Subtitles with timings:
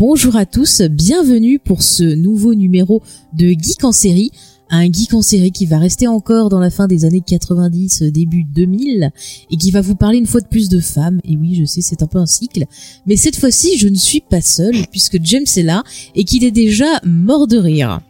[0.00, 3.02] Bonjour à tous, bienvenue pour ce nouveau numéro
[3.34, 4.30] de Geek en série.
[4.70, 8.44] Un geek en série qui va rester encore dans la fin des années 90, début
[8.44, 9.10] 2000,
[9.50, 11.20] et qui va vous parler une fois de plus de femmes.
[11.24, 12.64] Et oui, je sais, c'est un peu un cycle.
[13.04, 16.50] Mais cette fois-ci, je ne suis pas seule, puisque James est là, et qu'il est
[16.50, 18.00] déjà mort de rire.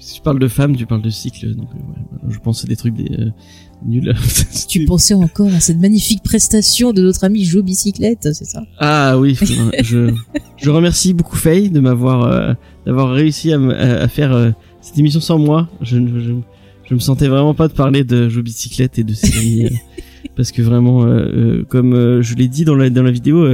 [0.00, 1.54] Si tu parles de femmes, tu parles de cycle.
[1.54, 3.30] Donc, euh, je pense à des trucs des, euh,
[3.86, 4.14] nuls.
[4.68, 8.62] Tu pensais encore à cette magnifique prestation de notre ami Joe Bicyclette, c'est ça?
[8.78, 9.36] Ah oui,
[9.82, 10.12] je,
[10.56, 12.54] je remercie beaucoup Faye de m'avoir euh,
[12.86, 15.68] d'avoir réussi à, à- faire euh, cette émission sans moi.
[15.82, 16.32] Je, ne- je,
[16.88, 19.64] je me sentais vraiment pas de parler de Joe Bicyclette et de ses amis.
[19.66, 19.68] euh,
[20.36, 23.44] Parce que vraiment, euh, euh, comme je l'ai dit dans la dans la vidéo,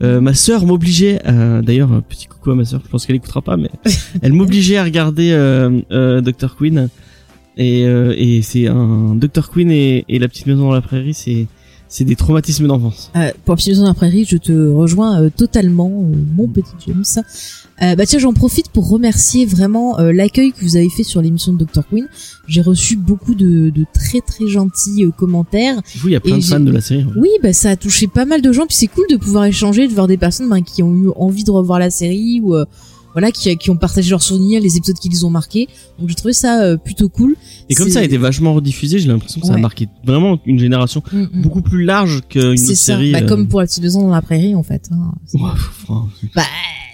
[0.00, 1.20] ma sœur m'obligeait.
[1.26, 2.80] D'ailleurs, un petit coucou à ma sœur.
[2.84, 3.68] Je pense qu'elle écoutera pas, mais
[4.22, 6.88] elle m'obligeait à regarder euh, euh, Dr Queen.
[7.56, 11.14] Et, euh, et c'est un Dr Queen et, et la petite maison dans la prairie,
[11.14, 11.46] c'est
[11.88, 13.10] c'est des traumatismes d'enfance.
[13.16, 16.70] Euh, pour Petit Maison dans la Prairie, je te rejoins euh, totalement, euh, mon petit
[16.86, 17.04] James.
[17.82, 21.20] Euh, bah tiens, j'en profite pour remercier vraiment euh, l'accueil que vous avez fait sur
[21.20, 21.82] l'émission de Dr.
[21.86, 22.06] Queen.
[22.48, 25.82] J'ai reçu beaucoup de, de très très gentils euh, commentaires.
[25.84, 27.04] Fou, il y a plein de fans de la série.
[27.04, 27.12] ouais.
[27.14, 29.86] Oui, bah ça a touché pas mal de gens, puis c'est cool de pouvoir échanger,
[29.86, 32.64] de voir des personnes bah, qui ont eu envie de revoir la série ou euh,
[33.12, 35.68] voilà qui, qui ont partagé leurs souvenirs, les épisodes qui les ont marqués.
[35.98, 37.36] Donc j'ai trouvé ça euh, plutôt cool.
[37.68, 40.58] Et comme ça a été vachement rediffusé, j'ai l'impression que ça a marqué vraiment une
[40.58, 41.42] génération Mm, mm.
[41.42, 43.12] beaucoup plus large qu'une série.
[43.12, 44.88] bah, euh, comme pour la petite maison dans la prairie en fait.
[44.92, 45.12] hein.
[45.34, 45.40] ouais,
[46.34, 46.42] Bah,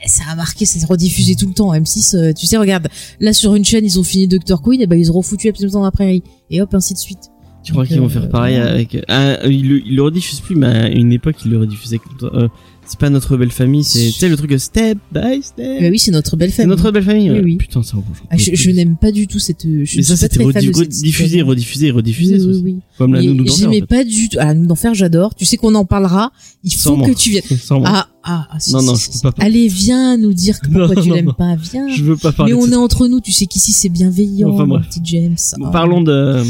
[0.06, 1.72] ça a marqué, c'est rediffusé tout le temps.
[1.72, 2.88] M6, euh, tu sais, regarde,
[3.20, 4.60] là sur une chaîne, ils ont fini Dr.
[4.62, 6.22] Queen, et ben ils ont refoutu la petite maison dans la prairie.
[6.50, 7.30] Et hop, ainsi de suite.
[7.62, 10.56] tu crois qu'ils vont euh, faire pareil avec ah, ils, le, ils le rediffusent plus,
[10.56, 11.98] mais à une époque ils le rediffusaient.
[11.98, 12.30] comme.
[12.32, 12.48] Euh,
[12.88, 15.80] c'est pas notre belle famille, c'est tu sais le truc de step by step.
[15.80, 16.70] Bah oui, c'est notre belle c'est famille.
[16.70, 17.30] notre belle famille.
[17.30, 17.56] Oui.
[17.56, 17.92] Putain, ça.
[17.96, 19.62] j'en Ah, je n'aime pas du tout cette.
[19.64, 22.36] Je Mais ça c'était rediffusé, rediffusé, rediffusé.
[22.40, 22.76] Oui, oui.
[22.96, 23.54] Comme la nounou d'enfer.
[23.54, 23.86] en J'aimais fait.
[23.86, 24.36] pas du tout.
[24.40, 25.34] Ah, la nounou d'enfer, j'adore.
[25.34, 26.32] Tu sais qu'on en parlera.
[26.64, 27.08] Il Sans faut moi.
[27.08, 27.42] que tu viennes.
[27.62, 27.88] Sans moi.
[27.92, 29.22] Ah, ah, ah, si, Non, si, non, si, je peux si.
[29.22, 29.34] pas.
[29.38, 31.56] Allez, viens nous dire que pourquoi Non, tu l'aimes pas.
[31.56, 31.88] Viens.
[31.88, 32.52] Je veux pas parler.
[32.54, 33.20] Mais on est entre nous.
[33.20, 35.36] Tu sais qu'ici c'est bienveillant, Enfin, mon petit James.
[35.72, 36.42] Parlons de.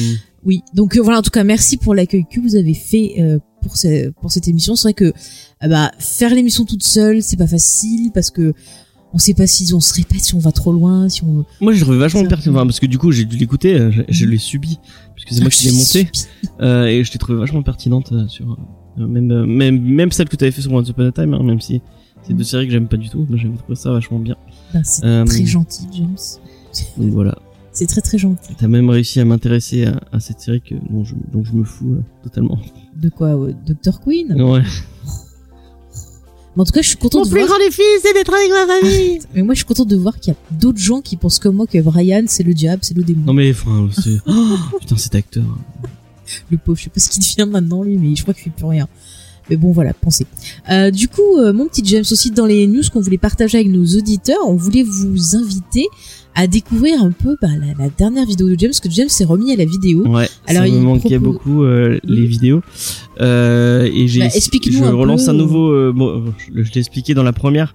[0.44, 3.38] Oui, donc euh, voilà, en tout cas, merci pour l'accueil que vous avez fait euh,
[3.62, 4.76] pour ce, pour cette émission.
[4.76, 8.54] C'est vrai que euh, bah faire l'émission toute seule, c'est pas facile parce que
[9.12, 11.44] on sait pas si on se répète, si on va trop loin, si on.
[11.60, 14.03] Moi, j'ai trouvé vachement pertinent, enfin, parce que du coup, j'ai dû l'écouter, euh, je,
[14.09, 14.78] je l'ai subi,
[15.15, 16.00] puisque c'est moi qui l'ai monté,
[16.60, 18.59] et je l'ai trouvé vachement pertinente sur
[18.97, 21.60] même même même celle que tu avais fait sur Once Upon a Time, hein, même
[21.60, 21.81] si
[22.22, 24.37] c'est deux séries que j'aime pas du tout, mais j'ai trouvé ça vachement bien.
[24.75, 26.16] Ben, c'est très gentil, James.
[26.97, 27.38] Donc voilà,
[27.78, 28.56] C'est très très gentil.
[28.58, 31.62] t'as même réussi à m'intéresser à, à cette série que dont je dont je me
[31.62, 32.58] fous euh, totalement.
[32.96, 34.32] De quoi, euh, Dr Queen?
[34.42, 34.62] Ouais.
[36.56, 37.56] Mais en tout cas, je suis contente de voir.
[37.60, 39.20] défi, c'est d'être avec ma famille.
[39.34, 41.54] Mais moi, je suis contente de voir qu'il y a d'autres gens qui pensent comme
[41.54, 43.22] moi que Brian, c'est le diable, c'est le démon.
[43.26, 45.44] non mais enfin, c'est oh, putain cet acteur.
[46.50, 48.50] Le pauvre, je sais pas ce qu'il devient maintenant lui, mais je crois qu'il fait
[48.50, 48.88] plus rien.
[49.50, 50.26] Mais bon, voilà, pensez.
[50.68, 53.70] Euh, du coup, euh, mon petit James, aussi dans les news qu'on voulait partager avec
[53.70, 55.86] nos auditeurs, on voulait vous inviter
[56.41, 59.25] à découvrir un peu bah, la, la dernière vidéo de James, parce que James s'est
[59.25, 60.06] remis à la vidéo.
[60.06, 60.28] Ouais.
[60.47, 62.60] Alors, ça me il manquait propose- beaucoup euh, les vidéos.
[63.21, 65.71] Euh, et j'ai Bah, je un relance peu, un nouveau.
[65.72, 67.75] euh, bon, je, je l'ai expliqué dans la première,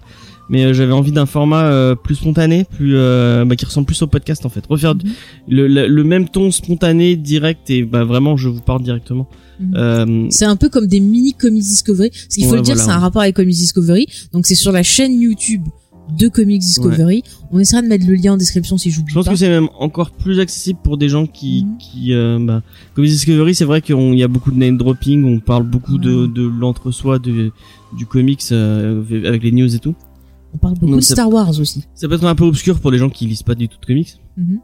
[0.49, 4.49] mais j'avais envie d'un format plus spontané, plus bah, qui ressemble plus au podcast en
[4.49, 4.65] fait.
[4.69, 5.01] Refaire Mhm.
[5.49, 9.27] le, le, le même ton spontané, direct et bah vraiment je vous parle directement.
[9.59, 10.27] Mhm.
[10.31, 12.09] C'est un peu comme des mini Comics Discovery.
[12.09, 13.01] Parce qu'il faut Ouais, le dire, voilà, c'est un ouais.
[13.01, 14.07] rapport avec Comics Discovery.
[14.31, 15.63] Donc c'est sur la chaîne YouTube
[16.17, 17.23] de Comics Discovery.
[17.51, 19.31] On essaiera de mettre le lien en description si j'oublie je pense pas.
[19.31, 21.77] que c'est même encore plus accessible pour des gens qui, Mhm.
[21.77, 22.61] qui euh, bah,
[22.93, 26.23] comme Discovery, c'est vrai qu'il y a beaucoup de name dropping, on parle beaucoup de,
[26.25, 26.27] Ouais.
[26.33, 27.51] de l'entre-soi de,
[27.97, 29.95] du comics euh, avec les news et tout.
[30.53, 31.83] On parle beaucoup Donc, de Star Wars aussi.
[31.95, 33.85] Ça peut être un peu obscur pour des gens qui lisent pas du tout de
[33.85, 34.59] comics Mhm.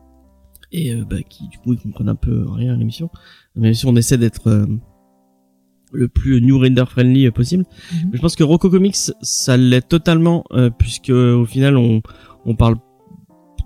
[0.72, 3.10] et euh, bah, qui du coup ils comprennent un peu rien à l'émission.
[3.56, 4.66] Même si on essaie d'être euh,
[5.92, 7.66] le plus new reader friendly euh, possible.
[7.92, 8.10] Mhm.
[8.12, 12.02] Mais je pense que Rocco Comics ça l'est totalement euh, puisque au final on
[12.46, 12.76] on parle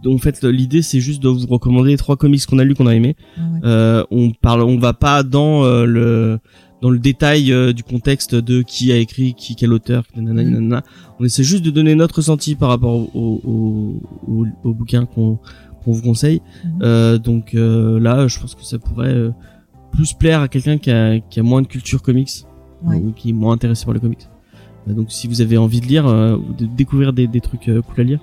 [0.06, 2.88] en fait l'idée c'est juste de vous recommander les trois comics qu'on a lus qu'on
[2.88, 3.16] a aimé.
[3.38, 3.60] Ah ouais.
[3.64, 6.40] Euh, on parle on va pas dans euh, le
[6.82, 10.50] dans le détail euh, du contexte de qui a écrit, qui quel auteur, nanana, Mhm.
[10.52, 10.84] nanana.
[11.18, 15.40] On essaie juste de donner notre ressenti par rapport au, au, au, au bouquin qu'on
[15.86, 16.42] qu'on vous conseille.
[16.66, 16.80] Mhm.
[16.84, 19.32] Euh, donc euh, là, je pense que ça pourrait euh,
[19.94, 22.30] plus plaire à quelqu'un qui a, qui a moins de culture comics
[22.86, 22.98] Ouais.
[22.98, 24.28] ou qui est moins intéressé par le comics.
[24.90, 27.70] Euh, donc si vous avez envie de lire euh, ou de découvrir des, des trucs
[27.70, 28.20] euh, cool à lire,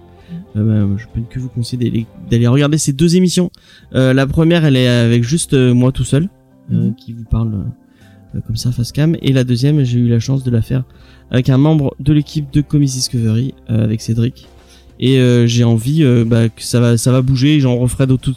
[0.56, 3.50] euh, bah, je peux que vous conseiller d'aller- regarder ces deux émissions.
[3.94, 6.28] Euh, la première, elle est avec juste euh, moi tout seul,
[6.72, 6.94] euh, Mhm.
[6.94, 7.64] qui vous parle
[8.34, 9.16] euh, comme ça face cam.
[9.22, 10.84] Et la deuxième, j'ai eu la chance de la faire
[11.30, 14.46] avec un membre de l'équipe de Comics Discovery, euh, avec Cédric.
[14.98, 17.60] Et euh, j'ai envie euh, bah, que ça va, ça va bouger.
[17.60, 18.36] J'en referai d'autres, tout-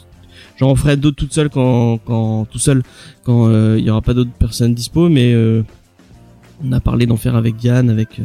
[0.58, 2.82] j'en referai d'autres toute seule quand, quand tout seul,
[3.24, 5.08] quand euh, il y aura pas d'autres personnes dispo.
[5.08, 5.62] Mais euh,
[6.64, 8.24] on a parlé d'en faire avec Diane, avec euh,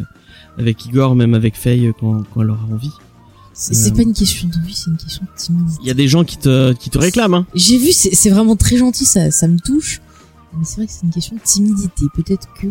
[0.57, 2.91] avec Igor, même avec Faye euh, quand, quand elle aura envie.
[3.53, 5.79] C'est Euh, pas une question d'envie, c'est une question de timidité.
[5.83, 7.33] Il y a des gens qui te qui te réclament.
[7.33, 7.45] Hein.
[7.55, 9.99] J'ai vu, c'est c'est vraiment très gentil, ça, ça me touche.
[10.57, 12.05] Mais c'est vrai que c'est une question de timidité.
[12.15, 12.67] Peut-être que.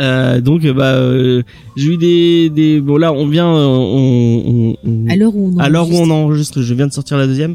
[0.00, 1.42] Euh, donc euh, bah euh,
[1.76, 4.42] j'ai eu des des bon là on vient euh, on,
[4.84, 7.16] on, on- À l'heure où on à l'heure où on enregistre, je viens de sortir
[7.16, 7.54] la deuxième.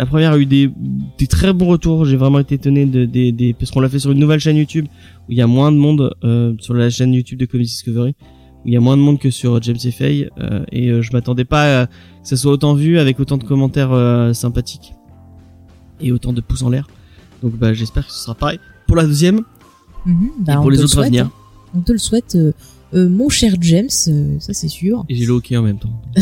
[0.00, 0.70] La première a eu des,
[1.18, 2.06] des très bons retours.
[2.06, 4.56] J'ai vraiment été étonné de, des, des, parce qu'on l'a fait sur une nouvelle chaîne
[4.56, 4.86] YouTube
[5.28, 8.14] où il y a moins de monde euh, sur la chaîne YouTube de Comics Discovery
[8.64, 11.02] où il y a moins de monde que sur James et Faye euh, et euh,
[11.02, 11.92] je m'attendais pas à que
[12.22, 14.94] ça soit autant vu avec autant de commentaires euh, sympathiques
[16.00, 16.88] et autant de pouces en l'air.
[17.42, 19.42] Donc bah j'espère que ce sera pareil pour la deuxième
[20.06, 21.30] Mhm, bah, et pour les le autres à venir.
[21.74, 22.52] On te le souhaite, euh,
[22.94, 25.04] euh, mon cher James, ça c'est sûr.
[25.08, 25.92] Et j'ai le hockey en même temps.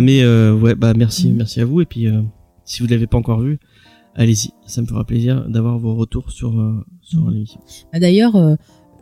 [0.00, 1.80] mais euh, ouais, bah merci, merci à vous.
[1.80, 2.22] Et puis, euh,
[2.64, 3.58] si vous ne l'avez pas encore vu,
[4.14, 4.50] allez-y.
[4.66, 7.32] Ça me fera plaisir d'avoir vos retours sur euh, sur Mhm.
[7.34, 7.60] l'émission.
[7.92, 8.56] Ah, D'ailleurs, euh,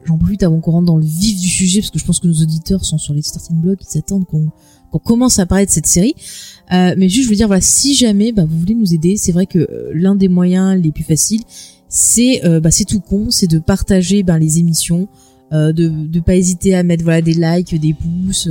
[0.04, 2.26] j'en profite avant qu'on rentre dans le vif du sujet, parce que je pense que
[2.26, 4.50] nos auditeurs sont sur les starting blocks, ils s'attendent qu'on
[4.98, 6.14] commence à parler de cette série.
[6.72, 9.32] Euh, mais juste, je veux dire, voilà, si jamais bah, vous voulez nous aider, c'est
[9.32, 11.42] vrai que euh, l'un des moyens les plus faciles,
[11.88, 15.08] c'est euh, bah, c'est tout con, c'est de partager ben, les émissions,
[15.52, 18.48] euh, de de pas hésiter à mettre voilà des likes, des pouces.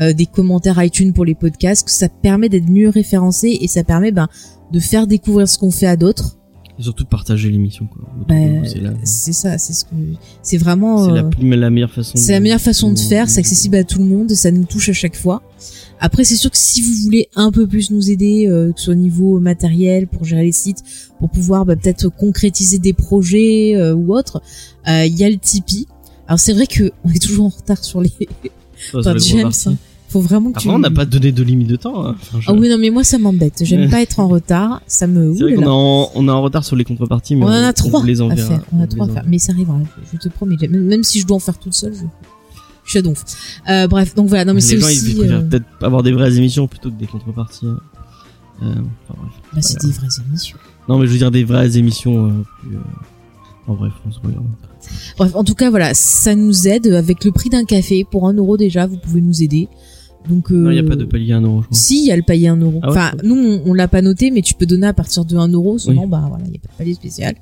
[0.00, 3.84] Euh, des commentaires iTunes pour les podcasts, que ça permet d'être mieux référencé et ça
[3.84, 4.28] permet ben,
[4.72, 6.38] de faire découvrir ce qu'on fait à d'autres.
[6.78, 7.86] Et surtout partager l'émission.
[7.86, 8.08] quoi.
[8.28, 8.34] Bah,
[9.04, 9.90] c'est ça, c'est ce que
[10.42, 11.04] c'est vraiment.
[11.04, 12.16] c'est la, euh, la meilleure façon.
[12.16, 14.88] c'est la meilleure façon de faire, c'est accessible à tout le monde, ça nous touche
[14.88, 15.42] à chaque fois.
[16.04, 18.86] Après, c'est sûr que si vous voulez un peu plus nous aider, euh, que ce
[18.86, 20.82] soit au niveau matériel, pour gérer les sites,
[21.20, 24.42] pour pouvoir bah, peut-être concrétiser des projets euh, ou autre,
[24.88, 25.86] euh, il y a le Tipeee.
[26.26, 28.10] Alors c'est vrai que on est toujours en retard sur les.
[28.94, 29.74] Enfin, James, hein.
[30.08, 30.68] faut vraiment que tu.
[30.68, 32.06] Avant, on n'a pas donné de limite de temps.
[32.06, 32.16] hein.
[32.20, 33.62] Enfin, je- Ah oui, non, mais moi ça m'embête.
[33.64, 34.80] J'aime pas être en retard.
[34.86, 35.34] Ça me.
[35.34, 35.66] C'est vrai Ouh là qu'on là.
[35.66, 38.00] est en, on est en retard sur les contreparties, mais On en a on trois
[38.00, 38.48] vous les à enverra.
[38.48, 38.62] faire.
[38.72, 39.22] On a vous trois à les faire.
[39.22, 39.22] enverra.
[39.30, 39.78] Mais ça arrivera.
[40.12, 40.56] Je te promets.
[40.60, 42.04] Même même si je dois en faire toute seule, je,
[42.84, 43.24] je suis à donf.
[43.68, 44.44] Euh, bref, donc voilà.
[44.44, 45.10] Non, mais les c'est gens, aussi.
[45.12, 47.66] ils préfèrent euh, peut-être avoir des vraies émissions plutôt que des contreparties.
[47.66, 47.78] hein.
[48.62, 48.66] Euh,
[49.08, 49.32] enfin, bref.
[49.54, 50.58] bah, c'est des vraies émissions.
[50.88, 52.26] Non, mais je veux dire des vraies émissions.
[52.26, 52.30] Euh,
[52.60, 52.80] plus, euh,
[53.66, 54.44] En bref, on se regarde.
[55.16, 58.34] Bref, en tout cas, voilà, ça nous aide avec le prix d'un café pour un
[58.34, 58.86] euro déjà.
[58.86, 59.68] Vous pouvez nous aider.
[60.28, 60.52] Donc.
[60.52, 60.56] Euh...
[60.56, 61.78] Non, il n'y a pas de palier à un euro, je crois.
[61.78, 62.80] Si, il y a le palier 1 euro.
[62.82, 65.24] Ah ouais enfin, nous, on, on l'a pas noté, mais tu peux donner à partir
[65.24, 65.78] de 1 euro.
[65.78, 67.34] Sinon, bah voilà, il y a pas de palier spécial.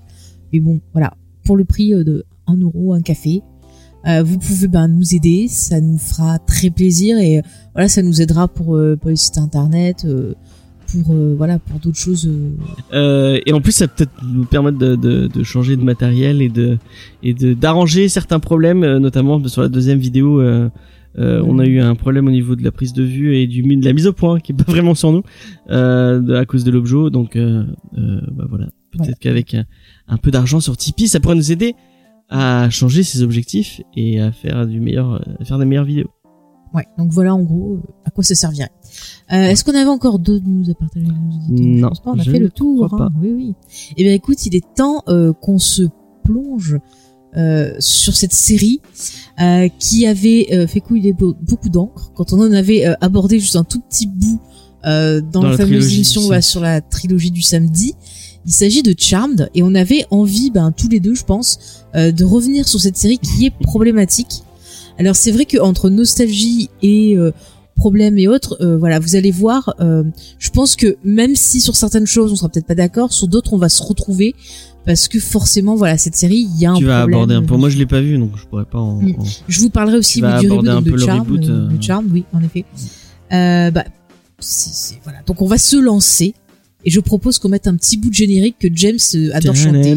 [0.52, 1.14] Mais bon, voilà,
[1.44, 3.42] pour le prix euh, de 1 euro, un café,
[4.06, 5.46] euh, vous pouvez bah, nous aider.
[5.48, 7.42] Ça nous fera très plaisir et euh,
[7.74, 10.34] voilà, ça nous aidera pour, euh, pour les sites internet, euh,
[10.92, 12.26] pour euh, voilà, pour d'autres choses.
[12.26, 12.50] euh.
[12.92, 16.48] Euh, et en plus, ça peut-être nous permettre de, de, de changer de matériel et
[16.48, 16.78] de
[17.22, 20.40] et de d'arranger certains problèmes, notamment sur la deuxième vidéo.
[21.18, 23.62] Euh, on a eu un problème au niveau de la prise de vue et du
[23.62, 25.22] de la mise au point qui est pas vraiment sur nous
[25.70, 27.10] euh, à cause de l'objet.
[27.10, 28.68] Donc, euh, bah voilà.
[28.92, 29.64] Peut-être qu'avec un,
[30.08, 31.74] un peu d'argent sur Tipeee, ça pourrait nous aider
[32.28, 36.10] à changer ses objectifs et à faire du meilleur, à faire des meilleures vidéos.
[36.74, 38.70] Ouais, donc voilà en gros euh, à quoi ça servirait.
[39.32, 42.00] Euh, Est-ce qu'on avait encore d'autres news à partager avec nos auditeurs Je Non, pense
[42.00, 42.94] pas, on a fait le tour.
[42.94, 43.10] hein.
[43.20, 43.54] Oui, oui.
[43.96, 45.82] Eh bien, écoute, il est temps euh, qu'on se
[46.24, 46.78] plonge
[47.36, 48.80] euh, sur cette série
[49.40, 53.38] euh, qui avait euh, fait couler beau- beaucoup d'encre quand on en avait euh, abordé
[53.40, 54.40] juste un tout petit bout
[54.84, 56.42] euh, dans, Dans la la fameuse émission samedi.
[56.46, 57.94] sur la trilogie du samedi.
[58.46, 62.10] Il s'agit de Charmed et on avait envie, ben, tous les deux, je pense, euh,
[62.10, 64.42] de revenir sur cette série qui est problématique.
[65.00, 67.32] Alors c'est vrai que entre nostalgie et euh,
[67.76, 69.74] problèmes et autres, euh, voilà, vous allez voir.
[69.80, 70.04] euh,
[70.38, 73.52] je pense que même si sur certaines choses on sera peut-être pas d'accord, sur d'autres
[73.54, 74.34] on va se retrouver
[74.86, 77.14] parce que forcément, voilà, cette série, il y a un tu vas problème.
[77.18, 77.54] aborder un peu.
[77.56, 79.02] Moi, je l'ai pas vu, donc je pourrais pas en.
[79.02, 79.14] Mm.
[79.46, 81.68] Je vous parlerai aussi Tu vas du aborder reboot un de le Charm, reboot, euh,
[81.70, 81.76] euh.
[81.76, 82.64] de Charm, oui, en effet.
[83.32, 83.84] Euh, bah,
[84.38, 85.18] c'est- voilà.
[85.26, 86.34] Donc on va se lancer.
[86.86, 88.96] Et je propose qu'on mette un petit bout de générique que James
[89.34, 89.94] adore chanter.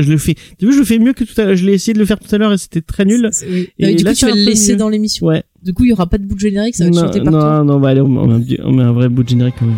[0.00, 0.34] Je le fais.
[0.58, 1.56] Tu vois, je le fais mieux que tout à l'heure.
[1.56, 3.30] Je l'ai essayé de le faire tout à l'heure et c'était très nul.
[3.78, 4.78] Et du là, coup, tu vas le laisser mieux.
[4.78, 5.26] dans l'émission.
[5.26, 5.42] Ouais.
[5.62, 7.32] Du coup, il y aura pas de bout de générique, ça va Non, chanté par
[7.32, 7.58] toi.
[7.58, 9.28] non, non, bah allez, on met, on met un, on met un vrai bout de
[9.28, 9.76] générique quand même.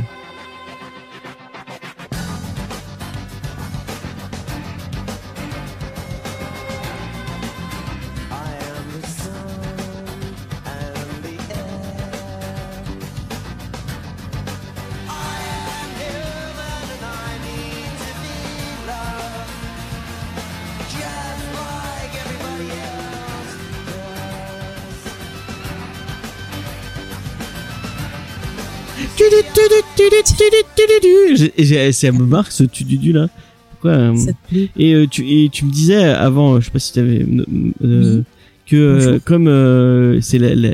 [31.46, 33.28] À me marque ce tu du du là.
[33.72, 36.70] Pourquoi euh, Ça te plaît Et euh, tu et tu me disais avant, je sais
[36.70, 38.22] pas si tu avais Oui.
[38.66, 39.24] que euh, Bonjour.
[39.24, 40.70] comme c'est la, la,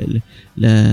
[0.57, 0.83] la,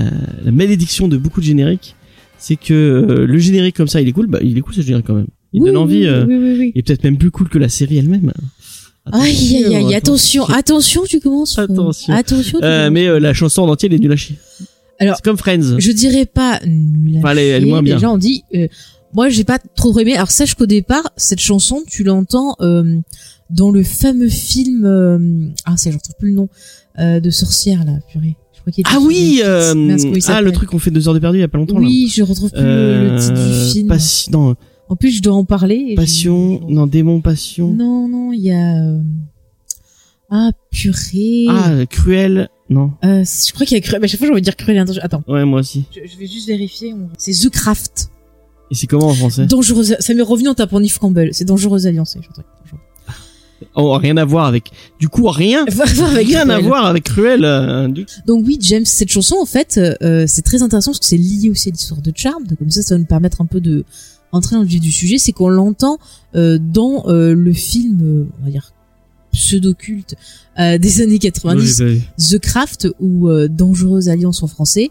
[0.44, 1.94] la malédiction de beaucoup de génériques,
[2.38, 4.26] c'est que le générique comme ça, il est cool.
[4.28, 5.26] Bah, il est cool ce générique quand même.
[5.52, 6.08] Il Oui, donne envie.
[6.08, 6.72] oui.
[6.74, 8.32] Il est peut-être même plus cool que la série elle-même.
[9.12, 10.58] Aïe, aïe, aïe, attention, attention.
[10.58, 11.58] attention, tu commences.
[11.58, 12.12] Attention.
[12.12, 12.58] Attention.
[12.58, 12.92] tu Euh, commences.
[12.92, 14.36] mais euh, la chanson en entier, elle est nulle à chier.
[14.98, 15.76] Alors, c'est comme Friends.
[15.78, 17.70] je dirais pas nul à Enfin, elle est- elle est chier.
[17.70, 17.94] moins bien.
[17.96, 18.66] Déjà, on dit, euh,
[19.16, 20.14] moi, j'ai pas trop aimé.
[20.14, 22.98] Alors, sache qu'au départ, cette chanson, tu l'entends euh,
[23.50, 24.84] dans le fameux film.
[24.84, 26.48] euh, ah, c'est, je retrouve plus le nom
[27.00, 28.36] euh, de sorcière là, purée.
[28.54, 31.18] Je crois qu'il Ah oui, euh, Mince, ah le truc qu'on fait deux heures de
[31.18, 33.72] perdu il y a pas longtemps Oui, je retrouve plus le, le titre Euh, du
[33.72, 33.88] film.
[33.88, 34.54] passi- non,
[34.88, 35.94] En plus, je dois en parler.
[35.96, 37.70] passion, je- non démon passion.
[37.72, 38.82] Non, non, il y a.
[38.84, 39.00] euh,
[40.30, 41.46] Ah, purée.
[41.48, 42.90] Ah cruel, non.
[43.04, 44.00] Euh, je crois qu'il y a cruel.
[44.00, 44.84] Mais à chaque fois, j'ai envie de dire cruel.
[45.02, 45.84] Attends, Ouais moi aussi.
[45.94, 46.94] je, je vais juste vérifier.
[47.16, 48.10] C'est The Craft.
[48.70, 49.96] Et c'est comment en français Dangereuse.
[50.00, 51.30] Ça m'est revenu en tapant Nif Campbell.
[51.32, 52.16] C'est Dangereuse Alliance.
[53.74, 54.70] Oh rien à voir avec.
[55.00, 55.64] Du coup rien.
[55.68, 57.42] Avec rien à voir avec cruel.
[57.44, 61.06] euh, du- Donc oui, James, cette chanson, en fait, euh, c'est très intéressant parce que
[61.06, 62.54] c'est lié aussi à l'histoire de Charmed.
[62.58, 63.84] Comme ça, ça va nous permettre un peu de
[64.32, 65.16] entrer dans le vif du sujet.
[65.16, 65.98] C'est qu'on l'entend
[66.34, 68.72] euh, dans euh, le film, euh, on va dire
[69.32, 70.14] pseudo-culte
[70.58, 72.02] euh, des années Non, 90, j'ai pas vu.
[72.18, 74.88] The Craft ou euh, Dangereuse Alliance en français,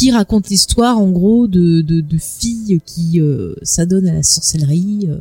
[0.00, 5.06] qui raconte l'histoire en gros de, de, de filles qui euh, s'adonnent à la sorcellerie.
[5.10, 5.18] Euh,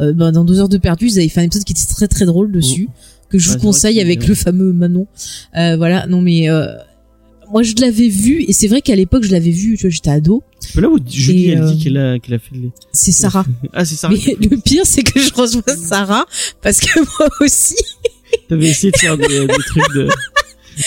[0.00, 2.08] euh, ben, dans deux heures de perdu, ils avaient fait un épisode qui était très
[2.08, 2.90] très drôle dessus,
[3.30, 5.06] que je vous conseille avec le fameux Manon.
[5.56, 6.66] Euh, voilà, non mais euh,
[7.50, 10.10] moi je l'avais vu et c'est vrai qu'à l'époque je l'avais vu, tu vois, j'étais
[10.10, 10.42] ado.
[10.60, 12.70] C'est pas là où Julie elle euh, dit qu'elle a qu'elle a fait les...
[12.92, 13.46] C'est Sarah.
[13.72, 14.12] Ah c'est Sarah.
[14.14, 16.26] Mais le pire c'est que je reçois Sarah
[16.60, 17.76] parce que moi aussi.
[18.50, 20.08] T'avais essayé de faire des, des trucs de.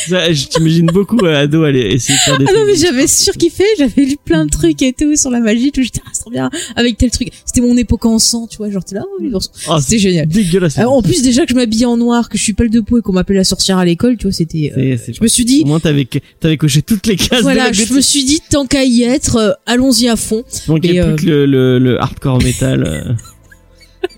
[0.08, 3.08] Ça, je t'imagine beaucoup euh, ado aller essayer de faire des Ah non mais j'avais
[3.08, 5.84] surkiffé, j'avais lu plein de trucs et tout sur la magie, tout.
[5.84, 7.30] J'étais ah c'est trop bien avec tel truc.
[7.46, 9.40] C'était mon époque en sang, tu vois, genre t'es là, oh.
[9.68, 10.28] Ah, C'était génial.
[10.28, 10.78] dégueulasse.
[10.78, 13.00] Alors, en plus déjà que je m'habillais en noir, que je suis pelle de peau
[13.00, 14.72] et qu'on m'appelait la sorcière à l'école, tu vois, c'était.
[14.78, 16.08] euh, je me suis dit, Au moins t'avais
[16.40, 17.42] t'avais coché toutes les cases.
[17.42, 20.44] voilà, de je me suis dit tant qu'à y être, euh, allons-y à fond.
[20.68, 22.84] Il manquait et, plus euh, que le, le, le hardcore metal.
[22.88, 23.14] euh,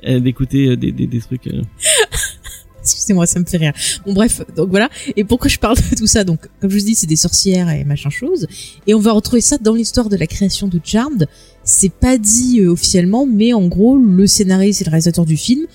[0.07, 1.49] euh, d'écouter euh, des, des, des trucs.
[2.83, 3.73] Excusez-moi, ça me fait rire.
[4.05, 4.89] Bon bref, donc voilà.
[5.15, 7.69] Et pourquoi je parle de tout ça Donc, comme je vous dis, c'est des sorcières
[7.69, 8.45] et machin chose.
[8.87, 11.27] Et on va retrouver ça dans l'histoire de la création de Charmed.
[11.63, 15.65] C'est pas dit euh, officiellement, mais en gros, le scénariste et le réalisateur du film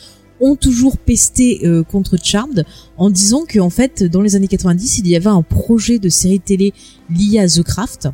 [0.40, 2.64] ont toujours pesté euh, contre Charmed
[2.98, 6.10] en disant que en fait, dans les années 90, il y avait un projet de
[6.10, 6.74] série télé
[7.10, 8.08] lié à The Craft.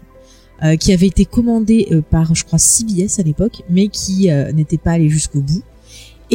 [0.63, 4.93] euh, qui avait été commandé par, je crois, CBS à l'époque, mais qui n'était pas
[4.93, 5.63] allé jusqu'au bout.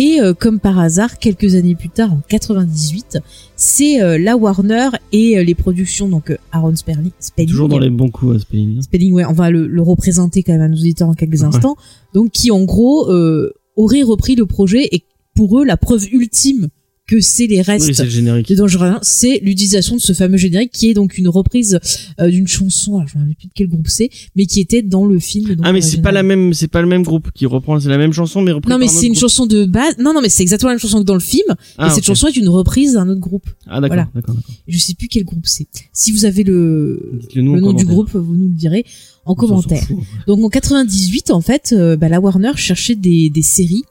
[0.01, 3.17] Et euh, comme par hasard, quelques années plus tard, en 98,
[3.57, 7.79] c'est euh, la Warner et euh, les productions donc euh, Aaron Sperling, Spelling, Toujours dans
[7.79, 8.81] les bons coups à Spelling.
[8.81, 11.47] Spelling, ouais, on va le, le représenter quand même à nos auditeurs en quelques Ouais.
[11.47, 11.75] instants.
[12.13, 15.03] Donc qui en gros euh, aurait repris le projet et
[15.35, 16.69] pour eux la preuve ultime
[17.09, 18.47] que c'est les restes Oui, c'est le générique.
[18.49, 21.79] de Dangereux Alain, c'est l'utilisation de ce fameux générique qui est donc une reprise
[22.19, 24.83] euh, d'une chanson, alors je me rappelle plus de quel groupe c'est, mais qui était
[24.83, 25.55] dans le film.
[25.55, 27.79] donc, Ah mais euh, c'est pas la même, c'est pas le même groupe qui reprend,
[27.79, 29.95] c'est la même chanson mais reprise Non mais c'est une chanson de base.
[29.97, 31.55] Non non mais c'est exactement la même chanson que dans le film.
[31.79, 33.47] Ah, et cette chanson est une reprise d'un autre groupe.
[33.65, 34.09] Ah d'accord, voilà.
[34.13, 34.53] d'accord, d'accord.
[34.67, 35.67] Je sais plus quel groupe c'est.
[35.93, 38.85] Si vous avez le, le nom du groupe, vous nous le direz
[39.25, 39.83] en commentaire.
[40.27, 43.83] Donc en 98, en fait, euh, bah, la Warner cherchait des, des séries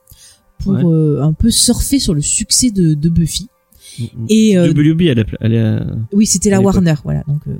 [0.58, 0.82] pour Ouais.
[0.84, 3.48] euh, un peu surfer sur le succès de, de Buffy.
[3.98, 4.26] Mm, mm.
[4.28, 6.60] Et euh, WB elle, a- elle est à- oui, c'était la.
[6.60, 7.24] Warner, voilà.
[7.26, 7.52] Donc, euh,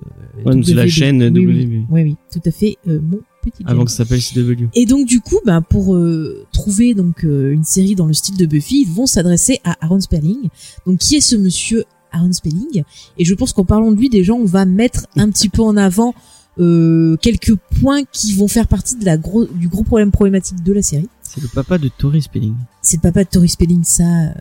[0.45, 1.49] Ouais, donc c'est la chaîne oui, WB.
[1.49, 2.77] Oui, oui, oui, tout à fait.
[2.87, 3.63] euh, mon petit.
[3.67, 4.67] avant que ça s'appelle CW.
[4.75, 8.37] Et donc du coup, bah, pour euh, trouver donc euh, une série dans le style
[8.37, 10.49] de Buffy, ils vont s'adresser à Aaron Spelling.
[10.87, 12.83] Donc qui est ce monsieur Aaron Spelling?
[13.19, 15.77] Et je pense qu'en parlant de lui, déjà, on va mettre un petit peu en
[15.77, 16.15] avant
[16.59, 20.73] euh, quelques points qui vont faire partie de la gros, du gros problème problématique de
[20.73, 21.09] la série.
[21.23, 22.55] C'est le papa de Tori Spelling.
[22.83, 24.03] C'est le papa de Tori Spelling, ça.
[24.05, 24.33] euh,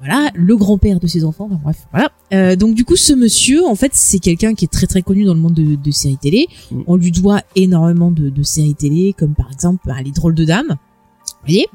[0.00, 2.10] voilà, le grand-père de ses enfants, enfin, bref, voilà.
[2.32, 5.24] Euh, donc du coup, ce monsieur, en fait, c'est quelqu'un qui est très très connu
[5.24, 6.46] dans le monde de, de séries télé.
[6.86, 10.44] On lui doit énormément de, de séries télé, comme par exemple bah, Les Drôles de
[10.44, 10.68] Dames.
[10.68, 11.66] Vous voyez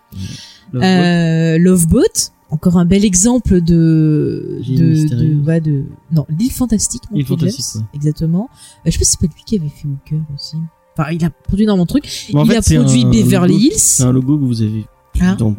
[0.71, 6.51] Love euh, Love Boat, encore un bel exemple de de, de, ouais, de non l'île
[6.51, 7.01] fantastique.
[7.11, 7.87] L'île fantastique, ouais.
[7.95, 8.49] exactement.
[8.53, 10.57] Euh, je sais pas si c'est pas lui qui avait fait Hooker aussi.
[10.97, 12.05] Enfin, il a produit énormément de trucs.
[12.29, 13.73] Il fait, a produit un Beverly Hills.
[13.77, 14.85] C'est un logo que vous avez
[15.19, 15.55] Hein dans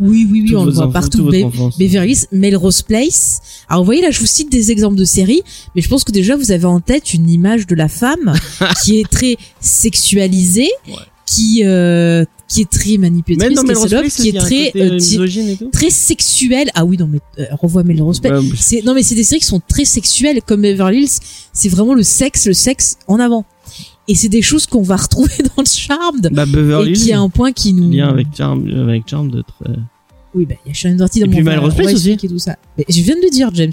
[0.00, 1.30] Oui, oui, oui, on le voit enfants- partout.
[1.30, 1.78] Be- enfance.
[1.78, 3.40] Beverly Hills, Melrose Place.
[3.68, 5.42] Alors vous voyez là, je vous cite des exemples de séries,
[5.74, 8.32] mais je pense que déjà vous avez en tête une image de la femme
[8.84, 10.94] qui est très sexualisée, Ouais.
[11.26, 13.62] qui euh, qui est très manipulatrice, dans
[14.08, 16.68] qui est qui très euh, euh, très sexuelle.
[16.74, 18.42] Ah oui, non mais euh, revois Melrose Place.
[18.42, 21.20] Mais- C'est non mais c'est des séries qui sont très sexuelles comme Beverly Hills.
[21.52, 23.44] C'est vraiment le sexe, le sexe en avant.
[24.08, 26.28] Et c'est des choses qu'on va retrouver dans Charmed.
[26.32, 27.88] Bah, Beverly et qui est un point qui nous.
[27.88, 29.72] lien avec Charm, avec Charm de très...
[30.34, 31.44] Oui, bah, il y a Shannon Doherty dans Et mon puis.
[31.44, 32.16] Melrose Place aussi.
[32.16, 32.56] tout ça.
[32.76, 33.72] Mais je viens de le dire, James.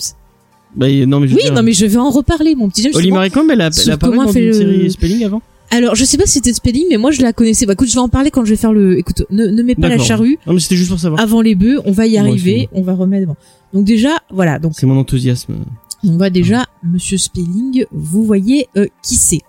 [0.76, 2.94] Bah, non, mais je Oui, dire, non, mais je vais en reparler, mon petit James.
[3.12, 5.96] Marie Combs, elle a, elle a pas dans fait une le- série Spelling avant Alors,
[5.96, 7.66] je sais pas si c'était Spelling, mais moi, je la connaissais.
[7.66, 8.98] Bah, écoute, je vais en parler quand je vais faire le.
[8.98, 10.06] Écoute, ne, ne mets pas la D'accord.
[10.06, 11.22] charrue Non, mais c'était juste pour savoir.
[11.22, 11.82] avant les bœufs.
[11.86, 12.70] On va y Moi arriver.
[12.72, 13.38] On va remettre devant.
[13.74, 14.60] Donc déjà, voilà.
[14.60, 15.56] Donc C'est mon enthousiasme.
[16.04, 19.42] On voit déjà Monsieur Spelling, vous voyez euh, qui c'est.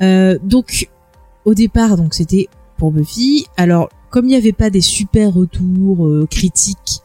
[0.00, 0.88] Euh, donc
[1.44, 3.46] au départ, donc c'était pour Buffy.
[3.56, 7.00] Alors comme il n'y avait pas des super retours euh, critiques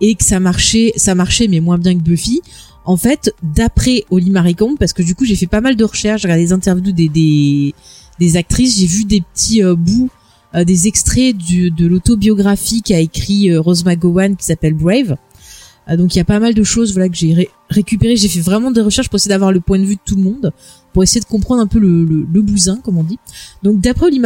[0.00, 2.40] et que ça marchait, ça marchait mais moins bien que Buffy.
[2.84, 5.84] En fait, d'après Holly Marie Combs, parce que du coup j'ai fait pas mal de
[5.84, 7.72] recherches, j'ai regardé des interviews des
[8.18, 10.10] des, actrices, j'ai vu des petits euh, bouts,
[10.54, 15.16] euh, des extraits du, de l'autobiographie qu'a écrit euh, Rose McGowan qui s'appelle Brave.
[15.98, 18.16] Donc il y a pas mal de choses voilà que j'ai ré- récupéré.
[18.16, 20.22] J'ai fait vraiment des recherches pour essayer d'avoir le point de vue de tout le
[20.22, 20.50] monde,
[20.94, 23.18] pour essayer de comprendre un peu le, le, bousin, comme on dit.
[23.62, 24.22] Donc d'après Oli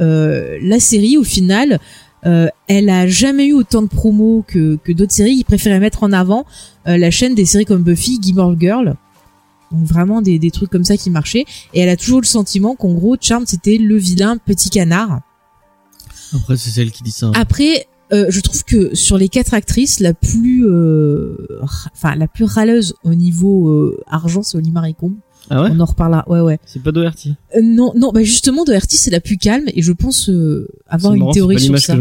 [0.00, 1.80] euh, la série au final,
[2.24, 5.34] euh, elle a jamais eu autant de promos que, que d'autres séries.
[5.34, 6.46] Ils préféraient mettre en avant
[6.86, 8.94] euh, la chaîne des séries comme Buffy, Gilmore Girl.
[9.70, 11.44] Donc vraiment des, des trucs comme ça qui marchaient.
[11.74, 15.20] Et elle a toujours le sentiment qu'en gros, Charmed c'était le vilain petit canard.
[16.34, 17.30] Après, c'est celle qui dit ça.
[17.34, 22.44] Après, euh, je trouve que sur les quatre actrices, la plus, euh, enfin la plus
[22.44, 25.16] râleuse au niveau euh, argent, c'est Oli Marie Combs.
[25.52, 26.24] Ah ouais On en reparlera.
[26.28, 26.58] Ouais, ouais.
[26.64, 27.34] C'est pas Doherty.
[27.54, 31.12] Euh, non, non, bah justement, Doherty c'est la plus calme et je pense euh, avoir
[31.12, 31.94] une marrant, théorie sur ça.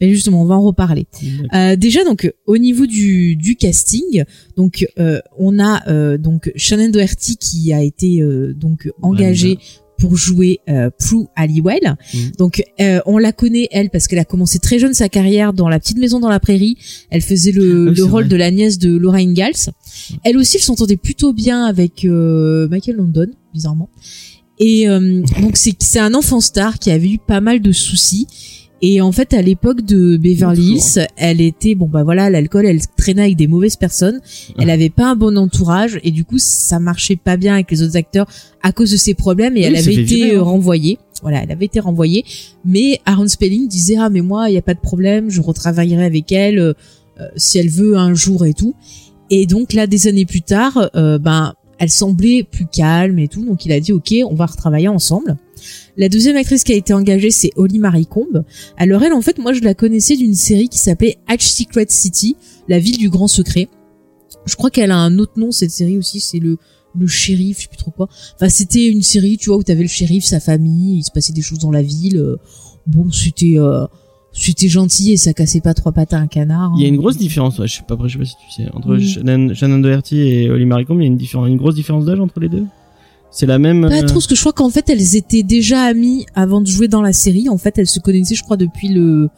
[0.00, 1.06] Mais justement, on va en reparler.
[1.54, 4.24] Euh, déjà donc au niveau du, du casting,
[4.56, 9.58] donc euh, on a euh, donc Shannon Doherty qui a été euh, donc engagée
[9.98, 11.96] pour jouer euh, Prue Halliwell.
[12.12, 12.18] Mm.
[12.38, 15.68] Donc euh, on la connaît elle parce qu'elle a commencé très jeune sa carrière dans
[15.68, 16.76] La petite maison dans la prairie.
[17.10, 18.30] Elle faisait le, Ah oui, le rôle vrai.
[18.30, 19.70] de la nièce de Laura Ingalls.
[20.24, 23.88] Elle aussi elle s'entendait plutôt bien avec euh, Michael London bizarrement.
[24.58, 28.26] Et euh, donc c'est c'est un enfant star qui avait eu pas mal de soucis.
[28.84, 30.72] Et en fait, à l'époque de Beverly.
[30.72, 34.20] Hills, elle était bon bah voilà, l'alcool, elle traînait avec des mauvaises personnes.
[34.58, 37.82] Elle avait pas un bon entourage et du coup, ça marchait pas bien avec les
[37.82, 38.26] autres acteurs
[38.60, 40.42] à cause de ces problèmes et Oui, elle avait été virer, hein.
[40.42, 40.98] renvoyée.
[41.22, 42.24] Voilà, elle avait été renvoyée.
[42.64, 46.04] Mais Aaron Spelling disait ah mais moi, il y a pas de problème, je retravaillerai
[46.04, 46.72] avec elle euh,
[47.20, 48.74] euh, si elle veut un jour et tout.
[49.30, 53.44] Et donc là, des années plus tard, euh, ben elle semblait plus calme et tout,
[53.44, 55.36] donc il a dit ok, on va retravailler ensemble.
[55.96, 58.44] La deuxième actrice qui a été engagée, c'est Holly Marie Combs.
[58.76, 62.36] Alors elle, en fait, moi je la connaissais d'une série qui s'appelait Hatch Secret City,
[62.68, 63.68] la ville du grand secret.
[64.46, 66.56] Je crois qu'elle a un autre nom cette série aussi, c'est le
[66.96, 68.08] le shérif, je sais plus trop quoi.
[68.36, 71.32] Enfin, c'était une série, tu vois, où t'avais le shérif, sa famille, il se passait
[71.32, 72.18] des choses dans la ville.
[72.18, 72.36] euh,
[72.86, 73.86] Bon, c'était euh,
[74.32, 76.72] c'était gentil et ça cassait pas trois pattes à un canard.
[76.76, 76.94] Il y a hein.
[76.94, 78.96] une grosse différence, ouais, je sais pas, après, je sais pas si tu sais, entre
[78.96, 79.06] Oui.
[79.06, 82.04] Shannon, Shannon Doherty et Holly Marie Combs, il y a une, différence, une grosse différence
[82.04, 82.64] d'âge entre les deux?
[83.30, 83.88] C'est la même.
[83.88, 86.66] Pas euh, trop, parce que je crois qu'en fait, elles étaient déjà amies avant de
[86.66, 87.48] jouer dans la série.
[87.48, 89.30] En fait, elles se connaissaient, je crois, depuis le,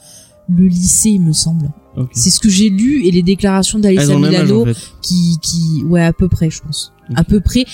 [0.49, 1.71] le lycée, il me semble.
[2.13, 4.77] C'est ce que j'ai lu et les déclarations d'Alissa Milano en fait.
[5.01, 6.93] qui, qui, ouais, à peu près, je pense.
[7.15, 7.65] À peu près.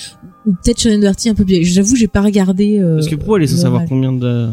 [0.47, 1.65] Ou peut-être Shannon Doherty un peu plus.
[1.65, 2.79] J'avoue, j'ai pas regardé.
[2.79, 3.89] Euh, Parce que pour elle est censée leur avoir âge.
[3.89, 4.51] combien de.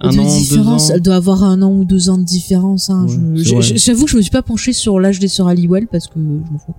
[0.00, 2.24] Un de an, deux différence, ans elle doit avoir un an ou deux ans de
[2.24, 2.90] différence.
[2.90, 3.06] Hein.
[3.08, 6.14] Ouais, J'avoue que je me suis pas penchée sur l'âge des sœurs Halliwell parce que
[6.16, 6.74] je m'en fous.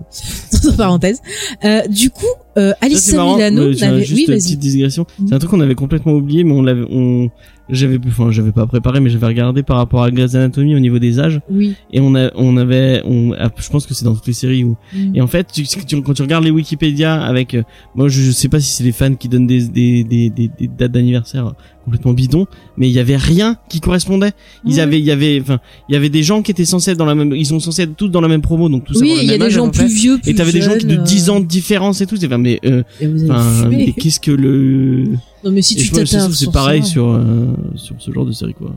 [0.53, 1.21] Entre parenthèses.
[1.65, 2.25] Euh, du coup,
[2.58, 2.74] euh,
[3.15, 4.00] marrant, Milano euh, n'avait.
[4.04, 4.41] juste Oui, une vas-y.
[4.43, 5.06] petite digression.
[5.20, 5.28] Mhm.
[5.28, 7.30] C'est un truc qu'on avait complètement oublié, mais on l'avait, on,
[7.70, 11.00] j'avais, enfin, j'avais pas préparé, mais j'avais regardé par rapport à Grey's Anatomy au niveau
[11.00, 11.76] des âges, Oui.
[11.91, 14.63] et on a, on avait, on, ah, je pense que c'est dans toutes les séries
[14.63, 15.15] où, Mm.
[15.15, 17.63] et en fait, tu, tu- quand tu regardes les Wikipédia avec, euh,
[17.96, 20.50] moi, je, je sais pas si c'est les fans qui donnent des, des, des, des,
[20.60, 24.34] des dates d'anniversaire complètement bidons, mais il y avait rien qui correspondait.
[24.65, 26.98] Ils avaient, il y avait, enfin, il y avait des gens qui étaient censés être
[26.98, 29.13] dans la même, ils sont censés être tous dans la même promo, donc tous Oui,
[29.22, 31.04] il y a des gens plus vieux, plus Et t'avais des gens qui de jeunes,
[31.06, 32.83] 10 euh, ans de différence et tout, c'est, mais, euh,
[33.69, 35.03] mais qu'est-ce que le
[35.43, 38.31] Non, mais si Et tu t'attardes c'est pareil ça- sur euh, sur ce genre de
[38.31, 38.71] série quoi.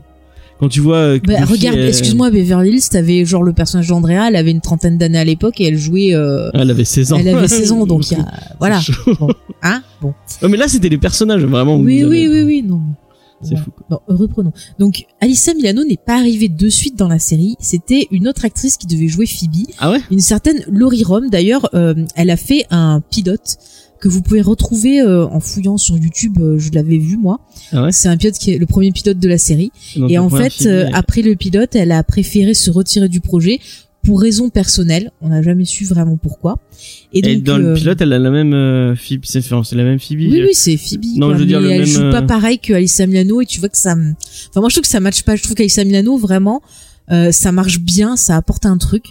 [0.59, 4.27] Quand tu vois euh, Bah, regarde, elle- excuse-moi, Beverly Hills, t'avais genre le personnage d'Andrea,
[4.27, 6.13] elle avait une trentaine d'années à l'époque et elle jouait.
[6.13, 7.17] Euh, elle avait 16 ans.
[7.19, 8.25] elle avait 16 ans, donc il y a.
[8.59, 8.79] Voilà.
[9.19, 9.29] Bon.
[9.63, 10.13] Hein Bon.
[10.43, 11.77] Ouais, mais là c'était les personnages vraiment.
[11.77, 12.81] Oui, oui, oui, oui, non.
[13.43, 13.61] C'est Ouais.
[13.61, 13.71] fou.
[13.71, 13.85] quoi.
[14.07, 14.51] Bon, reprenons.
[14.79, 17.55] Donc, Alissa Milano n'est pas arrivée de suite dans la série.
[17.59, 19.99] C'était une autre actrice qui devait jouer Phoebe, Ah ouais?
[20.11, 21.29] Une certaine Laurie Rom.
[21.29, 23.57] D'ailleurs, euh, elle a fait un pilote
[23.99, 26.37] que vous pouvez retrouver euh, en fouillant sur YouTube.
[26.39, 27.39] euh, je l'avais vu moi.
[27.71, 27.91] Ah ouais?
[27.91, 29.71] C'est un pilote qui est le premier pilote de la série.
[29.95, 33.21] Donc, Et en fait, euh, elle- après le pilote, elle a préféré se retirer du
[33.21, 33.59] projet
[34.03, 35.11] pour raisons personnelles.
[35.21, 36.59] On n'a jamais su vraiment pourquoi.
[37.13, 39.83] Et et donc, dans euh, le pilote elle a la même euh, Phoebe, c'est la
[39.83, 40.19] même Phoebe.
[40.19, 41.03] Oui, oui, c'est Phoebe.
[41.17, 43.05] Non, quoi, je veux dire mais le elle même, joue pas euh, pareil que Alissa
[43.05, 43.91] Milano et tu vois que ça.
[43.91, 45.35] Enfin, moi, je trouve que ça matche pas.
[45.35, 46.61] Je trouve qu'Alissa Milano, vraiment,
[47.11, 49.05] euh, ça marche bien, ça apporte un truc.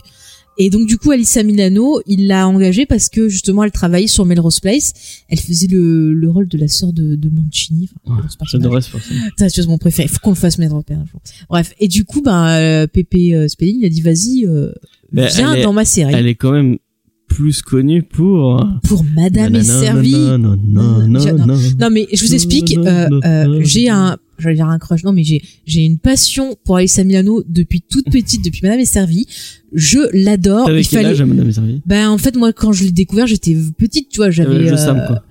[0.62, 4.26] Et donc du coup, Alissa Milano, il l'a engagée parce que justement, elle travaillait sur
[4.26, 4.92] Melrose Place.
[5.28, 7.88] Elle faisait le, le rôle de la sœur de, de Mancini.
[8.06, 8.28] Enfin, Ouais.
[8.46, 9.66] J'adorais ce personnage.
[9.68, 10.06] Mon préféré.
[10.08, 11.20] Faut qu'on le fasse mettre en un jour.
[11.48, 11.72] Bref.
[11.80, 14.72] Et du coup, ben, euh, Pépé euh, Spelling, il a dit, vas-y, euh,
[15.12, 16.12] viens elle est- dans ma série.
[16.14, 16.76] Elle est quand même
[17.30, 18.62] plus connue pour.
[18.82, 20.12] Pour Madame est servie.
[20.12, 21.54] nanana, nanana.
[21.78, 25.24] Non, mais je vous explique, euh, euh, j'ai un, j'allais dire un crush, non, mais
[25.24, 29.26] j'ai, j'ai une passion pour Alissa Milano depuis toute petite, depuis Madame est servie.
[29.72, 30.68] Je l'adore.
[30.70, 33.56] Il fallait, âge Madame est servie ben, en fait, moi, quand je l'ai découvert, j'étais
[33.78, 35.22] petite, tu vois, j'avais, Sam, quoi.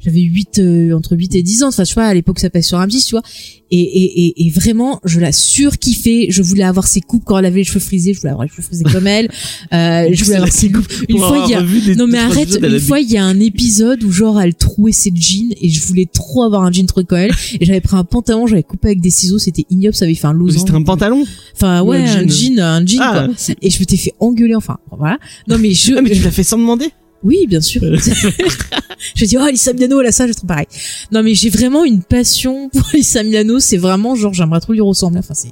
[0.00, 1.68] J'avais 8 euh, entre 8 et 10 ans.
[1.68, 3.22] Enfin tu vois à l'époque ça passait sur M6 tu vois.
[3.70, 6.26] Et, et, et, et vraiment je la surkiffais.
[6.30, 8.14] Je voulais avoir ses coupes quand elle avait les cheveux frisés.
[8.14, 9.28] Je voulais avoir les cheveux frisés comme elle.
[9.72, 10.86] Euh, je voulais avoir ses coupes.
[11.08, 14.02] une fois il y a non mais arrête une fois il y a un épisode
[14.04, 17.18] où genre elle trouait ses jeans et je voulais trop avoir un jean trop comme
[17.18, 17.32] elle.
[17.60, 20.26] Et j'avais pris un pantalon j'avais coupé avec des ciseaux c'était ignoble ça avait fait
[20.26, 20.60] un losange.
[20.60, 22.54] C'était un pantalon enfin ou ouais un un jean.
[22.56, 23.26] jean un jean Ah.
[23.26, 23.54] quoi.
[23.60, 25.18] Et je m'étais fait engueuler enfin voilà.
[25.46, 26.86] Non mais je Ah, mais tu l'as fait sans demander
[27.24, 27.80] oui, bien sûr.
[29.14, 30.66] je dis oh Alissa Milano, là ça, je trouve pareil.
[31.12, 33.58] Non mais j'ai vraiment une passion pour Alissa Milano.
[33.58, 35.18] C'est vraiment genre j'aimerais trop lui ressembler.
[35.20, 35.48] Enfin c'est.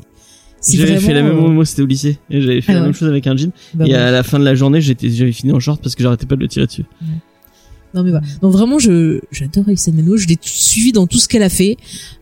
[0.77, 2.19] J'avais fait la même, euh, moi c'était au lycée.
[2.31, 2.87] Et j'avais fait Ah la ouais.
[2.87, 3.51] même chose avec un jean.
[3.75, 6.03] bah et à la fin de la journée, j'étais, j'avais fini en short parce que
[6.03, 6.85] j'arrêtais pas de le tirer dessus.
[7.95, 8.27] Non mais voilà.
[8.43, 10.17] Donc vraiment je j'adore Alissa Milano.
[10.17, 11.77] Je l'ai suivi dans tout ce qu'elle a fait.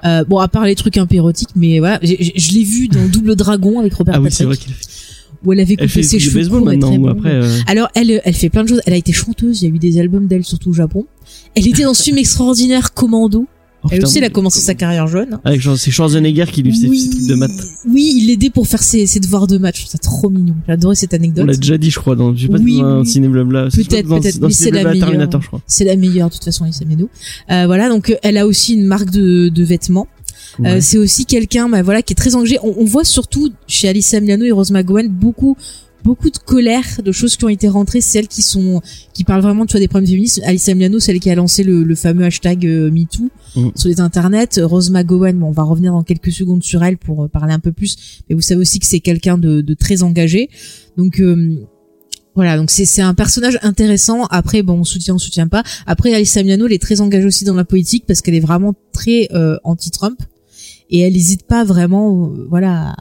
[0.04, 3.07] Euh, bon à part les trucs un peu érotiques, mais voilà, je l'ai vu dans
[3.09, 4.88] Double Dragon avec Robert Ah oui, c'est Patrick, vrai qu'il a fait.
[5.44, 7.30] Où elle avait Elle coupé fait ses cheveux baseball maintenant, après.
[7.33, 8.80] euh, Alors elle, elle fait plein de choses.
[8.87, 9.62] Elle a été chanteuse.
[9.62, 11.07] Il y a eu des albums d'elle, surtout au Japon.
[11.54, 13.46] Elle était dans ce film extraordinaire Commando.
[13.46, 15.38] oh, Elle putain, aussi, elle a commencé sa carrière jeune.
[15.44, 17.50] Avec c'est Schwarzenegger qui lui faisait ses trucs de maths.
[17.88, 19.76] Oui, il l'aidait pour faire ses, ses devoirs de match.
[19.76, 20.54] Je trouve ça trop mignon.
[20.66, 21.46] J'ai adoré cette On anecdote.
[21.46, 23.07] l'a déjà dit, je crois, dans, je sais pas, Oui, dans un oui.
[23.07, 23.68] ciné blabla.
[23.70, 25.28] Peut-être, dans- peut-être, mais c'est la meilleure.
[25.66, 27.09] C'est la meilleure, de toute façon, Lisa Meno.
[27.50, 30.09] Euh, voilà, donc euh, elle a aussi une marque de, de vêtements.
[30.61, 30.81] Euh, Ouais.
[30.81, 32.59] c'est aussi quelqu'un, bah, voilà, qui est très engagé.
[32.62, 35.57] On, on voit surtout chez Alyssa Milano et Rose McGowan beaucoup
[36.05, 38.83] beaucoup de colère, de choses qui ont été rentrées, celles qui sont
[39.14, 40.38] qui parlent vraiment tu vois des problèmes féministes.
[40.45, 43.69] Alyssa Milano, celle qui a lancé le, le fameux hashtag euh, MeToo Mm.
[43.77, 44.61] sur les internets.
[44.61, 47.59] Rose McGowan, bon, on va revenir dans quelques secondes sur elle pour euh, parler un
[47.61, 47.97] peu plus,
[48.29, 50.51] mais vous savez aussi que c'est quelqu'un de, de très engagé.
[50.99, 51.57] Donc euh,
[52.35, 54.25] voilà, donc c'est c'est un personnage intéressant.
[54.27, 55.62] Après, bon, on soutient, on soutient pas.
[55.87, 58.75] Après, Alyssa Milano, elle est très engagée aussi dans la politique parce qu'elle est vraiment
[58.93, 60.19] très euh, anti-Trump
[60.90, 62.94] et elle n'hésite pas vraiment, euh, voilà,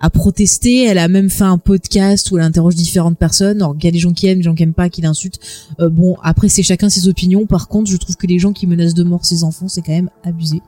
[0.00, 0.84] à, protester.
[0.84, 3.58] Elle a même fait un podcast où elle interroge différentes personnes.
[3.58, 5.40] Alors, il y a des gens qui aiment, des gens qui aiment pas, qui l'insultent.
[5.80, 7.46] Euh, bon, après, c'est chacun ses opinions.
[7.46, 9.92] Par contre, je trouve que les gens qui menacent de mort ses enfants, c'est quand
[9.92, 10.62] même abusé.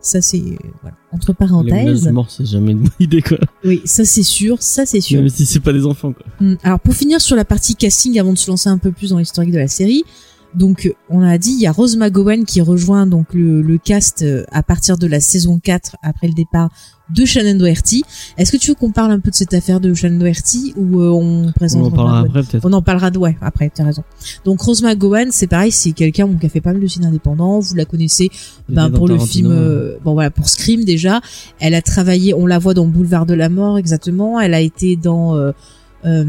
[0.00, 0.96] Ça, c'est euh, voilà.
[1.12, 2.02] entre Les menaces parenthèses.
[2.04, 3.38] de mort, c'est jamais une bonne idée, quoi.
[3.64, 5.20] Oui, ça c'est sûr, ça c'est sûr.
[5.20, 6.24] Même si c'est pas des enfants, quoi.
[6.40, 6.54] Hmm.
[6.62, 9.18] Alors pour finir sur la partie casting avant de se lancer un peu plus dans
[9.18, 10.04] l'historique de la série,
[10.54, 13.78] donc euh, on a dit il y a Rose McGowan qui rejoint donc le, le
[13.78, 16.70] cast euh, à partir de la saison 4 après le départ
[17.14, 18.04] de Shannon Doherty.
[18.36, 21.00] Est-ce que tu veux qu'on parle un peu de cette affaire de Shannon Doherty ou
[21.00, 22.64] euh, on présente On en parlera après, peut-être.
[22.64, 24.04] on en parlera de ouais après t'as raison.
[24.44, 27.06] Donc Rose McGowan c'est pareil c'est quelqu'un bon, qui a fait pas mal de ciné
[27.06, 28.30] indépendant vous la connaissez
[28.68, 31.20] ben, pour le film euh, bon voilà pour Scream déjà
[31.60, 34.96] elle a travaillé on la voit dans Boulevard de la mort exactement elle a été
[34.96, 36.24] dans euh,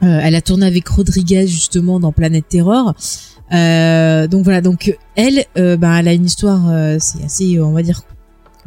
[0.00, 2.94] elle a tourné avec Rodriguez justement dans Planète Terror
[3.52, 7.64] euh, donc voilà donc elle euh, ben elle a une histoire euh, c'est assez euh,
[7.64, 8.02] on va dire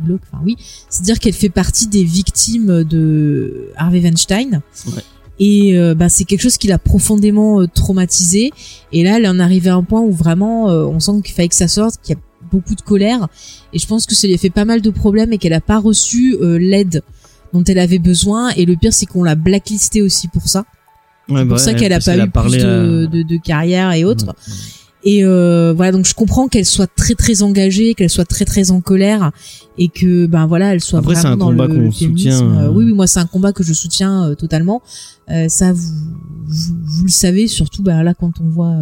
[0.04, 0.58] glauque enfin oui.
[0.90, 4.62] C'est à dire qu'elle fait partie des victimes de Harvey Weinstein.
[4.88, 5.04] Ouais.
[5.40, 8.52] et euh, ben, c'est quelque chose qui l'a profondément euh, traumatisée.
[8.92, 11.36] Et là elle en est arrivée à un point où vraiment euh, on sent qu'il
[11.36, 13.28] fallait que ça sorte qu'il y a beaucoup de colère.
[13.74, 15.62] Et je pense que ça lui a fait pas mal de problèmes et qu'elle a
[15.62, 17.04] pas reçu euh, l'aide
[17.54, 18.50] dont elle avait besoin.
[18.58, 20.66] Et le pire c'est qu'on l'a blacklistée aussi pour ça
[21.30, 23.38] Ouais, c'est bah pour ça ouais, qu'elle a pas eu plus de, à- de, de
[23.38, 24.36] carrière et autres.
[25.04, 28.70] Et euh, voilà donc je comprends qu'elle soit très très engagée qu'elle soit très très
[28.70, 29.32] en colère
[29.80, 32.68] et que ben voilà elle soit Après, vraiment un dans combat le, soutient, euh.
[32.68, 34.84] Euh, oui oui moi c'est un combat que je soutiens euh, totalement.
[35.48, 35.82] Ça vous,
[36.46, 38.76] vous vous le savez surtout bah là quand on voit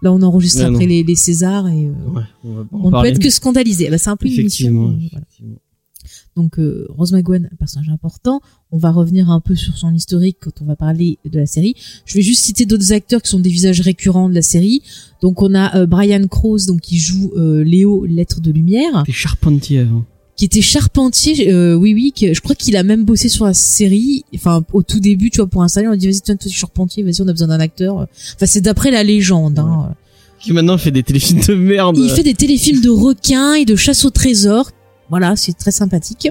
[0.00, 3.08] là on enregistre Ouais, après les, les Césars et Ouais, on va on ne peut
[3.08, 3.90] être que scandalisé.
[3.90, 5.26] Bah, c'est un peu une Effectivement, émission euh, voilà.
[6.36, 8.40] Donc euh, Rose McGowan, un personnage important.
[8.70, 11.74] On va revenir un peu sur son historique quand on va parler de la série.
[12.06, 14.82] Je vais juste citer d'autres acteurs qui sont des visages récurrents de la série.
[15.22, 19.12] Donc on a euh, Brian Krause donc qui joue euh, Léo Lettre de lumière, T'es
[19.12, 20.04] charpentier avant.
[20.36, 21.52] qui était charpentier.
[21.52, 24.24] euh, oui oui, que, je crois qu'il a même bossé sur la série.
[24.34, 26.48] Enfin au tout début, tu vois, pour installer, on a dit vas-y toi, toi tu
[26.48, 27.96] es charpentier, vas-y on a besoin d'un acteur.
[27.96, 29.58] Enfin c'est d'après la légende.
[29.58, 29.94] Hein.
[30.40, 31.98] Qui maintenant fait des téléfilms de merde.
[31.98, 34.70] Il fait des téléfilms de requins et de chasse au trésor.
[35.10, 36.30] Voilà, c'est très sympathique.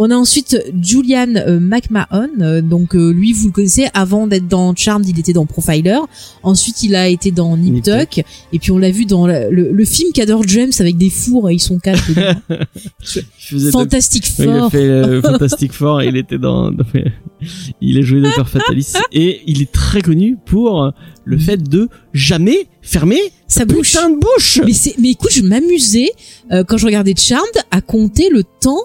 [0.00, 4.46] On a ensuite Julian euh, McMahon, euh, donc euh, lui vous le connaissez avant d'être
[4.46, 5.98] dans Charmed, il était dans Profiler.
[6.42, 8.18] Ensuite il a été dans Nip Tuck
[8.52, 11.50] et puis on l'a vu dans le, le- le film qu'adore James avec des fours
[11.50, 11.78] et ils sont
[13.38, 14.70] faisait Fantastic Ouais, il a Four.
[14.70, 16.84] fait euh, Fantastic Four et il était dans, dans-
[17.80, 20.90] il a joué Docteur Fatalis et il est très connu pour euh,
[21.24, 23.94] le fait de jamais fermer Sa bouche.
[23.94, 24.60] de bouche.
[24.64, 26.10] Mais c'est, mais écoute, je m'amusais
[26.52, 28.80] euh, quand je regardais Charmed à compter le temps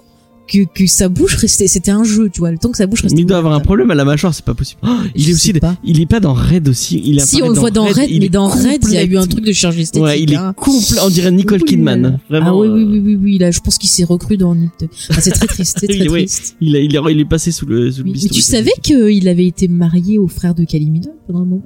[0.48, 1.68] que que sa bouche restait.
[1.68, 3.16] C'était un jeu, tu vois, le temps que sa bouche restait.
[3.16, 4.80] Mais il doit avoir un problème à la mâchoire, c'est pas possible.
[4.84, 5.78] Oh, il est aussi, pas.
[5.84, 7.02] il est pas dans Red aussi.
[7.06, 9.18] Il Si on le voit dans Red, il mais dans Red, il y a eu
[9.18, 10.04] un truc de chirurgie esthétique.
[10.04, 10.54] Ouais, il est hein.
[10.56, 11.00] complet.
[11.04, 12.20] On dirait Nicole Oui, Kidman.
[12.30, 12.48] Vraiment.
[12.50, 13.38] Ah oui, oui, euh, oui, oui, oui.
[13.38, 14.54] Là, je pense qu'il s'est recru dans.
[14.54, 16.56] Ah, c'est très triste, c'est très Il triste.
[16.62, 19.28] Il, a- il, est, il est passé sous le, sous le Mais, tu savais qu'il
[19.28, 21.64] avait été marié au frère de Kylie Minogue pendant un moment?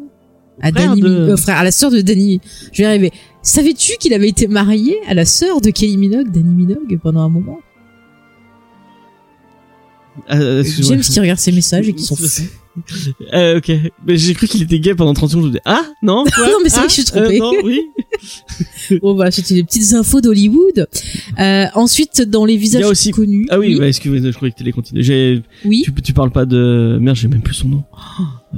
[0.60, 2.40] À Frère Danny de- euh, frère à la sœur de Danny.
[2.72, 3.12] Je vais y arriver.
[3.44, 7.30] Savais-tu qu'il avait été marié à la sœur de Kylie Minogue, Danny Minogue, pendant un
[7.30, 7.60] moment?
[10.30, 10.96] Excuse-moi.
[10.96, 12.30] James qui regarde ses messages et qui s'en fout.
[13.34, 13.72] Euh, ok.
[14.06, 15.46] Mais j'ai cru qu'il était gay pendant 30 secondes.
[15.46, 17.36] Je me dis, ah, non, quoi Non, mais c'est vrai que je suis trompée.
[17.36, 17.82] euh, non, oui.
[19.02, 20.88] Bon bah c'était les petites infos d'Hollywood.
[21.40, 23.46] Euh, ensuite dans les visages aussi- connus.
[23.50, 25.04] Ah oui, bah, excuse-moi, je croyais que t'allais continuer.
[25.04, 25.82] J'ai, oui.
[25.84, 27.84] tu, tu parles pas de, merde, j'ai même plus son nom.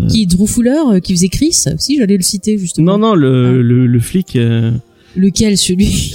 [0.10, 1.56] Qui Drew Fuller euh, qui faisait Chris.
[1.78, 2.98] Si j'allais le citer justement.
[2.98, 3.52] Non, non, le, Ah.
[3.64, 4.72] le, le flic, euh...
[5.16, 6.14] Lequel celui?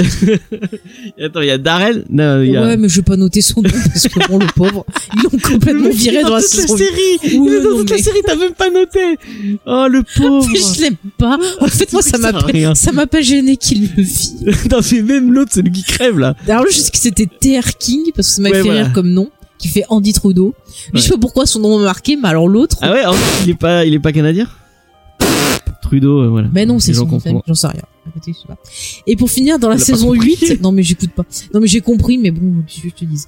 [1.22, 2.62] Attends, il y a Darrell, non, il y a...
[2.62, 4.84] Ouais mais je vais pas noter son nom parce que bon le pauvre
[5.16, 6.76] ils l'ont complètement viré est dans la saison.
[6.76, 7.38] série.
[7.38, 9.16] Ouais, dans non, toute la mais- série, t'as même pas noté.
[9.66, 10.48] Oh, le pauvre.
[10.54, 11.38] je l'aime pas.
[11.60, 12.74] En fait moi ça m'a pas, rien.
[12.74, 14.34] ça m'a pas gêné qu'il le vit.
[14.70, 16.34] non, mais même l'autre, c'est le qui crève, là.
[16.48, 18.84] Alors je sais que c'était TR King parce que ça m'a Ouais, fait voilà.
[18.84, 19.28] rire comme nom
[19.58, 20.54] qui fait Andy Trudeau.
[20.92, 23.44] Lui, je sais pas pourquoi son nom m'a marqué mais alors l'autre Ah ouais, fait,
[23.44, 24.46] il est pas, il est pas canadien?
[25.82, 26.48] Trudeau, euh, voilà.
[26.52, 27.82] Mais non, c'est son nom j'en sais rien.
[28.08, 28.58] Écoutez, je sais pas.
[29.06, 30.36] Et pour finir, dans la saison compris.
[30.40, 31.24] 8, non mais j'écoute pas.
[31.52, 33.26] Non mais j'ai compris, mais bon, je te dise.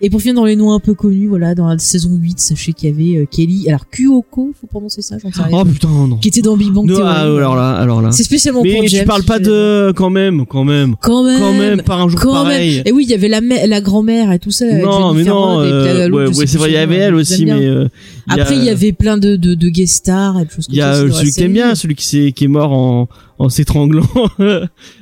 [0.00, 2.72] Et pour finir dans les noms un peu connus, voilà, dans la saison 8, sachez
[2.72, 5.58] qu'il y avait euh, Kelly, alors Kyoko, faut prononcer ça, j'en sais rien.
[5.60, 6.18] Oh putain, non.
[6.18, 7.02] qui était dans Big Bang Theory.
[7.04, 8.12] ah, alors là, alors là.
[8.12, 9.06] C'est spécialement Mais pour tu James.
[9.06, 10.94] parles pas de, quand même, quand même.
[11.02, 11.40] Quand même.
[11.40, 12.76] Quand même, par un jour quand pareil.
[12.76, 12.82] même.
[12.86, 14.66] Et oui, il y avait la, mè- la grand-mère et tout ça.
[14.66, 17.88] Non, mais non, euh, ouais, ouais, c'est vrai, il y avait elle aussi, mais, euh,
[18.28, 20.78] Après, il y avait plein de, de, de guest stars et des choses comme il
[20.78, 20.90] y ça.
[20.90, 24.06] a euh, celui que t'aimes bien, celui qui s'est, qui est mort en, en s'étranglant.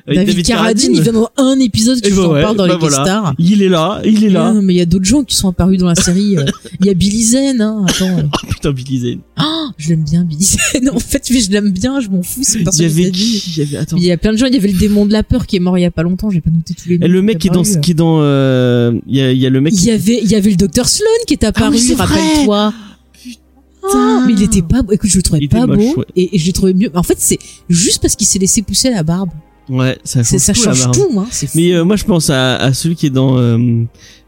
[0.06, 2.56] avec David, Carradine, il vient dans un épisode que Et je bah t'en ouais, parle
[2.56, 3.34] dans bah les guest stars.
[3.38, 4.52] Il est là, il est là.
[4.52, 6.36] Non, mais il y a d'autres gens qui sont apparus dans la série.
[6.36, 6.44] euh.
[6.80, 7.84] Il y a Billy Zane, hein.
[7.88, 8.18] Attends.
[8.18, 8.22] euh.
[8.42, 9.18] Oh putain, Billy Zane.
[9.36, 10.90] Ah, je l'aime bien, Billy Zane.
[10.94, 13.42] En fait, mais je l'aime bien, je m'en fous, c'est Il y avait qui?
[13.48, 13.96] Il y avait, attends.
[13.96, 14.46] Il y a plein de gens.
[14.46, 16.02] Il y avait le démon de la peur qui est mort il y a pas
[16.02, 16.30] longtemps.
[16.30, 17.06] J'ai pas noté tous les noms.
[17.06, 19.46] Et le mec qui est dans, qui est dans, euh, il y a, il y
[19.46, 21.78] a le mec Il y avait, il y avait le docteur Sloan qui est apparu,
[21.78, 22.04] c'est vrai.
[22.06, 22.72] rappelle-toi.
[23.94, 24.92] Ah, mais il était pas beau.
[24.92, 26.00] Écoute, je le trouvais Il pas moche, beau.
[26.00, 26.04] ouais.
[26.16, 26.90] Et, et je l'ai trouvé mieux.
[26.94, 29.30] En fait, c'est juste parce qu'il s'est laissé pousser la barbe.
[29.68, 30.94] ouais, ça change ça tout, la change barbe.
[30.94, 31.26] tout, hein.
[31.54, 33.84] Mais euh, moi je pense à, à celui qui est dans euh,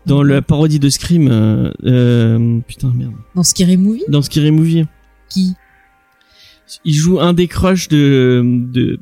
[0.07, 4.85] dans la parodie de Scream euh, euh, putain merde Dans Scary Movie, dans Scary Movie
[5.29, 5.55] qui,
[6.85, 8.99] il joue un des crushs de de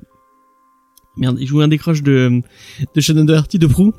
[1.16, 2.42] merde il joue un des crushs de
[2.94, 3.92] de Shannon Doherty de Prou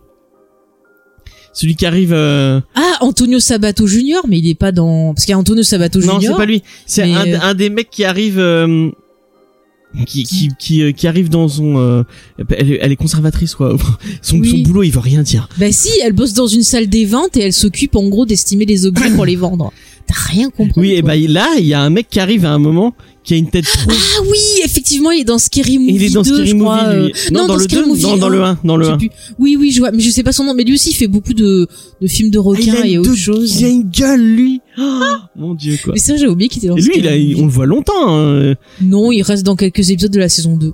[1.59, 5.31] celui qui arrive euh, ah, Antonio Sabato Junior, mais il est pas dans, parce qu'il
[5.31, 6.37] y a Antonio Sabato non c'est Junior.
[6.37, 8.89] pas lui c'est mais, un, euh, un des mecs qui arrive euh,
[10.05, 12.03] qui qui qui, euh, qui arrive dans son euh,
[12.55, 13.75] elle, est- elle est conservatrice quoi
[14.21, 14.49] son, Oui.
[14.49, 17.35] son boulot il veut rien dire Bah si, elle bosse dans une salle des ventes
[17.37, 19.73] et elle s'occupe en gros d'estimer les objets pour les vendre.
[20.07, 20.79] T'as rien compris.
[20.79, 22.93] oui et bah là il y a un mec qui arrive à un moment
[23.23, 26.13] qui a une tête trop Ah oui, effectivement, il est dans Scary Movie il est
[26.13, 26.83] dans 2, Scary je crois.
[26.93, 27.11] Movie lui.
[27.11, 28.49] euh, non, dans, le Scary 2 Movie non, dans le 1.
[28.51, 29.09] 1 dans le Je sais 1 plus.
[29.37, 30.53] Oui, oui, je vois, mais je sais pas son nom.
[30.53, 31.67] Mais lui aussi, il fait beaucoup de,
[32.01, 33.59] de films de Ah, requins a et autre chose.
[33.59, 35.01] il a une gueule lui oh,
[35.35, 37.37] mon dieu quoi Mais ça, j'ai oublié qu'il était dans et lui il Scary a,
[37.41, 38.53] on le voit longtemps hein.
[38.81, 40.71] Non, il reste dans quelques épisodes de la saison 2.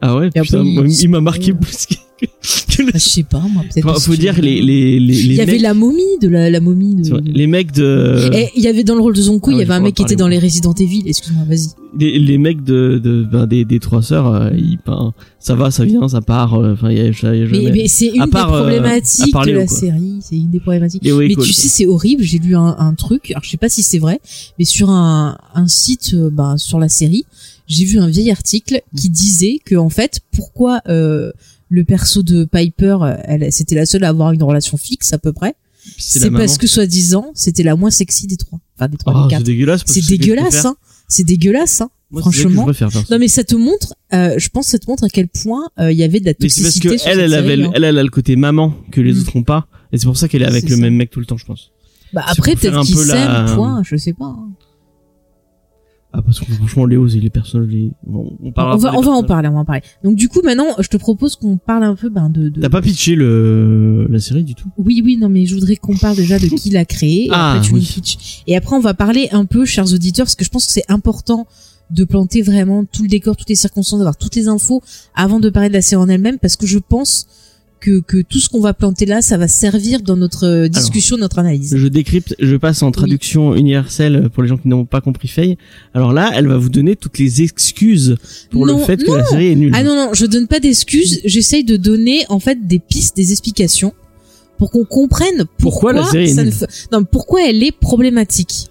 [0.00, 3.22] Ah ouais Et putain après, il- m'a marqué plus que, que le- Ah, je sais
[3.22, 3.84] pas, moi, peut-être.
[3.86, 6.94] Parce faut dire les les les, Il y avait la momie de la, la momie
[6.96, 7.18] de.
[7.24, 9.62] les mecs de Et il y avait dans le rôle de Zonko, Ah il y
[9.62, 11.02] avait un mec qui était dans les Resident Evil.
[11.06, 11.68] Excuse-moi, vas-y.
[11.98, 15.70] les, les mecs de, de ben, des des trois sœurs euh, ils ben, ça va
[15.70, 17.88] ça vient ça part euh, enfin il y a, il y a jamais Mais, mais
[17.88, 20.18] c'est une des euh, problématiques de la série.
[20.20, 21.02] C'est une des problématiques.
[21.04, 22.22] Les Mais tu sais, c'est horrible.
[22.22, 23.30] J'ai lu un, un truc.
[23.30, 24.20] Alors, je sais pas si c'est vrai,
[24.58, 27.24] mais sur un, un site, bah, sur la série,
[27.70, 31.32] j'ai vu un vieil article qui disait que en fait, pourquoi euh,
[31.68, 35.32] le perso de Piper, elle, c'était la seule à avoir une relation fixe à peu
[35.32, 35.54] près.
[35.96, 38.58] c'est C'est parce que soi-disant, c'était la moins sexy des trois.
[38.76, 40.76] Enfin, des trois, Oh, des c'est dégueulasse C'est dégueulasse, hein.
[41.08, 41.90] C'est dégueulasse, hein.
[42.10, 42.62] Moi, c'est franchement.
[42.66, 42.90] je préfère.
[43.10, 45.68] Non, mais ça te montre, euh, je pense, que ça te montre à quel point
[45.78, 46.88] euh, il y avait de la Mais c'est parce toxicité.
[46.88, 47.70] que sur elle, elle avait, hein.
[47.72, 49.18] elle, elle a le côté maman que les Mm.
[49.20, 50.80] autres ont pas, et c'est pour ça qu'elle est avec C'est le ça.
[50.82, 51.70] même mec tout le temps, je pense.
[52.12, 53.14] Bah c'est après, peut-être un qu'ils peu la-
[53.46, 54.24] s'aiment, point, je sais pas.
[54.24, 54.48] hein.
[56.12, 57.92] Ah parce que franchement Léo c'est les personnages les...
[58.04, 59.82] bon, on, parlera on va, on va en parler, on va en parler.
[60.02, 62.60] Donc du coup, maintenant, je te propose qu'on parle un peu ben, de, de...
[62.60, 64.68] T'as pas pitché le la série du tout?
[64.76, 67.26] Oui, oui, non, mais je voudrais qu'on parle déjà de qui l'a créé.
[67.26, 67.80] Et Ah, après, tu oui.
[67.80, 68.42] nous pitches.
[68.48, 70.90] Et après, on va parler un peu, chers auditeurs, parce que je pense que c'est
[70.90, 71.46] important
[71.90, 74.82] de planter vraiment tout le décor, toutes les circonstances, d'avoir toutes les infos
[75.14, 77.26] avant de parler de la série en elle-même, parce que je pense
[77.80, 81.16] que, que tout ce qu'on va planter là, ça va servir dans notre euh, discussion,
[81.16, 81.74] notre analyse.
[81.76, 85.56] Je décrypte, je passe en traduction universelle pour les gens qui n'ont pas compris Faye.
[85.94, 88.16] Alors là, elle va vous donner toutes les excuses
[88.50, 89.72] pour Non, le fait que la série est nulle.
[89.74, 93.32] Ah non, non, je donne pas d'excuses, j'essaye de donner en fait des pistes, des
[93.32, 93.94] explications
[94.58, 96.54] pour qu'on comprenne Pourquoi pourquoi, la série est ça nulle.
[96.92, 98.66] non, pourquoi elle est problématique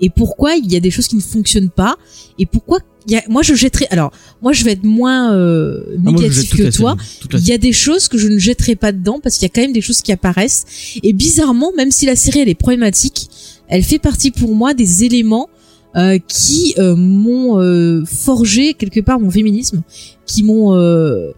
[0.00, 1.96] et pourquoi il y a des choses qui ne fonctionnent pas
[2.38, 2.80] et pourquoi
[3.12, 4.12] y a moi je jetterai alors
[4.42, 6.96] moi je vais être moins euh, Ah, négatif que toi.
[7.32, 9.52] il y a des choses que je ne jetterai pas dedans parce qu'il y a
[9.54, 10.64] quand même des choses qui apparaissent.
[11.02, 13.28] Et bizarrement même si la série elle est problématique
[13.68, 15.48] elle fait partie pour moi des éléments
[15.96, 19.82] euh, qui euh, m'ont euh, forgé quelque part mon féminisme
[20.26, 21.30] qui m'ont euh,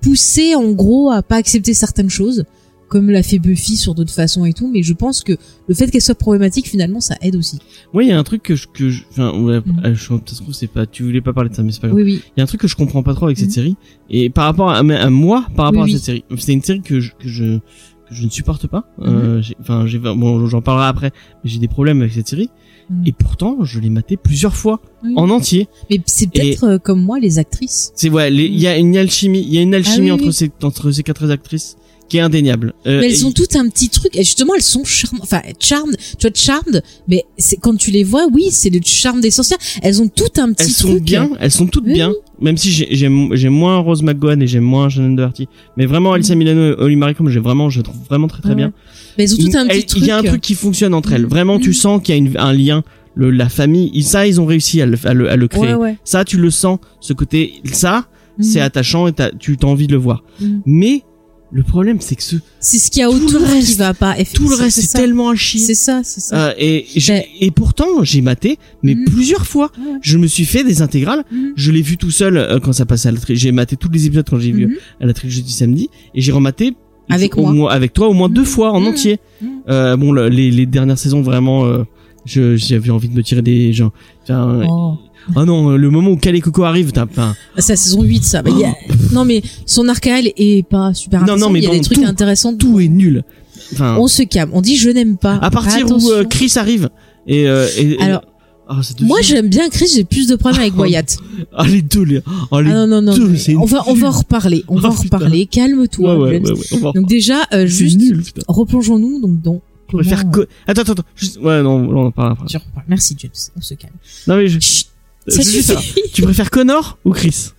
[0.00, 2.44] poussé en gros à pas accepter certaines choses
[2.88, 5.32] comme l'a fait Buffy sur d'autres façons et tout mais je pense que
[5.68, 7.58] le fait qu'elle soit problématique finalement ça aide aussi
[7.92, 9.80] Moi, il y a un truc que je, que je, enfin, ouais, Mhm.
[9.84, 11.80] euh, je, ça se trouve, c'est pas, tu voulais pas parler de ça, mais c'est
[11.80, 11.96] pas grave.
[11.98, 13.52] oui oui Il y a un truc que je comprends pas trop avec cette Mhm.
[13.54, 13.76] série.
[14.10, 15.92] Et par rapport à, à moi, par rapport Oui, à oui.
[15.92, 16.24] cette série.
[16.38, 18.84] C'est une série que je, que je, que je ne supporte pas.
[19.02, 21.10] Euh, j'ai- enfin, j'ai, bon, j'en parlerai après,
[21.44, 22.48] mais j'ai des problèmes avec cette série.
[22.90, 23.02] Mhm.
[23.06, 25.12] Et pourtant, je l'ai maté plusieurs fois, Oui.
[25.16, 25.68] en entier.
[25.90, 29.40] mais c'est peut-être euh, comme moi les actrices C'est ouais, il y a une alchimie,
[29.42, 30.32] il y a une alchimie Ah oui, entre oui.
[30.32, 31.76] ces, entre ces quatre actrices
[32.08, 32.72] qui est indéniable.
[32.86, 35.42] Euh, mais et- elles ont toutes un petit truc et justement elles sont charmantes enfin
[35.60, 39.30] charmed tu vois charmed mais c'est quand tu les vois oui c'est le charme des
[39.30, 42.12] sorcières elles ont tout un petit elles sont truc bien, elles sont toutes Oui, bien.
[42.40, 46.12] Même si j'ai- j'aime j'aime moins Rose McGowan et j'aime moins Shannon Doherty, mais vraiment
[46.12, 48.72] Alyssa Milano et Holly Marie comme j'ai vraiment, je trouve vraiment très très Ouais, bien.
[49.16, 51.12] mais elles ont tout un petit truc Il y a un truc qui fonctionne entre
[51.12, 51.26] elles.
[51.26, 51.74] Vraiment, tu Mhm.
[51.74, 52.84] sens qu'il y a une- un lien.
[53.16, 55.74] Le, la famille, ça, ils ont réussi à le, à le, à le créer.
[55.74, 56.78] ouais ouais Ça, tu le sens.
[57.00, 58.06] Ce côté, ça,
[58.40, 60.22] c'est attachant et t'as- tu as envie de le voir.
[60.64, 61.02] Mais
[61.50, 63.78] le problème, c'est que ce, c'est ce qu'il y a tout le autour qui reste-
[63.78, 65.60] va pas tout le reste, c'est tellement à chier.
[65.60, 66.84] c'est ça c'est ça Euh, et,
[67.40, 69.04] et pourtant, j'ai maté, mais Mhm.
[69.06, 69.70] plusieurs fois.
[69.78, 69.98] Ouais.
[70.02, 71.24] Je me suis fait des intégrales.
[71.32, 71.52] Mhm.
[71.56, 73.88] Je l'ai vu tout seul euh, quand ça passait à la tri- J'ai maté tous
[73.90, 74.74] les épisodes quand j'ai vu Mhm.
[75.00, 75.88] à la trilogie du samedi.
[76.14, 76.74] Et j'ai rematé
[77.08, 77.52] Avec moi.
[77.52, 79.18] moins- avec toi au moins deux fois en entier.
[79.70, 81.84] Euh, bon, le- les, les dernières saisons vraiment, euh,
[82.26, 83.92] je j'avais envie de me tirer des gens.
[84.24, 84.94] Enfin, Oh.
[85.36, 87.34] Ah non, le moment où Kale Coco arrive, t'as pas.
[87.58, 90.94] c'est la saison 8 ça Bah, a- non mais son arc à elle est pas
[90.94, 93.24] super Non, intéressant non, mais il y a des trucs tout- intéressants Tout est nul.
[93.72, 96.88] Enfin, on se calme on dit je n'aime pas à partir où euh, Chris arrive
[97.26, 98.22] et, euh, et, Alors,
[98.70, 101.16] devient- moi j'aime bien Chris j'ai plus de problèmes avec Wyatt
[101.54, 103.94] ah les deux les, ah, les Ah non non non, deux, mais on va on
[103.94, 105.16] va en reparler, on va Oh, en putain.
[105.18, 105.46] reparler.
[105.46, 106.16] Calme-toi.
[106.18, 108.00] ouais, ouais, ouais, ouais, on va- Donc déjà euh, juste
[108.46, 112.58] replongeons-nous donc dans comment- co- attends attends attends juste ouais non on en parle après.
[112.88, 113.94] Merci James, on se calme.
[114.26, 115.74] Non mais je, ça juste.
[116.14, 117.50] Tu préfères Connor ou Chris?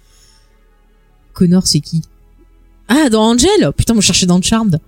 [1.40, 2.02] Connor c'est qui
[2.90, 3.50] Ah dans Angel.
[3.66, 4.82] Oh, putain, moi je cherchais dans Charmed.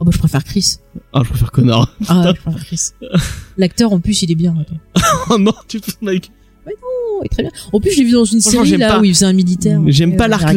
[0.00, 0.78] Oh bah je préfère Chris.
[1.12, 1.88] Ah je préfère Connor.
[2.08, 2.90] Ah je préfère Chris.
[3.56, 4.52] L'acteur en plus il est bien.
[4.60, 5.04] Attends.
[5.30, 5.98] oh non tu te fous
[6.60, 6.80] de ma gueule.
[6.82, 7.50] Oh, il est très bien.
[7.72, 9.00] En plus je l'ai vu dans une série là pas.
[9.00, 9.80] où il faisait un militaire.
[9.86, 10.54] J'aime Euh, pas l'arc.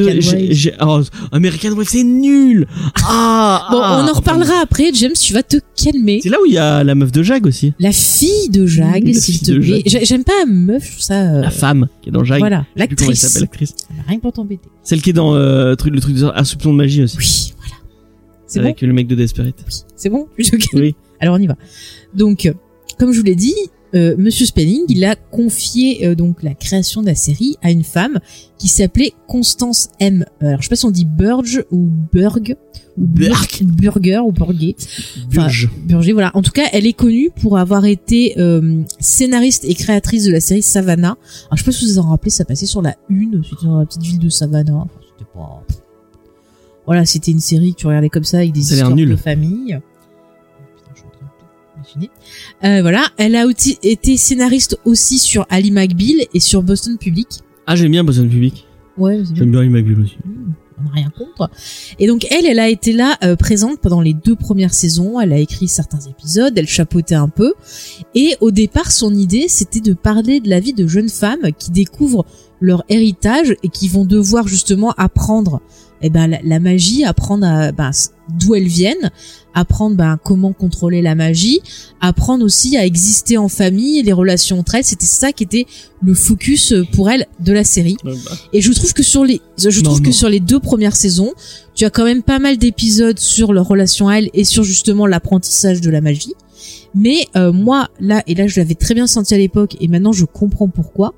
[0.81, 2.67] Oh, American Wife c'est nul.
[3.05, 3.67] Ah.
[3.71, 4.91] Bon, ah, on en enfin, reparlera après.
[4.93, 6.19] James, tu vas te calmer.
[6.21, 7.73] C'est là où il y a la meuf de Jag aussi.
[7.79, 9.83] La fille de Jag, La s'il te plaît.
[9.85, 11.21] J'aime pas meuf, je trouve ça.
[11.21, 12.39] euh, La femme qui est dans Jag.
[12.39, 13.39] Voilà, s'appelle l'actrice.
[13.39, 13.75] l'actrice.
[14.07, 14.67] Rien que pour t'embêter.
[14.83, 17.17] Celle qui est dans euh, truc, le truc de un soupçon de magie aussi.
[17.17, 17.75] Oui, voilà.
[18.47, 18.65] C'est bon?
[18.65, 19.55] Avec le mec de Desperate.
[19.95, 20.27] C'est bon?
[20.37, 20.49] Je.
[20.73, 20.95] Oui.
[21.19, 21.55] Alors on y va.
[22.13, 22.53] Donc, euh,
[22.99, 23.55] comme je vous l'ai dit,
[23.95, 27.83] euh, Monsieur Spelling, il a confié euh, donc la création de la série à une
[27.83, 28.19] femme
[28.57, 30.25] qui s'appelait Constance M.
[30.41, 32.55] Euh, Alors je sais pas si on dit Burge ou Burg
[32.97, 33.35] ou Burg.
[33.63, 34.75] Bur- Burger ou Burger.
[35.29, 35.69] Burge.
[35.85, 36.31] Burger, voilà.
[36.35, 40.39] En tout cas, elle est connue pour avoir été euh, scénariste et créatrice de la
[40.41, 41.17] série Savannah.
[41.47, 43.65] Alors je sais pas si vous vous en rappelez, ça passait sur la une, c'était
[43.65, 44.75] dans la petite ville de Savannah.
[44.75, 45.63] Enfin, c'était pas.
[46.85, 49.09] Voilà, c'était une série que tu regardais comme ça avec des Ça histoires nul.
[49.09, 49.79] de famille.
[52.63, 57.27] Euh, voilà, elle a aussi été scénariste aussi sur Ali McBeal et sur Boston Public.
[57.67, 58.67] Ah j'aime bien Boston Public.
[58.97, 59.23] Ouais.
[59.33, 60.17] J'aime bien les McBeal aussi.
[60.25, 61.49] Mmh, on n'a rien contre.
[61.99, 65.19] Et donc elle, elle a été là euh, présente pendant les deux premières saisons.
[65.19, 67.53] Elle a écrit certains épisodes, elle chapeautait un peu.
[68.15, 71.71] Et au départ, son idée, c'était de parler de la vie de jeunes femmes qui
[71.71, 72.25] découvrent
[72.59, 75.61] leur héritage et qui vont devoir justement apprendre
[76.03, 77.91] eh ben, la, la magie, apprendre à, ben,
[78.39, 79.11] d'où elles viennent,
[79.53, 81.61] apprendre ben, comment contrôler la magie,
[82.01, 84.83] apprendre aussi à exister en famille, les relations entre elles.
[84.83, 85.65] C'était ça qui était
[86.01, 87.97] le focus euh, pour elles de la série.
[88.03, 88.31] Ouais, bah.
[88.53, 90.11] Et je trouve que sur les, je Non, trouve que non.
[90.11, 91.33] sur les deux premières saisons,
[91.75, 95.07] tu as quand même pas mal d'épisodes sur leur relation à elle et sur justement
[95.07, 96.33] l'apprentissage de la magie.
[96.95, 100.11] Mais euh, moi, là, et là je l'avais très bien senti à l'époque, et maintenant
[100.11, 101.13] je comprends pourquoi,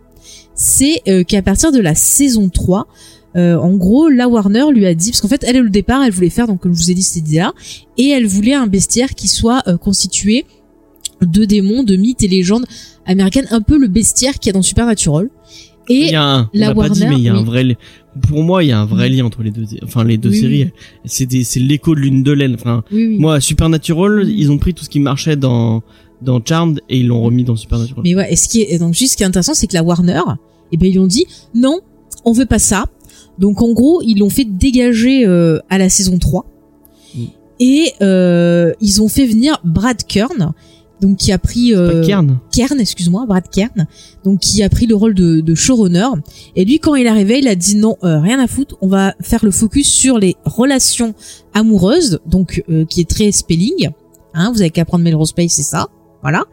[0.55, 2.88] c'est euh, qu'à partir de la saison 3,
[3.36, 6.11] euh, en gros, la Warner lui a dit, parce qu'en fait, elle, au départ, elle
[6.11, 7.53] voulait faire, donc comme je vous ai dit, cette idée-là,
[7.97, 10.45] et elle voulait un bestiaire qui soit euh, constitué
[11.21, 12.65] de démons, de mythes et légendes
[13.05, 15.29] américaines, un peu le bestiaire qu'il y a dans Supernatural.
[15.88, 17.36] Il Et y a un, on la l'a pas dit, Warner, mais il y a
[17.36, 17.77] un vrai,
[18.27, 20.39] pour moi, il y a un vrai lien entre les deux, enfin, les deux Oui,
[20.39, 20.71] séries.
[21.05, 22.55] C'est l'écho de l'une de l'autre.
[22.55, 25.83] Enfin, moi, Supernatural, ils ont pris tout ce qui marchait dans,
[26.21, 28.01] dans Charmed et ils l'ont remis dans Supernatural.
[28.03, 29.73] Mais ouais, et ce qui est et donc juste ce qui est intéressant, c'est que
[29.73, 30.21] la Warner,
[30.71, 31.81] eh ben ils ont dit non,
[32.23, 32.86] on veut pas ça.
[33.39, 36.45] Donc en gros, ils l'ont fait dégager euh, à la saison 3.
[37.15, 37.23] Mm.
[37.59, 40.53] Et euh, ils ont fait venir Brad Kern,
[41.01, 42.39] donc qui a pris euh, Kern.
[42.51, 43.88] Kern, excuse-moi, Brad Kern,
[44.23, 46.07] donc qui a pris le rôle de, de showrunner.
[46.55, 48.88] Et lui, quand il est arrivé, il a dit non, euh, rien à foutre, on
[48.88, 51.13] va faire le focus sur les relations
[51.53, 53.89] amoureuses, donc euh, qui est très spelling.
[54.33, 55.88] Hein, vous avez qu'à prendre Melrose Place, c'est ça,
[56.21, 56.45] voilà.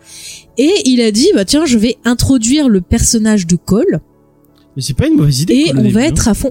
[0.58, 4.00] Et il a dit bah tiens, je vais introduire le personnage de Cole
[4.76, 5.54] Mais c'est pas une mauvaise idée.
[5.54, 6.04] et on va hein.
[6.04, 6.50] être à fond.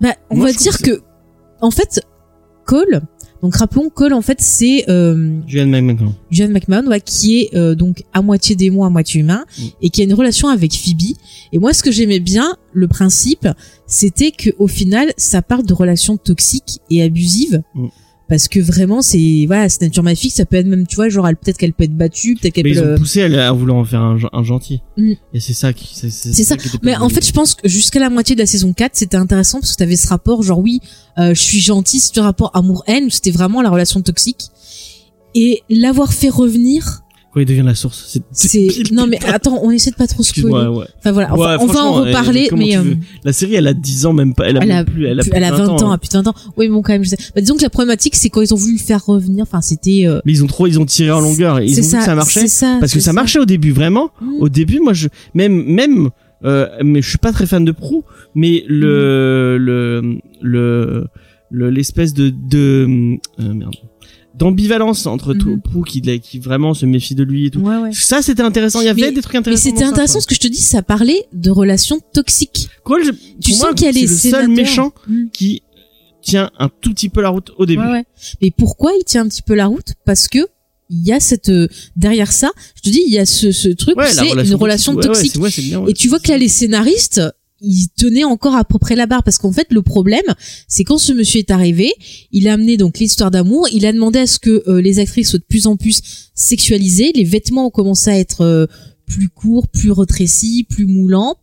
[0.00, 1.00] Bah, on Moi, va dire que que,
[1.60, 2.00] en fait,
[2.66, 3.02] Cole.
[3.42, 6.14] Donc rappelons Cole en fait c'est euh, Julian McMahon.
[6.30, 9.62] John McMahon ouais, qui est euh, donc à moitié démon à moitié humain Mm.
[9.82, 11.16] et qui a une relation avec Phoebe
[11.52, 13.48] et moi ce que j'aimais bien le principe
[13.88, 17.86] c'était que au final ça parle de relations toxiques et abusives Mm.
[18.32, 21.28] Parce que vraiment c'est voilà c'est nature maléfique ça peut être même tu vois genre
[21.28, 23.52] elle peut-être qu'elle peut être battue peut-être qu'elle Mais peut ils ont poussé à, à
[23.52, 24.80] vouloir en faire un, gen- un gentil.
[24.96, 25.12] Mm.
[25.34, 26.56] Et c'est ça qui, c'est, ça.
[26.82, 29.60] Mais en fait, je pense que jusqu'à la moitié de la saison 4, c'était intéressant
[29.60, 30.80] parce que t'avais ce rapport, genre oui,
[31.18, 34.46] euh, je suis gentil, c'est un rapport amour-haine, où c'était vraiment la relation toxique.
[35.34, 37.02] Et l'avoir fait revenir.
[37.32, 40.68] Quand il devient la source, c'est, Non mais attends, on essaie de pas trop spoiler.
[40.68, 40.84] Ouais.
[40.98, 42.76] Enfin voilà, Ouais, on va en franchement, reparler, mais...
[42.76, 42.82] euh,
[43.24, 45.22] La série, elle a 10 ans, même pas, elle a, Elle a, plus, elle a,
[45.22, 45.94] plus- plus elle a 20 ans, hein.
[45.94, 46.34] ah, putain, 20 ans.
[46.58, 47.16] Oui, mais bon, quand même, je sais.
[47.34, 50.02] Bah, disons que la problématique, c'est quand ils ont voulu le faire revenir, enfin, c'était...
[50.06, 52.04] euh, Mais ils ont trop, ils ont tiré en longueur et ils ont vu que
[52.04, 52.40] ça marchait.
[52.40, 54.10] c'est ça, Parce que ça marchait au début, vraiment.
[54.20, 54.32] Mm.
[54.40, 56.10] Au début, moi, je, même, même,
[56.44, 58.04] euh, mais je suis pas très fan de Prou,
[58.34, 59.64] mais le, Mm.
[59.64, 60.02] le,
[60.42, 61.06] le,
[61.50, 62.86] le, l'espèce de, de,
[63.40, 63.74] euh, merde,
[64.42, 65.84] d'ambivalence entre tout Mhm.
[65.84, 67.60] Qui, qui vraiment se méfie de lui et tout.
[67.60, 67.90] Ouais, ouais.
[67.92, 68.80] Ça, c'était intéressant.
[68.80, 69.62] Il y avait Mais- des trucs Mais intéressants.
[69.62, 72.68] c'était dans ça, intéressant ce que je te dis, ça parlait de relations toxiques.
[72.84, 75.24] Cole, je- Tu sens moi, qu'il y a c'est les le seul méchant Mm.
[75.32, 75.62] qui
[76.22, 77.82] tient un tout petit peu la route au début.
[77.82, 78.04] Ouais, ouais.
[78.40, 79.94] Mais pourquoi il tient un petit peu la route?
[80.04, 80.38] Parce que
[80.90, 83.68] il y a cette euh, derrière ça, je te dis, il y a ce, ce
[83.68, 85.36] truc, Ouais, c'est une relation ouais, ouais, toxique.
[85.40, 85.90] ouais, c'est bien, ouais.
[85.90, 87.20] Et tu vois que là, les scénaristes,
[87.62, 90.22] ils tenaient encore à peu près la barre parce qu'en fait, le problème,
[90.68, 91.92] c'est quand ce monsieur est arrivé,
[92.32, 95.30] il a amené donc l'histoire d'amour, il a demandé à ce que euh, les actrices
[95.30, 96.02] soient de plus en plus
[96.34, 98.66] sexualisées, les vêtements ont commencé à être euh,
[99.06, 101.36] plus courts, plus retrécis, plus moulants.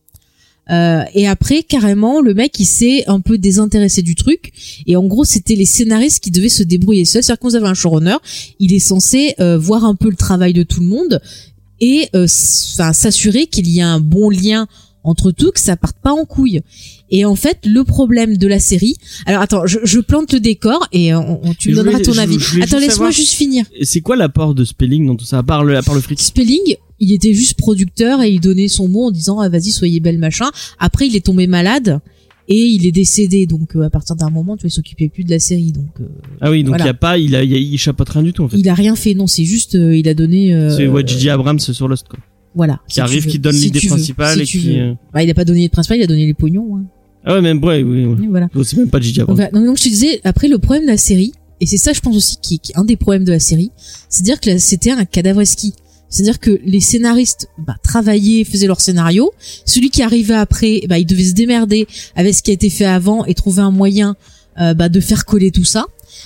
[0.69, 4.51] Euh, et après, carrément, le mec, il s'est un peu désintéressé du truc.
[4.85, 7.23] Et en gros, c'était les scénaristes qui devaient se débrouiller seuls.
[7.23, 8.17] C'est-à-dire qu'on avait un showrunner,
[8.59, 11.21] il est censé euh, voir un peu le travail de tout le monde
[11.81, 14.67] et s'assurer qu'il y a un bon lien
[15.09, 16.61] entre tout, que ça parte pas en couille.
[17.11, 18.95] Et en fait, le problème de la série.
[19.25, 22.13] Alors attends, je, je plante le décor et euh, on, on- tu me donneras ton
[22.13, 22.37] je- avis.
[22.39, 23.65] je Attends, laisse-moi juste finir.
[23.81, 26.19] C'est quoi l'apport de Spelling dans tout ça, à part le, à part le fric?
[26.21, 29.99] Spelling, il était juste producteur et il donnait son mot en disant ah, vas-y soyez
[29.99, 30.49] belle machin.
[30.79, 31.99] Après il est tombé malade
[32.51, 35.23] et il est décédé donc euh, à partir d'un moment tu vois il s'occupait plus
[35.23, 36.05] de la série donc euh,
[36.41, 36.85] Ah oui, donc il Voilà.
[36.85, 38.57] y a pas, il a, il, a- il chapeaute rien du tout, en fait.
[38.57, 41.87] il a rien fait non c'est juste euh, il a donné C'est Gigi Abrams sur
[41.87, 42.19] Lost, quoi.
[42.55, 45.29] Voilà Qui si arrive, qui donne Si l'idée principale Si et qui, euh, bah, il
[45.29, 46.83] a pas donné l'idée principale il a donné les pognons hein.
[47.25, 48.01] Ah ouais, même, ouais, oui.
[48.23, 49.19] Et voilà C'est même pas Gigi.
[49.19, 49.37] Donc,
[49.77, 52.37] je te disais, après le problème de la série, et c'est ça je pense aussi
[52.41, 53.71] qui, qui est un des problèmes de la série,
[54.07, 55.73] c'est-à-dire que c'était un cadavre ski.
[56.11, 59.31] C'est-à-dire que les scénaristes bah, travaillaient, faisaient leur scénario.
[59.65, 62.85] Celui qui arrivait après, bah, il devait se démerder avec ce qui a été fait
[62.85, 64.15] avant et trouver un moyen
[64.59, 65.85] euh, bah, de faire coller tout ça.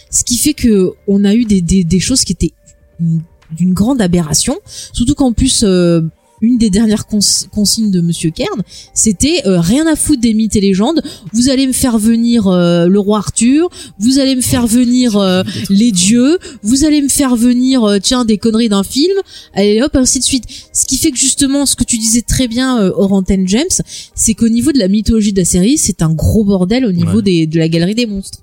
[0.10, 2.54] Ce qui fait que on a eu des, des, des choses qui étaient
[3.02, 3.24] une-
[3.56, 4.56] d'une grande aberration.
[4.94, 6.02] Surtout qu'en plus, euh,
[6.42, 7.20] une des dernières cons-
[7.54, 11.02] consignes de Monsieur Kern, c'était euh, rien à foutre des mythes et légendes.
[11.32, 15.44] Vous allez me faire venir euh, le roi Arthur, vous allez me faire venir euh,
[15.70, 19.14] les dieux, vous allez me faire venir euh, tiens des conneries d'un film,
[19.54, 20.44] allez hop ainsi de suite.
[20.74, 23.64] Ce qui fait que justement ce que tu disais très bien euh, Oranten James,
[24.14, 27.18] c'est qu'au niveau de la mythologie de la série, c'est un gros bordel au niveau
[27.18, 27.22] Ouais.
[27.24, 28.40] des, de la galerie des monstres.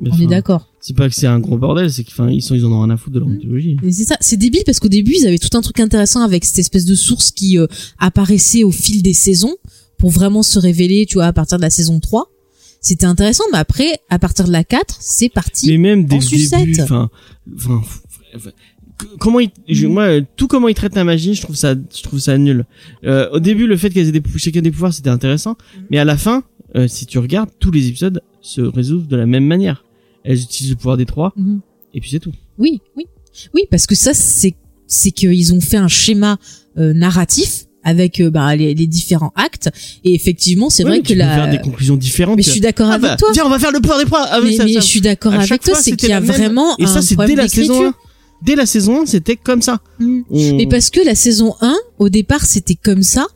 [0.00, 0.72] Mais On est d'accord.
[0.80, 2.90] C'est pas que c'est un gros bordel, c'est qu'ils ils sont, ils en ont rien
[2.90, 3.32] à foutre de leur Mm.
[3.34, 3.76] mythologie.
[3.90, 6.58] C'est ça, c'est débile parce qu'au début ils avaient tout un truc intéressant avec cette
[6.60, 7.66] espèce de source qui euh,
[7.98, 9.56] apparaissait au fil des saisons
[9.98, 12.30] pour vraiment se révéler, tu vois, à partir de la saison 3.
[12.80, 15.66] C'était intéressant, mais après, à partir de la 4, c'est parti.
[15.66, 17.10] Mais même dès en le enfin,
[19.18, 22.18] comment il, je- moi, tout comment il traite la magie, je trouve ça, je trouve
[22.20, 22.64] ça nul.
[23.04, 25.80] Euh, au début, le fait qu'elles aient des, chacun des pouvoirs, c'était intéressant, Mm.
[25.90, 26.42] mais à la fin,
[26.76, 29.84] euh, si tu regardes, tous les épisodes se résolvent de la même manière.
[30.24, 31.60] Elles utilisent le pouvoir des trois, Mhm.
[31.94, 32.32] et puis c'est tout.
[32.58, 33.06] Oui, oui.
[33.54, 34.54] Oui, parce que ça, c'est
[34.86, 36.38] c'est qu'ils ont fait un schéma
[36.78, 39.70] euh, narratif avec euh, bah, les, les différents actes
[40.02, 42.36] et effectivement c'est Ouais, vrai que peux faire la des conclusions différentes.
[42.36, 44.06] mais je suis d'accord Ah avec bah, toi Viens, on va faire le pouvoir des
[44.06, 44.26] proies.
[44.30, 44.80] Ah, mais, ça, mais ça.
[44.80, 47.16] je suis d'accord avec toi c'est qu'il y a la même- vraiment Et ça, c'est
[47.16, 47.90] dès la saison d'écriture.
[47.90, 48.44] 1.
[48.44, 49.80] Dès la saison 1, c'était comme ça.
[49.98, 50.20] Mm.
[50.30, 53.26] On- Mais parce que la saison 1, au départ, c'était comme ça,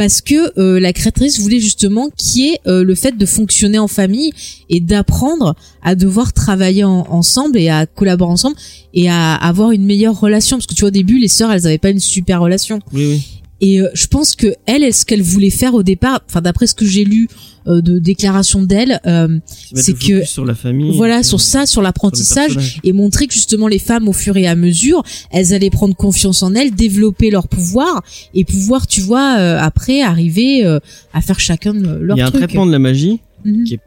[0.00, 3.78] parce que euh, la créatrice voulait justement qu'il y ait euh, le fait de fonctionner
[3.78, 4.32] en famille
[4.70, 8.56] et d'apprendre à devoir travailler en- ensemble et à collaborer ensemble
[8.94, 10.56] et à avoir une meilleure relation.
[10.56, 12.78] Parce que tu vois, au début, les sœurs, elles avaient pas une super relation.
[12.94, 13.39] Oui, oui.
[13.60, 16.66] Et euh, je pense que elle, elle, ce qu'elle voulait faire au départ, enfin d'après
[16.66, 17.28] ce que j'ai lu
[17.66, 19.38] euh, de déclarations d'elle, euh,
[19.74, 20.96] C'est que- sur la famille.
[20.96, 24.54] voilà, sur ça, sur l'apprentissage, et montrer que justement les femmes au fur et à
[24.56, 28.02] mesure elles allaient prendre confiance en elles développer leur pouvoir
[28.34, 30.64] et pouvoir tu vois euh, après arriver
[31.12, 33.20] à faire chacun leur Il y a un truc traitement de la magie.
[33.44, 33.64] Mhm.
[33.64, 33.80] qui est-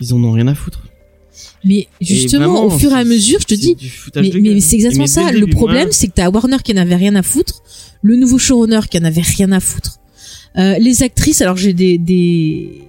[0.00, 0.82] Ils en ont rien à foutre.
[1.64, 3.76] Mais justement vraiment, au fur et à mesure je te dis
[4.16, 5.32] mais, c'est exactement Mais ça.
[5.32, 5.92] le problème ouais.
[5.92, 7.62] c'est que t'as Warner qui n'avait rien à foutre
[8.02, 9.98] le nouveau showrunner qui en avait rien à foutre.
[10.58, 12.82] Euh, les actrices alors j'ai des, des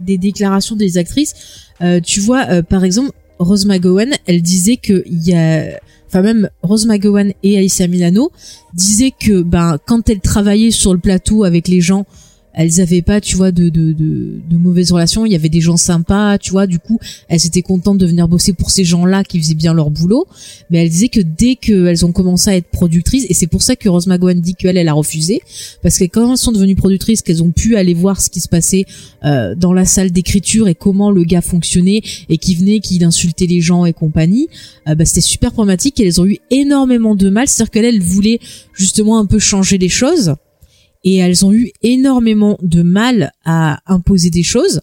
[0.00, 1.34] des déclarations des actrices.
[1.80, 6.22] Euh, tu vois euh, par exemple Rose McGowan elle disait que il y a enfin
[6.22, 8.30] même Rose McGowan et Alicia Milano
[8.74, 12.04] disaient que ben quand elles travaillaient sur le plateau avec les gens
[12.54, 15.26] elles avaient pas tu vois de, de, de, de mauvaises relations.
[15.26, 16.66] Il y avait des gens sympas tu vois.
[16.66, 19.90] Du coup elles étaient contentes de venir bosser pour ces gens-là qui faisaient bien leur
[19.90, 20.26] boulot.
[20.70, 23.76] Mais elle disait que dès qu'elles ont commencé à être productrices et c'est pour ça
[23.76, 25.40] que Rose McGowan dit qu'elle elle a refusé
[25.82, 28.48] parce que quand elles sont devenues productrices qu'elles ont pu aller voir ce qui se
[28.48, 28.84] passait
[29.24, 33.46] euh, dans la salle d'écriture et comment le gars fonctionnait et qui venait qui insultait
[33.46, 34.48] les gens et compagnie
[34.88, 36.00] euh, bah, c'était super problématique.
[36.00, 37.48] Et elles ont eu énormément de mal.
[37.48, 38.40] C'est-à-dire qu'elle elle voulait
[38.74, 40.34] justement un peu changer les choses
[41.04, 44.80] et elles ont eu énormément de mal à imposer des choses.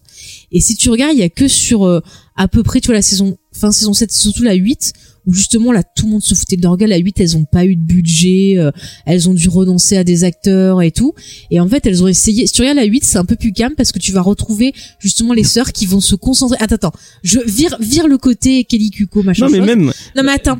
[0.52, 2.00] Et si tu regardes il y a que sur euh,
[2.36, 4.92] à peu près tu vois la saison fin saison 7 surtout la 8
[5.26, 6.90] où justement là tout le monde se foutait de leur gueule.
[6.90, 8.70] La 8 elles ont pas eu de budget euh,
[9.06, 11.14] elles ont dû renoncer à des acteurs et tout.
[11.50, 13.52] Et en fait elles ont essayé si tu regardes la 8 c'est un peu plus
[13.52, 16.56] calme parce que tu vas retrouver justement les sœurs qui vont se concentrer.
[16.60, 16.92] Attends attends.
[17.22, 19.66] Je vire vire le côté Kelly Kuko machin Non, mais chose.
[19.66, 19.92] même.
[20.16, 20.58] non mais attends.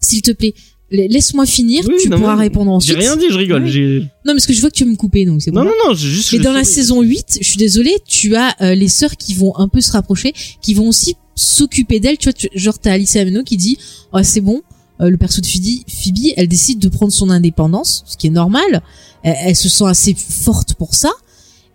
[0.00, 0.54] S'il te plaît.
[0.54, 0.62] la-
[0.92, 3.66] laisse-moi finir Oui, tu non, pourras mais répondre J'ai ensuite rien dit, je rigole.
[3.66, 5.70] J'ai- non parce que je vois que tu veux me couper donc c'est bon Non,
[5.70, 6.32] non, non, j'ai juste.
[6.32, 9.56] mais dans la saison 8, je suis désolée, tu as euh, les sœurs qui vont
[9.56, 12.18] un peu se rapprocher, qui vont aussi s'occuper d'elle.
[12.18, 13.78] Tu vois, tu, genre t'as Alicia Ameno qui dit,
[14.12, 14.60] oh c'est bon,
[15.00, 18.30] euh, le perso de Phoebe, Phoebe, elle décide de prendre son indépendance, ce qui est
[18.30, 18.82] normal.
[19.22, 21.10] Elle, elle se sent assez forte pour ça.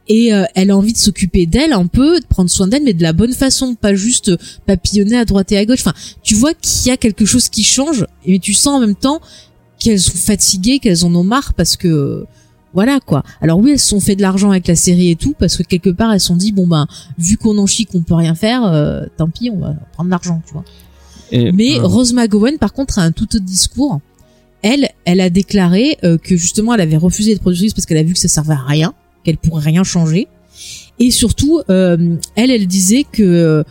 [0.10, 2.94] Et euh, elle a envie de s'occuper d'elle un peu, de prendre soin d'elle, mais
[2.94, 4.32] de la bonne façon, pas juste
[4.66, 5.80] papillonner à droite et à gauche.
[5.82, 5.94] Enfin,
[6.24, 9.20] tu vois qu'il y a quelque chose qui change, mais tu sens en même temps
[9.80, 12.26] qu'elles sont fatiguées, qu'elles en ont marre parce que
[12.74, 13.24] voilà quoi.
[13.42, 15.64] Alors oui, elles se sont fait de l'argent avec la série et tout parce que
[15.64, 16.88] quelque part elles se sont dit bon ben
[17.18, 20.42] vu qu'on en chie qu'on peut rien faire, euh, tant pis on va prendre l'argent,
[20.48, 20.64] tu vois.
[21.32, 24.00] Et- Mais euh, Rose McGowan par contre a un tout autre discours.
[24.62, 28.04] Elle, elle a déclaré euh, que justement elle avait refusé d'être productrice parce qu'elle a
[28.04, 28.94] vu que ça servait à rien,
[29.28, 30.30] qu'elle pourrait rien changer.
[31.00, 33.64] Et surtout, euh, elle, elle disait que euh,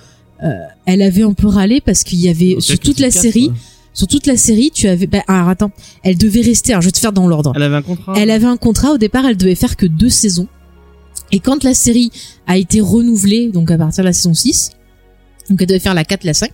[0.85, 3.51] elle avait un peu râlé parce qu'il y avait sur toute la série,
[3.95, 5.07] sur toute la série, tu avais.
[5.07, 5.71] Bah, alors attends,
[6.03, 6.73] elle devait rester.
[6.73, 7.55] Alors je vais te faire dans l'ordre.
[7.57, 8.13] Elle avait un contrat.
[8.19, 10.47] Elle avait un contrat au départ, elle devait faire que deux saisons.
[11.33, 12.13] Et quand la série
[12.47, 14.73] a été renouvelée, donc à partir de la saison 6,
[15.49, 16.51] donc elle devait faire la 4, la 5,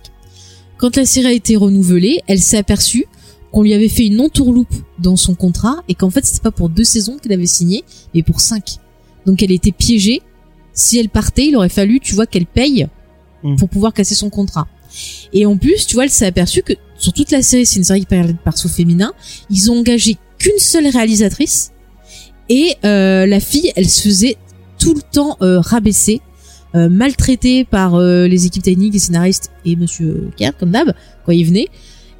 [0.77, 3.05] quand la série a été renouvelée, elle s'est aperçue
[3.51, 6.69] qu'on lui avait fait une entourloupe dans son contrat et qu'en fait c'était pas pour
[6.69, 7.83] deux saisons qu'elle avait signé,
[8.15, 8.79] mais pour cinq.
[9.25, 10.21] Donc elle était piégée.
[10.73, 12.87] Si elle partait, il aurait fallu, tu vois, qu'elle paye
[13.43, 13.57] Mm.
[13.57, 14.67] pour pouvoir casser son contrat.
[15.33, 17.83] Et en plus, tu vois, elle s'est aperçue que sur toute la série, c'est une
[17.83, 19.11] série qui parlait de perso féminin,
[19.49, 21.71] ils ont engagé qu'une seule réalisatrice
[22.49, 24.37] et euh, la fille, elle se faisait
[24.77, 26.21] tout le temps euh, rabaisser,
[26.75, 30.93] euh, maltraitée par euh, les équipes techniques, les scénaristes et Monsieur Kerr, comme d'hab,
[31.25, 31.67] quand il venait.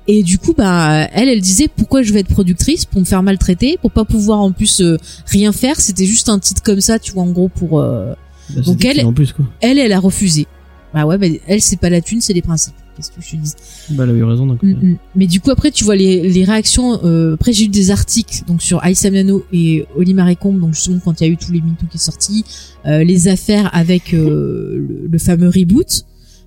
[0.08, 3.24] Et du coup, bah, elle, elle disait pourquoi je vais être productrice pour me faire
[3.24, 4.98] maltraiter, pour pas pouvoir en plus euh,
[5.28, 5.80] rien faire.
[5.80, 7.80] C'était juste un titre comme ça, tu vois, en gros pour.
[7.80, 8.14] euh,
[8.54, 9.46] Bah, donc elle- En plus, quoi.
[9.62, 10.46] Elle, elle a refusé.
[10.94, 12.74] Bah ouais, bah, elle, c'est pas la thune, c'est les principes.
[12.96, 13.52] Qu'est-ce que je te dis?
[13.92, 14.62] Bah, elle a eu raison, donc.
[14.62, 14.98] Mm, mm.
[15.16, 17.04] Mais du coup après tu vois les, les réactions.
[17.04, 21.00] euh, après j'ai eu des articles donc sur Aïssa Miano et Oli Marécombe donc justement
[21.04, 22.46] quand il y a eu tous les MeToo qui est sorti,
[22.86, 26.06] euh, les affaires avec euh, le, le fameux reboot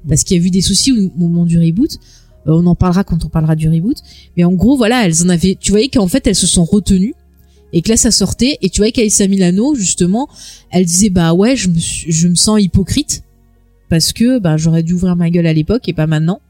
[0.08, 1.98] parce qu'il y a eu des soucis au moment du reboot.
[2.46, 3.96] Euh, on en parlera quand on parlera du reboot.
[4.36, 5.56] Mais en gros voilà elles en avaient.
[5.60, 7.14] Tu voyais qu'en fait elles se sont retenues
[7.72, 10.28] et que là ça sortait et tu voyais qu'Aïssa Milano justement
[10.70, 13.22] elle disait bah ouais je me suis- je me sens hypocrite
[13.88, 16.40] parce que bah j'aurais dû ouvrir ma gueule à l'époque et pas maintenant.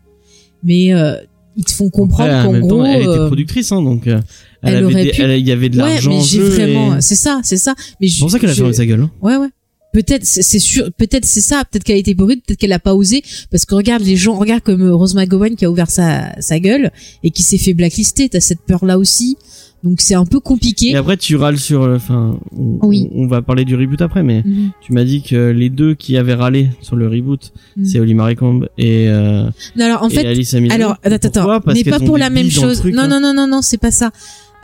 [0.63, 1.17] Mais euh,
[1.57, 4.07] ils te font comprendre qu'en même temps, gros, elle était euh, productrice, hein, donc.
[4.07, 4.21] euh,
[4.63, 6.97] Elle, elle avait des- pu- elle- il y avait de ouais, l'argent mais j'ai vraiment,
[6.97, 7.75] et- c'est ça, c'est ça.
[8.01, 9.01] Mais C'est pour ça qu'elle a fermé sa gueule.
[9.03, 9.11] hein.
[9.23, 9.49] Ouais, ouais.
[9.97, 12.95] Peut-être c'est sûr peut-être c'est ça peut-être qu'elle a été hypocrite peut-être qu'elle a pas
[12.95, 16.39] osé parce que regarde les gens regarde comme euh, Rose McGowan qui a ouvert sa
[16.41, 16.91] sa gueule
[17.23, 19.37] et qui s'est fait blacklister t'as cette peur là aussi
[19.85, 23.09] donc c'est un peu compliqué Et après, tu râles sur, euh, enfin, on, Oui.
[23.15, 24.71] on va parler du reboot après, mais Mhm.
[24.81, 27.85] tu m'as dit que les deux qui avaient râlé sur le reboot, Mhm.
[27.85, 29.45] c'est Oli Maricombe et, euh,
[29.77, 30.75] non alors en et fait Alissa Milano.
[30.83, 31.55] Alors, attends, Pourquoi?
[31.57, 32.79] Attends, Parce qu'elles pas pour la même chose.
[32.81, 33.09] truc, non, hein.
[33.09, 34.11] non, non, non, non, c'est pas ça.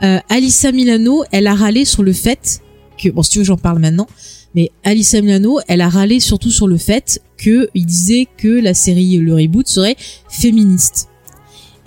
[0.01, 2.59] Euh, Alissa Milano, elle a râlé sur le fait
[3.01, 4.07] que, bon, si tu veux, j'en parle maintenant,
[4.55, 8.73] mais Alissa Milano, elle a râlé surtout sur le fait que il disait que la
[8.73, 9.95] série, le reboot serait
[10.29, 11.09] féministe.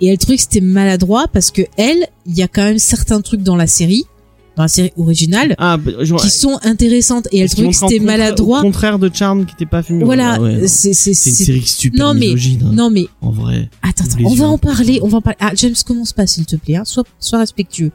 [0.01, 3.21] Et elle trouvait que c'était maladroit parce que elle, il y a quand même certains
[3.21, 4.05] trucs dans la série,
[4.55, 7.99] dans la série originale, Ah, bah, genre, qui sont intéressantes et elle trouvait que c'était
[7.99, 8.59] maladroit.
[8.59, 10.05] Au contraire de Charm qui était pas féminin.
[10.05, 13.69] Voilà, Ah ouais, c'est, une série super Non, mais- hein, non mais En vrai.
[13.81, 15.37] Attends, attends, on va en parler, on va en parler.
[15.39, 16.75] Ah, James, commence pas, s'il te plaît.
[16.75, 16.85] Hein.
[16.85, 17.91] Sois, sois respectueux.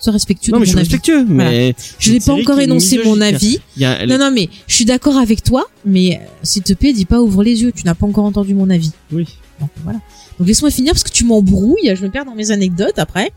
[0.00, 0.88] Sois respectueux Non, de mais je suis avis.
[0.88, 1.74] respectueux, mais.
[1.98, 3.58] Je n'ai pas encore énoncé mon avis.
[3.76, 6.72] Il y a, Non, non, mais je suis d'accord avec toi, mais euh, s'il te
[6.72, 7.72] plaît, dis pas ouvre les yeux.
[7.74, 8.92] Tu n'as pas encore entendu mon avis.
[9.12, 9.26] Oui.
[9.60, 9.98] Donc voilà.
[10.38, 11.92] Donc laisse-moi finir parce que tu m'embrouilles.
[11.96, 13.32] Je me perds dans mes anecdotes après.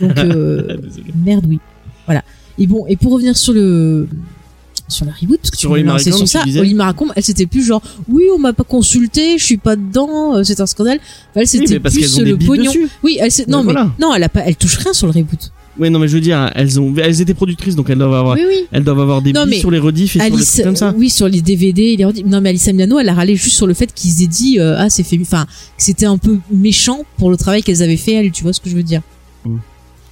[0.00, 1.12] Donc euh, Désolé.
[1.22, 1.60] merde, oui.
[2.06, 2.22] Voilà.
[2.58, 4.08] Et bon, et pour revenir sur le
[4.88, 6.74] sur la reboot, parce que Sur tu Oli m'as lancé Maricombe, sur ça, disais Oli
[6.74, 10.44] Maricombe, elle c'était plus genre oui, on m'a pas consulté, je suis pas dedans, euh,
[10.44, 11.00] c'est un scandale.
[11.34, 12.64] Elle Oui, c'était mais parce plus qu'elles ont le billes pognon.
[12.70, 12.88] dessus.
[13.02, 13.92] Oui, elle s'est- non Mais mais voilà.
[14.00, 15.50] non, elle a pas, elle touche rien sur le reboot.
[15.78, 18.34] Ouais, non, mais je veux dire, elles ont, elles étaient productrices, donc elles doivent avoir,
[18.36, 18.66] Oui, oui.
[18.72, 20.76] elles doivent avoir des Non, mais sur les rediffs et sur les Alice, trucs comme
[20.76, 20.94] ça.
[20.96, 23.66] oui, sur les DVD, les redis- Non, mais Alice Milano, elle a râlé juste sur
[23.66, 27.04] le fait qu'ils aient dit, euh, ah, c'est fait, enfin, que c'était un peu méchant
[27.18, 29.02] pour le travail qu'elles avaient fait, elle, tu vois ce que je veux dire?
[29.44, 29.56] Mm.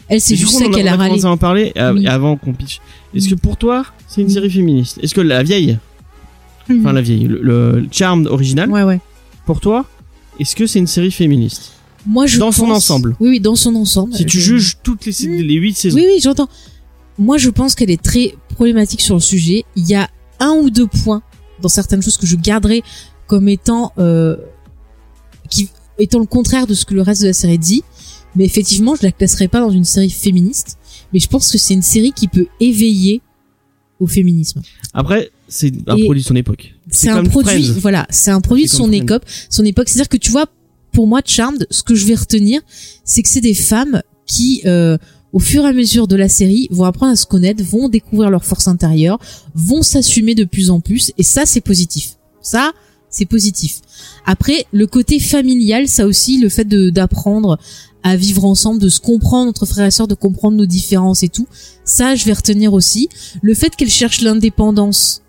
[0.09, 1.09] Elle, c'est juste ça on qu'elle on a râlé.
[1.11, 2.07] commencé à en parler euh, Oui.
[2.07, 2.81] avant qu'on pitch.
[3.15, 4.99] Est-ce que pour toi, c'est une série féministe?
[5.03, 5.79] Est-ce que la vieille,
[6.71, 9.01] enfin la vieille, le, le Charmed original, Ouais, ouais.
[9.47, 9.87] pour toi,
[10.39, 11.73] est-ce que c'est une série féministe?
[12.07, 13.17] Moi, je Dans son pense- ensemble.
[13.21, 14.15] Oui, oui, dans son ensemble.
[14.15, 15.37] Si tu Je- juges toutes les, sa- Mm.
[15.37, 15.97] les 8 saisons.
[15.97, 16.49] Oui, oui, j'entends.
[17.19, 19.65] Moi, je pense qu'elle est très problématique sur le sujet.
[19.77, 20.09] Il y a
[20.41, 21.23] un ou deux points
[21.63, 22.83] dans certaines choses que je garderai
[23.27, 24.37] comme étant euh,
[25.49, 27.83] qui étant le contraire de ce que le reste de la série dit.
[28.37, 30.77] Mais effectivement, je la classerai pas dans une série féministe.
[31.13, 33.23] Mais je pense que c'est une série qui peut éveiller
[34.01, 34.61] au féminisme.
[34.93, 36.75] Après, c'est un Et produit de son époque.
[36.91, 37.79] C'est un produit, Friends.
[37.81, 39.89] voilà, c'est un produit de son époque, son époque.
[39.89, 40.47] C'est-à-dire que tu vois,
[40.95, 42.62] pour moi, Charmed, ce que je vais retenir,
[43.05, 44.97] c'est que c'est des femmes qui, euh,
[45.32, 48.30] au fur et à mesure de la série, vont apprendre à se connaître, vont découvrir
[48.30, 49.18] leur force intérieure,
[49.55, 52.16] vont s'assumer de plus en plus, et ça, c'est positif.
[52.40, 52.72] Ça,
[53.11, 53.80] c'est positif.
[54.24, 57.59] Après, le côté familial, ça aussi, le fait d'apprendre
[58.05, 61.28] à vivre ensemble, de se comprendre entre frères et sœurs, de comprendre nos différences et
[61.28, 61.49] tout,
[61.84, 63.09] ça, je vais retenir aussi.
[63.42, 65.22] Le fait qu'elles cherchent l'indépendance,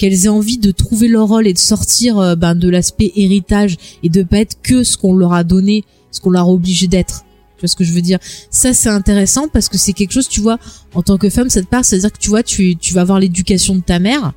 [0.00, 3.76] qu'elles aient envie de trouver leur rôle et de sortir euh, ben, de l'aspect héritage
[4.02, 6.86] et de pas être que ce qu'on leur a donné, ce qu'on leur a obligé
[6.86, 7.26] d'être.
[7.58, 8.18] Tu vois ce que je veux dire?
[8.50, 10.58] Ça, c'est intéressant parce que c'est quelque chose, tu vois,
[10.94, 13.20] en tant que femme, ça te parle, c'est-à-dire que tu vois, tu, tu vas avoir
[13.20, 14.32] l'éducation de ta mère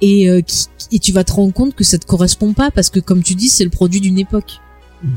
[0.00, 2.90] et, euh, qui, et tu vas te rendre compte que ça te correspond pas parce
[2.90, 4.58] que, comme tu dis, c'est le produit d'une époque.
[5.04, 5.08] Mm.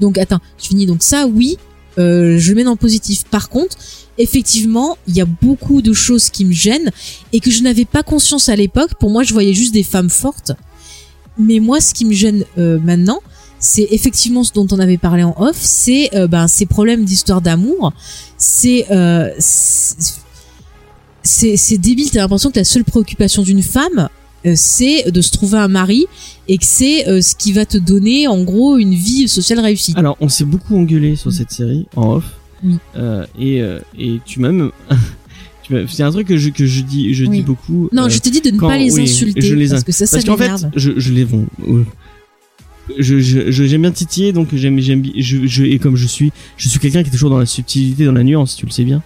[0.00, 0.84] Donc, attends, je finis.
[0.84, 1.56] Donc ça, oui,
[1.98, 3.24] euh, je le mets positif.
[3.24, 3.76] Par contre,
[4.18, 6.90] effectivement, il y a beaucoup de choses qui me gênent
[7.32, 8.92] et que je n'avais pas conscience à l'époque.
[8.98, 10.52] Pour moi, je voyais juste des femmes fortes.
[11.38, 13.20] Mais moi, ce qui me gêne euh, maintenant,
[13.58, 17.40] c'est effectivement ce dont on avait parlé en off, c'est euh, ben, ces problèmes d'histoire
[17.40, 17.92] d'amour.
[18.36, 19.30] C'est euh,
[21.22, 22.10] c'est débile.
[22.10, 24.08] T'as l'impression que la seule préoccupation d'une femme,
[24.54, 26.06] c'est de se trouver un mari
[26.48, 29.92] et que c'est euh, ce qui va te donner, en gros, une vie sociale réussie.
[29.96, 31.34] Alors, on s'est beaucoup engueulé sur Mm.
[31.34, 32.24] cette série en off.
[32.64, 32.76] Oui.
[32.96, 34.70] Euh, et, euh, et tu m'as même.
[35.62, 37.38] tu m'as- c'est un truc que je, que je dis, je Oui.
[37.38, 37.88] dis beaucoup.
[37.92, 39.84] non, euh, je t'ai dit de ne quand- pas les oui, insulter je les parce
[39.84, 41.46] que ça, ça Parce qu'en fait, je, je les vends.
[41.68, 41.84] euh,
[42.98, 46.32] Je, je, je- j'aime bien titiller, donc j'aime, j'aime, je, je, et comme je suis,
[46.56, 48.82] je suis quelqu'un qui est toujours dans la subtilité, dans la nuance, tu le sais
[48.84, 49.00] bien.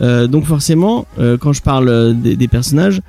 [0.00, 3.02] Euh, donc forcément, euh, quand je parle euh, des, des personnages,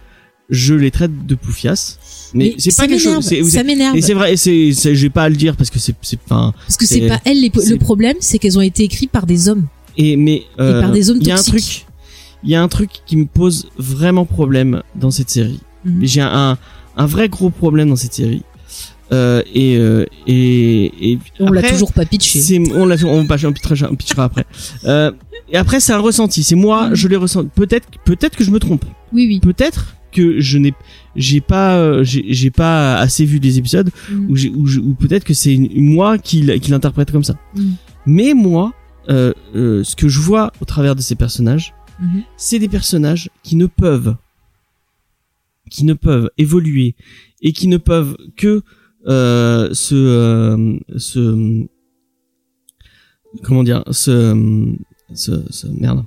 [0.49, 1.97] je les traite de poufias.
[2.33, 3.25] Mais, c'est pas quelque chose.
[3.49, 3.95] Ça m'énerve.
[3.95, 6.53] et c'est vrai, c'est, j'ai pas à le dire parce que c'est, c'est pas.
[6.65, 9.49] Parce que c'est pas elles les le problème, c'est qu'elles ont été écrites par des
[9.49, 9.65] hommes.
[9.97, 11.85] Et mais euh, par des hommes il y a un truc,
[12.43, 15.59] il y a un truc qui me pose vraiment problème dans cette série.
[15.85, 15.99] Mhm.
[16.05, 16.57] J'ai un,
[16.97, 18.43] un vrai gros problème dans cette série.
[19.11, 22.39] Euh, et, euh, et, et On l'a toujours pas pitché.
[22.75, 24.45] on l'a on, on pitchera, on pitchera après.
[24.85, 25.11] Euh,
[25.51, 26.43] et après c'est un ressenti.
[26.43, 26.95] C'est moi, Mhm.
[26.95, 27.49] je l'ai ressenti.
[27.55, 28.85] Peut-être, peut-être que je me trompe.
[29.11, 29.39] Oui, oui.
[29.39, 30.74] Peut-être que je n'ai,
[31.16, 33.89] j'ai pas, euh, j'ai pas assez vu des épisodes
[34.30, 37.38] ou, je- ou peut-être que c'est moi qui, l'interprète comme ça.
[37.55, 37.76] Mhm.
[38.05, 38.74] Mais moi,
[39.10, 42.24] euh, euh, ce que je vois au travers de ces personnages, Mhm.
[42.38, 44.16] c'est des personnages qui ne peuvent,
[45.70, 46.95] qui ne peuvent évoluer
[47.41, 48.62] et qui ne peuvent que
[49.07, 51.66] euh, se, euh, se,
[53.43, 54.36] comment dire, se,
[55.14, 56.03] se, se merde,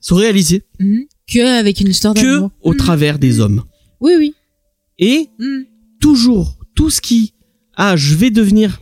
[0.00, 1.04] se réaliser Mhm.
[1.28, 2.50] Que avec une histoire que d'amour.
[2.62, 2.76] au Mhm.
[2.78, 3.62] travers des hommes.
[4.00, 4.34] Oui, oui.
[4.98, 5.62] Et Mm.
[6.00, 7.32] toujours tout ce qui
[7.76, 8.80] ah je vais devenir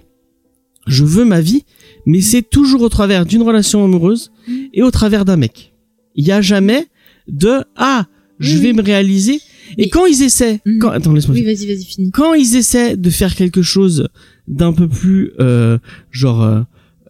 [0.86, 1.64] je veux ma vie
[2.06, 4.52] mais c'est toujours au travers d'une relation amoureuse Mm.
[4.72, 5.72] et au travers d'un mec
[6.16, 6.88] il y a jamais
[7.28, 8.06] de ah
[8.38, 8.76] je Oui, vais oui.
[8.76, 9.40] me réaliser
[9.78, 10.78] et quand ils essaient Mm.
[10.78, 12.10] quand attends laisse-moi Oui, vas-y, vas-y, finis.
[12.10, 14.08] quand ils essaient de faire quelque chose
[14.48, 15.78] d'un peu plus euh,
[16.10, 16.62] genre euh,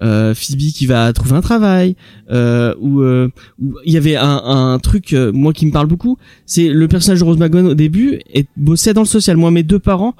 [0.02, 1.94] euh, Phoebe qui va trouver un travail
[2.30, 3.28] euh, ou euh,
[3.84, 7.20] il y avait un, un truc euh, moi qui me parle beaucoup c'est le personnage
[7.20, 9.36] de Rose McGowan au début et bossait dans le social.
[9.36, 10.14] Moi mes deux parents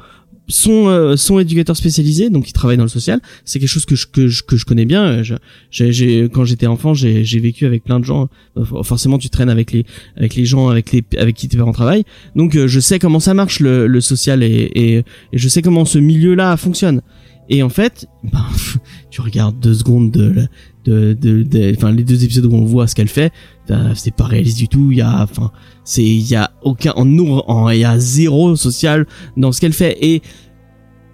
[0.48, 3.20] sont euh, sont éducateurs spécialisés donc ils travaillent dans le social.
[3.44, 5.22] C'est quelque chose que je que je, que je connais bien.
[5.22, 5.36] Je-
[5.70, 8.28] j'ai quand j'étais enfant j'ai j'ai vécu avec plein de gens.
[8.82, 9.84] Forcément tu traînes avec les
[10.16, 12.04] avec les gens avec les avec qui tes parents travaillent.
[12.34, 15.04] Donc euh, je sais comment ça marche le, le social et, et et
[15.38, 17.00] je sais comment ce milieu là fonctionne
[17.50, 18.44] et en fait ben,
[19.10, 20.46] tu regardes deux secondes de
[20.84, 23.32] de de de- enfin les deux épisodes où on voit ce qu'elle fait
[23.68, 25.52] ben, c'est pas réaliste du tout il y a enfin
[25.84, 29.72] c'est il y a aucun en en il y a zéro social dans ce qu'elle
[29.74, 29.98] fait.
[30.00, 30.22] Et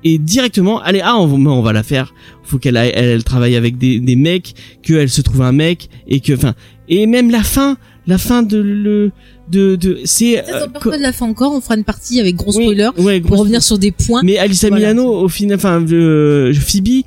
[0.05, 2.14] et directement allez ah on, on va la faire.
[2.45, 6.20] Faut qu'elle elle, elle travaille avec des des mecs qu'elle se trouve un mec et
[6.20, 6.55] que enfin
[6.89, 7.76] et même la fin
[8.07, 9.11] la fin de le
[9.51, 12.21] de de c'est euh, on parle pas de la fin encore, on fera une partie
[12.21, 14.23] avec gros oui, spoiler pour revenir sur des points.
[14.25, 14.93] mais Alissa Voilà.
[14.93, 17.03] Milano au final enfin euh, Phoebe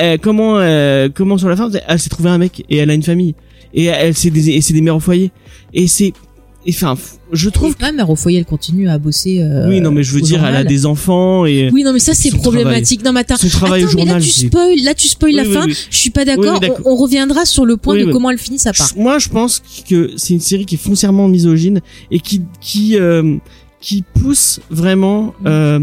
[0.00, 2.94] euh, comment euh, comment sur la fin elle s'est trouvé un mec et elle a
[2.94, 3.34] une famille
[3.74, 5.30] et elle c'est des et c'est des mères au foyer
[5.74, 6.12] et c'est
[6.70, 6.96] enfin
[7.32, 9.40] je trouve quand même, mère au foyer, elle continue à bosser.
[9.42, 11.98] euh, oui non mais je veux dire elle a des enfants et Oui, non, mais
[11.98, 13.04] ça, c'est problématique.
[13.04, 13.36] Non, mais attends.
[13.36, 15.66] son travail attends, mais journal là, tu spoil, là, tu spoil la Oui, fin.
[15.66, 15.76] oui.
[15.90, 16.60] Je suis pas d'accord.
[16.84, 18.90] on, on reviendra sur le point de comment elle finit sa part.
[18.96, 23.36] Moi je pense que c'est une série qui est foncièrement misogyne et qui qui euh,
[23.80, 25.80] qui pousse vraiment euh,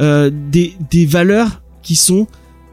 [0.00, 2.26] euh, des des valeurs qui sont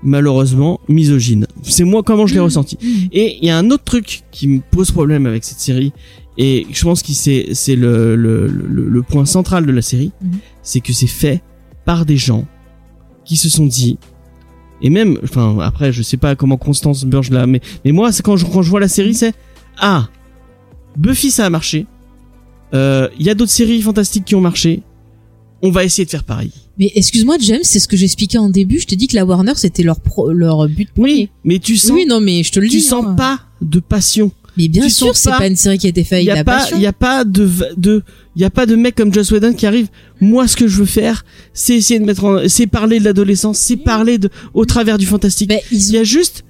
[0.03, 1.47] malheureusement misogynes.
[1.63, 2.45] C'est moi comment je l'ai Mhm.
[2.45, 2.77] ressenti.
[2.81, 3.09] Mhm.
[3.11, 5.91] Et il y a un autre truc qui me pose problème avec cette série,
[6.37, 10.11] et je pense que c'est c'est le, le, le, le point central de la série,
[10.21, 10.31] Mhm.
[10.63, 11.41] c'est que c'est fait
[11.85, 12.45] par des gens
[13.25, 13.97] qui se sont dit,
[14.81, 18.23] et même, enfin après je sais pas comment Constance Burge là, mais mais moi c'est
[18.23, 19.33] quand je quand je vois la série c'est
[19.79, 20.07] ah
[20.97, 21.85] Buffy ça a marché,
[22.73, 24.81] Euh, il y a d'autres séries fantastiques qui ont marché,
[25.61, 26.51] on va essayer de faire pareil.
[26.77, 28.77] Mais excuse-moi, James, c'est ce que j'expliquais en début.
[28.79, 31.07] Je te dis que la Warner, c'était leur pro- leur but premier.
[31.13, 32.81] Oui, mais tu sens Oui, non, mais je te le tu dis.
[32.83, 33.15] sens hein.
[33.15, 34.31] pas de passion.
[34.57, 36.43] Mais bien sûr, c'est pas- pas une série qui a été faite Il y a
[36.43, 38.03] pas, il y a pas de, de,
[38.35, 39.87] il y a pas de mec comme Joss Whedon qui arrive.
[40.19, 43.57] Moi, ce que je veux faire, c'est essayer de mettre en, c'est parler de l'adolescence,
[43.59, 45.51] c'est parler de, au travers du fantastique.
[45.71, 46.43] Il y a juste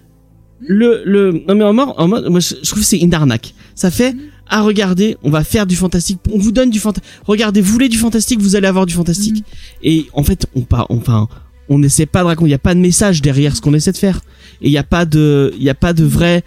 [0.59, 3.13] le, le, non mais en mode, en mode, moi, je, je trouve que c'est une
[3.13, 3.53] arnaque.
[3.75, 4.15] Ça fait,
[4.49, 7.11] à regarder, on va faire du fantastique, on vous donne du fantastique.
[7.25, 9.43] Regardez, vous voulez du fantastique, vous allez avoir du fantastique.
[9.83, 11.27] Et en fait, on pas, enfin,
[11.69, 13.91] on n'essaie pas de raconter, il y a pas de message derrière ce qu'on essaie
[13.91, 14.21] de faire.
[14.61, 16.43] Et il y a pas de, il y a pas de vrai,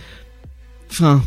[0.90, 1.22] enfin,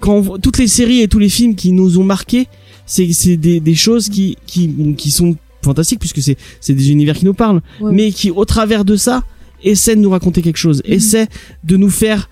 [0.00, 2.48] quand on voit toutes les séries et tous les films qui nous ont marqués,
[2.86, 7.16] c'est, c'est des, des choses qui, qui, qui sont fantastiques puisque c'est, c'est des univers
[7.16, 7.92] qui nous parlent, Ouais.
[7.92, 9.22] mais qui, au travers de ça,
[9.62, 10.92] essaient de nous raconter quelque chose, Mhm.
[10.94, 11.28] essaient
[11.64, 12.28] de nous faire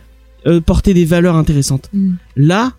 [0.46, 1.88] euh, porter des valeurs intéressantes.
[1.92, 2.14] Mm.
[2.36, 2.72] Là,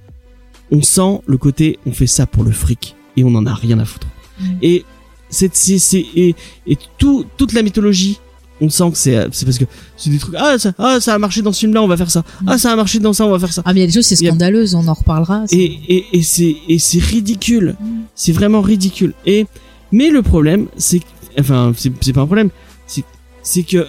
[0.69, 3.79] on sent le côté, on fait ça pour le fric et on en a rien
[3.79, 4.07] à foutre.
[4.39, 4.45] Mm.
[4.61, 4.85] Et
[5.29, 6.35] c'est, c'est, c'est, et,
[6.67, 8.19] et tout, toute la mythologie,
[8.63, 9.65] on sent que c'est, c'est parce que
[9.97, 12.09] c'est des trucs, ah ça, ah, ça a marché dans ce film-là, on va faire
[12.11, 12.21] ça.
[12.41, 12.49] Mm.
[12.49, 13.61] Ah, ça a marché dans ça, on va faire ça.
[13.65, 15.43] Ah, mais il y a des choses, c'est a- scandaleuse, on en reparlera.
[15.51, 17.75] Et, et, et c'est, et c'est ridicule.
[17.79, 17.85] Mm.
[18.15, 19.13] C'est vraiment ridicule.
[19.25, 19.45] Et,
[19.91, 21.01] mais le problème, c'est,
[21.39, 22.49] enfin, c'est, c'est pas un problème.
[22.87, 23.03] C'est,
[23.43, 23.85] c'est que,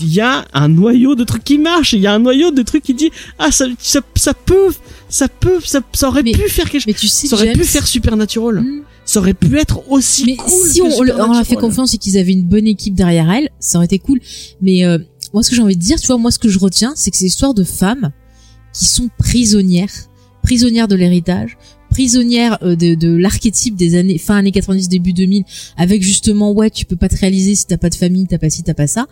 [0.00, 1.94] il y a un noyau de trucs qui marche.
[1.94, 4.72] Il y a un noyau de trucs qui dit, ah, ça, ça, ça peut,
[5.08, 6.86] ça peut, ça, ça aurait Mais- pu faire quelque chose.
[6.88, 8.60] Mais tu sais, Ça aurait James, pu faire Supernatural.
[8.60, 8.82] Mm.
[9.10, 11.98] Ça aurait pu être aussi Mais cool si on, on leur a fait confiance et
[11.98, 14.20] qu'ils avaient une bonne équipe derrière elle, ça aurait été cool.
[14.62, 14.98] Mais euh,
[15.34, 17.10] moi, ce que j'ai envie de dire, tu vois, moi, ce que je retiens, c'est
[17.10, 18.12] que c'est l'histoire de femmes
[18.72, 19.90] qui sont prisonnières,
[20.44, 21.58] prisonnières de l'héritage,
[21.90, 25.42] prisonnières euh, de, de l'archétype des années fin années 90 début 2000
[25.76, 28.48] avec justement ouais tu peux pas te réaliser si t'as pas de famille t'as pas
[28.48, 29.08] ci t'as pas ça.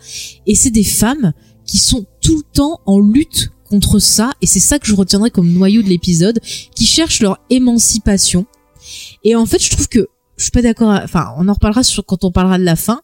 [0.46, 1.32] Et c'est des femmes
[1.66, 4.30] qui sont tout le temps en lutte contre ça.
[4.42, 6.38] Et c'est ça que je retiendrai comme noyau de l'épisode
[6.76, 8.46] qui cherchent leur émancipation
[9.24, 12.04] et en fait je trouve que je suis pas d'accord enfin on en reparlera sur
[12.04, 13.00] quand on parlera de la fin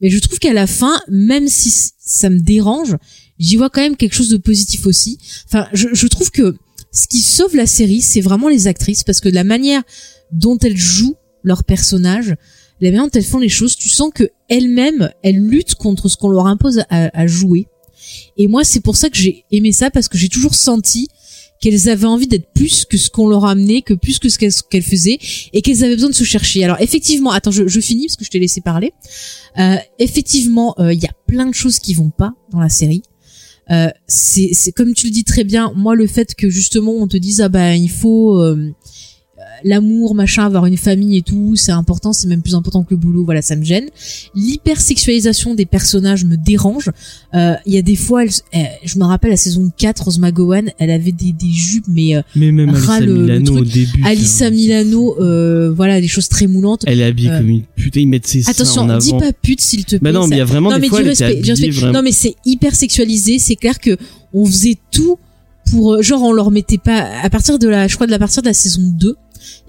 [0.00, 2.96] mais je trouve qu'à la fin même si ça me dérange
[3.38, 5.18] j'y vois quand même quelque chose de positif aussi.
[5.46, 6.56] Enfin je, je trouve que
[6.92, 9.82] ce qui sauve la série c'est vraiment les actrices parce que la manière
[10.30, 12.36] dont elles jouent leurs personnages
[12.80, 16.16] la manière dont elles font les choses tu sens que elles-mêmes elles luttent contre ce
[16.16, 17.66] qu'on leur impose à, à jouer.
[18.36, 21.08] Et moi c'est pour ça que j'ai aimé ça parce que j'ai toujours senti
[21.64, 24.38] qu'elles avaient envie d'être plus que ce qu'on leur a amené, que plus que ce
[24.38, 25.18] qu'elles faisaient,
[25.54, 26.62] et qu'elles avaient besoin de se chercher.
[26.62, 28.92] Alors effectivement, attends, je, finis parce que je t'ai laissé parler.
[29.58, 33.02] Euh, effectivement, euh, il y a plein de choses qui vont pas dans la série.
[33.70, 35.72] Euh, c'est comme tu le dis très bien.
[35.74, 38.44] Moi, le fait que justement on te dise ah ben il faut
[39.64, 42.96] l'amour, machin, avoir une famille et tout, c'est important, c'est même plus important que le
[42.98, 43.24] boulot.
[43.24, 43.86] Voilà, ça me gêne.
[44.34, 46.90] L'hypersexualisation des personnages me dérange.
[47.34, 50.18] Euh, Il y a des fois, elle- elle- je me rappelle la saison 4, Rose
[50.18, 53.64] McGowan, elle avait des, des jupes, mais euh, Mais même Alissa le- le Milano au
[53.64, 54.02] début.
[54.04, 56.82] Alissa Milano, euh, voilà, des choses très moulantes.
[56.86, 58.98] Elle est habillée Euh, comme une putain, ils mettent ses seins en Attention, avant.
[58.98, 59.98] dis pas pute s'il te plaît.
[60.00, 61.70] Bah non, mais il y a vraiment non des mais fois, du respect, du respect.
[61.70, 61.92] vraiment.
[61.94, 63.96] Non mais c'est hyper sexualisé, c'est clair que
[64.32, 65.18] on faisait tout
[65.70, 68.18] pour euh, genre on leur mettait pas à partir de la je crois de la
[68.18, 69.16] partir de la saison 2,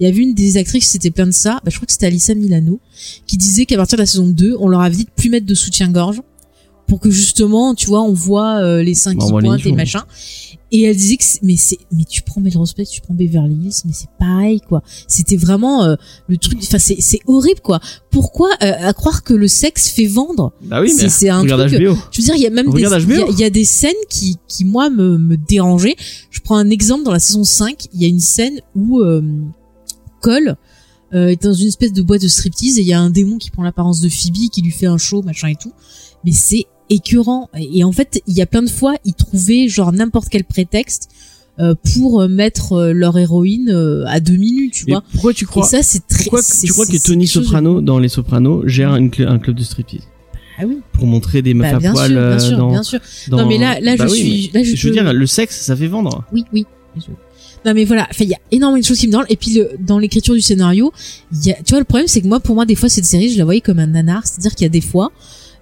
[0.00, 2.06] il y avait une des actrices c'était plein de ça, bah, je crois que c'était
[2.06, 2.80] Alissa Milano
[3.26, 5.46] qui disait qu'à partir de la saison 2, on leur avait dit de plus mettre
[5.46, 6.20] de soutien-gorge
[6.86, 10.04] pour que justement, tu vois, on voit euh, les seins Bah, qui pointent et machin.
[10.72, 13.92] Et elle disait que mais c'est mais tu prends Melrose tu prends Beverly Hills, mais
[13.92, 14.82] c'est pareil quoi.
[15.06, 15.94] C'était vraiment euh,
[16.28, 17.78] le truc enfin c'est c'est horrible quoi.
[18.10, 20.52] Pourquoi euh, à croire que le sexe fait vendre?
[20.62, 21.96] Bah oui, mais c'est- un regarde truc- HBO.
[22.10, 24.38] je veux dire, il y a même des, il y, a- y des scènes qui,
[24.48, 25.94] qui moi me, me dérangeaient.
[26.32, 29.00] Je prends un exemple dans la saison 5, il y a une scène où
[30.30, 30.54] euh,
[31.14, 33.38] euh, est dans une espèce de boîte de striptease et il y a un démon
[33.38, 35.72] qui prend l'apparence de Phoebe qui lui fait un show, machin et tout.
[36.24, 37.48] Mais c'est écœurant.
[37.56, 41.08] Et en fait, il y a plein de fois, ils trouvaient genre n'importe quel prétexte
[41.58, 43.70] euh, pour euh, mettre leur héroïne
[44.06, 45.02] à deux minutes, tu vois.
[45.12, 46.24] pourquoi tu Et crois ça, c'est très.
[46.24, 49.56] Pourquoi tu crois que Tony de- Soprano dans Les Sopranos gère une cl- un club
[49.56, 50.02] de striptease?
[50.58, 50.78] Ah oui.
[50.94, 52.98] pour montrer des meufs Bah, à bien poil sûr, bien sûr, dans, bien sûr.
[53.28, 55.26] dans- Non, mais là- là, je Bah oui, suis- là, je je veux dire, le
[55.26, 56.24] sexe, ça fait vendre.
[56.32, 56.64] Oui, oui.
[57.66, 59.98] Non mais voilà, il y a énormément de choses qui me dérangent et puis dans
[59.98, 60.92] l'écriture du scénario,
[61.42, 63.44] tu vois le problème c'est que moi pour moi des fois cette série je la
[63.44, 65.10] voyais comme un nanar, c'est-à-dire qu'il y a des fois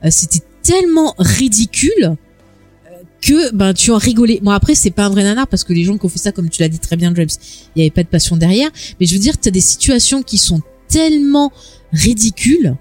[0.05, 2.91] euh, c'était tellement ridicule euh,
[3.23, 4.39] que ben tu en rigolais.
[4.43, 6.31] Bon après c'est pas un vrai nanar parce que les gens qui ont fait ça
[6.31, 7.27] comme tu l'as dit très bien James,
[7.75, 8.69] il y avait pas de passion derrière,
[9.01, 11.53] mais je veux dire tu as des situations qui sont tellement
[11.91, 12.77] ridicules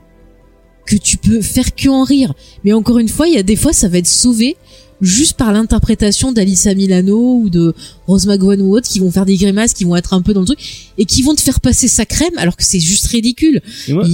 [0.85, 2.33] que tu peux faire que en rire.
[2.65, 4.57] Mais encore une fois, il y a des fois ça va être sauvé
[5.01, 7.73] juste par l'interprétation d'Alissa Milano ou de
[8.07, 10.41] Rose McGowan ou autres qui vont faire des grimaces, qui vont être un peu dans
[10.41, 10.59] le truc
[10.97, 13.61] et qui vont te faire passer sa crème alors que c'est juste ridicule.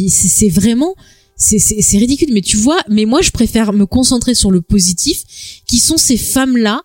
[0.10, 0.96] C'est vraiment
[1.36, 5.24] c'est ridicule mais tu vois mais moi je préfère me concentrer sur le positif
[5.66, 6.82] qui sont ces femmes là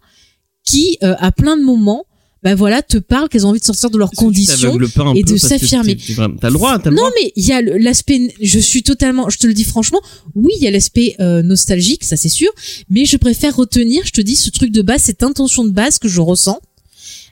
[0.64, 2.04] qui euh, à plein de moments
[2.44, 4.70] bah voilà te parlent qu'elles ont envie de sortir de leurs conditions
[5.16, 5.96] et de s'affirmer.
[6.40, 7.10] T'as le droit, t'as le non droit.
[7.20, 10.00] mais il y a l'aspect je suis totalement je te le dis franchement
[10.34, 12.50] oui il y a l'aspect euh, nostalgique ça c'est sûr
[12.90, 15.98] mais je préfère retenir je te dis ce truc de base cette intention de base
[15.98, 16.60] que je ressens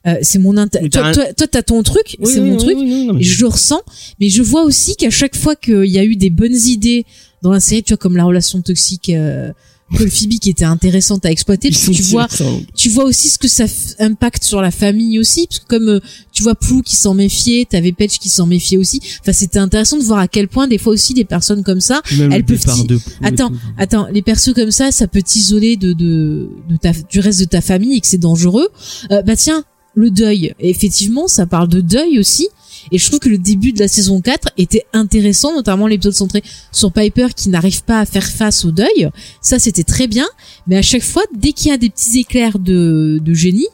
[0.05, 2.65] Euh, c'est mon int- toi, toi toi t'as ton truc Oui, c'est oui, mon oui,
[2.65, 3.83] truc non, mais- je le ressens
[4.19, 7.05] mais je vois aussi qu'à chaque fois qu'il y a eu des bonnes idées
[7.43, 9.53] dans la série tu vois comme la relation toxique euh,
[9.97, 12.61] Cole Phoebe qui était intéressante à exploiter parce que tu vois intéressants.
[12.75, 13.65] tu vois aussi ce que ça
[13.99, 16.01] impacte sur la famille aussi parce que comme euh,
[16.33, 19.99] tu vois Plou qui s'en méfiait t'avais Petch qui s'en méfiait aussi enfin c'était intéressant
[19.99, 22.47] de voir à quel point des fois aussi des personnes comme ça même elles le
[22.47, 23.57] peuvent de Attends, tout.
[23.79, 27.45] attends les persos comme ça ça peut t'isoler de, de de ta du reste de
[27.45, 28.69] ta famille et que c'est dangereux
[29.11, 29.65] Euh, bah tiens
[29.95, 32.49] le deuil effectivement ça parle de deuil aussi
[32.91, 36.43] et je trouve que le début de la saison 4 était intéressant, notamment l'épisode centré
[36.73, 39.11] sur Piper qui n'arrive pas à faire face au deuil.
[39.41, 40.27] Ça, c'était très bien.
[40.67, 43.69] Mais à chaque fois, dès qu'il y a des petits éclairs de, de génie,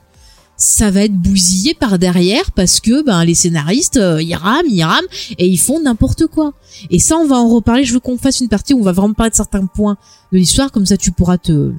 [0.56, 4.82] ça va être bousillé par derrière parce que ben les scénaristes euh, ils rament, ils
[4.82, 5.06] rament
[5.38, 6.52] et ils font n'importe quoi.
[6.90, 8.90] Et ça on va en reparler, je veux qu'on fasse une partie où on va
[8.90, 9.96] vraiment parler de certains points
[10.32, 11.72] de l'histoire comme ça tu pourras te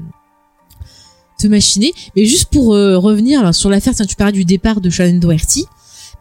[1.40, 1.92] te machiner.
[2.16, 5.66] Mais juste pour euh, revenir sur l'affaire, tu parlais du départ de Shannon Doherty.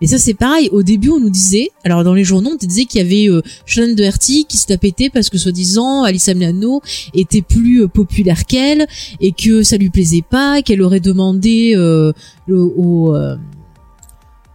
[0.01, 2.85] Mais ça c'est pareil, au début on nous disait, alors dans les journaux on disait
[2.85, 6.81] qu'il y avait euh, Shannon Doherty qui se la pétait parce que soi-disant Alyssa Milano
[7.15, 8.87] était plus euh, populaire qu'elle
[9.21, 12.13] et que ça lui plaisait pas, qu'elle aurait demandé euh,
[12.47, 13.37] le- euh,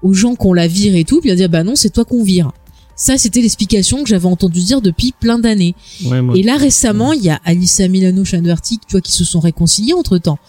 [0.02, 2.24] aux gens qu'on la vire et tout, puis dit ah bah non c'est toi qu'on
[2.24, 2.52] vire.
[2.96, 5.76] Ça c'était l'explication que j'avais entendu dire depuis plein d'années.
[6.06, 6.20] Ouais.
[6.36, 9.40] Et là récemment, il y a Alyssa Milano, Shannon Doherty, tu vois, qui se sont
[9.40, 10.40] réconciliés entre temps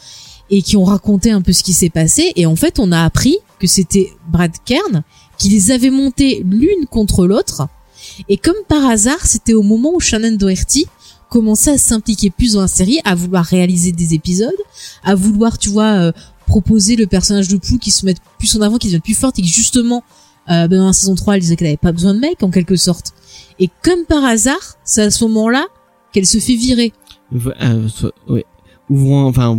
[0.50, 2.32] et qui ont raconté un peu ce qui s'est passé.
[2.36, 5.02] Et en fait, on a appris que c'était Brad Kern
[5.38, 7.68] qui les avait montés l'une contre l'autre.
[8.28, 10.86] Et comme par hasard, c'était au moment où Shannon Doherty
[11.30, 14.52] commençait à s'impliquer plus dans la série, à vouloir réaliser des épisodes,
[15.02, 16.12] à vouloir, tu vois, euh,
[16.46, 19.38] proposer le personnage de Pou qui se mette plus en avant, qui devienne plus forte
[19.38, 20.04] et que justement,
[20.50, 22.50] euh, ben, dans la saison 3, elle disait qu'elle avait pas besoin de mec en
[22.50, 23.14] quelque sorte.
[23.58, 25.66] Et comme par hasard, c'est à ce moment-là
[26.12, 26.92] qu'elle se fait virer.
[27.34, 27.88] Euh,
[28.28, 28.44] ouais.
[28.90, 29.58] Ouvrons, enfin,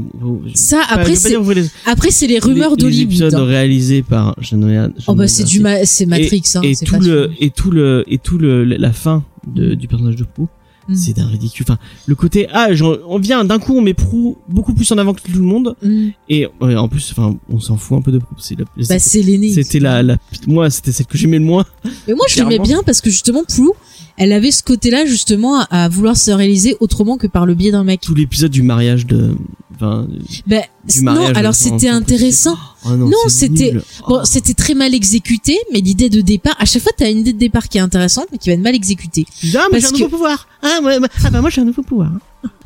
[0.53, 3.05] Ça, je après, c'est, les, après, c'est les rumeurs les- les d'Hollywood.
[3.07, 3.43] épisodes hein.
[3.45, 6.61] réalisés par Shannon Oh, bah, c'est du, ma- c'est Matrix, hein.
[6.63, 10.15] et tout pas le et tout le et tout le la fin de, du personnage
[10.15, 10.47] de Prou
[10.87, 10.93] Mm.
[10.95, 14.37] c'est d'un ridicule enfin le côté ah genre, on vient d'un coup on met Prou
[14.47, 16.09] beaucoup plus en avant que tout le monde Mm.
[16.29, 18.99] et ouais, en plus enfin on s'en fout un peu de Prou c'est la- Bah,
[18.99, 19.49] c'est l'aîné.
[19.51, 21.65] c'était la, la moi c'était celle que j'aimais le moins
[22.07, 23.73] Mais moi, je l'aimais bien parce que justement, Plou,
[24.17, 27.71] elle avait ce côté-là justement à, à vouloir se réaliser autrement que par le biais
[27.71, 28.01] d'un mec.
[28.01, 29.35] Tout l'épisode du mariage de,
[29.75, 30.07] enfin,
[30.47, 32.55] Ben, du non, alors de- c'était intéressant.
[32.85, 33.73] Oh non, c'était-.
[33.73, 34.19] Bon, Oh.
[34.23, 37.39] c'était très mal exécuté, mais l'idée de départ, à chaque fois, t'as une idée de
[37.39, 39.25] départ qui est intéressante, mais qui va être mal exécutée.
[39.55, 40.47] Ah, parce j'ai un que- nouveau pouvoir.
[40.61, 42.11] Ah, ouais, bah, ah bah moi j'ai un nouveau pouvoir.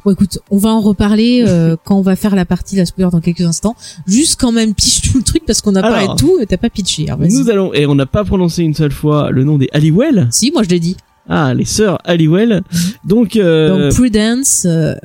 [0.06, 3.10] Bon, écoute, on va en reparler euh, quand on va faire la partie la spoiler
[3.12, 3.76] dans quelques instants.
[4.08, 5.92] Juste quand même pitch tout le truc parce qu'on a Alors.
[5.92, 7.10] parlé de tout, mais t'as pas pitché.
[7.10, 7.20] Alors.
[7.28, 10.28] Nous allons et on n'a pas prononcé une seule fois le nom des Halliwell.
[10.32, 10.96] Si, moi je l'ai dit.
[11.30, 12.62] Ah, les sœurs Halliwell.
[13.06, 14.96] Donc, euh, Donc Prudence, euh,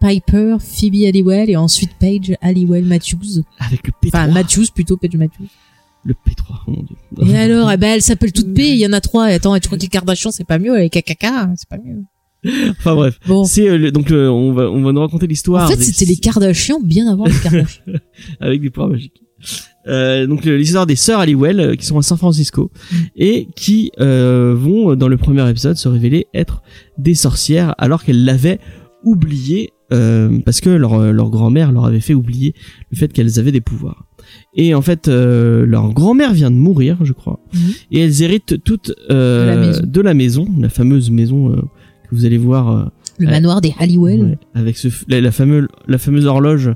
[0.00, 3.42] Piper, Phoebe Halliwell et ensuite Paige Halliwell Matthews.
[3.58, 4.08] avec le P3.
[4.08, 5.46] Enfin Matthews plutôt, Paige Matthews.
[6.04, 7.32] Le P3, oh mon dieu.
[7.34, 9.30] Et alors, eh ben, elle s'appelle toute P, il y en a trois.
[9.30, 11.26] Et Attends, tu crois que les Kardashians c'est pas mieux avec KKK,
[11.56, 12.02] c'est pas mieux.
[12.70, 13.18] Enfin bref.
[13.26, 13.44] Bon.
[13.44, 15.64] C'est euh, donc le- on va on va nous raconter l'histoire.
[15.66, 17.82] En fait, c'était les Kardashians bien avant les Kardashians.
[18.40, 19.20] avec des pouvoirs magiques.
[19.88, 22.72] Euh, donc euh, l'histoire des sœurs Halliwell euh, qui sont à San Francisco
[23.14, 26.62] et qui euh, vont euh, dans le premier épisode se révéler être
[26.98, 28.58] des sorcières alors qu'elles l'avaient
[29.04, 32.54] oublié euh, parce que leur leur grand-mère leur avait fait oublier
[32.90, 34.06] le fait qu'elles avaient des pouvoirs.
[34.56, 37.60] Et en fait euh, leur grand-mère vient de mourir, je crois, Mhm.
[37.92, 39.82] et elles héritent toutes euh, De la maison.
[39.86, 41.56] de la maison, la fameuse maison euh,
[42.10, 42.84] que vous allez voir euh,
[43.20, 44.22] Le manoir des Halliwell.
[44.24, 46.70] ouais, avec ce la fameuse la fameuse horloge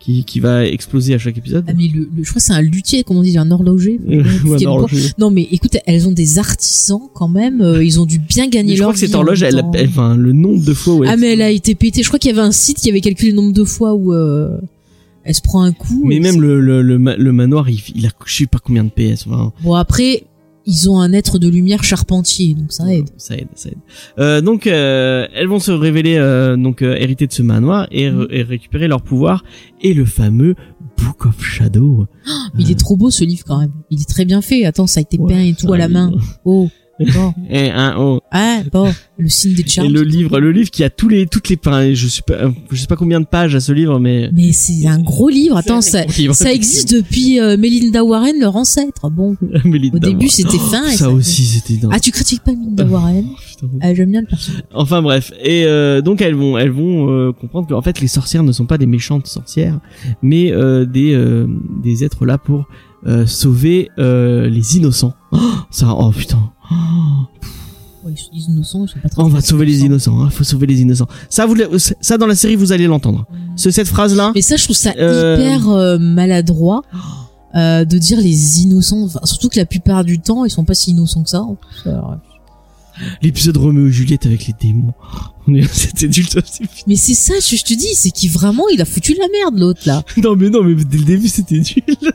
[0.00, 1.64] qui qui va exploser à chaque épisode.
[1.68, 4.00] Ah mais le, le- je crois que c'est un luthier, comme on dit, un horloger.
[4.08, 4.72] Ou un Quel poids.
[4.82, 5.10] horloger.
[5.18, 7.60] Non mais écoute, elles ont des artisans quand même.
[7.60, 10.16] euh, ils ont dû bien gagner Mais je leur crois que cette horloge, elle, enfin,
[10.16, 11.10] le nombre de fois où elle.
[11.10, 12.02] Ah mais elle a été pétée.
[12.02, 14.12] Je crois qu'il y avait un site qui avait calculé le nombre de fois où
[14.14, 14.58] euh,
[15.22, 16.02] elle se prend un coup.
[16.06, 18.88] mais même le, le, le, le manoir, il, il a je sais pas combien de
[18.90, 19.26] PS.
[19.28, 20.24] Enfin, Bon après,
[20.66, 23.08] ils ont un être de lumière charpentier, donc ça aide.
[23.16, 23.78] Ça aide, ça aide.
[24.18, 28.10] Euh, donc, euh, elles vont se révéler euh, donc euh, héritées de ce manoir et,
[28.10, 28.26] Mm.
[28.30, 29.42] et récupérer leur pouvoir
[29.80, 30.54] et le fameux
[30.98, 32.06] Book of Shadow.
[32.54, 33.72] Mais il est trop beau ce livre quand même.
[33.90, 34.64] Il est très bien fait.
[34.66, 36.12] Attends, ça a été Ouais, peint et tout à la main.
[36.44, 36.68] Oh,
[37.06, 37.34] bon.
[37.50, 38.20] Et un oh.
[38.30, 39.92] Ah bon, le signe des Et charmes.
[39.92, 42.76] le livre, le livre qui a tous les toutes les enfin, je sais pas, je
[42.76, 45.56] sais pas combien de pages à ce livre, mais Mais c'est un gros livre.
[45.56, 49.10] Attends, ça, gros livre, ça existe depuis euh, Melinda Warren, leur ancêtre.
[49.10, 50.86] Bon, Melinda au début c'était fin.
[50.88, 51.90] et ça aussi c'était dingue.
[51.94, 53.26] Ah, tu critiques pas Melinda Warren
[53.80, 54.62] ah, J'aime bien le personnage.
[54.74, 58.42] Enfin bref, et euh, donc elles vont elles vont euh, comprendre qu'en fait les sorcières
[58.42, 59.78] ne sont pas des méchantes sorcières,
[60.22, 61.46] mais euh, des euh,
[61.82, 62.66] des êtres là pour
[63.06, 65.14] euh, sauver euh, les innocents.
[65.32, 65.38] Oh,
[65.70, 66.52] ça oh putain.
[66.70, 66.74] Oh,
[68.02, 69.22] Ouais, ils se disent innocents, ils sont pas très.
[69.22, 71.06] on va sauver les innocents, hein, faut sauver les innocents.
[71.28, 71.54] Ça vous
[72.00, 73.26] ça dans la série vous allez l'entendre.
[73.56, 76.82] Ce cette phrase là Mais ça, je trouve ça Euh, hyper euh, maladroit
[77.54, 79.02] euh, de dire les innocents.
[79.02, 81.42] Enfin, surtout que la plupart du temps, ils sont pas si innocents que ça.
[81.42, 81.90] en plus.
[81.90, 82.16] Alors,
[83.22, 84.92] l'épisode Roméo et Juliette avec les démons.
[85.48, 86.40] On est- C'était nul ça.
[86.44, 89.18] c'est- Mais c'est ça, je, je te dis, c'est qu'il vraiment, il a foutu de
[89.18, 90.02] la merde l'autre là.
[90.22, 91.64] Non mais non mais dès le début c'était nul.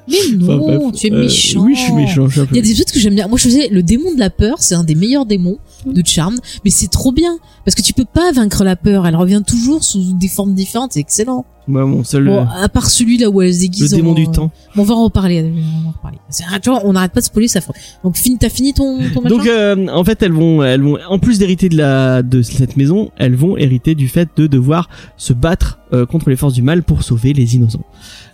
[0.08, 1.64] Mais Enfin, non, bref, tu es euh, méchant.
[1.66, 2.28] Oui je suis méchant.
[2.28, 3.28] Je suis un peu Il y a des épisodes que j'aime bien.
[3.28, 6.36] Moi, je faisais le démon de la peur, c'est un des meilleurs démons de charme,
[6.64, 9.06] mais c'est trop bien parce que tu peux pas vaincre la peur.
[9.08, 10.94] Elle revient toujours sous des formes différentes.
[10.94, 11.46] C'est excellent.
[11.68, 13.90] Moi mon seul Bon, à part celui là où elle se le déguise.
[13.92, 14.52] démon en- du temps.
[14.76, 15.42] Bon, on va en reparler.
[15.52, 16.18] On va en reparler.
[16.54, 17.60] Ah, tu vois, on n'arrête pas de spoiler ça.
[18.04, 20.98] Donc, fin, t'as fini ton, ton machin Donc euh, en fait elles vont elles vont
[21.10, 24.90] en plus d'hériter de la de cette maison, elles vont hériter du fait de devoir
[25.18, 27.86] se battre euh, contre les forces du mal pour sauver les innocents.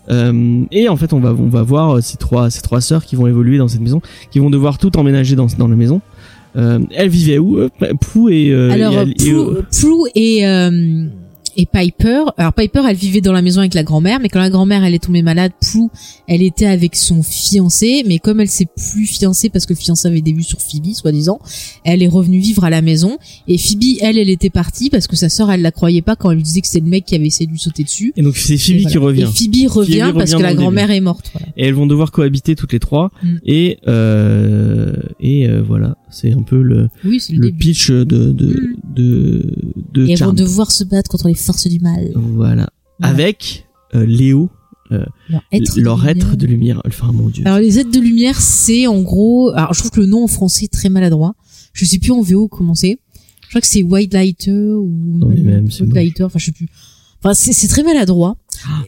[0.10, 3.06] Euh, et en fait on va on va voir euh, ces trois ces trois sœurs
[3.06, 6.02] qui vont évoluer dans cette maison, qui vont devoir tout emménager dans dans la maison.
[6.56, 10.46] Euh, elles vivaient où euh, Pou et euh, Alors, et elle- et, Prue, Prue et,
[10.48, 11.06] euh,
[11.58, 12.24] et Piper.
[12.38, 14.94] Alors, Piper, elle vivait dans la maison avec la grand-mère, mais quand la grand-mère, elle
[14.94, 15.88] est tombée malade, Prue,
[16.28, 20.08] elle était avec son fiancé, mais comme elle s'est plus fiancée parce que le fiancé
[20.08, 21.40] avait des vues sur Phoebe, soi-disant,
[21.84, 23.18] elle est revenue vivre à la maison.
[23.50, 26.32] Et Phoebe, elle, elle était partie parce que sa sœur, elle la croyait pas quand
[26.32, 28.14] elle lui disait que c'était le mec qui avait essayé de lui sauter dessus.
[28.16, 28.90] et donc c'est Phoebe voilà.
[28.92, 29.22] qui revient.
[29.22, 31.32] Et Phoebe revient parce que la grand-mère est morte.
[31.34, 31.48] Voilà.
[31.58, 33.28] et elles vont devoir cohabiter toutes les trois Mm.
[33.46, 38.76] et euh, et euh, voilà c'est un peu le Oui, le, pitch de de Mm.
[38.96, 39.56] de,
[39.94, 42.12] de Et vont devoir se battre contre les forces du mal.
[42.16, 42.70] voilà Voilà.
[43.02, 44.50] avec euh, Léo
[44.90, 45.76] Leur être.
[45.76, 46.16] de leur lumière.
[46.18, 49.52] être de lumière enfin mon dieu Alors les aides de lumière, c'est en gros.
[49.56, 51.34] Alors je trouve que le nom en français est très maladroit.
[51.74, 53.00] Je sais plus en VO comment c'est.
[53.44, 55.96] Je crois que c'est White Lighter ou Non, mais même, c'est White moche.
[56.04, 56.24] Lighter.
[56.26, 56.68] Enfin je sais plus.
[57.24, 58.36] Enfin c'est c'est très maladroit.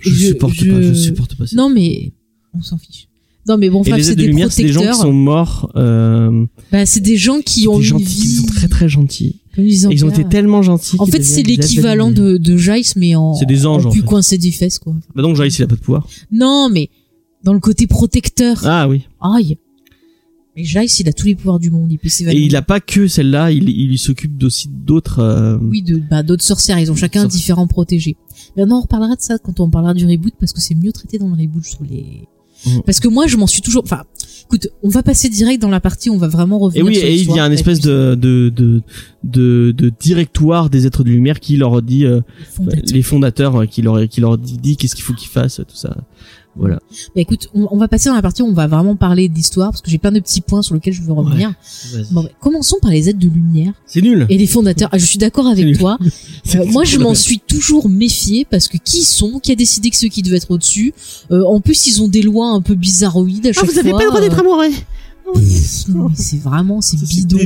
[0.01, 2.11] je, je- supporte je- pas je supporte pas ça Non mais
[2.53, 3.07] on s'en fiche.
[3.47, 4.95] Non mais bon, et c'est des lumière c'est des gens protecteurs.
[4.95, 8.21] qui sont morts euh, Bah c'est des gens qui ont des une gentils vie.
[8.21, 11.43] qui sont très très gentils ils, Et ils ont été tellement gentils En fait c'est
[11.43, 13.33] l'équivalent de de Jace mais en.
[13.35, 14.07] C'est des anges, en en plus fait.
[14.07, 14.95] coincé des fesses quoi.
[15.15, 16.89] bah donc Jace il a pas de pouvoir Non mais
[17.43, 18.61] dans le côté protecteur.
[18.65, 19.57] ah oui Aïe.
[20.55, 21.91] Mais Jace il a tous les pouvoirs du monde.
[21.91, 22.45] Il peut et s'évanouir.
[22.45, 26.43] il a pas que celle-là il il s'occupe aussi d'autres euh, Oui, de bah, d'autres
[26.43, 28.15] sorcières, ils ont chacun différents protégés.
[28.55, 30.91] Mais non, on reparlera de ça quand on parlera du reboot parce que c'est mieux
[30.93, 32.21] traité dans le reboot, je trouve les.
[32.65, 32.81] Mhm.
[32.85, 33.83] Parce que moi, je m'en suis toujours.
[33.83, 34.03] Enfin,
[34.45, 37.07] Écoute, on va passer direct dans la partie, on va vraiment Et revenir oui, sur
[37.07, 38.81] et il y a un espèce de de, de
[39.23, 42.21] de de directoire des êtres de lumière qui leur dit euh,
[42.91, 43.53] les fondateurs.
[43.53, 45.95] leur qui leur dit, dit qu'est-ce qu'il faut qu'ils fassent tout ça.
[46.55, 46.75] Voilà.
[47.15, 49.71] Bah écoute, on, on va passer dans la partie où on va vraiment parler d'histoire
[49.71, 51.51] parce que j'ai plein de petits points sur lesquels je veux revenir.
[52.11, 54.27] Bon, bah, commençons par les aides de lumière C'est nul.
[54.29, 54.89] et les fondateurs.
[54.91, 55.97] Ah, je suis d'accord avec toi.
[56.55, 59.89] Euh, moi, je m'en suis toujours méfié parce que qui ils sont Qui a décidé
[59.89, 60.93] que ceux qui devaient être au-dessus
[61.31, 63.89] Euh, En plus, ils ont des lois un peu bizarroïdes à Ah, chaque vous avez
[63.89, 63.97] fois.
[63.99, 64.67] pas le droit d'être amoureux.
[65.33, 67.39] pff, non, mais c'est vraiment, c'est bidon.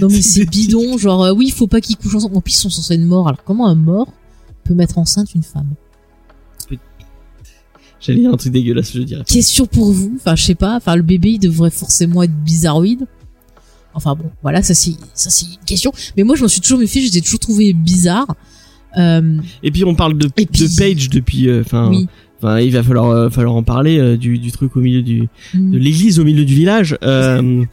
[0.00, 2.36] Non mais c'est bidon, genre euh, oui, il faut pas qu'ils couchent ensemble.
[2.36, 3.26] En plus, ils sont censés être morts.
[3.26, 4.06] Alors comment un mort
[4.64, 5.68] peut mettre enceinte une femme?
[8.04, 9.22] J'allais dire un truc dégueulasse, je dirais.
[9.26, 10.12] Question pour vous.
[10.16, 10.76] Enfin, je sais pas.
[10.76, 13.06] Enfin, le bébé, il devrait forcément être bizarroïde.
[13.94, 15.92] Enfin bon, voilà, ça c'est ça c'est une question.
[16.16, 17.02] Mais moi, je m'en suis toujours méfié.
[17.02, 18.26] Je les ai toujours trouvé bizarre.
[18.98, 21.48] Euh, Et puis on parle de, Et puis- de Page depuis.
[21.48, 22.08] euh, Enfin, oui.
[22.42, 25.28] Enfin, il va falloir euh, falloir en parler euh, du, du truc au milieu du
[25.54, 26.96] de l'église au milieu du village.
[27.02, 27.66] Euh, non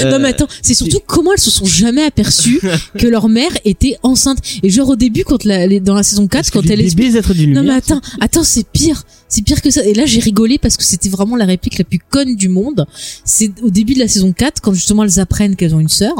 [0.00, 2.60] euh, mais attends, c'est surtout comment elles se sont jamais aperçues
[2.98, 4.38] que leur mère était enceinte.
[4.62, 7.16] Et genre au début, quand la, dans la saison 4, parce que quand elle bébés
[7.16, 7.46] êtres du.
[7.48, 9.02] Non mais attends, attends, c'est pire.
[9.28, 9.84] C'est pire que ça.
[9.84, 12.86] Et là, j'ai rigolé parce que c'était vraiment la réplique la plus conne du monde.
[13.24, 16.14] C'est au début de la saison 4, quand justement elles apprennent qu'elles ont une sœur.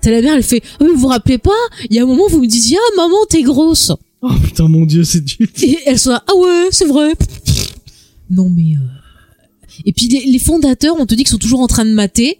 [0.00, 1.50] T'as la mère, elle fait, oh, mais vous vous rappelez pas?
[1.90, 3.92] Il y a un moment vous me disiez, ah, maman, t'es grosse.
[4.22, 5.36] Oh putain mon dieu, c'est du.
[5.62, 7.12] Et elles sont là, ah ouais, c'est vrai.
[8.30, 8.80] Non mais, euh...
[9.84, 12.38] Et puis les, les fondateurs, on te dit qu'ils sont toujours en train de mater.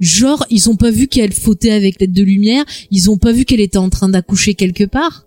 [0.00, 2.64] Genre, ils ont pas vu qu'elle fautait avec l'aide de lumière.
[2.90, 5.26] Ils ont pas vu qu'elle était en train d'accoucher quelque part.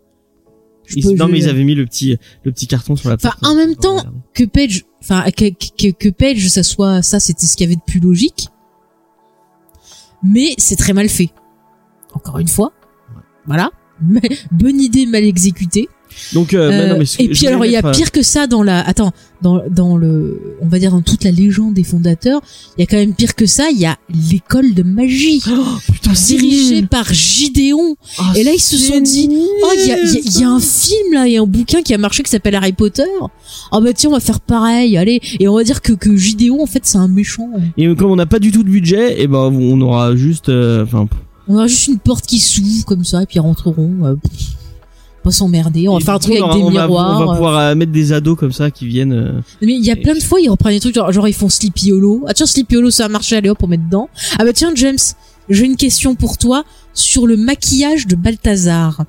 [0.95, 3.45] Ils- non mais ils avaient mis le petit le petit carton sur la Enfin, porte.
[3.45, 5.45] en même temps, que Page, enfin que,
[5.77, 8.47] que, que Page, ça soit ça, c'était ce qu'il y avait de plus logique.
[10.23, 11.29] Mais c'est très mal fait.
[12.13, 12.73] Encore une fois,
[13.45, 13.71] voilà.
[14.01, 14.21] Mais
[14.51, 15.87] bonne idée mal exécutée.
[16.33, 18.11] Donc euh, bah, Euh, non, mais ce- et puis alors il y a euh, pire
[18.11, 21.73] que ça dans la attends dans dans le on va dire dans toute la légende
[21.73, 22.39] des fondateurs
[22.77, 23.97] il y a quand même pire que ça il y a
[24.29, 25.41] l'école de magie.
[25.49, 27.95] Oh, putain, dirigée par Gideon.
[28.19, 29.27] Oh, et là ils se sont dit
[29.63, 31.47] oh il y a, y a- y a un film là il y a un
[31.47, 33.01] bouquin qui a marché qui s'appelle Harry Potter.
[33.71, 35.19] Ah bah tiens on va faire pareil allez.
[35.39, 37.49] Et on va dire que que Gideon en fait c'est un méchant.
[37.75, 40.83] Et comme on n'a pas du tout de budget, et ben on aura juste, euh,
[40.83, 41.07] enfin,
[41.47, 44.41] on aura juste une porte qui s'ouvre comme ça et puis ils rentreront euh, pff,
[45.23, 47.35] pas s'emmerder on va faire un truc avec on des va- miroirs On va euh,
[47.35, 49.41] pouvoir euh, mettre des ados comme ça qui viennent.
[49.61, 51.47] Mais il y a plein de fois, ils reprennent des trucs, genre, genre ils font
[51.49, 52.23] Sleepy Hollow.
[52.27, 54.09] Ah tiens, Sleepy Hollow, ça a marché, allez hop, on met dedans.
[54.37, 54.97] Ah bah tiens, James,
[55.49, 56.63] j'ai une question pour toi
[56.93, 59.03] sur le maquillage de Balthazar.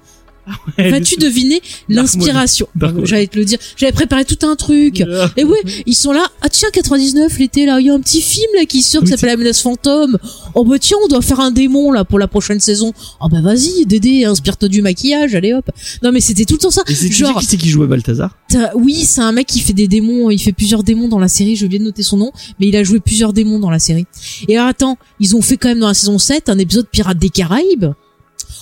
[0.78, 2.68] Vas-tu deviner l'inspiration.
[3.04, 3.58] J'allais te le dire.
[3.76, 5.00] J'avais préparé tout un truc.
[5.36, 6.26] Et ouais, ils sont là.
[6.42, 9.06] Ah tiens, 99, l'été là, il y a un petit film là qui sort qui
[9.06, 10.18] Oui, s'appelle La menace fantôme.
[10.54, 12.92] Oh bah tiens, on doit faire un démon là pour la prochaine saison.
[13.20, 15.70] Oh bah vas-y, Dédé, inspire-toi du maquillage, allez hop.
[16.02, 16.82] Non mais c'était tout le temps ça.
[16.88, 18.36] Et Genre, qui c'est qui jouait Balthazar?
[18.74, 21.56] Oui, c'est un mec qui fait des démons, il fait plusieurs démons dans la série,
[21.56, 24.06] j'ai oublié de noter son nom, mais il a joué plusieurs démons dans la série.
[24.48, 27.18] Et alors, attends, ils ont fait quand même dans la saison 7 un épisode Pirates
[27.18, 27.86] des Caraïbes?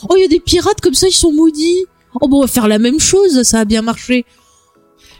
[0.09, 1.85] Oh, il y a des pirates comme ça, ils sont maudits.
[2.20, 4.24] Oh, bon, on va faire la même chose, ça a bien marché.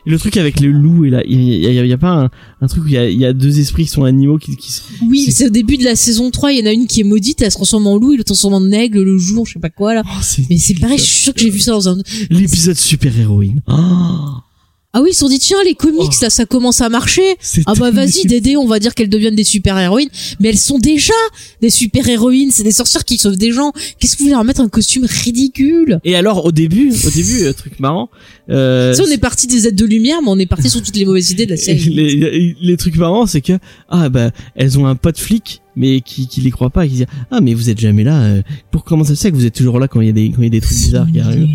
[0.05, 2.31] Et le truc avec le loup et là, il y y y a pas un,
[2.61, 4.57] un truc où il y a, il y a deux esprits qui sont animaux qui,
[4.57, 6.89] qui se- Oui, C'est- au début de la saison 3, il y en a une
[6.89, 9.47] qui est maudite, elle se transforme en loup, il le transforme en aigle le jour,
[9.47, 10.03] je sais pas quoi, là.
[10.05, 11.99] Oh, Mais c'est pareil, je suis sûr que j'ai vu ça dans un...
[12.31, 13.63] l'épisode super héroïne.
[14.95, 16.23] Ah oui, ils se sont dit, tiens, les comics, Oh.
[16.23, 17.23] là, ça commence à marcher.
[17.65, 20.11] Ah bah vas-y, Dédé, on va dire qu'elles deviennent des super-héroïnes.
[20.39, 21.15] Mais elles sont déjà
[21.63, 23.73] des super-héroïnes, c'est des sorcières qui sauvent des gens.
[23.99, 25.99] Qu'est-ce que vous voulez leur mettre un costume ridicule?
[26.05, 28.11] Et alors au début, au début, euh, truc marrant.
[28.51, 30.97] Euh, sais, on est parti des aides de lumière, mais on est parti sur toutes
[30.97, 31.79] les mauvaises idées de la série.
[31.89, 33.55] les, les trucs marrants, c'est que
[33.89, 37.05] ah bah elles ont un pote flic, mais qui qui les croit pas, qui dit
[37.31, 38.21] ah mais vous êtes jamais là.
[38.21, 40.13] euh, pour comment ça se fait que vous êtes toujours là quand il y a
[40.13, 41.49] des quand il y a des trucs bizarres qui arrivent?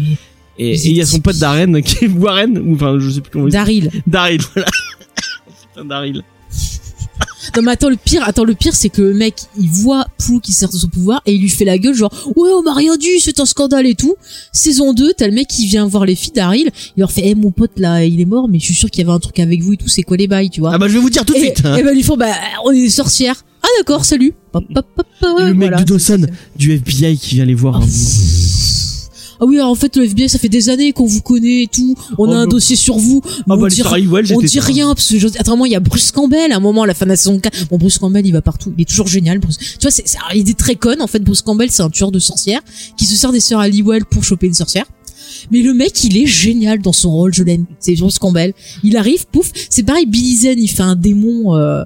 [0.59, 3.29] Et il y a son pote Darren qui est Warren ou enfin je sais plus
[3.31, 3.91] comment il Daryl.
[4.07, 4.69] Daryl voilà.
[5.73, 6.23] Putain Daryl.
[7.55, 10.39] Non mais attends, le pire, attends, le pire, c'est que le mec, il voit Plou
[10.39, 12.73] qui sert de son pouvoir et il lui fait la gueule genre, ouais, on m'a
[12.73, 14.15] rien dit, c'est un scandale et tout.
[14.51, 17.35] Saison 2, t'as le mec qui vient voir les filles Daryl, il leur fait, eh,
[17.35, 19.39] mon pote là, il est mort, mais je suis sûr qu'il y avait un truc
[19.39, 20.71] avec vous et tout, c'est quoi les bails, tu vois.
[20.73, 21.61] Ah bah je vais vous dire tout de suite.
[21.65, 21.77] hein.
[21.77, 22.27] et ben ils font bah
[22.65, 23.43] on est des sorcières.
[23.63, 24.33] Ah d'accord, salut.
[24.51, 25.05] Pop, pop, pop,
[25.39, 26.27] le mec de Dawson
[26.57, 27.77] du FBI qui vient les voir.
[27.77, 27.87] hein.
[29.39, 31.67] Ah oui, alors en fait le FBI ça fait des années qu'on vous connaît et
[31.67, 31.95] tout.
[32.17, 33.21] On Oh, a un dossier sur vous.
[33.25, 33.81] Ah mais on bah dit,
[34.33, 35.27] on dit rien parce que je...
[35.39, 37.39] attends il y a Bruce Campbell à un moment à la fin de la saison
[37.39, 37.67] 4.
[37.69, 39.39] Bon Bruce Campbell il va partout, il est toujours génial.
[39.39, 39.57] Bruce.
[39.57, 40.05] Tu vois c'est
[40.35, 41.19] il est très conne en fait.
[41.19, 42.61] Bruce Campbell c'est un tueur de sorcières
[42.97, 44.85] qui se sert des sœurs Halliwell pour choper une sorcière.
[45.51, 47.65] Mais le mec, il est génial dans son rôle, je l'aime.
[47.79, 48.53] C'est Bruce Campbell.
[48.83, 49.51] Il arrive, pouf.
[49.69, 51.83] C'est pareil, Billy Zane, il fait un démon, euh,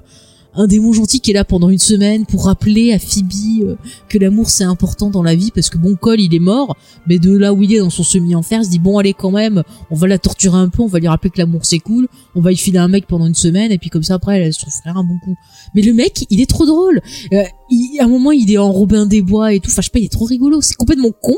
[0.54, 3.76] un démon gentil qui est là pendant une semaine pour rappeler à Phoebe euh,
[4.08, 6.76] que l'amour c'est important dans la vie parce que bon Cole il est mort.
[7.06, 9.30] Mais de là où il est dans son semi-enfer il se dit bon allez quand
[9.30, 12.06] même on va la torturer un peu on va lui rappeler que l'amour c'est cool.
[12.34, 14.52] On va y filer un mec pendant une semaine et puis comme ça après elle
[14.52, 15.34] se souffrir un bon coup.
[15.74, 17.00] Mais le mec il est trop drôle.
[17.32, 19.70] Euh, il- à un moment il est en Robin des Bois et tout.
[19.70, 20.60] Enfin je sais pas il est trop rigolo.
[20.60, 21.36] C'est complètement con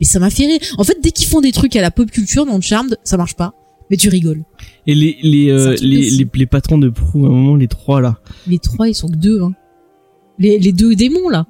[0.00, 0.60] mais ça m'a fait rire.
[0.78, 3.16] En fait dès qu'ils font des trucs à la pop culture dans le Charmed ça
[3.16, 3.54] marche pas.
[3.90, 4.44] Mais tu rigoles
[4.86, 8.00] Et les les, euh, les, les les patrons de proue à un moment les trois
[8.00, 9.52] là, les trois ils sont que deux hein.
[10.38, 11.46] les, les deux démons là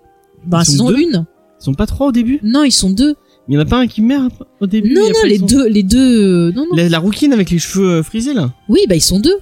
[0.47, 1.25] dans Ils sont 1 ils
[1.59, 2.39] sont pas trois au début?
[2.43, 3.15] non ils sont deux
[3.49, 4.93] Il y en a pas un qui meurt au début.
[4.95, 7.51] non non les ils sont- deux les deux euh, non non La, la rouquine avec
[7.51, 8.53] les cheveux euh, frisés là.
[8.69, 9.37] oui bah ils sont deux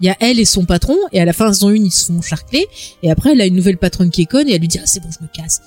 [0.00, 1.90] il y a elle et son patron et à la fin la saison 1 ils
[1.90, 2.66] se font charcler
[3.02, 4.86] et après elle a une nouvelle patronne qui est conne et elle lui dit ah
[4.86, 5.62] c'est bon je me casse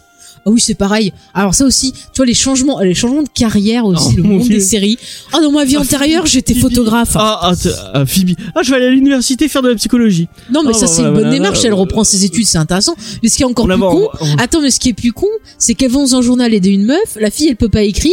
[0.45, 1.13] ah oui c'est pareil.
[1.33, 4.29] Alors ça aussi tu vois les changements les changements de carrière aussi Oh, le mon
[4.37, 4.55] monde Dieu.
[4.55, 4.97] des séries.
[5.33, 7.11] Ah dans ma vie Ah, antérieure j'étais photographe.
[7.15, 8.31] Ah, ah, ah, Phoebe.
[8.55, 10.27] Ah, je vais aller à l'université faire de la psychologie.
[10.51, 11.63] non mais Oh, ça c'est voilà, une bonne démarche.
[11.65, 12.95] Elle reprend ses études c'est intéressant.
[13.23, 15.11] Mais ce qui est encore plus con on- on- Attends, mais ce qui est plus
[15.11, 15.27] con,
[15.57, 18.11] c'est qu'elle va dans un journal aider une meuf, la fille elle peut pas écrire,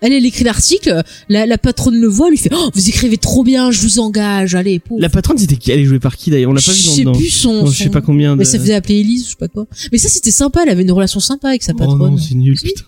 [0.00, 3.42] elle elle écrit l'article, la, la patronne le voit, lui fait oh, vous écrivez trop
[3.44, 5.00] bien, je vous engage, allez pauvre.
[5.00, 5.70] La patronne c'était qui?
[5.70, 6.50] Elle est jouée par qui d'ailleurs?
[6.50, 8.44] On l'a pas vu je dans, sais dans, plus son, je sais pas combien mais
[8.44, 9.66] ça faisait appeler Elise, je sais pas quoi.
[9.92, 12.10] Mais ça c'était sympa, elle avait une relation sympa avec sa Oh patronne.
[12.12, 12.84] non, c'est nul putain.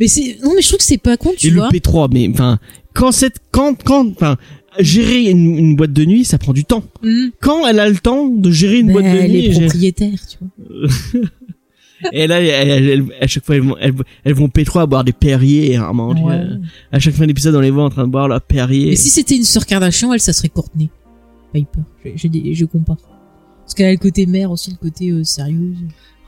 [0.00, 1.68] mais c'est non mais je trouve que c'est pas con, tu Et le vois.
[1.70, 2.58] P3, mais enfin,
[2.94, 4.36] quand cette, quand, quand, enfin,
[4.78, 6.84] gérer une, une boîte de nuit, ça prend du temps.
[7.02, 7.28] Hmm.
[7.40, 9.52] Quand elle a le temps de gérer une Ben, boîte de elle nuit, est et,
[9.52, 10.88] gérer- propriétaire, tu vois.
[12.12, 13.94] et là, elle- elle- elle- à chaque fois, elles vont, elles,
[14.24, 16.22] elles vont P3 à boire des Perrier, à manger.
[16.22, 16.34] Ouais.
[16.34, 16.58] euh,
[16.92, 18.90] À chaque fin d'épisode, on les voit en train de boire leur Perrier.
[18.90, 20.90] Mais si c'était une sœur Kardashian, elle ça serait Courtney.
[21.52, 21.80] Piper.
[22.16, 22.96] Je, je compare.
[23.62, 25.76] Parce qu'elle a le côté mère aussi, le côté euh, sérieuse.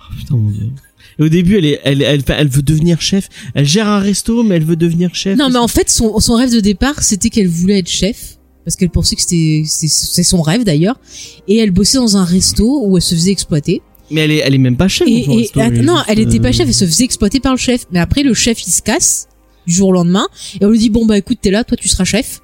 [0.01, 0.71] Oh, putain, mon dieu.
[1.19, 3.29] Et au début, elle est, elle, elle, elle veut devenir chef.
[3.55, 5.37] Elle gère un resto, mais elle veut devenir chef.
[5.37, 8.37] Non, mais en fait, son, son rêve de départ, c'était qu'elle voulait être chef.
[8.65, 11.01] Parce qu'elle pensait que c'était, c'est son rêve d'ailleurs.
[11.49, 13.81] Et elle bossait dans un resto où elle se faisait exploiter.
[14.11, 15.09] Mais elle est, elle est même pas chef.
[15.09, 16.85] Et, et- resto, att- elle est non, juste, elle était pas euh, chef, elle se
[16.85, 17.87] faisait exploiter par le chef.
[17.93, 19.27] Mais après, le chef, il se casse
[19.67, 20.27] du jour au lendemain.
[20.61, 22.41] Et on lui dit, bon, bah écoute, t'es là, toi, tu seras chef.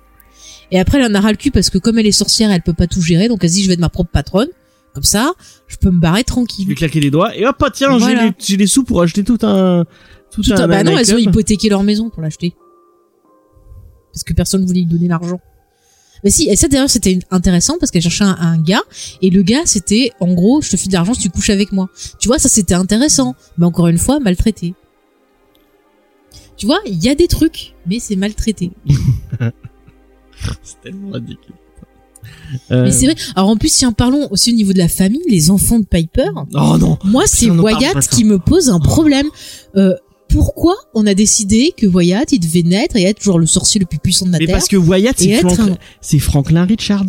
[0.72, 2.62] Et après, elle en a ras le cul parce que comme elle est sorcière, elle
[2.62, 3.28] peut pas tout gérer.
[3.28, 4.48] Donc elle se dit, je vais être ma propre patronne.
[4.94, 5.32] Comme ça,
[5.66, 6.68] je peux me barrer Je tranquille.
[6.68, 7.36] vais claquer les doigts.
[7.36, 8.26] Et hop, ah, tiens, j'ai Voilà.
[8.26, 9.84] les, j'ai les sous pour acheter tout un,
[10.30, 12.54] tout, Tout un, à- bah un non, elles ont hypothéqué leur maison pour l'acheter.
[14.12, 15.40] Parce que personne voulait lui donner l'argent.
[16.22, 18.80] Mais si, et ça d'ailleurs c'était intéressant parce qu'elle cherchait un, un gars
[19.20, 21.70] et le gars c'était en gros je te file de l'argent si tu couches avec
[21.72, 21.90] moi.
[22.18, 24.74] Tu vois ça c'était intéressant, mais encore une fois maltraité.
[26.56, 28.70] Tu vois il y a des trucs mais c'est maltraité.
[30.62, 31.54] C'est tellement ridicule.
[32.70, 33.14] Euh, Mais c'est vrai.
[33.36, 36.28] Alors en plus tiens parlons aussi au niveau de la famille les enfants de Piper.
[36.55, 36.98] Oh non.
[37.05, 39.26] Moi, c'est Wyatt qui me pose un problème.
[39.76, 39.94] Euh,
[40.28, 43.86] pourquoi on a décidé que Wyatt, il devait naître et être toujours le sorcier le
[43.86, 47.05] plus puissant de la Mais Terre parce que Wyatt, c'est Frank- un- c'est Franklin Richards.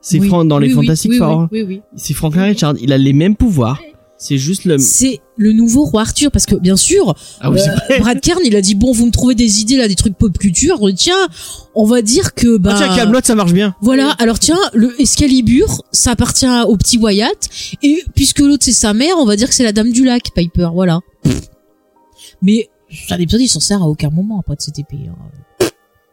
[0.00, 1.48] C'est Oui, Frank dans les oui, Fantastic oui, Four.
[1.96, 2.74] C'est Franklin Richards.
[2.80, 3.80] Il a les mêmes pouvoirs.
[4.20, 4.78] C'est juste le.
[4.78, 7.98] C'est le nouveau roi Arthur parce que bien sûr, Ah oui, euh.
[8.00, 10.36] Brad Kern, il a dit bon, vous me trouvez des idées là, des trucs pop
[10.36, 10.76] culture.
[10.80, 11.28] On dit, Tiens,
[11.76, 13.76] on va dire que bah Ah tiens, Camelot, ça marche bien.
[13.80, 14.10] voilà.
[14.18, 17.48] Alors tiens, le Excalibur, ça appartient au petit Wyatt
[17.84, 20.30] et puisque l'autre c'est sa mère, on va dire que c'est la Dame du Lac,
[20.34, 20.70] Piper.
[20.74, 20.98] Voilà.
[22.42, 22.68] Mais
[23.10, 24.98] un épisode, il s'en sert à aucun moment après de cette épée.
[25.08, 25.14] hein.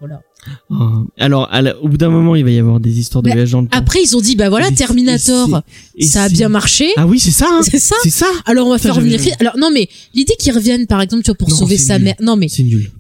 [0.07, 0.21] Voilà.
[0.69, 1.07] Oh.
[1.17, 3.33] Alors, à la- au bout d'un moment, il va y avoir des histoires de Bah,
[3.33, 3.77] voyage dans le temps.
[3.77, 5.61] Après, ils ont dit bah voilà, Terminator,
[5.95, 6.89] et ça a bien marché.
[6.97, 7.47] Ah oui, c'est ça.
[7.49, 7.61] Hein.
[7.63, 7.95] C'est ça.
[8.03, 8.27] C'est ça.
[8.45, 9.19] Alors on va Putain, faire revenir.
[9.39, 12.15] Alors non mais l'idée qu'ils reviennent par exemple tu vois pour Non, sauver sa mère.
[12.21, 12.91] Non mais C'est nul.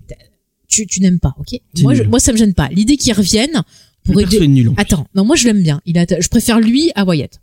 [0.67, 1.59] tu tu n'aimes pas, ok?
[1.83, 2.67] Moi je, moi ça me gêne pas.
[2.69, 3.61] L'idée qu'ils reviennent
[4.03, 4.47] pour Le aider.
[4.47, 4.71] nul.
[4.77, 5.81] Attends, non moi je l'aime bien.
[5.85, 7.39] Il a, je préfère lui à Wyatt.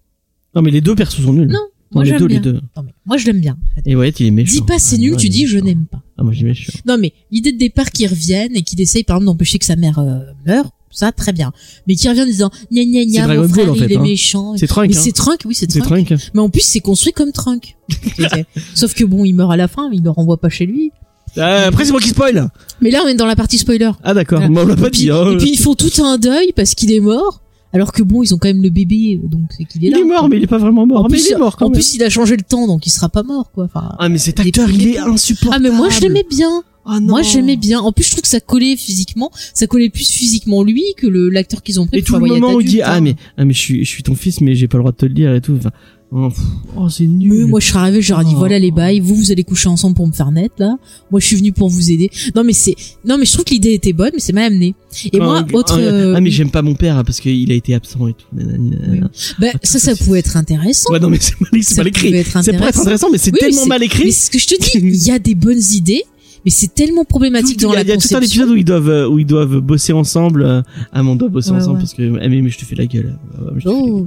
[0.54, 1.48] Non, mais les deux persos sont nuls.
[1.48, 1.64] Non,
[1.94, 2.36] moi les j'aime deux, bien.
[2.40, 2.60] les deux.
[2.76, 3.56] Non mais moi je l'aime bien.
[3.86, 4.52] Et Wyatt, il est méchant.
[4.52, 6.02] Dis pas c'est Ah, nul, tu il dis je n'aime pas.
[6.18, 6.72] Ah, moi, j'ai méchant.
[6.86, 9.76] Non mais l'idée de départ qu'ils reviennent et qu'il essaye par exemple d'empêcher que sa
[9.76, 11.52] mère euh, meure, ça très bien.
[11.86, 13.96] Mais qu'ils reviennent en disant gna gna gna mon frère Ball, en fait, il est
[13.96, 14.02] hein.
[14.02, 14.54] méchant.
[14.56, 15.00] C'est Trunk, Mais hein.
[15.02, 15.84] c'est Trunk, oui c'est Trunk.
[16.06, 16.14] Trunk.
[16.34, 17.76] Mais en plus c'est construit comme Trunk.
[18.74, 20.90] Sauf que bon il meurt à la fin, mais il le renvoie pas chez lui.
[21.38, 22.50] Euh, après, c'est moi qui spoil.
[22.82, 23.90] Mais là, on est dans la partie spoiler.
[24.02, 24.40] Ah, d'accord.
[24.40, 24.50] Voilà.
[24.50, 25.08] Moi, on l'a pas dit.
[25.10, 25.30] hein.
[25.32, 27.40] et puis, ils font tout un deuil parce qu'il est mort.
[27.72, 29.98] Alors que bon, ils ont quand même le bébé, donc c'est qu'il est il là.
[30.00, 30.28] est mort, quoi.
[30.28, 31.00] mais il est pas vraiment mort.
[31.00, 31.74] en mais plus, il est mort quand en même.
[31.78, 33.64] plus, il a changé le temps, donc il sera pas mort, quoi.
[33.64, 35.66] Enfin, Ah, mais cet il acteur, il est insupportable.
[35.66, 36.62] ah, mais moi, je l'aimais bien.
[36.84, 37.06] Ah, non.
[37.10, 37.78] Moi, j'aimais bien.
[37.80, 39.30] En plus, je trouve que ça collait physiquement.
[39.54, 41.98] Ça collait plus physiquement lui que le l'acteur qu'ils ont pris.
[41.98, 43.00] Et tout le moment où il dit, adulte, ah, hein.
[43.00, 44.96] mais, ah, mais je suis, je suis ton fils, mais j'ai pas le droit de
[44.96, 45.54] te le dire et tout.
[45.56, 45.70] Enfin,
[46.12, 46.28] oh,
[46.76, 47.44] oh, c'est nul.
[47.44, 48.38] Mais moi, je serais arrivé, j'aurais dit, Oh.
[48.38, 50.76] voilà les bails, vous, vous allez coucher ensemble pour me faire naître, là.
[51.10, 52.10] Moi, je suis venu pour vous aider.
[52.34, 52.74] Non, mais c'est,
[53.04, 54.74] non, mais je trouve que l'idée était bonne, mais c'est mal amené.
[55.06, 57.50] Et Ah, moi, autre, ah, euh, Ah, mais j'aime pas mon père hein, parce qu'il
[57.50, 58.26] a été absent et tout.
[58.32, 59.10] nanana.
[59.38, 60.92] bah, Ah, ça, ça, pouvait être intéressant.
[60.92, 62.10] Ouais, non, mais c'est mal, écrit.
[62.42, 63.10] C'est pour être intéressant.
[63.10, 64.04] mais c'est Oui, tellement mal écrit.
[64.04, 66.04] Mais ce que je te dis, il y a des bonnes idées,
[66.44, 68.42] mais c'est tellement problématique Tout- dans a, la il y a tout un conception.
[68.42, 70.64] épisode où ils doivent euh, où ils doivent bosser ensemble.
[70.92, 71.80] Ah, mais on doit bosser Ouais, ensemble ouais.
[71.82, 73.16] parce que ah, mais, mais je te fais la gueule.
[73.34, 73.82] Ah, te fais la gueule.
[73.90, 74.06] Oh.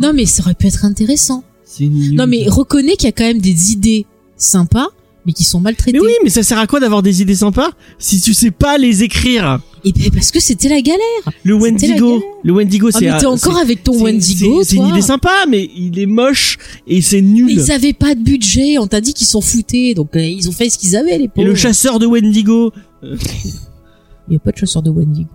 [0.00, 1.44] Non, mais ça aurait pu être intéressant.
[1.80, 4.06] Non, mais reconnais qu'il y a quand même des idées
[4.36, 4.88] sympas,
[5.26, 5.98] mais qui sont maltraitées.
[5.98, 8.78] Mais oui, mais ça sert à quoi d'avoir des idées sympas si tu sais pas
[8.78, 11.00] les écrire Et ben, parce que c'était la galère.
[11.44, 12.20] Le Wendigo, galère.
[12.44, 15.68] le Wendigo, Ah, c'est mais t'es encore avec ton Wendigo, c'est- une idée sympa, mais
[15.76, 17.50] il est moche et c'est Mais nul.
[17.50, 20.52] ils avaient pas de budget, on t'a dit qu'ils s'en foutaient, donc euh, ils ont
[20.52, 21.48] fait ce qu'ils avaient, les Et pauvres.
[21.48, 22.72] le chasseur de Wendigo,
[23.02, 25.30] Il y a pas de chasseur de Wendigo.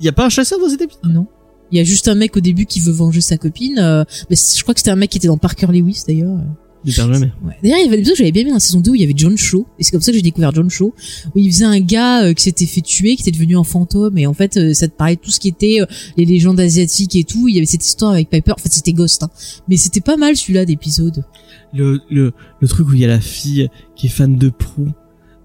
[0.00, 1.12] il y a pas un chasseur dans cet épisode?
[1.12, 1.26] Non.
[1.72, 3.78] Il y a juste un mec au début qui veut venger sa copine.
[3.78, 6.38] euh, mais je crois que c'était un mec qui était dans Parker Lewis d'ailleurs.
[6.84, 7.16] Jamais.
[7.18, 7.56] Ouais.
[7.62, 8.94] D'ailleurs, il y avait un épisode que j'avais bien aimé dans la saison 2 où
[8.94, 9.66] il y avait John Shaw.
[9.78, 10.94] Et c'est comme ça que j'ai découvert John Shaw.
[11.34, 14.18] Où il faisait un gars euh, qui s'était fait tuer, qui était devenu un fantôme.
[14.18, 15.86] Et en fait, euh, ça te parlait de tout ce qui était euh,
[16.16, 17.48] les légendes asiatiques et tout.
[17.48, 18.52] Il y avait cette histoire avec Piper.
[18.52, 19.22] En fait, c'était Ghost.
[19.22, 19.30] Hein.
[19.68, 21.24] Mais c'était pas mal celui-là d'épisode.
[21.72, 24.88] Le, le, le truc où il y a la fille qui est fan de Prou,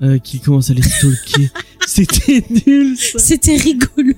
[0.02, 1.50] euh, qui commence à les stalker.
[1.88, 2.96] C'était nul.
[2.98, 4.14] C'était rigolo.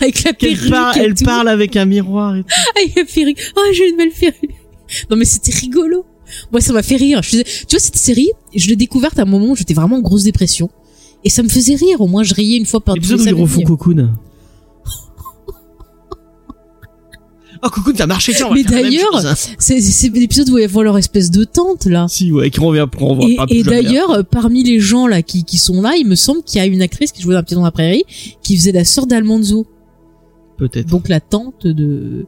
[0.00, 1.24] Avec la perruque par- et elle tout.
[1.24, 2.48] parle avec un miroir et tout.
[2.76, 3.52] Avec la perruque.
[3.56, 4.54] Oh, j'ai une belle perruque.
[5.10, 6.04] Non, mais c'était rigolo.
[6.52, 7.22] Moi, ça m'a fait rire.
[7.22, 9.96] Je faisais- Tu vois, cette série, je l'ai découverte à un moment où j'étais vraiment
[9.96, 10.70] en grosse dépression.
[11.24, 12.00] Et ça me faisait rire.
[12.00, 13.62] Au moins, je riais une fois par L'épisode où ils refont.
[13.62, 14.10] Cocoon.
[17.62, 19.34] Oh, Cocoon, ça a marché, tiens, on va Mais d'ailleurs, hein.
[19.58, 22.06] C'est c'est l'épisode où ils voient leur espèce de tente, là.
[22.08, 23.82] Si, ouais, qui revient pour on voit Et, pas et plus jamais.
[23.82, 26.62] d'ailleurs, euh, parmi les gens là qui, qui sont là, il me semble qu'il y
[26.62, 28.04] a une actrice qui jouait dans Pied dans la prairie,
[28.42, 29.66] qui faisait la sœur d'Almanzo,
[30.58, 30.86] Peut-être.
[30.88, 32.26] donc la tante de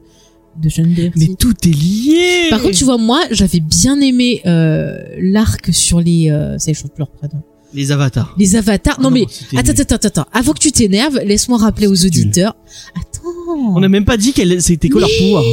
[0.57, 1.11] de.
[1.15, 2.47] Mais tout est lié.
[2.49, 6.71] Par contre, tu vois, moi, j'avais bien aimé euh, l'arc sur les, euh, ça y
[6.71, 7.41] est, je leur prénom,
[7.73, 8.35] Les avatars.
[8.37, 8.95] les avatars.
[8.99, 10.25] Ah non, mais attends, attends, attends, attends.
[10.33, 12.55] Avant que tu t'énerves, laisse-moi rappeler aux auditeurs.
[12.95, 13.75] Attends.
[13.75, 15.43] On n'a même pas dit qu'elle c'était quoi leur pouvoir.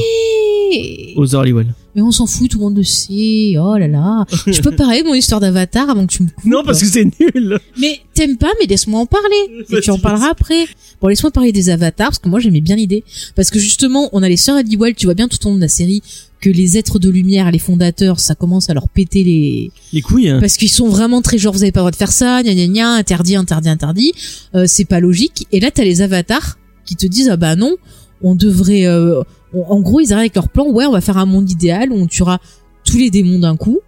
[0.82, 1.66] Mais- Aux Orlywell.
[1.94, 3.54] Mais on s'en fout, tout le monde le sait.
[3.58, 4.26] Oh là là.
[4.46, 6.44] Je peux parler de mon histoire d'avatar avant que tu me coupes.
[6.44, 7.58] Non, parce que c'est nul.
[7.80, 9.26] Mais t'aimes pas, mais laisse-moi en parler.
[9.70, 10.66] Et tu en parleras après.
[11.00, 13.02] Bon, laisse-moi parler des avatars, parce que moi j'aimais bien l'idée.
[13.34, 15.60] Parce que justement, on a les sœurs Halliwell, tu vois bien tout au long de
[15.60, 16.02] la série,
[16.42, 19.70] que les êtres de lumière, les fondateurs, ça commence à leur péter les...
[19.94, 20.38] Les couilles, hein.
[20.40, 22.54] Parce qu'ils sont vraiment très genre, vous avez pas le droit de faire ça, gna
[22.54, 24.12] gna gna, interdit, interdit, interdit.
[24.54, 25.46] Euh, c'est pas logique.
[25.52, 27.74] Et là, t'as les avatars qui te disent, ah bah non,
[28.22, 28.84] on devrait...
[28.86, 29.22] euh,
[29.54, 31.92] on- en gros, ils arrivent avec leur plan, ouais, on va faire un monde idéal
[31.92, 32.40] où on tuera
[32.84, 33.78] tous les démons d'un coup.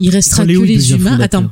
[0.00, 1.18] Il restera que les humains.
[1.20, 1.50] Attends,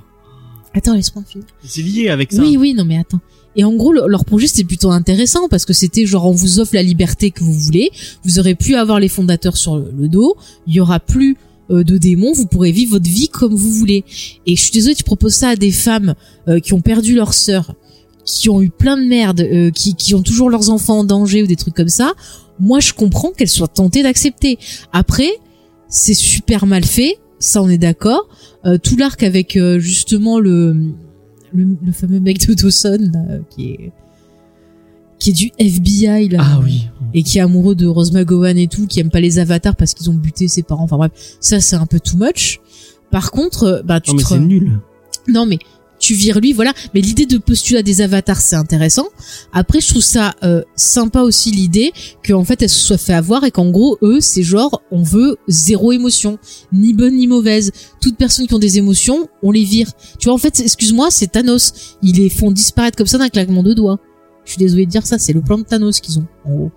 [0.74, 1.46] attends, laisse-moi finir.
[1.64, 2.42] C'est lié avec ça.
[2.42, 3.20] Oui, oui, non mais attends.
[3.54, 6.58] Et en gros, le- leur projet c'était plutôt intéressant parce que c'était genre on vous
[6.58, 7.90] offre la liberté que vous voulez,
[8.24, 10.36] vous aurez pu avoir les fondateurs sur le, le dos,
[10.66, 11.36] il y aura plus
[11.70, 14.04] euh, de démons, vous pourrez vivre votre vie comme vous voulez.
[14.46, 16.14] Et je suis désolée, tu proposes ça à des femmes
[16.48, 17.74] euh, qui ont perdu leur sœur,
[18.24, 21.42] qui ont eu plein de merde, euh, qui, qui ont toujours leurs enfants en danger
[21.42, 22.12] ou des trucs comme ça.
[22.60, 24.58] Moi, je comprends qu'elles soient tentées d'accepter.
[24.92, 25.30] Après,
[25.88, 28.28] c'est super mal fait, ça on est d'accord.
[28.64, 30.72] Euh, tout l'arc avec euh, justement le,
[31.52, 33.92] le le fameux mec de Dawson là, qui est
[35.18, 36.88] qui est du FBI là Ah oui.
[37.14, 39.94] et qui est amoureux de Rose McGowan et tout qui aime pas les avatars parce
[39.94, 42.60] qu'ils ont buté ses parents enfin bref ça c'est un peu too much
[43.10, 44.80] par contre euh, bah tu Non, mais te c'est re- nul.
[45.28, 45.58] non mais
[46.02, 46.72] tu vires lui voilà.
[46.94, 49.06] Mais l'idée de postulat des avatars c'est intéressant.
[49.52, 51.92] Après je trouve ça euh, sympa aussi l'idée
[52.26, 55.36] qu'en fait elle se soit fait avoir et qu'en gros eux c'est genre on veut
[55.48, 56.38] zéro émotion.
[56.72, 57.70] Ni bonne ni mauvaise.
[58.00, 59.88] Toutes personnes qui ont des émotions on les vire.
[60.18, 61.96] Tu vois en fait excuse-moi c'est Thanos.
[62.02, 63.98] Ils les font disparaître comme ça d'un claquement de doigts.
[64.44, 66.70] Je suis désolée de dire ça c'est le plan de Thanos qu'ils ont en gros.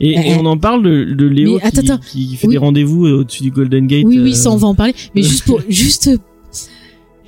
[0.00, 2.52] Et, et Euh, on en parle de, de Léo mais attends, qui, fait Oui.
[2.52, 4.04] des rendez-vous euh, au-dessus du Golden Gate.
[4.04, 4.94] Oui, oui, ça on va en parler.
[5.14, 6.10] Mais juste pour, juste,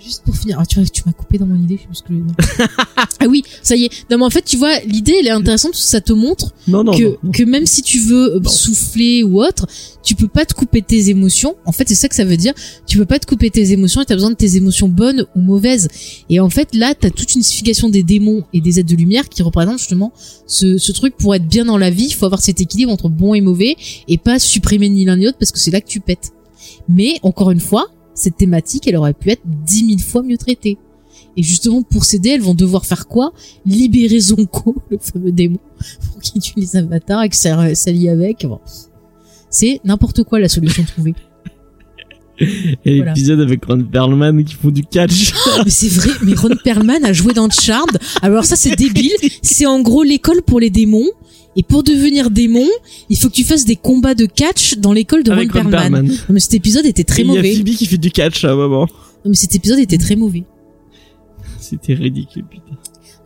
[0.08, 0.58] juste pour finir.
[0.60, 2.18] Ah, tu vois, tu m'as coupé dans mon idée, je sais plus ce que je
[2.18, 2.24] veux
[2.66, 2.86] dire.
[3.20, 3.90] ah oui, ça y est.
[4.10, 6.52] Non, mais en fait, tu vois, l'idée, elle est intéressante parce que ça te montre
[6.66, 7.30] Non, non, que, non, non.
[7.30, 9.66] que même si tu veux souffler ou autre,
[10.02, 11.54] tu peux pas te couper tes émotions.
[11.66, 12.54] En fait, c'est ça que ça veut dire.
[12.86, 15.40] Tu peux pas te couper tes émotions et t'as besoin de tes émotions bonnes ou
[15.40, 15.88] mauvaises.
[16.30, 19.28] Et en fait, là, t'as toute une signification des démons et des êtres de lumière
[19.28, 20.12] qui représentent justement
[20.46, 22.06] ce, ce truc pour être bien dans la vie.
[22.06, 23.76] Il faut avoir cet équilibre entre bon et mauvais
[24.08, 26.32] et pas supprimer ni l'un ni l'autre parce que c'est là que tu pètes.
[26.88, 27.88] Mais, encore une fois,
[28.18, 30.78] cette thématique, elle aurait pu être dix mille fois mieux traitée.
[31.36, 33.32] Et justement, pour s'aider, elles vont devoir faire quoi?
[33.64, 35.58] Libérer Zonko, le fameux démon,
[36.06, 38.44] pour qu'il tue les avatars et que ça s'allie avec.
[38.44, 38.60] Bon.
[39.50, 41.14] C'est n'importe quoi la solution trouvée.
[42.84, 43.12] Et voilà.
[43.12, 45.32] l'épisode avec Ron Perlman qui font du catch.
[45.64, 47.98] mais c'est vrai, mais Ron Perlman a joué dans Charmed.
[48.22, 49.10] Alors ça, c'est débile.
[49.42, 51.08] C'est en gros l'école pour les démons.
[51.58, 52.68] Et pour devenir démon,
[53.10, 55.70] il faut que tu fasses des combats de catch dans l'école de avec Ron Ron
[55.70, 55.90] Perlman.
[55.90, 56.08] Perlman.
[56.08, 57.54] Non, mais cet épisode était très Et Il y a mauvais.
[57.56, 58.86] Phoebe qui fait du catch à un moment.
[59.24, 60.44] Non, mais cet épisode était très mauvais.
[61.58, 62.78] C'était ridicule, putain.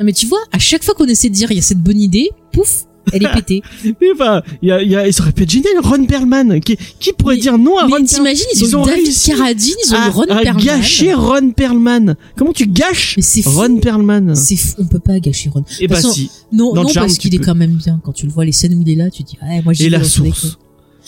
[0.03, 1.79] Non, mais tu vois, à chaque fois qu'on essaie de dire il y a cette
[1.83, 3.63] bonne idée, pouf, elle est pétée.
[3.85, 6.61] Mais enfin, il y a, il y a, ça aurait pu être génial, Ron Perlman.
[6.61, 9.31] Qui, qui pourrait Mais- dire non à Mais Ron t'imagines, ils, Ils ont, David réussi
[9.31, 10.65] Carradine, ils ont à, eu Ron à Perlman.
[10.65, 12.15] gâcher Ron Perlman.
[12.37, 13.51] Comment tu gâches Mais c'est fou.
[13.51, 15.65] Ron Perlman C'est fou, on peut pas gâcher Ron.
[15.81, 16.31] Et bah De toute façon, si.
[16.53, 18.01] Non, Dans non, parce qu'il est quand même bien.
[18.05, 19.87] Quand tu le vois, les scènes où il est là, tu dis, ouais, moi j'ai
[19.87, 20.59] Et la source.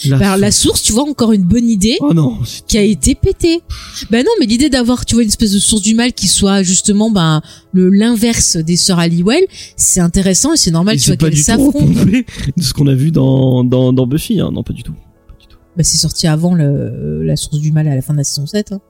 [0.06, 0.82] La Bah, la source.
[0.82, 2.38] tu vois, encore une bonne idée Oh non.
[2.66, 3.62] qui a été pétée.
[4.10, 6.62] Ben non, mais l'idée d'avoir, tu vois, une espèce de source du mal qui soit
[6.62, 7.42] justement, ben,
[7.72, 9.44] le, l'inverse des sœurs Halliwell,
[9.76, 11.78] c'est intéressant et c'est normal, Et tu vois, qu'elles s'affrontent.
[11.86, 14.50] de ce qu'on a vu dans, dans, dans Buffy, hein.
[14.52, 14.92] Non, pas du tout.
[14.92, 15.58] Pas du tout.
[15.76, 18.46] Bah, c'est sorti avant le, la source du mal à la fin de la saison
[18.46, 18.72] 7.
[18.72, 18.80] hein.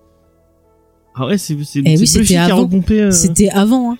[1.16, 2.68] Ah ouais, c'est, c'est, Eh oui, Buffy c'était qui a avant.
[2.90, 3.98] euh, C'était avant, hein.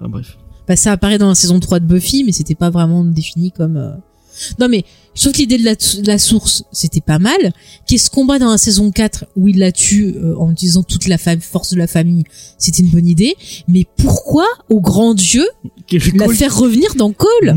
[0.00, 0.38] Enfin, bref.
[0.68, 3.76] Bah, ça apparaît dans la saison 3 de Buffy, mais c'était pas vraiment défini comme...
[3.76, 3.90] euh,
[4.58, 4.84] Non, mais
[5.14, 7.52] je trouve que l'idée de la, de la source, c'était pas mal.
[7.88, 11.08] Qu'est ce combat dans la saison 4, où il la tue euh, en utilisant toute
[11.08, 12.22] la force de la famille,
[12.56, 13.34] c'était une bonne idée.
[13.66, 15.44] Mais pourquoi, au grand Dieu,
[15.90, 16.36] la cool.
[16.36, 17.54] faire revenir dans Cole?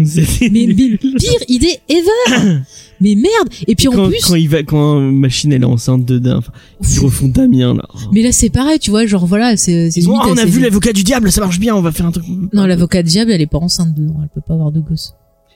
[0.51, 2.61] Mais, mais pire idée ever
[3.01, 4.19] Mais merde Et puis en quand, plus...
[4.25, 6.51] quand il va, quand Machine elle est enceinte de enfin,
[6.87, 7.87] ils refont Damien là.
[8.11, 9.89] Mais là c'est pareil, tu vois, genre voilà, c'est...
[10.07, 12.25] ah, on a vu l'avocat du diable, ça marche bien, on va faire un truc.
[12.53, 15.13] Non, l'avocat diable, elle est pas enceinte dedans, elle peut pas avoir de gosse.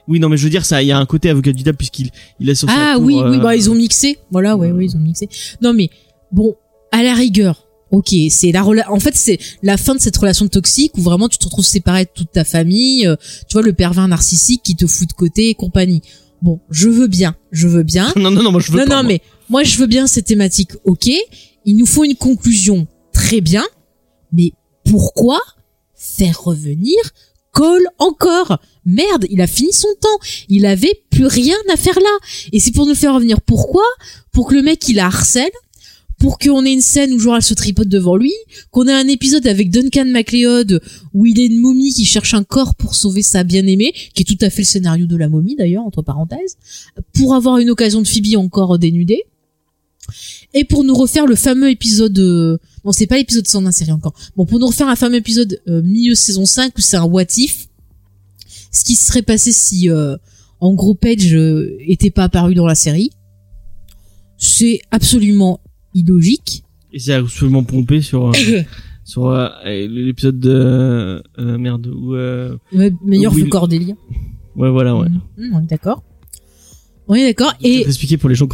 [0.08, 1.78] Oui, non, mais je veux dire, ça, il y a un côté avocat du diable
[1.78, 4.20] puisqu'il, il est sur Ah oui, oui, euh, bah ils ont mixé.
[4.32, 5.28] Voilà, ouais, euh, ouais, ils ont mixé.
[5.62, 5.90] Non mais
[6.32, 6.56] bon,
[6.92, 10.92] à la rigueur, ok, c'est la En fait, c'est la fin de cette relation toxique
[10.98, 13.08] où vraiment tu te retrouves séparé de toute ta famille.
[13.08, 13.16] euh,
[13.48, 16.02] tu vois le pervers narcissique qui te fout de côté et compagnie.
[16.42, 18.12] Bon, je veux bien, je veux bien.
[18.16, 18.96] Non, non, non, moi je veux non, pas.
[18.98, 19.12] non, moi.
[19.14, 20.74] mais moi je veux bien ces thématiques.
[20.84, 21.10] Ok,
[21.66, 22.86] il nous faut une conclusion.
[23.14, 23.64] Très bien,
[24.32, 24.52] mais
[24.84, 25.40] pourquoi
[25.96, 26.98] faire revenir
[27.56, 30.26] Cole encore Merde, il a fini son temps.
[30.50, 32.18] Il avait plus rien à faire là.
[32.52, 33.42] Et c'est pour nous faire revenir.
[33.42, 33.86] Pourquoi?
[34.32, 35.50] Pour que le mec il la harcèle.
[36.20, 38.34] Pour qu'on ait une scène où genre elle se tripote devant lui,
[38.72, 40.82] qu'on ait un épisode avec Duncan MacLeod
[41.14, 44.26] où il est une momie qui cherche un corps pour sauver sa bien-aimée, qui est
[44.26, 46.58] tout à fait le scénario de la momie d'ailleurs entre parenthèses,
[47.14, 49.24] pour avoir une occasion de Phoebe encore dénudée,
[50.54, 53.72] et pour nous refaire le fameux épisode, euh, bon c'est pas l'épisode 100 de la
[53.74, 56.96] série encore, bon pour nous refaire un fameux épisode euh, milieu saison 5 où c'est
[56.98, 57.68] un what if,
[58.72, 60.16] ce qui se serait passé si euh,
[60.62, 63.10] en gros Page euh, était pas apparu dans la série,
[64.38, 65.60] c'est absolument
[65.94, 66.64] illogique.
[66.92, 68.32] Et c'est absolument pompé sur, euh,
[69.04, 72.58] sur euh, l'épisode de, euh, merde, où, euh,
[73.04, 73.96] meilleur le- Cordelia.
[74.56, 75.10] ouais, voilà, ouais.
[75.38, 76.04] Mmh, on est d'accord.
[77.14, 77.54] Est d'accord.
[77.62, 77.82] Et...
[77.82, 78.48] Expliquer pour les gens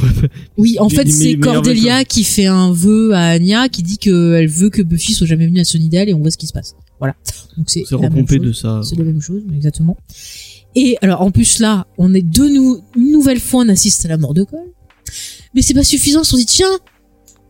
[0.58, 4.70] oui, en fait, c'est Cordelia qui fait un vœu à Anya, qui dit qu'elle veut
[4.70, 6.76] que Buffy soit jamais venue à Sunnydale et on voit ce qui se passe.
[7.00, 7.16] Voilà.
[7.58, 8.40] Donc c'est C'est la même chose.
[8.40, 8.82] de ça.
[8.84, 9.98] C'est la même chose, exactement.
[10.76, 14.10] Et alors, en plus là, on est de nou une nouvelle fois, on assiste à
[14.10, 14.60] la mort de Cole.
[15.54, 16.80] Mais c'est pas suffisant, on se dit, tiens,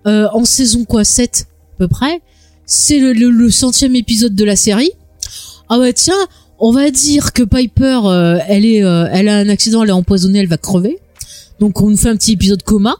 [0.07, 2.21] euh, en saison quoi, 7 à peu près,
[2.65, 4.91] c'est le, le, le centième épisode de la série.
[5.69, 6.15] Ah ouais, tiens,
[6.61, 9.93] on va dire que Piper, euh, elle est, euh, elle a un accident, elle est
[9.93, 10.97] empoisonnée, elle va crever.
[11.59, 12.95] Donc on nous fait un petit épisode coma.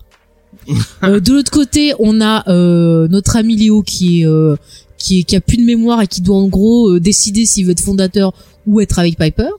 [1.04, 4.56] Euh, de l'autre côté, on a euh, notre ami Léo qui est, euh,
[4.98, 7.66] qui est qui a plus de mémoire et qui doit en gros euh, décider s'il
[7.66, 8.32] veut être fondateur
[8.68, 9.50] ou être avec Piper.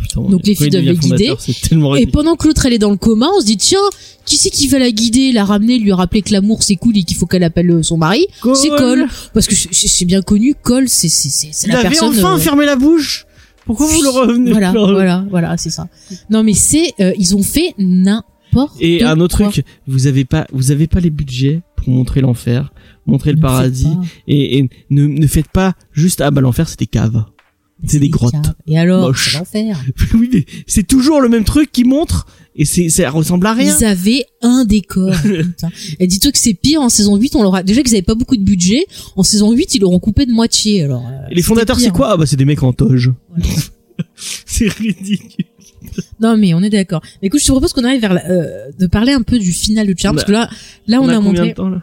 [0.00, 1.32] Putain, Donc les filles il doivent les guider.
[1.98, 3.78] Et pendant que l'autre elle est dans le coma, on se dit tiens,
[4.24, 7.02] qui c'est qui va la guider, la ramener, lui rappeler que l'amour c'est cool et
[7.02, 8.26] qu'il faut qu'elle appelle son mari?
[8.54, 9.06] C'est Cole.
[9.34, 12.08] Parce que c'est- bien connu, Cole c'est c'est c'est c'est Il la avait personne.
[12.10, 13.26] enfin euh, fermé la bouche.
[13.68, 15.86] Pourquoi vous le revenez Voilà, voilà, voilà, c'est ça.
[16.30, 19.50] Non mais c'est euh, ils ont fait n'importe Et un autre quoi.
[19.50, 22.72] truc, vous avez pas, vous avez pas les budgets pour montrer l'enfer,
[23.06, 23.92] montrer le paradis,
[24.26, 27.24] et, et ne, ne faites pas juste ah bah l'enfer c'est des caves.
[27.86, 28.34] C'est des grottes.
[28.66, 29.78] Et alors, l'enfer.
[30.14, 32.26] oui, mais c'est toujours le même truc qui montre
[32.56, 33.76] et c'est ça ressemble à rien.
[33.78, 35.14] Ils avaient un décor.
[36.00, 38.16] Et dis-toi que c'est pire en saison 8, on leur a déjà qu'ils avaient pas
[38.16, 38.84] beaucoup de budget.
[39.14, 40.82] En saison 8, ils l'auront coupé de moitié.
[40.82, 42.10] Alors euh, Et les fondateurs c'est quoi?
[42.10, 43.12] Ah bah c'est des mecs en toge.
[43.30, 43.44] Voilà.
[44.16, 45.44] c'est ridicule.
[46.20, 47.00] Non mais on est d'accord.
[47.22, 49.86] Écoute, je te propose qu'on arrive vers la- euh, de parler un peu du final
[49.86, 50.50] de Charm Bah, parce que là,
[50.88, 51.48] là on, a, combien montré.
[51.50, 51.82] de temps là?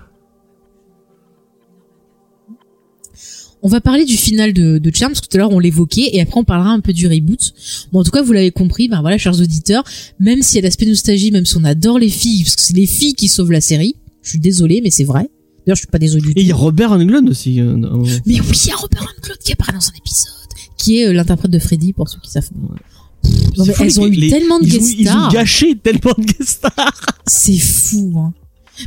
[3.66, 6.10] On va parler du final de, de Charm parce que tout à l'heure on l'évoquait
[6.14, 7.52] et après on parlera un peu du reboot.
[7.92, 9.84] Bon en tout cas vous l'avez compris, ben voilà chers auditeurs,
[10.20, 12.76] même s'il y a l'aspect nostalgie, même si on adore les filles parce que c'est
[12.76, 13.96] les filles qui sauvent la série.
[14.22, 15.30] Je suis désolé mais c'est vrai.
[15.66, 17.60] D'ailleurs je suis pas désolé du Et il y a Robert Englund aussi.
[17.60, 17.98] euh, dans-
[18.28, 20.32] Mais oui, il y a Robert Englund qui apparaît dans un épisode,
[20.78, 22.48] qui est euh, l'interprète de Freddy pour ceux qui savent.
[23.24, 25.32] Pff, Non mais fou, elles les- ont eu les- tellement de guest ils ont stars.
[25.32, 27.02] gâché tellement de guest stars.
[27.26, 28.14] C'est fou.
[28.18, 28.32] Hein.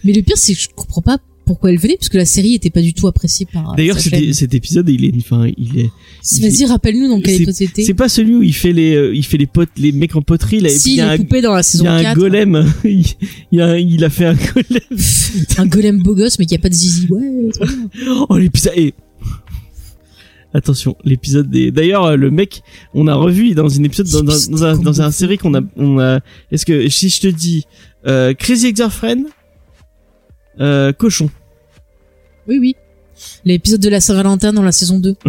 [0.05, 1.19] Mais le pire c'est que je comprends pas
[1.49, 3.73] pourquoi elle venait parce que la série était pas du tout appréciée par.
[3.73, 5.91] euh, D'ailleurs cet, épisode il est, enfin il est,
[6.41, 7.83] Vas-y rappelle-nous dans quel épisode c'était.
[7.83, 10.23] c'est pas celui où il fait les, euh, il fait les potes, les mecs en
[10.23, 10.69] poterie là.
[10.69, 12.17] Si il y a les un, dans la il saison y a un 4.
[12.19, 12.73] golem.
[12.85, 13.05] il,
[13.53, 14.81] y a, un- il a fait un golem.
[15.59, 17.07] un golem beau gosse mais qui a pas de zizi.
[17.11, 17.49] Ouais.
[18.29, 18.75] Oh l'épisode.
[18.77, 18.95] Et
[20.55, 21.71] Attention, l'épisode des.
[21.71, 22.63] D'ailleurs, euh, le mec,
[22.95, 25.61] on a revu dans une épisode dans, dans, dans un, dans un série qu'on a,
[25.77, 26.21] on a.
[26.51, 27.65] Est-ce que si je te dis
[28.07, 29.25] euh, Crazy Ex-Girlfriend,
[30.61, 31.29] euh, cochon.
[32.49, 32.77] Oui, oui.
[33.45, 35.15] L'épisode de la Saint-Valentin dans la saison 2.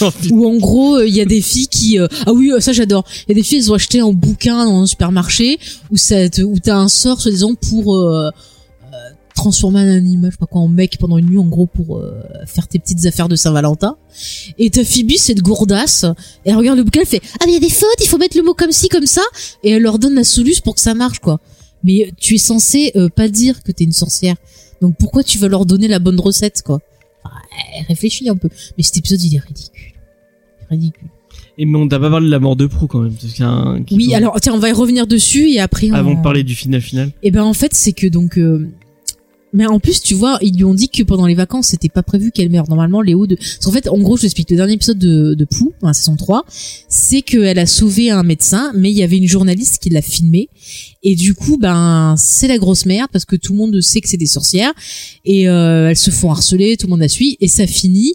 [0.00, 0.34] Oh, putain.
[0.34, 1.98] où en gros, euh, il y a des filles qui...
[1.98, 3.04] euh, Ah oui, euh, ça j'adore.
[3.26, 5.58] Il y a des filles, elles ont acheté un bouquin dans un supermarché
[5.90, 7.94] où, ça te- où t'as un sort, soi-disant, pour...
[7.96, 8.30] euh, euh,
[9.36, 11.98] transformer un animal, je sais pas quoi, en mec pendant une nuit, en gros, pour
[11.98, 12.12] euh,
[12.46, 13.96] faire tes petites affaires de Saint-Valentin.
[14.58, 16.06] Et ta Phoebe, cette gourdasse,
[16.44, 18.16] elle regarde le bouquin, elle fait «Ah mais il y a des fautes, il faut
[18.18, 19.22] mettre le mot comme ci, comme ça!»
[19.64, 21.40] Et elle leur donne la soluce pour que ça marche, quoi.
[21.82, 24.36] Mais tu es censé euh, pas dire que t'es une sorcière.
[24.84, 26.80] Donc pourquoi tu vas leur donner la bonne recette, quoi
[27.24, 27.36] Enfin,
[27.78, 28.48] eh, Réfléchis un peu.
[28.76, 29.92] Mais cet épisode, il est ridicule.
[30.70, 31.08] Ridicule.
[31.56, 33.14] Et mais on t'a pas parlé de la mort de Prou quand même.
[33.40, 35.94] Un- Oui, alors tiens, on va y revenir dessus et après on...
[35.94, 37.12] Avant de parler du final final.
[37.22, 38.68] Eh ben en fait, c'est que donc euh,
[39.54, 42.02] mais en plus, tu vois, ils lui ont dit que pendant les vacances, c'était pas
[42.02, 42.68] prévu qu'elle meure.
[42.68, 45.44] Normalement, Léo de parce qu'en fait, en gros, je t'explique le dernier épisode de de
[45.44, 46.44] Pou, la saison 3,
[46.88, 50.48] c'est qu'elle a sauvé un médecin, mais il y avait une journaliste qui l'a filmé.
[51.04, 54.08] Et du coup, ben c'est la grosse merde parce que tout le monde sait que
[54.08, 54.72] c'est des sorcières.
[55.24, 57.36] Et euh, elles se font harceler, tout le monde la suit.
[57.40, 58.12] Et ça finit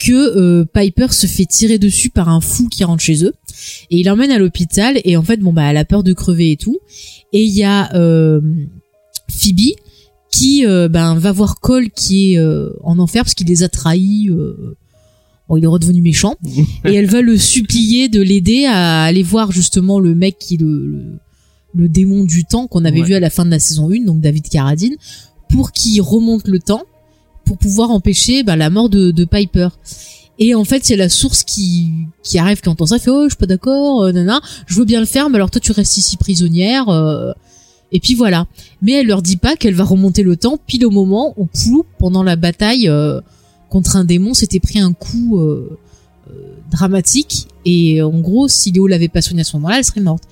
[0.00, 3.34] que euh, Piper se fait tirer dessus par un fou qui rentre chez eux.
[3.90, 5.02] Et il l'emmène à l'hôpital.
[5.04, 6.78] Et en fait bon bah elle a peur de crever et tout.
[7.34, 8.40] Et il y a euh,
[9.28, 9.74] Phoebe
[10.38, 13.68] qui euh, ben va voir Cole qui est euh, en enfer parce qu'il les a
[13.68, 14.76] trahis euh,
[15.48, 16.34] bon il est redevenu méchant
[16.84, 20.58] et elle va le supplier de l'aider à aller voir justement le mec qui est
[20.60, 21.04] le, le,
[21.74, 23.06] le démon du temps qu'on avait Ouais.
[23.08, 24.96] vu à la fin de la saison 1 donc David Carradine
[25.48, 26.82] pour qu'il remonte le temps
[27.44, 29.68] pour pouvoir empêcher ben, la mort de, de Piper
[30.40, 31.90] et en fait, c'est la source qui
[32.22, 34.84] qui arrive qui entend ça, fait oh je suis pas d'accord, euh, nana, je veux
[34.84, 36.88] bien le faire, mais alors toi tu restes ici prisonnière.
[36.90, 37.32] euh,
[37.92, 38.46] et puis voilà.
[38.82, 41.84] Mais elle leur dit pas qu'elle va remonter le temps pile au moment où Plou,
[41.98, 43.20] pendant la bataille euh,
[43.70, 45.78] contre un démon, s'était pris un coup euh,
[46.28, 46.32] euh,
[46.70, 47.48] dramatique.
[47.64, 50.24] Et en gros, si Léo l'avait pas soigné à ce moment-là, elle serait morte.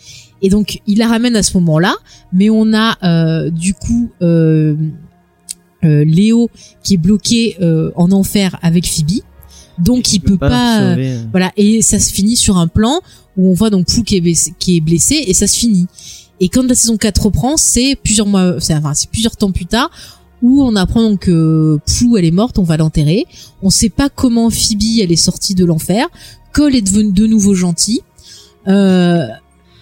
[0.42, 1.94] Et donc, il la ramène à ce moment-là,
[2.32, 4.76] mais on a euh, du coup euh,
[5.84, 6.50] euh, Léo
[6.82, 9.22] qui est bloqué euh, en enfer avec Phoebe.
[9.78, 11.22] Donc, il peut pas, euh.
[11.30, 13.00] voilà, et ça se finit sur un plan
[13.36, 15.86] où on voit donc Pou qui est blessé, qui est blessé et ça se finit.
[16.40, 19.66] Et quand la saison 4 reprend, c'est plusieurs mois, c'est enfin, c'est plusieurs temps plus
[19.66, 19.90] tard
[20.42, 23.24] où on apprend donc que Pou elle est morte, on va l'enterrer.
[23.62, 26.06] On sait pas comment Phoebe elle est sortie de l'enfer.
[26.52, 28.02] Cole est devenu de nouveau gentil.
[28.68, 29.26] Euh,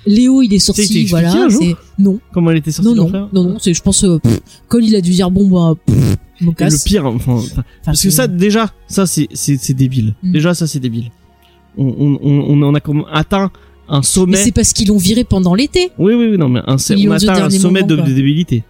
[0.06, 1.48] Léo il est sorti, voilà.
[1.50, 3.58] c'est- Non, Comment elle était sortie non, de non, l'enfer non, non.
[3.58, 6.72] C'est, je pense, euh, pff, Cole il a dû dire bon bah, pff, casse.
[6.74, 7.40] le pire, enfin,
[7.84, 10.14] parce que ça déjà, ça c'est c'est c'est débile.
[10.22, 10.32] Mm.
[10.32, 11.10] Déjà ça c'est débile.
[11.78, 13.50] On on on on en a comme atteint
[13.88, 14.36] un Mais sommet.
[14.36, 15.90] c'est parce qu'ils l'ont viré pendant l'été.
[15.98, 18.62] Oui oui oui non mais un on atteint un sommet moment, de, débilité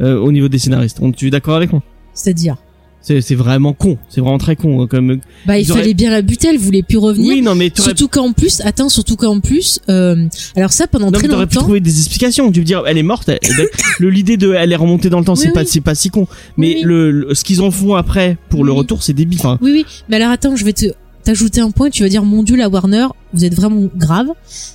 [0.00, 0.98] euh, au niveau des scénaristes.
[1.00, 1.82] On, tu es d'accord avec moi?
[2.14, 2.56] C'est-à-dire,
[3.02, 3.96] C'est vraiment con.
[4.08, 5.20] C'est vraiment très con hein, comme.
[5.46, 7.32] bah il auraient- fallait bien la buter, elle voulait plus revenir.
[7.34, 11.12] Oui non mais Surtout qu'en plus, attends, surtout qu'en plus, euh, alors ça pendant Non,
[11.12, 11.64] mais très t'aurais pu longtemps.
[11.66, 12.50] trouver des explications.
[12.52, 13.30] Tu veux dire, elle est morte.
[14.00, 16.10] le l'idée de, elle est remontée dans le temps, Oui, c'est pas, c'est pas si
[16.10, 16.26] con.
[16.56, 16.82] Mais oui.
[16.84, 19.38] le, le- ce qu'ils en font après pour le retour, c'est débile.
[19.40, 20.86] Enfin, Oui, oui, mais alors attends, je vais te
[21.30, 21.90] t'ajouter un point.
[21.90, 24.28] Tu vas dire, mon Dieu, la Warner, vous êtes vraiment grave.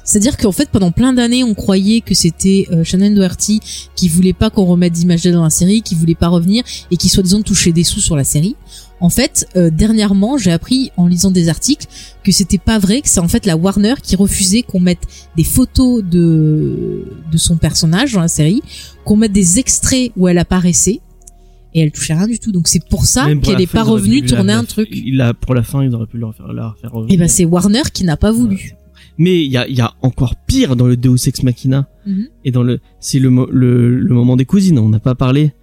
[0.06, 3.60] C'est-à-dire qu'en fait, pendant plein d'années, on croyait que c'était euh, Shannon Doherty
[3.96, 7.10] qui voulait pas qu'on remette d'image dans la série, qui voulait pas revenir et qui
[7.10, 8.56] soi-disant touchait des sous sur la série.
[9.02, 11.88] En fait, euh, dernièrement, j'ai appris en lisant des articles
[12.24, 15.04] que c'était pas vrai, que c'est en fait la Warner qui refusait qu'on mette
[15.36, 18.62] des photos de de son personnage dans la série,
[19.04, 21.02] qu'on mette des extraits où elle apparaissait
[21.76, 22.52] et elle touchait rien du tout.
[22.52, 24.88] Donc c'est pour ça pour qu'elle la est fin, pas revenue tourner la- un truc.
[24.92, 27.14] Il a, pour la fin, ils auraient pu le refaire, la refaire revenir.
[27.14, 28.74] Et ben c'est Warner qui n'a pas voulu.
[29.18, 31.88] Mais il y a, il y a encore pire dans le Deus Ex Machina.
[32.06, 32.28] Mhm.
[32.46, 34.80] Et dans le, c'est le, le, le moment des cousines.
[34.80, 35.54] On n'a pas parlé.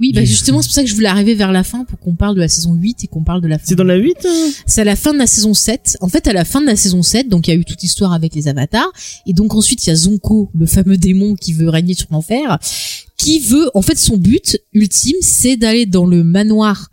[0.00, 2.14] Oui, bah justement, c'est pour ça que je voulais arriver vers la fin pour qu'on
[2.14, 3.64] parle de la saison 8 et qu'on parle de la fin.
[3.66, 4.50] C'est dans la 8 hein?
[4.64, 5.96] C'est à la fin de la saison 7.
[6.00, 7.82] En fait, à la fin de la saison 7, donc il y a eu toute
[7.82, 8.92] l'histoire avec les avatars.
[9.26, 12.58] Et donc ensuite, il y a Zonko, le fameux démon qui veut régner sur l'enfer,
[13.18, 16.88] qui veut, en fait, son but ultime, c'est d'aller dans le manoir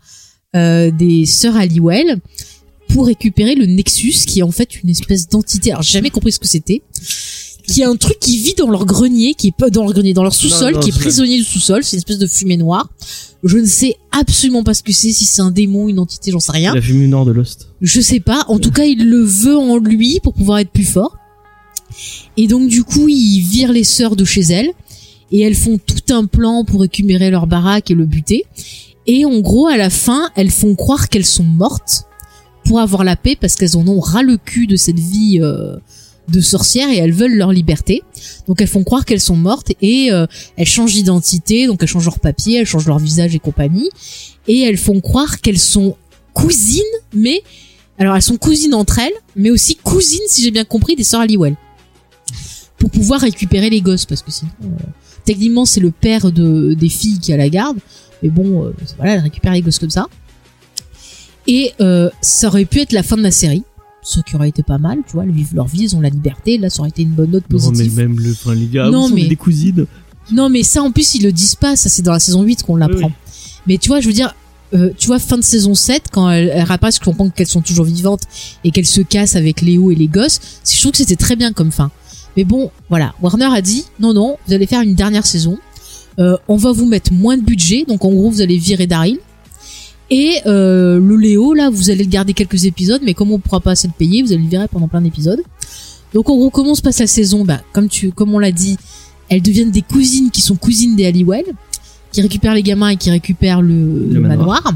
[0.54, 2.20] euh, des sœurs Halliwell
[2.88, 5.70] pour récupérer le Nexus, qui est en fait une espèce d'entité.
[5.70, 6.82] Alors, j'ai jamais compris ce que c'était.
[7.66, 10.14] Qui est un truc qui vit dans leur grenier, qui est pas dans leur grenier,
[10.14, 11.82] dans leur sous-sol, qui est prisonnier du sous-sol.
[11.82, 12.88] C'est une espèce de fumée noire.
[13.42, 16.38] Je ne sais absolument pas ce que c'est, si c'est un démon, une entité, j'en
[16.38, 16.74] sais rien.
[16.74, 17.68] La fumée nord de Lost.
[17.80, 18.44] Je sais pas.
[18.48, 21.16] En tout cas, il le veut en lui pour pouvoir être plus fort.
[22.36, 24.70] Et donc, du coup, il vire les sœurs de chez elles.
[25.32, 28.44] Et elles font tout un plan pour récupérer leur baraque et le buter.
[29.06, 32.04] Et en gros, à la fin, elles font croire qu'elles sont mortes
[32.64, 35.76] pour avoir la paix parce qu'elles en ont ras le cul de cette vie euh,
[36.28, 38.02] de sorcière et elles veulent leur liberté.
[38.48, 40.26] Donc elles font croire qu'elles sont mortes et euh,
[40.56, 43.88] elles changent d'identité, donc elles changent leur papier, elles changent leur visage et compagnie.
[44.48, 45.96] Et elles font croire qu'elles sont
[46.34, 46.82] cousines,
[47.14, 47.42] mais
[47.98, 51.20] Alors elles sont cousines entre elles, mais aussi cousines, si j'ai bien compris, des sœurs
[51.20, 51.56] Halliwell.
[52.78, 54.66] Pour pouvoir récupérer les gosses, parce que sinon, euh,
[55.26, 57.76] techniquement c'est le père de des filles qui a la garde,
[58.22, 60.06] mais bon, euh, voilà, elle récupère les gosses comme ça.
[61.46, 63.62] Et euh, ça aurait pu être la fin de la série,
[64.02, 66.08] ce qui aurait été pas mal, tu vois, elles vivent leur vie, ils ont la
[66.08, 67.96] liberté, là ça aurait été une bonne note Non, mais positive.
[67.96, 69.86] même le, enfin, les gars, Non, mais- des cousines.
[70.32, 71.76] Non, mais ça, en plus, ils le disent pas.
[71.76, 73.06] Ça, c'est dans la saison 8 qu'on l'apprend.
[73.06, 73.12] Oui,
[73.68, 74.34] Mais tu vois, je veux dire,
[74.74, 77.60] euh, tu vois, fin de saison 7, quand elles, elles réapparaissent, je comprends qu'elles sont
[77.60, 78.22] toujours vivantes
[78.64, 80.40] et qu'elles se cassent avec Léo et les gosses.
[80.68, 81.92] Je trouve que c'était très bien comme fin.
[82.36, 83.14] Mais bon, voilà.
[83.22, 85.58] Warner a dit, non, non, vous allez faire une dernière saison.
[86.18, 87.84] Euh, on va vous mettre moins de budget.
[87.86, 89.18] Donc, en gros, vous allez virer Daryl.
[90.10, 93.60] Et euh, le Léo, là, vous allez le garder quelques épisodes, mais comme on pourra
[93.60, 95.42] pas assez le payer, vous allez le virer pendant plein d'épisodes.
[96.14, 97.44] Donc, en gros, comment se passe la saison?
[97.44, 98.76] Bah, comme tu, comme on l'a dit,
[99.28, 101.44] elles deviennent des cousines qui sont cousines des Halliwell,
[102.12, 104.62] qui récupèrent les gamins et qui récupèrent le, le manoir.
[104.62, 104.74] manoir.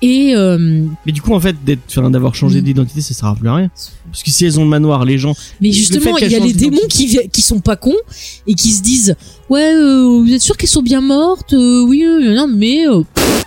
[0.00, 3.34] Et euh, Mais du coup, en fait, d'être, enfin, d'avoir changé d'identité, ça sert à
[3.34, 3.70] plus à rien.
[4.10, 6.52] Parce que si elles ont le manoir, les gens, mais justement, il y a les
[6.52, 7.96] démons qui qui sont pas cons
[8.46, 9.16] et qui se disent
[9.50, 11.52] ouais, euh, vous êtes sûr qu'elles sont bien mortes?
[11.52, 13.44] Euh, Oui, euh, non, mais euh, pff,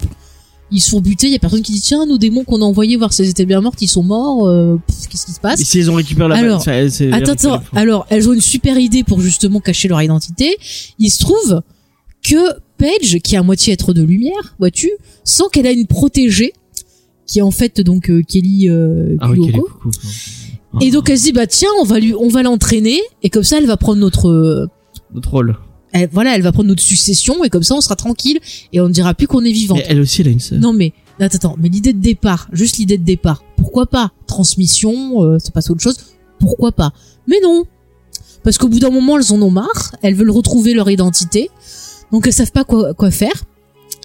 [0.73, 1.27] ils se font buter.
[1.27, 3.29] Il y a personne qui dit tiens, nos démons qu'on a envoyés voir si elles
[3.29, 4.45] étaient bien mortes, ils sont morts.
[4.47, 4.77] euh,
[5.09, 5.61] Qu'est-ce qui se passe?
[5.61, 7.61] Et si elles ont récupéré la Alors, ça, elles- Attends, attends.
[7.73, 10.57] Alors, elles ont une super idée pour justement cacher leur identité.
[10.99, 11.61] Il se trouve
[12.23, 12.35] que
[13.23, 14.89] Qui est à moitié être de lumière, vois-tu,
[15.23, 16.53] sent qu'elle a une protégée,
[17.27, 19.51] qui est en fait donc euh, Kelly euh, Ah oui.
[20.79, 23.43] Et donc elle se dit bah tiens, on va lui, on va l'entraîner et comme
[23.43, 24.67] ça elle va prendre notre, euh,
[25.13, 25.57] Notre rôle.
[25.91, 28.39] elle- voilà, elle va prendre notre succession et comme ça on sera tranquille
[28.71, 29.79] et on ne dira plus qu'on est vivante.
[29.79, 30.59] Mais elle aussi, elle a une sœur.
[30.59, 34.11] Non mais attends, attends, mais l'idée de départ, juste l'idée de départ, pourquoi pas?
[34.27, 35.97] Transmission, euh, ça passe à autre chose,
[36.39, 36.93] pourquoi pas?
[37.27, 37.65] Mais non,
[38.43, 41.49] parce qu'au bout d'un moment elles en ont marre, elles veulent retrouver leur identité,
[42.11, 43.43] donc elles savent pas quoi, quoi faire.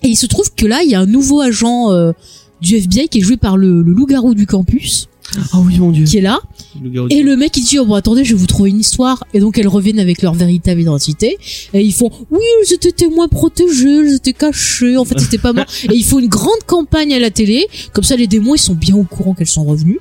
[0.03, 2.12] Et il se trouve que là il y a un nouveau agent euh,
[2.61, 5.09] du FBI qui est joué par le, le loup-garou du campus,
[5.53, 6.05] Ah oui, mon dieu.
[6.05, 6.39] qui est là.
[6.83, 9.24] Le Et le mec il dit oh bon attendez je vais vous trouver une histoire.
[9.35, 11.39] Et donc elles reviennent avec leur véritable identité.
[11.73, 15.53] Et ils font oui elles étaient témoins protégés elles étaient cachées en fait c'était pas
[15.53, 17.66] mort et il faut une grande campagne à la télé.
[17.93, 20.01] Comme ça les démons ils sont bien au courant qu'elles sont revenues.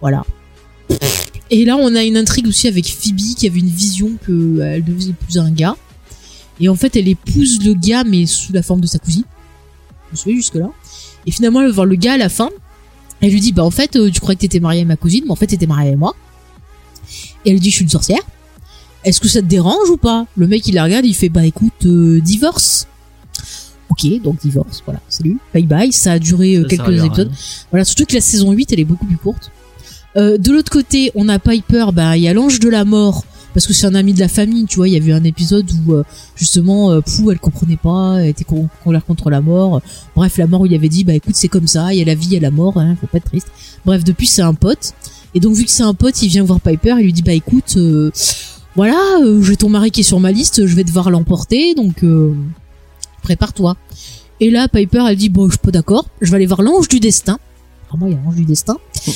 [0.00, 0.24] Voilà.
[1.50, 4.74] Et là on a une intrigue aussi avec Phoebe qui avait une vision que euh,
[4.74, 5.76] elle devait épouser un gars
[6.60, 9.24] et en fait elle épouse le gars mais sous la forme de sa cousine.
[10.10, 10.70] Vous savez jusque là
[11.26, 12.50] et finalement elle va voir le gars à la fin.
[13.20, 15.24] Elle lui dit bah en fait euh, tu croyais que t'étais mariée à ma cousine
[15.26, 16.14] mais en fait t'étais mariée avec moi.
[17.44, 18.22] Et elle lui dit je suis une sorcière.
[19.04, 20.26] Est-ce que ça te dérange ou pas?
[20.36, 22.86] Le mec il la regarde il fait bah écoute euh, divorce.
[23.90, 27.30] Ok donc divorce voilà salut bye bye ça a duré euh, quelques à épisodes.
[27.70, 29.50] voilà surtout que la saison 8 elle est beaucoup plus courte.
[30.16, 33.24] De l'autre côté on a Piper bah il y a l'ange de la mort
[33.54, 35.24] parce que c'est un ami de la famille tu vois il y a eu un
[35.24, 36.02] épisode où euh,
[36.36, 39.80] justement euh, Pou elle comprenait pas elle était con- colère contre la mort.
[40.14, 42.14] Bref la mort il avait dit bah écoute c'est comme ça il y a la
[42.14, 43.48] vie il y a la mort hein, faut pas être triste.
[43.86, 44.92] Bref depuis c'est un pote.
[45.34, 47.32] Et donc vu que c'est un pote il vient voir Piper il lui dit bah
[47.32, 48.10] écoute euh,
[48.76, 48.98] voilà
[49.40, 52.04] j'ai ton mari qui est sur ma liste je vais devoir l'emporter donc
[53.22, 53.76] prépare-toi.
[54.40, 56.88] Et là Piper elle dit bon je suis pas d'accord je vais aller voir l'ange
[56.88, 57.38] du destin
[57.96, 58.76] vraiment il y a l'ange du destin.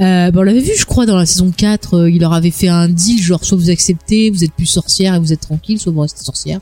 [0.00, 2.50] Euh, bah, on l'avait vu je crois dans la saison 4 euh, il leur avait
[2.50, 5.78] fait un deal genre soit vous acceptez vous êtes plus sorcière et vous êtes tranquille
[5.78, 6.58] soit vous restez sorcière.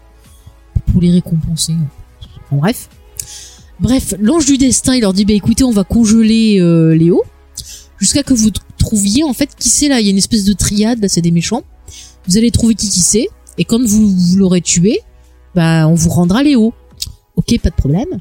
[0.93, 1.73] Pour les récompenser
[2.21, 2.91] Enfin, bref.
[3.81, 7.23] Bref l'ange du destin il leur dit bah écoutez on va congeler euh, Léo.
[7.97, 9.99] Jusqu'à que vous trouviez en fait qui c'est là?
[10.01, 11.63] Il y a une espèce de triade là c'est des méchants.
[12.29, 13.29] Vous allez trouver qui qui c'est.
[13.57, 15.01] Et quand vous, vous l'aurez tué
[15.55, 16.75] bah on vous rendra Léo.
[17.37, 18.19] Ok pas de problème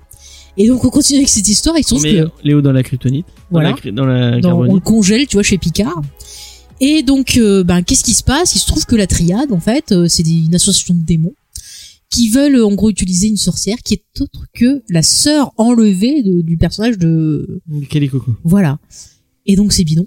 [0.64, 2.84] et donc on continue avec cette histoire il se On trouve que Léo dans la
[2.84, 3.26] kryptonite.
[3.50, 3.70] Voilà.
[3.70, 6.02] Dans la, cry- dans la dans- on le congèle, tu vois, chez Picard.
[6.80, 8.56] Et donc, euh, ben, qu'est-ce qui se passe?
[8.56, 11.34] Il se trouve que la triade, en fait, euh, c'est une association de démons
[12.10, 16.24] qui veulent, euh, en gros, utiliser une sorcière qui est autre que la sœur enlevée
[16.24, 17.62] de- du personnage de...
[18.12, 18.36] Coco.
[18.44, 18.80] Voilà.
[19.46, 20.06] Et donc, c'est bidon.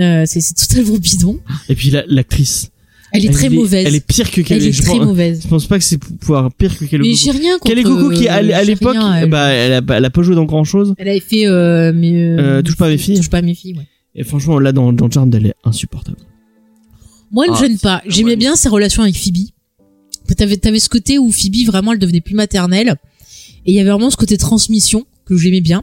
[0.00, 1.40] Euh, c'est totalement bidon.
[1.68, 2.70] Et puis la- l'actrice.
[3.12, 3.84] Elle est très mauvaise.
[3.86, 4.66] Elle est pire que Elle Kelly.
[4.68, 5.40] est je, très pense, mauvaise.
[5.42, 7.74] je pense pas que c'est pour pouvoir pire que Kelly Mais j'ai rien contre...
[7.74, 9.28] Kelly Coco qui, à, euh, à j'ai l'époque, elle.
[9.28, 10.94] bah, elle a, pas- elle a pas joué dans grand chose.
[10.98, 11.46] Elle avait fait...
[11.46, 13.16] Euh, mais, euh, Euh, Touche pas à mes filles.
[13.16, 13.86] Touche pas à mes filles, ouais.
[14.14, 16.18] Et franchement, là, dans, dans Charmed, elle est insupportable.
[17.30, 18.02] Moi, elle me Ah, gêne pas.
[18.06, 19.48] J'aimais bien ses relations avec Phoebe.
[20.36, 22.96] T'avais, t'avais ce côté où Phoebe, vraiment, elle devenait plus maternelle.
[23.66, 25.82] Et il y avait vraiment ce côté transmission que j'aimais bien.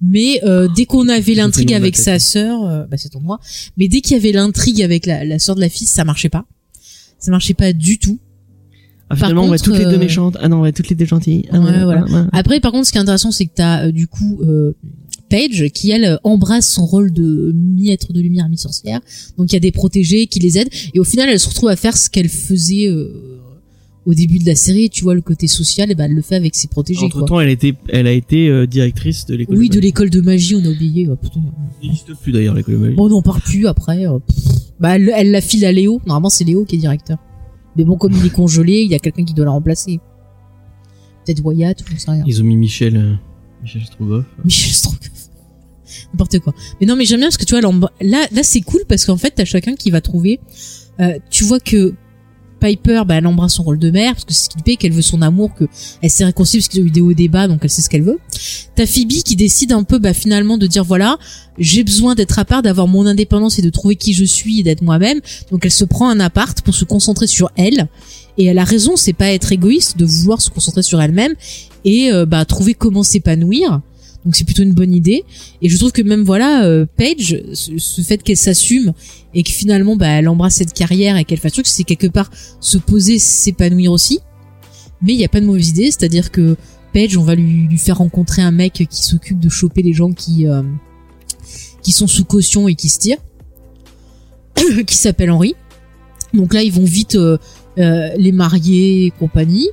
[0.00, 3.40] Mais euh, dès qu'on avait l'intrigue avec sa sœur, euh, bah c'est ton moi.
[3.76, 6.28] Mais dès qu'il y avait l'intrigue avec la, la sœur de la fille, ça marchait
[6.28, 6.46] pas.
[7.18, 8.18] Ça marchait pas du tout.
[9.10, 10.36] Ah, finalement, on va toutes les deux euh, méchantes.
[10.40, 11.46] Ah non, on va toutes les deux gentilles.
[11.50, 12.04] Ah, Ouais, ah, voilà.
[12.12, 12.38] ah, ah.
[12.38, 14.74] Après, par contre, ce qui est intéressant, c'est que t'as euh, du coup euh,
[15.30, 19.00] Paige qui elle embrasse son rôle de mi-être de lumière, mi-sorcière.
[19.36, 21.70] Donc il y a des protégés qui les aident et au final, elle se retrouve
[21.70, 23.40] à faire ce qu'elle faisait euh,
[24.06, 26.36] au début de la série, tu vois le côté social, et ben elle le fait
[26.36, 27.04] avec ses protégés.
[27.04, 27.28] Entre quoi.
[27.28, 29.58] temps, elle a été, elle a été euh, directrice de l'école.
[29.58, 31.08] Oui, de l'école de magie, on a oublié.
[31.10, 31.40] oh, putain.
[31.82, 32.94] Il n'existe plus d'ailleurs l'école de magie.
[32.96, 34.06] Bon, on n'en parle plus après.
[34.06, 34.18] euh.
[34.80, 36.00] Bah, elle, elle la file à Léo.
[36.06, 37.18] Normalement, c'est Léo qui est directeur.
[37.76, 40.00] Mais bon, comme il est congelé, il y a quelqu'un qui doit la remplacer.
[41.24, 42.24] Peut-être Wyatt, ou sais rien.
[42.26, 43.14] Ils ont mis Michel, euh,
[43.62, 44.24] Michel Strogoff.
[44.44, 45.00] Michel Strogoff.
[46.12, 46.54] N'importe quoi.
[46.80, 49.16] Mais non, mais j'aime bien parce que tu vois, là, là, c'est cool parce qu'en
[49.16, 50.40] fait, t'as chacun qui va trouver.
[51.00, 51.94] euh, tu vois que
[52.60, 54.76] Piper, bah, elle embrasse son rôle de mère parce que c'est ce qui lui plaît,
[54.76, 55.64] qu'elle veut son amour, que
[56.02, 58.02] elle s'est réconciliée parce qu'ils ont eu des hauts débats, donc elle sait ce qu'elle
[58.02, 58.18] veut.
[58.74, 61.18] T'as Phoebe qui décide un peu, bah, finalement, de dire voilà,
[61.58, 64.62] j'ai besoin d'être à part, d'avoir mon indépendance et de trouver qui je suis et
[64.62, 65.20] d'être moi-même.
[65.50, 67.88] Donc elle se prend un appart pour se concentrer sur elle.
[68.36, 71.34] Et elle a raison, c'est pas être égoïste de vouloir se concentrer sur elle-même
[71.84, 73.80] et euh, bah trouver comment s'épanouir.
[74.28, 75.24] Donc c'est plutôt une bonne idée.
[75.62, 78.92] Et je trouve que même voilà, euh, Paige, ce, fait qu'elle s'assume
[79.32, 82.30] et que finalement bah elle embrasse cette carrière et qu'elle fasse truc, c'est quelque part
[82.60, 84.20] se poser, s'épanouir aussi.
[85.00, 86.56] Mais il y a pas de mauvaise idée, c'est-à-dire que
[86.92, 90.46] Paige, on va lui, faire rencontrer un mec qui s'occupe de choper les gens qui
[90.46, 90.62] euh,
[91.86, 93.24] sont sous caution et qui se tirent,
[94.86, 95.54] qui s'appelle Henri.
[96.34, 97.38] Donc là, ils vont vite euh,
[97.78, 99.70] les marier et compagnie.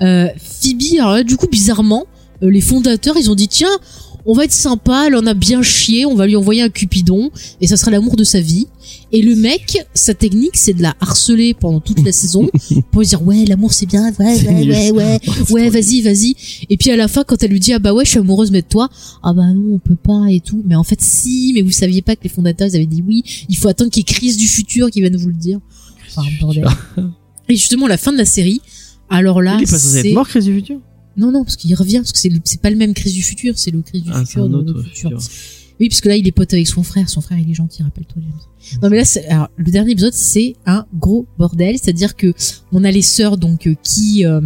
[0.00, 2.06] Phoebe, alors là, du coup, bizarrement,
[2.42, 3.78] les fondateurs, ils ont dit tiens,
[4.26, 7.30] on va être sympa, elle en a bien chié, on va lui envoyer un cupidon
[7.60, 8.66] et ça sera l'amour de sa vie.
[9.12, 12.48] Et le mec, sa technique, c'est de la harceler pendant toute la saison
[12.90, 16.36] pour lui dire ouais, l'amour c'est bien, ouais, ouais, ouais, ouais, ouais, vas-y, vas-y.
[16.68, 18.50] Et puis à la fin, quand elle lui dit ah bah ouais, je suis amoureuse
[18.50, 18.88] mais de toi,
[19.22, 20.62] ah bah non, on peut pas et tout.
[20.66, 23.24] Mais en fait, si, mais vous saviez pas que les fondateurs ils avaient dit oui,
[23.48, 25.60] il faut attendre qu'il y ait crise du futur qui viennent vous le dire.
[26.08, 26.66] Enfin, bordel.
[27.48, 28.60] Et justement, la fin de la série,
[29.08, 30.78] alors là, Il est pas censé c'est être mort, Chris du futur?
[31.16, 33.70] Non, non, parce qu'il revient, parce que c'est pas le même crise du futur, c'est
[33.70, 35.20] le crise du Ah, futur un de autre notre futur.
[35.20, 35.36] futur.
[35.80, 37.08] Oui, parce que là, il est pote avec son frère.
[37.08, 38.78] Son frère, il est gentil, rappelle-toi, James.
[38.82, 41.76] Non, mais là, c'est- alors, le dernier épisode, c'est un gros bordel.
[41.78, 42.34] C'est-à-dire que
[42.70, 44.42] on a les sœurs, donc, euh, qui euh,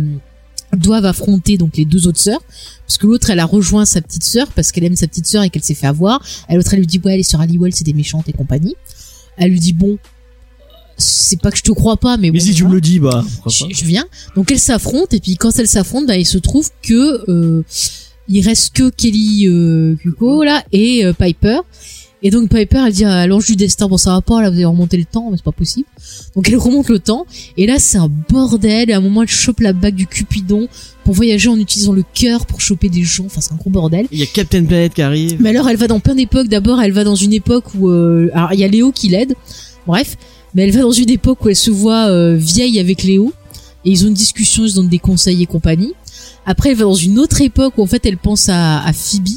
[0.76, 2.40] doivent affronter donc les deux autres sœurs.
[2.86, 5.42] Parce que l'autre, elle a rejoint sa petite sœur parce qu'elle aime sa petite sœur
[5.42, 6.24] et qu'elle s'est fait avoir.
[6.50, 8.76] L'autre, elle lui dit, ouais, les sœurs Halliwell, c'est des méchantes et compagnie.
[9.36, 9.98] Elle lui dit, bon,
[10.96, 13.00] c'est pas que je te crois pas, mais, Mais bon, si tu me le dis,
[13.00, 14.04] bah, je, viens.
[14.36, 17.64] Donc elles s'affrontent et puis quand elles s'affrontent, bah, il se trouve que euh,
[18.28, 21.60] il reste que Kelly euh, Kuko là et euh, Piper.
[22.26, 24.56] Et donc Piper elle dit à l'ange du destin bon ça va pas là vous
[24.56, 25.86] avez remonté le temps mais c'est pas possible.
[26.34, 27.26] Donc elle remonte le temps
[27.58, 28.88] et là c'est un bordel.
[28.88, 30.66] Et à un moment elle chope la bague du Cupidon
[31.04, 33.26] pour voyager en utilisant le cœur pour choper des gens.
[33.26, 34.06] Enfin c'est un gros bordel.
[34.10, 35.36] Il y a Captain Planet qui arrive.
[35.38, 36.48] Mais alors elle va dans plein d'époques.
[36.48, 39.34] D'abord elle va dans une époque où euh, alors il y a Léo qui l'aide.
[39.86, 40.16] Bref,
[40.54, 43.32] mais elle va dans une époque où elle se voit euh, vieille avec Léo
[43.84, 45.92] et ils ont une discussion, ils se donnent des conseils et compagnie.
[46.46, 49.28] Après elle va dans une autre époque où en fait elle pense à, à Phoebe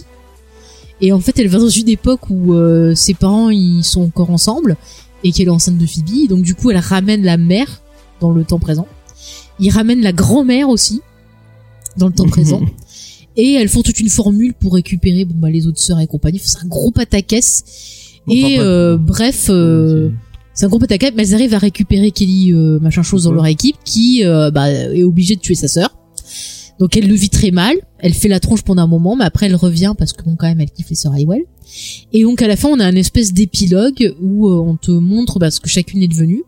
[1.01, 4.29] et en fait elle va dans une époque où euh, ses parents ils sont encore
[4.29, 4.77] ensemble
[5.23, 6.27] et qu'elle est enceinte de Phoebe.
[6.29, 7.81] Donc du coup elle ramène la mère
[8.19, 8.87] dans le temps présent.
[9.59, 11.01] Il ramène la grand-mère aussi
[11.97, 12.61] dans le temps présent
[13.35, 16.39] et elles font toute une formule pour récupérer bon bah les autres sœurs et compagnie
[16.39, 17.63] Enfin, c'est un gros pataquès
[18.29, 20.09] et euh, bref euh,
[20.57, 23.35] c'est un gros pataquès mais elles arrivent à récupérer Kelly euh, machin chose dans Ouais.
[23.37, 25.95] leur équipe qui euh, bah, est obligée de tuer sa sœur
[26.79, 29.45] donc elle le vit très mal elle fait la tronche pendant un moment mais après
[29.45, 31.43] elle revient parce que bon quand même elle kiffe les sœurs Halliwell
[32.13, 35.39] et donc à la fin on a un espèce d'épilogue où euh, on te montre
[35.39, 36.43] bah, ce que chacune est devenue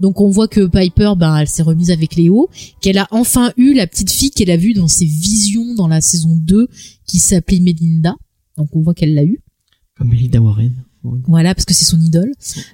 [0.00, 2.48] donc on voit que Piper, ben, elle s'est remise avec Léo,
[2.80, 6.00] qu'elle a enfin eu la petite fille qu'elle a vue dans ses visions dans la
[6.00, 6.68] saison 2,
[7.06, 8.16] qui s'appelait Melinda.
[8.56, 9.40] Donc on voit qu'elle l'a eu.
[9.98, 10.72] Comme Melinda Warren.
[11.02, 12.30] Voilà, parce que c'est son idole.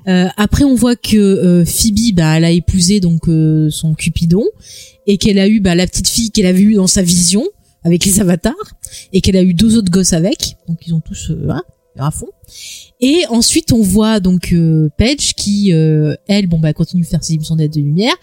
[0.08, 4.44] Euh, après, on voit que euh, Phoebe, bah, elle a épousé donc euh, son Cupidon
[5.06, 7.44] et qu'elle a eu bah, la petite fille qu'elle avait eue dans sa vision
[7.84, 8.54] avec les avatars
[9.12, 10.56] et qu'elle a eu deux autres gosses avec.
[10.66, 11.62] Donc ils ont tous euh, hein,
[11.98, 12.26] à fond.
[13.00, 17.22] Et ensuite, on voit donc euh, Paige qui, euh, elle, bon bah continue de faire
[17.22, 18.14] ses émissions d'aide de lumière,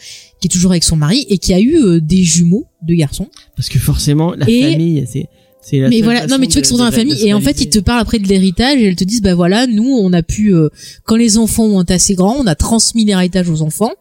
[0.41, 3.29] qui est toujours avec son mari et qui a eu euh, des jumeaux, deux garçons.
[3.55, 5.27] Parce que forcément, la Et- famille, c'est,
[5.71, 7.69] mais voilà non mais tu vois qu'ils sont dans la famille et en fait ils
[7.69, 10.53] te parlent après de l'héritage et elles te disent bah voilà nous on a pu
[10.53, 10.69] euh,
[11.05, 13.93] quand les enfants ont été assez grands on a transmis l'héritage aux enfants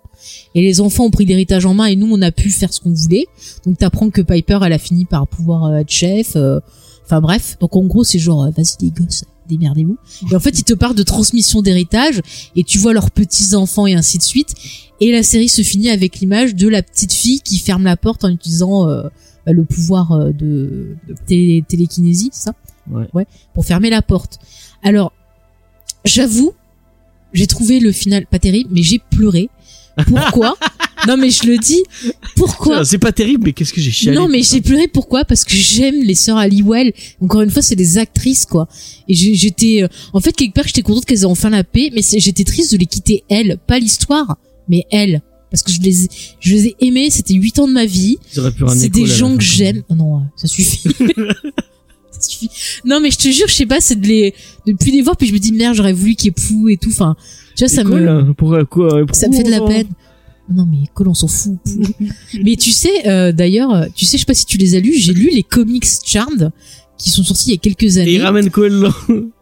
[0.55, 2.81] et les enfants ont pris l'héritage en main et nous on a pu faire ce
[2.81, 3.27] qu'on voulait.
[3.67, 6.61] Donc t'apprends que Piper elle a fini par pouvoir euh, être chef euh,
[7.05, 7.57] enfin bref.
[7.61, 9.99] Donc en gros c'est genre euh, vas-y les gosses démerdez-vous.
[10.31, 12.21] Et en fait ils te parlent de transmission d'héritage
[12.57, 14.55] et tu vois leurs petits enfants et ainsi de suite.
[15.01, 18.25] Et la série se finit avec l'image de la petite fille qui ferme la porte
[18.25, 19.03] en utilisant euh,
[19.47, 22.55] bah, le pouvoir euh, de, de télé- télékinésie, c'est ça?
[23.15, 23.27] Ouais.
[23.55, 24.39] pour fermer la porte.
[24.83, 25.13] Alors,
[26.05, 26.53] j'avoue,
[27.33, 29.49] j'ai trouvé le final pas terrible, mais j'ai pleuré.
[30.07, 30.55] Pourquoi?
[31.09, 31.83] Non, mais je le dis.
[32.37, 32.85] Pourquoi?
[32.85, 34.17] C'est pas terrible, mais qu'est-ce que j'ai chialé.
[34.17, 35.25] non, mais j'ai pleuré pourquoi?
[35.25, 36.93] Parce que j'aime les sœurs Halliwell.
[37.21, 38.69] Encore une fois, c'est des actrices, quoi.
[39.09, 42.03] Et j'étais, euh, en fait, quelque part, j'étais contente qu'elles aient enfin la paix, mais
[42.03, 44.39] j'étais triste de les quitter elles, pas l'histoire,
[44.69, 45.23] mais elles.
[45.53, 46.09] Parce que je les ai,
[46.41, 47.11] je les ai aimés.
[47.11, 48.17] C'était 8 ans de ma vie.
[48.69, 49.83] C'est des gens que j'aime.
[49.91, 50.83] Oh non, ouais, ça suffit.
[52.11, 52.51] ça suffit.
[52.87, 54.35] Non, mais je te jure, je sais pas, c'est de les,
[54.67, 56.79] depuis les voir, puis je me dis merde, j'aurais voulu qu'il y ait Pou et
[56.79, 56.89] tout.
[56.89, 57.17] Enfin,
[57.55, 59.89] tu vois, ça Et me, Cole, hein, pourquoi, quoi, ça me fait de la peine.
[60.51, 61.59] Non mais Cole, on s'en fout.
[62.43, 64.81] Mais tu sais, euh, d'ailleurs, euh, tu sais, je sais pas si tu les as
[64.81, 64.95] lus.
[64.95, 66.51] J'ai lu les comics Charmed
[67.03, 68.13] qui sont sortis il y a quelques Et années.
[68.15, 68.95] il ramène Cole là.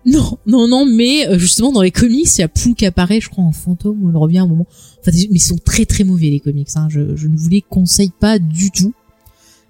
[0.06, 3.20] Non, non, non, mais euh, justement dans les comics, il y a Pou qui apparaît,
[3.20, 4.66] je crois en fantôme, elle revient à un moment.
[5.00, 6.68] Enfin, mais ils sont très très mauvais les comics.
[6.76, 6.88] Hein.
[6.90, 8.92] Je, je ne vous les conseille pas du tout.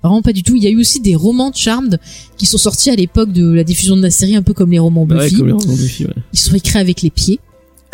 [0.03, 0.57] Vraiment pas du tout.
[0.57, 1.99] Il y a eu aussi des romans de Charmed
[2.39, 4.79] qui sont sortis à l'époque de la diffusion de la série, un peu comme les
[4.79, 5.37] romans Bah ouais, Buffy.
[5.37, 6.15] comme les romans Buffy, ouais.
[6.33, 7.39] Ils sont écrits avec les pieds.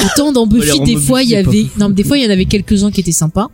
[0.04, 2.30] Autant dans Buffy, des fois, il y avait, non, mais des fois, il y en
[2.30, 3.48] avait quelques-uns qui étaient sympas.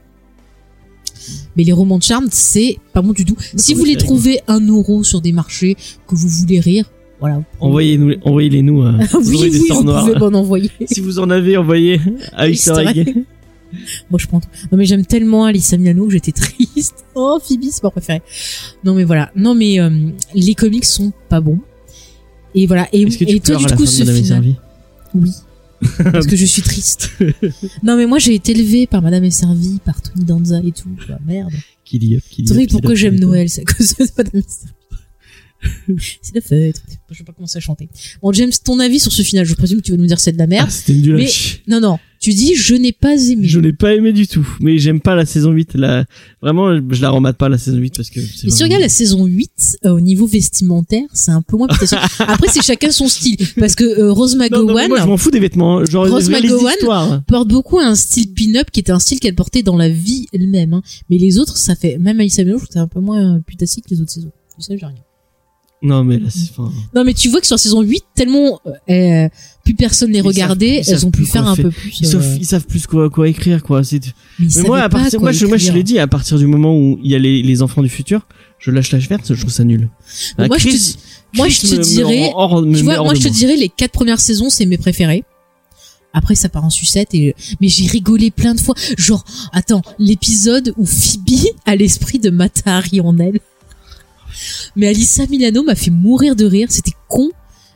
[1.56, 3.36] Mais les romans de Charmed, c'est pas bon du tout.
[3.56, 5.76] Si vous les trouvez un euro sur des marchés,
[6.06, 6.90] que vous voulez rire,
[7.20, 7.40] voilà.
[7.60, 8.82] Envoyez-nous, envoyez-les nous.
[8.82, 10.70] euh, oui, des oui, vous pouvez m'en envoyer.
[10.86, 12.00] Si vous en avez, envoyez
[12.32, 13.24] à Easter Egg.
[14.10, 14.48] Moi, je prends tout.
[14.70, 17.04] Non, mais j'aime tellement Alissa Milano que j'étais triste.
[17.14, 18.22] Oh, Phoebe, c'est mon préféré.
[18.84, 19.30] Non, mais voilà.
[19.36, 19.90] Non, mais euh,
[20.34, 21.60] les comics sont pas bons.
[22.54, 22.88] Et voilà.
[22.92, 23.06] Et,
[23.40, 24.56] toi, du coup, ce servie?
[25.14, 25.30] Oui.
[26.12, 27.10] Parce que je suis triste.
[27.82, 30.88] non, mais moi, j'ai été élevée par Madame est servie, par Tony Danza et tout.
[31.08, 31.52] Bah, merde.
[31.84, 32.22] Kill up,
[32.70, 33.18] pourquoi j'aime.
[33.18, 34.42] Noël, c'est à cause de Madame
[35.96, 36.82] c'est la fête.
[37.10, 37.88] Je vais pas commencer à chanter.
[38.20, 40.32] Bon, James, ton avis sur ce final, je présume que tu vas nous dire c'est
[40.32, 40.70] de la Ah, merde.
[40.70, 41.30] c'était nul à Mais-.
[41.68, 41.98] Non, non.
[42.22, 43.48] Tu dis, je n'ai pas aimé.
[43.48, 45.74] Je l'ai pas aimé du tout, mais j'aime pas la saison 8.
[45.74, 46.04] La...
[46.40, 48.64] Vraiment, je la remate pas la saison 8 parce que c'est Mais si tu vraiment-
[48.66, 51.66] regardes la saison 8, euh, au niveau vestimentaire, c'est un peu moins.
[52.20, 53.36] Après, c'est chacun son style.
[53.58, 55.84] Parce que euh, Rose Non, non, McGowan moi je m'en fous des vêtements, hein.
[55.84, 59.76] genre Rose McGowan porte beaucoup un style pin-up qui était un style qu'elle portait dans
[59.76, 60.74] la vie elle-même.
[60.74, 60.82] hein.
[61.10, 61.98] Mais les autres, ça fait...
[61.98, 64.12] Même Alyssa Milano, je trouve que c'est un peu moins euh, putassier que les autres
[64.12, 64.30] saisons.
[64.56, 64.94] Tu sais, j'ai rien.
[65.82, 68.60] Non mais là c'est enfin Non, mais tu vois que sur la saison 8, tellement
[68.66, 68.70] euh,
[69.24, 69.28] euh,
[69.64, 71.98] plus personne les regardait, elles savent ont pu faire un peu plus...
[72.00, 74.00] ils, euh, savent, ils savent plus quoi quoi écrire quoi, c'est
[74.38, 76.98] mais moi, à partir, moi, je, moi, je l'ai dit, à partir du moment où
[77.02, 78.26] il y a les, les enfants du futur,
[78.58, 79.88] je lâche la verte, je trouve ça nul.
[80.38, 80.76] Mais Ah, moi, je te
[81.36, 83.56] moi, je te me- me dirais- rend hors- me Tu vois, moi je te dirais
[83.56, 85.24] les quatre premières saisons c'est mes préférés.
[86.14, 88.74] Après ça part en sucette et mais j'ai rigolé plein de fois.
[88.98, 93.40] Genre attends l'épisode où Phoebe a l'esprit de Mata Hari en elle.
[94.76, 96.68] Mais Alissa Milano m'a fait mourir de rire.
[96.70, 97.30] C'était con.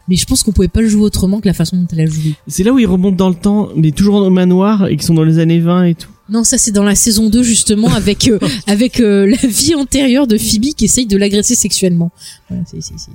[0.09, 2.07] Mais je pense qu'on pouvait pas le jouer autrement que la façon dont elle a
[2.07, 2.35] joué.
[2.47, 5.03] C'est là où ils remontent dans le temps, mais toujours dans le manoir et qu'ils
[5.03, 6.11] sont dans les années 20 et tout.
[6.29, 10.27] Non, ça c'est dans la saison 2 justement avec euh, avec euh, la vie antérieure
[10.27, 12.11] de Phoebe qui essaye de l'agresser sexuellement.
[12.49, 13.11] Voilà, c'est c'est c'est.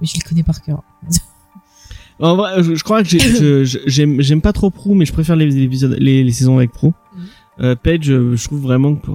[0.00, 0.82] Mais je le connais par cœur.
[2.20, 5.46] En vrai, je, je crois que j'aime, j'aime pas trop Prou, mais je préfère les,
[5.46, 6.92] les les, les saisons avec Prou.
[7.14, 7.24] Mhm.
[7.60, 9.12] Euh, Page, je trouve vraiment que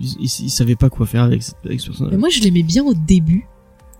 [0.00, 2.12] il, il savait pas quoi faire avec, ce personnage.
[2.12, 3.46] Mais moi, je l'aimais bien au début.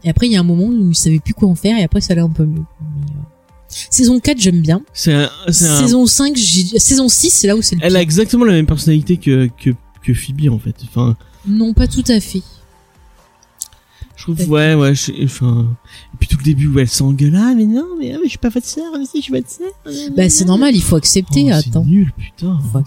[0.04, 1.82] Et après, il y a un moment où je savais plus quoi en faire, et
[1.82, 2.64] après, ça allait un peu mieux.
[2.80, 3.22] Mais, euh,
[3.68, 4.82] Saison 4, j'aime bien.
[4.92, 6.78] C'est un, Saison 5, j'ai...
[6.78, 9.70] saison 6, c'est là où c'est le elle a exactement la même personnalité que, que,
[10.02, 10.76] que Phoebe, en fait.
[10.84, 11.16] Enfin,
[11.46, 12.42] Non, pas tout à fait.
[14.34, 15.66] Trouve, ouais, ouais, je- enfin,
[16.14, 18.30] et puis tout le début où elle s'engueule, ah, mais non, mais, ah, mais je
[18.30, 19.70] suis pas votre sœur, mais si, je suis votre sœur.
[20.16, 21.84] Bah, c'est normal, il faut accepter, Oh, attends.
[21.84, 22.58] C'est nul, putain.
[22.72, 22.80] Faut.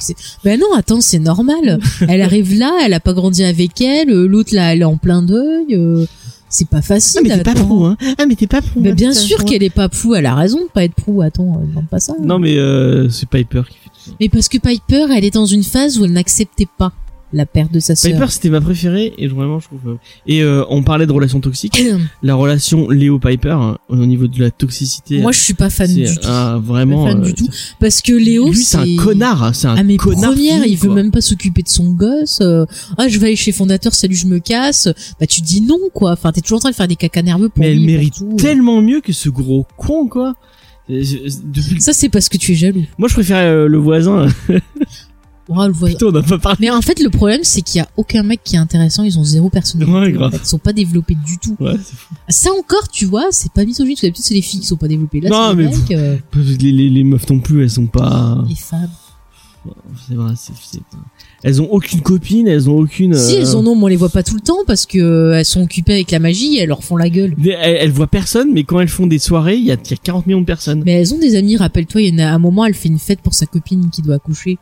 [0.43, 1.79] Bah non, attends, c'est normal.
[2.07, 4.97] elle arrive là, elle a pas grandi avec elle, euh, l'autre là, elle est en
[4.97, 6.05] plein deuil, euh,
[6.49, 7.19] c'est pas facile.
[7.19, 7.53] Ah, mais t'es pas.
[7.55, 7.97] Prou, hein.
[8.17, 8.79] Ah, mais t'es pas Prou.
[8.81, 11.21] Bah, hein, bien sûr qu'elle est pas prou, elle a raison de pas être prou,
[11.21, 12.13] attends, euh, demande pas ça.
[12.21, 14.11] Non, mais, euh, c'est Piper qui fait tout ça.
[14.19, 16.91] Mais parce que Piper, elle est dans une phase où elle n'acceptait pas
[17.33, 18.11] la perte de sa sœur.
[18.13, 19.95] Piper c'était ma préférée et vraiment je trouve euh,
[20.27, 21.81] et euh, on parlait de relations toxiques
[22.23, 25.93] la relation Léo Piper hein, au niveau de la toxicité Moi, je suis pas fan
[25.93, 26.27] du tout.
[26.27, 27.47] un- vraiment Pas fan euh, du tout.
[27.79, 30.77] Parce que Léo, c'est un connard hein, c'est un Ah mais connard première, fini, il
[30.77, 32.39] veut même pas s'occuper de son gosse.
[32.41, 32.65] euh,
[32.97, 34.87] ah, je vais aller chez fondateur, salut, je me casse.
[35.19, 36.11] Bah tu dis non quoi.
[36.13, 37.91] Enfin, t'es toujours en train de faire des cacas nerveux pour mais elle lui, pour
[37.93, 38.35] mérite tout.
[38.37, 40.33] tellement mieux que ce gros con quoi
[40.89, 41.03] Euh,
[41.45, 42.83] depuis Ça c'est parce que tu es jaloux.
[42.97, 44.27] moi je préfère euh, le voisin
[45.51, 45.93] Oh, le voisin.
[45.95, 48.21] putain on a pas parlé Mais en fait, le problème, c'est qu'il y a aucun
[48.23, 49.03] mec qui est intéressant.
[49.03, 49.91] Ils ont zéro personnalité.
[49.97, 50.31] Ouais, en grave.
[50.33, 50.37] fait.
[50.43, 51.55] Ils sont pas développés du tout.
[51.59, 53.93] ouais c'est fou Ça encore, tu vois, c'est pas misogyne.
[53.95, 55.21] Parce que d'habitude, c'est les filles qui sont pas développées.
[55.21, 58.43] Là, Non, les mais mecs, euh, les, les, les meufs non plus elles sont pas
[58.47, 58.89] les femmes.
[60.07, 60.53] c'est vrai c'est
[61.43, 63.95] elles ont aucune copine elles ont aucune Si euh, elles en ont, mais on les
[63.95, 66.57] voit pas tout le temps parce que euh, elles sont occupées avec la magie.
[66.57, 67.35] Et elles leur font la gueule.
[67.43, 69.93] Elles, elles voient personne, mais quand elles font des soirées, il y a, il y
[69.93, 70.83] a 40 millions de personnes.
[70.85, 71.57] Mais elles ont des amis.
[71.57, 74.01] Rappelle-toi, il y en a un moment, elle fait une fête pour sa copine qui
[74.01, 74.57] doit accoucher.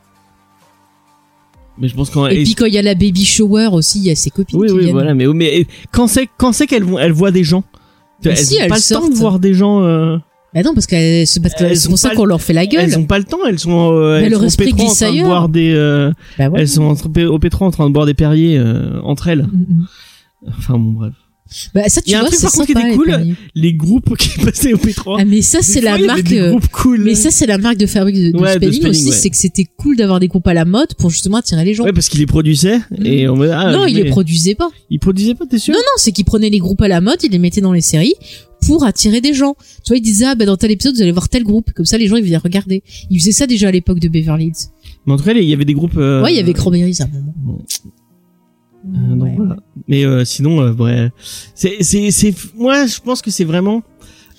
[1.80, 4.06] Mais je pense quand Et puis quand il y a la baby shower aussi, il
[4.06, 4.94] y a ses copines oui, qui oui, viennent.
[4.94, 7.64] voilà, mais, mais quand c'est, quand c'est qu'elles vont, elles voient des gens?
[8.26, 10.18] Mais elles si, ont elles pas le temps de voir des gens, euh,
[10.56, 12.82] Bah non, parce que c'est Elles pour ça qu'on le- leur fait la gueule.
[12.86, 14.88] elles ont pas le temps, elles sont, euh, Mais elles leur sont au esprit pétro
[14.88, 16.62] en train de boire des, euh, Bah ouais.
[16.62, 19.44] elles sont entre- au pétro en train de boire des perriers, euh, entre elles.
[19.44, 19.86] Mm, mm.
[20.58, 21.14] Enfin bon, bref.
[21.74, 23.36] Bah ça tu Il y a un vois, truc, c'est par contre, qui était cool.
[23.56, 25.18] Les groupes qui passaient au P3.
[25.20, 26.34] Ah mais ça c'est la marque.
[26.72, 27.04] cool.
[27.04, 29.12] Mais ça, c'est la marque de fabrique de, de Ouais, de spelling, aussi, ouais.
[29.12, 31.84] c'est que c'était cool d'avoir des groupes à la mode pour justement attirer les gens.
[31.84, 34.56] Ouais, parce qu'ils les produisaient et on me ah, non, je il vais- les produisait
[34.56, 34.70] pas.
[34.90, 37.18] Ils produisaient pas, t'es sûr Non, non, c'est qu'ils prenaient les groupes à la mode,
[37.24, 38.14] ils les mettaient dans les séries
[38.66, 39.56] pour attirer des gens.
[39.86, 41.72] Tu vois, ils disaient, ah, bah, dans tel épisode, vous allez voir tel groupe.
[41.74, 42.82] Comme ça, les gens, ils venaient regarder.
[43.10, 44.54] Ils faisaient ça déjà à l'époque de Beverly Hills.
[45.06, 45.96] Mais en tout cas, il y avait des groupes.
[45.98, 47.34] euh, ouais, il y avait Cranberries à un moment.
[47.38, 47.62] bon,
[48.86, 49.34] euh, donc Ouais.
[49.38, 49.58] voilà.
[49.88, 51.10] Mais euh, sinon, euh, ouais,
[51.56, 53.82] c'est, c'est, c'est, moi, je pense que c'est vraiment.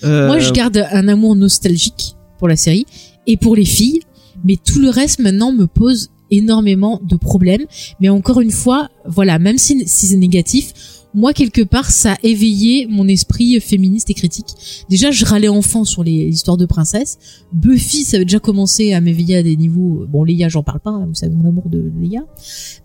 [0.03, 2.85] euh, Moi, je garde un amour nostalgique pour la série
[3.27, 3.99] et pour les filles,
[4.43, 7.65] mais tout le reste maintenant me pose énormément de problèmes.
[7.99, 10.73] Mais encore une fois, voilà, même si, si c'est négatif,
[11.13, 14.85] moi quelque part ça a éveillé mon esprit féministe et critique.
[14.89, 17.17] Déjà, je râlais enfant sur les histoires de princesses.
[17.51, 20.05] Buffy, ça avait déjà commencé à m'éveiller à des niveaux.
[20.07, 22.25] Bon, Leia, j'en parle pas, hein, vous savez mon amour de Leia.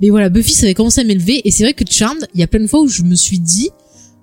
[0.00, 1.46] Mais voilà, Buffy, ça avait commencé à m'élever.
[1.46, 3.38] Et c'est vrai que Charmed, il y a plein de fois où je me suis
[3.38, 3.70] dit,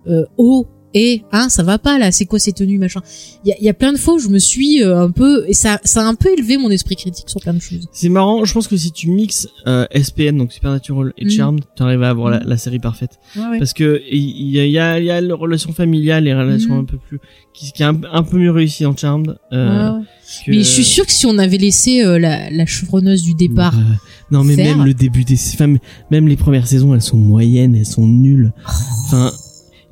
[0.08, 3.02] euh, oh, et hein, ça va pas là, c'est quoi ces tenues machin?
[3.46, 5.46] Il y a, y a plein de fois où je me suis euh, un peu
[5.48, 7.88] et ça, ça a un peu élevé mon esprit critique sur plein de choses.
[7.92, 11.30] C'est marrant, je pense que si tu mixes euh, SPN, donc Supernatural et Mm.
[11.32, 13.20] Charmed, t'arrives à avoir la, la série parfaite.
[13.36, 16.76] Parce que il y a, il y a, y a les relations familiales, les relations
[16.76, 16.80] Mm.
[16.80, 17.20] un peu plus,
[17.54, 19.36] qui, qui est un, un peu mieux réussi dans Charmed.
[19.54, 20.04] Euh, Ouais, ouais.
[20.46, 23.34] que- Mais je suis sûre que si on avait laissé euh, la, la chevronneuse du
[23.34, 23.76] départ,
[24.32, 24.78] non mais faire.
[24.78, 25.76] même le début des, enfin,
[26.10, 28.54] même les premières saisons, elles sont moyennes, elles sont nulles.
[29.06, 29.32] Enfin,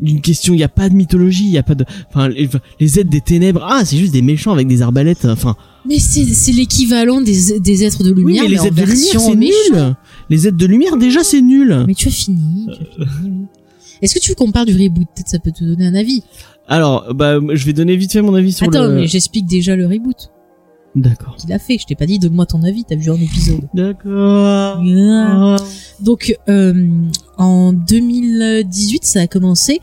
[0.02, 2.50] une question, il y a pas de mythologie, il y a pas de, enfin, les,
[2.80, 5.56] les aides des ténèbres, ah, c'est juste des méchants avec des arbalètes, enfin.
[5.86, 8.44] mais c'est c'est l'équivalent des, des êtres de Oui, lumière.
[8.44, 9.96] mais les aides de lumière, c'est nul.
[10.30, 11.84] Les aides de lumière, déjà, c'est nul.
[11.88, 12.68] Mais tu as fini.
[12.68, 12.72] tu
[13.04, 13.46] as fini, oui.
[14.02, 15.08] Est-ce que tu veux qu'on parle du reboot?
[15.14, 16.24] Peut-être ça peut te donner un avis.
[16.70, 18.96] Alors, bah, je vais donner vite fait mon avis sur Attends, le.
[18.96, 20.30] mais j'explique déjà le reboot
[21.02, 21.36] D'accord.
[21.38, 21.78] qu'il a fait.
[21.80, 22.84] Je t'ai pas dit, donne-moi ton avis.
[22.84, 23.62] T'as vu un épisode.
[23.74, 24.82] D'accord.
[24.84, 25.56] Ah.
[26.02, 26.74] Donc euh,
[27.38, 29.80] en 2018, ça a commencé.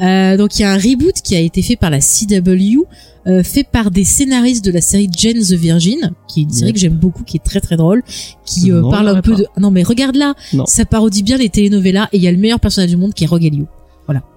[0.00, 2.84] Euh, donc il y a un reboot qui a été fait par la CW,
[3.26, 6.68] euh, fait par des scénaristes de la série Jane the Virgin, qui est une série
[6.68, 6.74] Yep.
[6.74, 8.02] que j'aime beaucoup, qui est très très drôle,
[8.46, 9.38] qui euh, Non, parle un peu pas.
[9.38, 9.46] de.
[9.58, 10.34] Non mais regarde là,
[10.66, 13.24] ça parodie bien les telenovelas et il y a le meilleur personnage du monde qui
[13.24, 13.66] est Rogelio.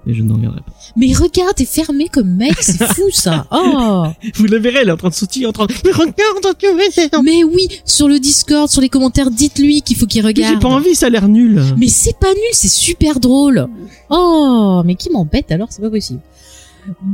[0.06, 0.74] Et je ne regarderai pas.
[0.96, 3.48] Mais regarde, t'es fermé comme mec, c'est fou ça.
[3.52, 4.04] Oh.
[4.36, 5.74] Vous la verrez, elle est en train de sauter, en train de...
[5.86, 10.06] Mais regarde, tu veux Mais oui, sur le Discord, sur les commentaires, dites-lui qu'il faut
[10.06, 10.54] qu'il regarde.
[10.54, 11.62] J'ai pas envie, ça a l'air nul.
[11.78, 13.68] Mais c'est pas nul, c'est super drôle.
[14.10, 16.20] Oh, mais qui m'embête alors, c'est pas possible.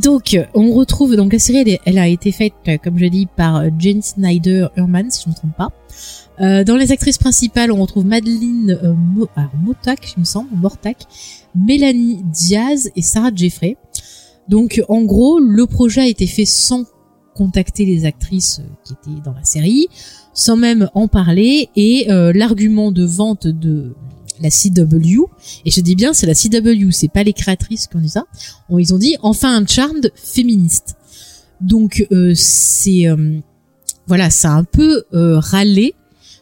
[0.01, 3.05] Donc, on retrouve donc la série, elle, est- elle a été faite, euh, comme je
[3.05, 5.69] dis, par euh, Jane Snyder Herman, si je ne me trompe pas.
[6.41, 10.49] Euh, dans les actrices principales, on retrouve Madeleine euh, Mo- alors, Motak, il me semble,
[10.55, 10.97] Mortak,
[11.55, 13.77] Mélanie Diaz et Sarah Jeffrey.
[14.47, 16.85] Donc, en gros, le projet a été fait sans
[17.35, 19.87] contacter les actrices euh, qui étaient dans la série,
[20.33, 23.95] sans même en parler, et euh, l'argument de vente de
[24.41, 25.25] la CW,
[25.65, 28.25] et je dis bien c'est la CW, c'est pas les créatrices qui ont dit ça,
[28.77, 30.95] ils ont dit enfin un charmed féministe.
[31.61, 33.39] Donc euh, c'est euh,
[34.07, 35.93] voilà, ça a un peu euh, râlé.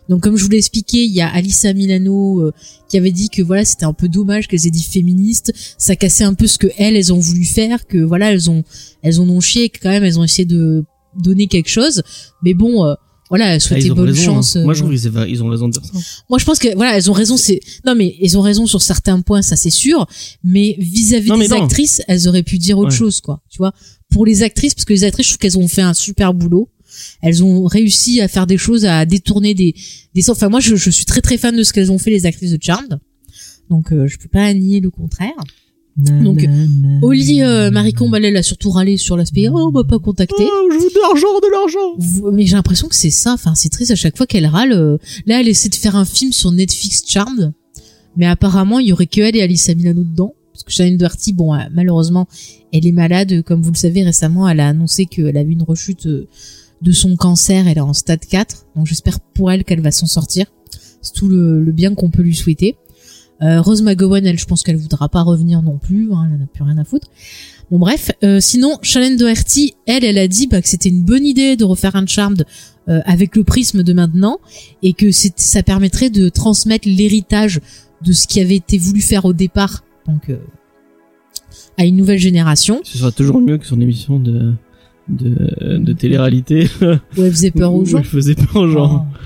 [0.09, 2.51] Donc comme je vous l'ai expliqué, il y a Alissa Milano euh,
[2.89, 6.23] qui avait dit que voilà c'était un peu dommage qu'elles aient dit féministe, ça cassait
[6.23, 8.63] un peu ce que elles elles ont voulu faire, que voilà elles ont
[9.03, 10.83] elles en ont chié, que quand même elles ont essayé de
[11.19, 12.03] donner quelque chose,
[12.43, 12.93] mais bon euh,
[13.29, 14.55] voilà, elles Ah, bonne raison, chance.
[14.55, 14.63] hein.
[14.63, 15.91] Moi, euh, je trouve qu'ils avaient- ils ont raison de dire ça.
[16.29, 17.35] moi, je pense que voilà, elles ont raison.
[17.35, 20.07] C'est non, mais elles ont raison sur certains points, ça c'est sûr.
[20.45, 21.61] Mais vis-à-vis des non.
[21.63, 22.95] actrices, elles auraient pu dire autre Ouais.
[22.97, 23.41] chose, quoi.
[23.49, 23.73] Tu vois,
[24.09, 26.69] pour les actrices, parce que les actrices, je trouve qu'elles ont fait un super boulot.
[27.21, 29.75] Elles ont réussi à faire des choses, à détourner des
[30.13, 30.29] des.
[30.29, 32.51] Enfin, moi, je, je suis très très fan de ce qu'elles ont fait les actrices
[32.51, 32.99] de Charmed.
[33.69, 35.33] Donc, euh, je peux pas nier le contraire.
[35.97, 36.47] Donc,
[37.01, 40.35] Oli euh, Marie Combal, elle a surtout râlé sur l'aspect oh, on m'a pas contacté.
[40.39, 42.31] Oh, je veux de l'argent, de l'argent.
[42.33, 43.33] Mais j'ai l'impression que c'est ça.
[43.33, 44.73] Enfin, c'est triste à chaque fois qu'elle râle.
[44.73, 47.51] euh, Là, elle essaie de faire un film sur Netflix Charmed,
[48.15, 50.35] mais apparemment, il y aurait que elle et Alyssa Milano dedans.
[50.53, 52.27] Parce que Shannon Doherty, bon, euh, malheureusement,
[52.71, 53.41] elle est malade.
[53.41, 56.07] Comme vous le savez, récemment, elle a annoncé qu'elle a eu une rechute
[56.81, 57.67] de son cancer.
[57.67, 58.67] Elle est en stade 4.
[58.75, 60.45] Donc, j'espère pour elle qu'elle va s'en sortir.
[61.01, 62.77] C'est tout le, bien qu'on peut lui souhaiter.
[63.41, 66.11] Euh, Rose McGowan, elle, je pense qu'elle voudra pas revenir non plus.
[66.11, 67.07] Hein, elle n'a plus rien à foutre.
[67.69, 71.25] Bon bref, euh, sinon Shannon Doherty, elle, elle a dit bah, que c'était une bonne
[71.25, 72.45] idée de refaire un Charmed
[72.87, 74.39] euh, avec le prisme de maintenant
[74.81, 77.59] et que ça permettrait de transmettre l'héritage
[78.05, 80.37] de ce qui avait été voulu faire au départ, donc euh,
[81.77, 82.79] à une nouvelle génération.
[82.83, 84.53] Ce sera toujours mieux que son émission de
[85.09, 87.99] de, de télé-réalité Où elle faisait peur où aux gens.
[87.99, 89.05] elle faisait peur aux gens.
[89.07, 89.17] Oh.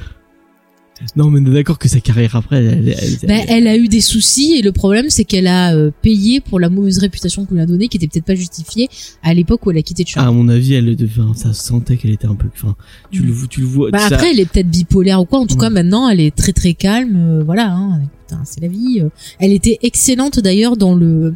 [1.15, 3.76] Non, mais on est d'accord que sa carrière après, elle, elle- elle- Ben, elle a
[3.78, 7.45] eu des soucis et le problème c'est qu'elle a euh, payé pour la mauvaise réputation
[7.45, 8.88] qu'on lui a donnée qui était peut-être pas justifiée
[9.23, 10.30] à l'époque où elle a quitté Charmed.
[10.30, 12.76] à mon avis, elle devait, ça se sentait qu'elle était un peu, enfin,
[13.11, 13.91] tu le, tu le vois.
[13.91, 15.40] Bah ça- après, elle est peut-être bipolaire ou quoi.
[15.40, 15.61] En tout Ouais.
[15.61, 17.15] cas, maintenant, elle est très très calme.
[17.15, 18.02] euh, voilà, hein,
[18.45, 18.99] c'est la vie.
[19.02, 19.10] euh.
[19.40, 21.34] Elle était excellente d'ailleurs dans le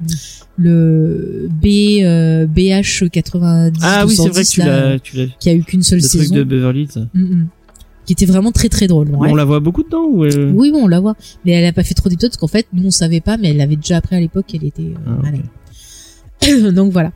[0.57, 3.79] le B euh, BH 90.
[3.83, 5.99] ah oui, c'est vrai 210, que tu l'as, tu l'as, qui a eu qu'une seule
[5.99, 6.35] le truc saison.
[6.35, 7.07] de Beverly Hills.
[7.13, 7.47] Mm, mm.
[8.05, 9.09] Qui était vraiment très très drôle.
[9.09, 9.29] ouais.
[9.31, 11.15] On la voit beaucoup dedans ou elle- Oui, bon, on la voit.
[11.43, 13.49] Mais elle a pas fait trop d'épisodes parce qu'en fait, nous on savait pas, mais
[13.49, 15.31] elle l'avait déjà appris à l'époque qu'elle était euh, Ah.
[16.71, 17.11] Donc voilà.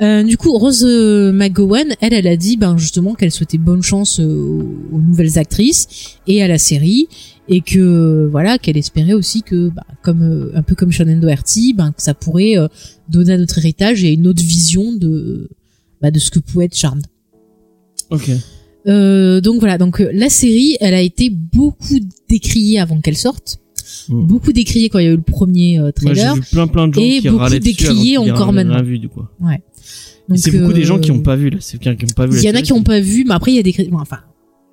[0.00, 3.82] Euh, du coup, Rose euh, McGowan, elle, elle a dit, ben justement, qu'elle souhaitait bonne
[3.82, 7.06] chance euh, aux, aux nouvelles actrices et à la série,
[7.48, 11.74] et que euh, voilà, qu'elle espérait aussi que, bah, comme un peu comme Shannon Doherty,
[11.74, 12.66] ben que ça pourrait euh,
[13.08, 15.48] donner à notre héritage et une autre vision de
[16.00, 17.04] bah, de ce que pouvait être Charmed.
[18.10, 18.30] Ok.
[18.88, 21.98] Euh, donc voilà, donc euh, la série, elle a été beaucoup
[22.28, 23.58] décriée avant qu'elle sorte,
[24.08, 24.26] Mm.
[24.26, 26.34] beaucoup décriée quand il y a eu le premier euh, Moi, trailer.
[26.34, 27.44] vu plein plein de gens et qui beaucoup
[28.14, 28.82] aient encore maintenant.
[28.82, 29.20] vu, du coup.
[29.40, 29.62] Ouais.
[30.34, 32.32] C'est beaucoup des gens qui euh, ont pas vu là, c'est qui ont pas vu.
[32.32, 33.62] Il la y en a série, qui ont pas vu, mais après il y a
[33.62, 33.92] des critiques.
[33.94, 34.18] Enfin,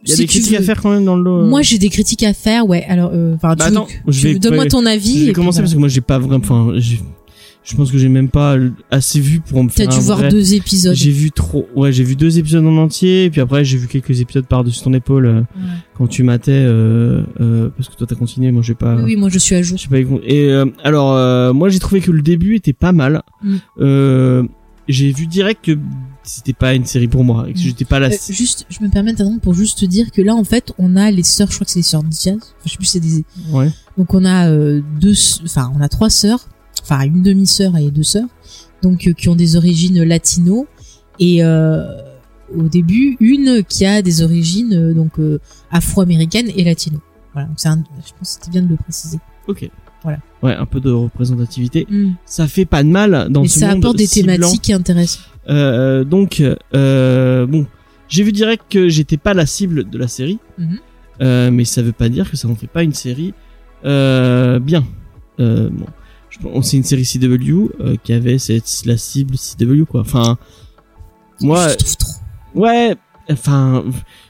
[0.03, 1.41] Il y a si des critiques à faire quand même dans le lot.
[1.41, 1.45] euh.
[1.47, 2.67] Moi, j'ai des critiques à faire.
[2.67, 2.85] Ouais.
[2.87, 5.19] Alors, euh, enfin, Bah, veux attends, je vais- donne-moi ton avis.
[5.19, 5.63] Je vais commencer voilà.
[5.65, 6.99] parce que moi j'ai pas vraiment, enfin, j'ai-
[7.69, 8.57] je pense que j'ai même pas
[8.89, 10.95] assez vu pour me T'as faire dû un voir vrai- deux épisodes.
[10.95, 13.87] J'ai vu trop, ouais, j'ai vu deux épisodes en entier, et puis après j'ai vu
[13.87, 15.45] quelques épisodes par-dessus ton épaule euh, Ouais.
[15.95, 18.95] quand tu matais, euh, euh, parce que toi t'as continué, moi j'ai pas.
[18.95, 19.77] Oui, oui, moi je suis à jour.
[19.89, 19.97] pas.
[19.97, 23.21] Et euh, alors, euh, moi j'ai trouvé que le début était pas mal.
[23.43, 23.55] Mm.
[23.79, 24.43] Euh,
[24.87, 25.77] j'ai vu direct que
[26.23, 27.61] c'était pas une série pour moi, et que Mm.
[27.61, 28.01] j'étais pas.
[28.01, 30.95] Euh, juste, je me permets d'attendre pour juste te dire que là, en fait, on
[30.95, 31.49] a les sœurs.
[31.51, 32.37] Je crois que c'est les sœurs Diaz.
[32.37, 33.23] Enfin, je sais plus, c'est des.
[33.51, 33.69] Ouais.
[33.97, 35.13] Donc on a euh, deux,
[35.43, 36.47] enfin on a trois sœurs,
[36.81, 38.27] enfin une demi-sœur et deux sœurs,
[38.81, 40.67] donc euh, qui ont des origines latino
[41.19, 41.85] et euh,
[42.55, 45.13] au début une qui a des origines euh, donc
[45.71, 46.99] afro-américaines et latino.
[47.33, 49.19] Voilà, donc c'est je pense que c'était bien de le préciser.
[49.47, 49.69] Ok.
[50.03, 50.19] Voilà.
[50.41, 51.85] Ouais, un peu de représentativité.
[52.25, 55.25] Ça fait pas de mal dans Et ce ça monde apporte des thématiques intéressantes.
[55.49, 56.41] Euh, donc,
[56.73, 57.67] euh, bon,
[58.07, 60.79] j'ai vu direct que j'étais pas la cible de la série, Mhm.
[61.21, 63.33] euh, mais ça veut pas dire que ça n'en fait pas une série
[63.83, 64.85] bien.
[65.37, 65.85] Bon,
[66.61, 70.01] c'est une série CW euh, qui avait cette, la cible CW quoi.
[70.01, 70.37] Enfin,
[71.41, 71.67] moi,
[72.55, 72.95] ouais,
[73.29, 73.83] enfin,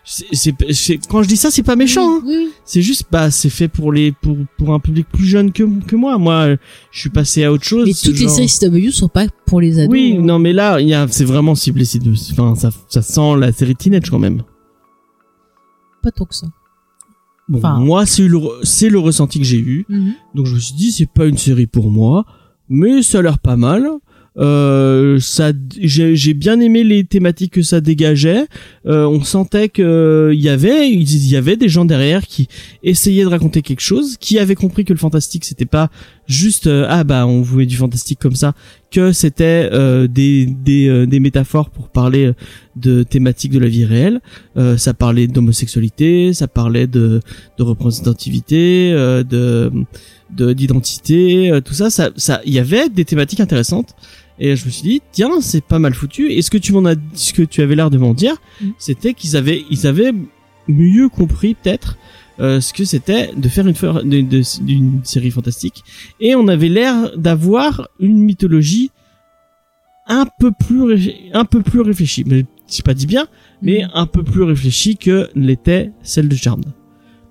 [0.04, 0.54] c'est,
[1.10, 2.18] quand je dis ça, c'est pas méchant.
[2.18, 2.22] hein.
[2.26, 2.50] Oui, oui.
[2.66, 5.96] C'est juste, bah, c'est fait pour les, pour, pour un public plus jeune que, que
[5.96, 6.18] moi.
[6.18, 6.56] Moi,
[6.92, 7.88] je suis passé à autre chose.
[7.88, 9.92] Mais toutes les séries CW sont pas pour les ados.
[9.92, 10.22] oui, hein.
[10.22, 12.14] non, mais là, il y a, c'est vraiment ciblé deux.
[12.32, 14.44] Enfin, ça, ça sent la série teenage quand même.
[16.04, 16.48] Pas tant que ça.
[17.50, 19.86] Bon, Enfin- moi, c'est le, c'est le ressenti que j'ai eu.
[19.90, 20.14] Mhm.
[20.36, 22.26] Donc, je me suis dit, c'est pas une série pour moi,
[22.70, 23.90] mais ça a l'air pas mal.
[24.38, 28.46] Euh, ça, j'ai, bien aimé les thématiques que ça dégageait.
[28.86, 32.48] Euh, on sentait que il y avait, il y avait des gens derrière qui
[32.84, 35.90] essayaient de raconter quelque chose, qui avaient compris que le fantastique c'était pas
[36.30, 38.54] juste euh, ah bah on voulait du fantastique comme ça,
[38.92, 42.34] que c'était euh, des des euh, des métaphores pour parler euh,
[42.78, 44.22] de thématiques de la vie réelle.
[44.56, 47.20] Euh, ça parlait d'homosexualité, ça parlait de
[47.58, 49.72] de représentativité, euh, de
[50.36, 53.96] de d'identité, euh, tout ça, ça, ça, il y avait des thématiques intéressantes.
[54.42, 56.32] Et je me suis dit, tiens, c'est pas mal foutu.
[56.32, 58.68] Et ce que tu m'en as, ce que tu avais l'air de m'en dire, Mm.
[58.78, 60.14] c'était qu'ils avaient, ils avaient
[60.70, 61.98] mieux compris peut-être
[62.40, 65.84] euh, ce que c'était de faire une for- de- de- d'une série fantastique.
[66.20, 68.92] Et on avait l'air d'avoir une mythologie
[70.08, 72.24] un peu plus, un peu plus réfléchie.
[72.26, 73.28] Mais j'ai pas dit bien,
[73.62, 73.90] mais Mhm.
[73.94, 76.66] un peu plus réfléchie que l'était celle de Charmed.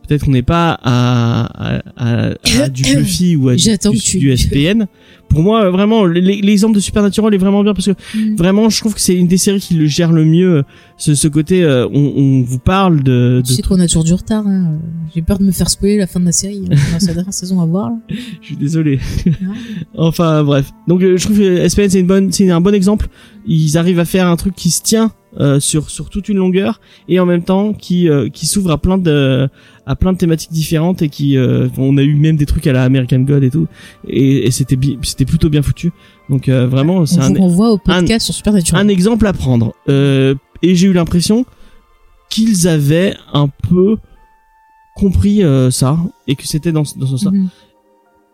[0.09, 2.31] Peut-être qu'on n'est pas à, à, à,
[2.63, 4.87] à du Buffy ou à du, du, tu- SPN.
[5.29, 8.37] Pour moi, euh, vraiment, l'exemple de Supernatural est vraiment bien parce que Mhm.
[8.37, 10.57] vraiment, je trouve que c'est une des séries qui le gère le mieux.
[10.57, 10.63] euh,
[10.97, 14.05] Ce, ce côté, euh, on, on vous parle de, Tu de sais qu'on a toujours
[14.05, 14.47] du retard.
[14.47, 14.79] Hein.
[15.15, 16.63] J'ai peur de me faire spoiler la fin de la série.
[16.63, 17.91] Dans sa dernière saison à voir.
[17.91, 17.97] Là.
[18.41, 18.99] Je suis désolé.
[19.97, 20.71] Enfin bref.
[20.87, 23.09] Donc euh, je trouve que SPN c'est une bonne, c'est un bon exemple.
[23.47, 26.81] Ils arrivent à faire un truc qui se tient euh, sur sur toute une longueur
[27.09, 29.49] et en même temps qui euh, qui s'ouvre à plein de
[29.87, 32.73] à plein de thématiques différentes et qui euh, on a eu même des trucs à
[32.73, 33.67] la American God et tout
[34.09, 35.93] et, et c'était c'était plutôt bien foutu.
[36.31, 38.85] Donc euh, vraiment c'est On un vous renvoie au podcast sur Supernatural.
[38.85, 39.75] un exemple à prendre.
[39.89, 41.45] Euh, et j'ai eu l'impression
[42.31, 43.97] qu'ils avaient un peu
[44.97, 47.31] compris euh, ça et que c'était dans, ce- dans ce sens-là.
[47.33, 47.49] Mhm.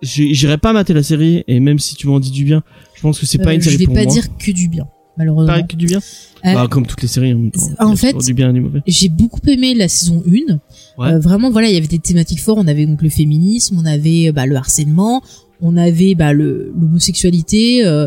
[0.02, 2.62] J'ai- J'irai pas mater la série et même si tu m'en dis du bien,
[2.94, 5.46] je pense que c'est pas une série je vais pas dire que du bien, malheureusement.
[5.46, 5.98] Pareil que du bien.
[5.98, 7.60] Euh, Bah, comme toutes les séries en même temps.
[7.78, 8.80] en fait, du bien et du mauvais.
[8.86, 10.54] J'ai beaucoup aimé la saison 1.
[10.98, 11.12] Ouais.
[11.14, 12.58] Euh, vraiment, voilà, il y avait des thématiques fortes.
[12.62, 15.22] On avait donc le féminisme, on avait euh, bah, le harcèlement,
[15.60, 18.06] on avait bah, le l'homosexualité, euh,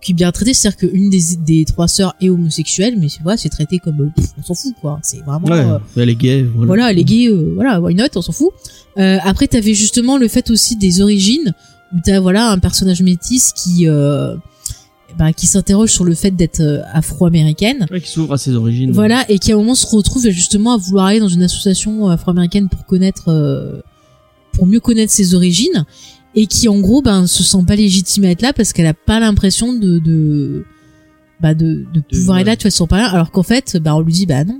[0.00, 3.48] puis bien traité, c'est-à-dire qu'une des, des trois sœurs est homosexuelle, mais c'est voilà, c'est
[3.48, 5.00] traité comme euh, pff, on s'en fout quoi.
[5.02, 6.42] C'est vraiment Ouais, euh, elle est gay.
[6.42, 6.66] Voilà.
[6.66, 8.50] voilà, les gays, euh, voilà, why not, on s'en fout.
[8.98, 11.52] Euh, après, t'avais justement le fait aussi des origines,
[11.94, 14.36] où t'as voilà un personnage métis qui euh,
[15.18, 17.86] bah, qui s'interroge sur le fait d'être euh, afro-américaine.
[17.90, 18.92] Ouais, qui s'ouvre à ses origines.
[18.92, 22.08] Voilà, et qui à un moment se retrouve justement à vouloir aller dans une association
[22.08, 23.80] afro-américaine pour connaître, euh,
[24.52, 25.86] pour mieux connaître ses origines,
[26.34, 28.94] et qui en gros, ben, se sent pas légitime à être là parce qu'elle a
[28.94, 30.64] pas l'impression de, de,
[31.40, 32.42] bah, de, de pouvoir ouais.
[32.42, 34.44] être là, tu vois, sont pas là, alors qu'en fait, bah, on lui dit, bah
[34.44, 34.58] non,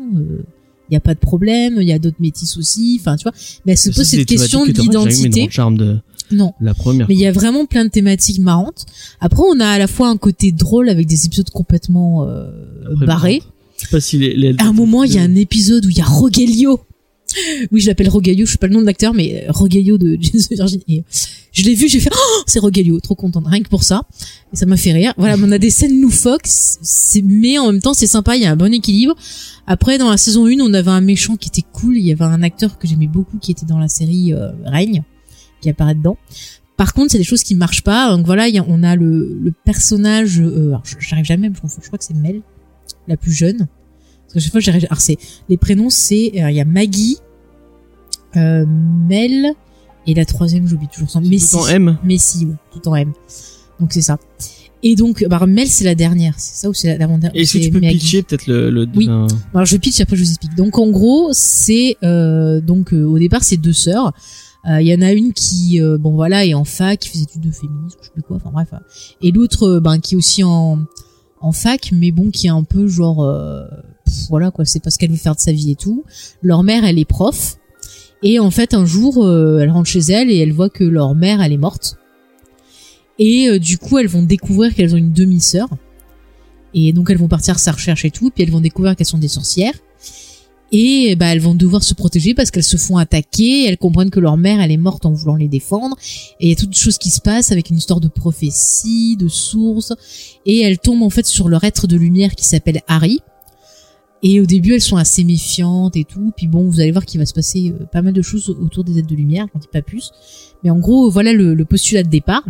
[0.89, 3.33] il y a pas de problème, il y a d'autres métis aussi, enfin, tu vois,
[3.65, 5.49] mais elle se pose cette question d'identité.
[5.49, 6.01] de
[6.31, 6.53] Non.
[6.61, 7.07] la première.
[7.09, 8.87] Mais il y a vraiment plein de thématiques marrantes.
[9.21, 12.47] Après, on a à la fois un côté drôle avec des épisodes complètement euh,
[12.93, 13.43] Après, barrés.
[13.79, 15.91] Je sais pas si les, les- À un moment, il y a un épisode où
[15.91, 16.81] il y a Rogelio.
[17.73, 20.17] Oui, je l'appelle Rogelio, je sais pas le nom de l'acteur, mais euh, Rogelio de
[20.21, 20.81] James Virgin.
[20.89, 21.05] Et
[21.53, 24.03] je l'ai vu, j'ai fait, oh, c'est Rogelio, trop contente, rien que pour ça.
[24.53, 25.13] Et ça m'a fait rire.
[25.19, 26.47] Voilà, mais on a des scènes loufoques,
[27.23, 29.15] mais en même temps, c'est sympa, il y a un bon équilibre.
[29.67, 32.25] Après, dans la saison 1, on avait un méchant qui était cool, il y avait
[32.25, 35.03] un acteur que j'aimais beaucoup qui était dans la série euh, Règne,
[35.61, 36.17] qui apparaît dedans.
[36.77, 38.15] Par contre, c'est des choses qui marchent pas.
[38.15, 41.69] Donc voilà, il y a- on a le, le personnage, euh, alors, j'arrive jamais, je,
[41.83, 42.43] je crois que c'est Mel,
[43.09, 43.67] la plus jeune.
[44.25, 45.17] Parce que chaque fois, j'arrive, alors c'est,
[45.49, 47.17] les prénoms, c'est, euh, il y a Maggie,
[48.37, 49.53] euh, Mel,
[50.07, 51.51] et la troisième, j'oublie toujours son, Messi.
[51.51, 51.99] tout en M.
[52.05, 53.13] Messi, ouais, tout en M.
[53.81, 54.19] Donc c'est ça.
[54.83, 57.65] Et donc, bah, Mel, c'est la dernière, c'est ça ou c'est la- l'avant-dernière Est-ce que
[57.65, 59.09] tu peux Maggie pitcher peut-être le, le Oui.
[59.09, 60.55] un- alors je pitch après je vous explique.
[60.55, 64.13] Donc en gros, c'est euh, donc euh, au départ c'est deux sœurs.
[64.69, 67.19] Euh, Il y en a une qui euh, bon voilà est en fac, qui fait
[67.19, 68.69] des études de féminisme, je sais plus quoi, enfin bref.
[68.73, 68.79] euh.
[69.23, 70.81] Et l'autre euh, ben qui est aussi en
[71.41, 73.65] en fac, mais bon qui est un peu genre euh,
[74.05, 76.05] pff, voilà quoi, c'est parce qu'elle veut faire de sa vie et tout.
[76.43, 77.59] Leur mère elle est prof
[78.23, 81.15] et en fait un jour euh, elle rentre chez elle et elle voit que leur
[81.15, 81.97] mère elle est morte.
[83.19, 85.69] Et euh, du coup elles vont découvrir qu'elles ont une demi-sœur.
[86.75, 89.07] Et donc elles vont partir à sa recherche et tout, puis elles vont découvrir qu'elles
[89.07, 89.75] sont des sorcières.
[90.73, 94.19] Et bah elles vont devoir se protéger parce qu'elles se font attaquer, elles comprennent que
[94.19, 95.97] leur mère elle est morte en voulant les défendre,
[96.41, 99.29] et il y a toutes choses qui se passent avec une histoire de prophétie, de
[99.29, 99.93] source,
[100.45, 103.21] et elles tombent en fait sur leur être de lumière qui s'appelle Harry.
[104.23, 107.21] Et au début elles sont assez méfiantes et tout, puis bon vous allez voir qu'il
[107.21, 109.69] va se passer euh, pas mal de choses autour des êtres de lumière, j'en dis
[109.73, 110.11] pas plus.
[110.65, 112.43] Mais en gros voilà le, postulat de départ.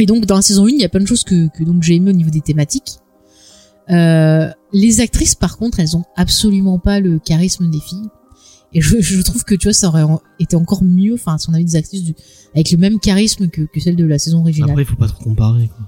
[0.00, 1.48] Et donc dans la saison 1 il y a plein de choses que,
[1.80, 2.98] j'ai aimé au niveau des thématiques.
[3.88, 8.08] Euh, les actrices, par contre, elles ont absolument pas le charisme des filles.
[8.72, 10.04] Et je, je trouve que tu vois, ça aurait
[10.38, 12.14] été encore mieux, enfin, si on avait des actrices du,
[12.54, 14.70] avec le même charisme que, que celle de la saison originale.
[14.70, 15.68] Après, il faut pas trop comparer.
[15.68, 15.86] Quoi.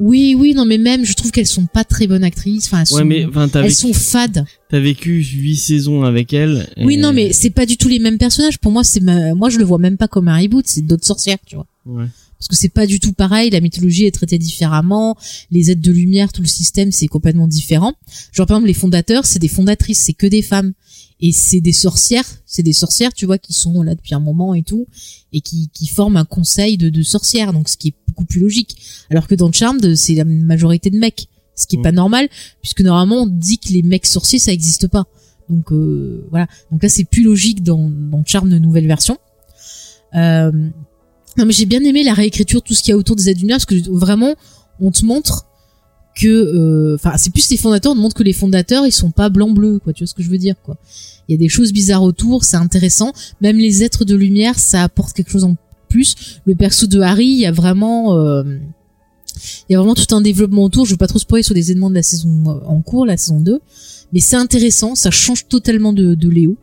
[0.00, 2.66] Oui, oui, non, mais même, je trouve qu'elles sont pas très bonnes actrices.
[2.66, 4.44] Enfin, elles Ouais, sont, mais enfin, t'as elles vécu, sont fades.
[4.70, 6.68] t'as vécu huit saisons avec elle.
[6.76, 8.58] et- Oui, non, mais c'est pas du tout les mêmes personnages.
[8.58, 10.64] Pour moi, c'est ma- moi, je le vois même pas comme un reboot.
[10.66, 11.66] C'est d'autres sorcières, tu vois.
[11.86, 12.06] Ouais.
[12.38, 15.16] Parce que c'est pas du tout pareil, la mythologie est traitée différemment,
[15.50, 17.94] les aides de lumière, tout le système c'est complètement différent.
[18.32, 20.72] Genre par exemple les fondateurs, c'est des fondatrices, c'est que des femmes
[21.20, 24.54] et c'est des sorcières, c'est des sorcières, tu vois, qui sont là depuis un moment
[24.54, 24.86] et tout
[25.32, 28.40] et qui, qui forment un conseil de, de sorcières, donc ce qui est beaucoup plus
[28.40, 28.76] logique.
[29.10, 32.28] Alors que dans Charmed, c'est la majorité de mecs, ce qui est pas normal
[32.62, 35.06] puisque normalement on dit que les mecs sorciers ça existe pas.
[35.48, 39.18] Donc euh, voilà, donc là c'est plus logique dans dans Charmed de nouvelle version.
[40.14, 40.70] Euh,
[41.38, 43.40] non mais j'ai bien aimé la réécriture, tout ce qu'il y a autour des aides
[43.40, 44.34] lumière, parce que vraiment,
[44.80, 45.46] on te montre
[46.14, 49.12] que, euh, enfin, c'est plus les fondateurs, on te montre que les fondateurs, ils sont
[49.12, 49.92] pas blanc-bleu, quoi.
[49.92, 50.76] Tu vois ce que je veux dire, quoi.
[51.28, 53.12] Il y a des choses bizarres autour, c'est intéressant.
[53.40, 55.56] Même les êtres de lumière, ça apporte quelque chose en
[55.88, 56.40] plus.
[56.44, 58.42] Le perso de Harry, il y a vraiment, euh,
[59.68, 60.86] il y a vraiment tout un développement autour.
[60.86, 63.16] Je veux pas trop spoiler sur les éléments de la saison euh, en cours, la
[63.16, 63.60] saison 2.
[64.12, 66.56] Mais c'est intéressant, ça change totalement de, de Léo.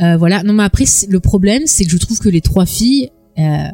[0.00, 0.42] Euh, voilà.
[0.42, 3.68] Non, mais après, le problème, c'est que je trouve que les trois filles, euh,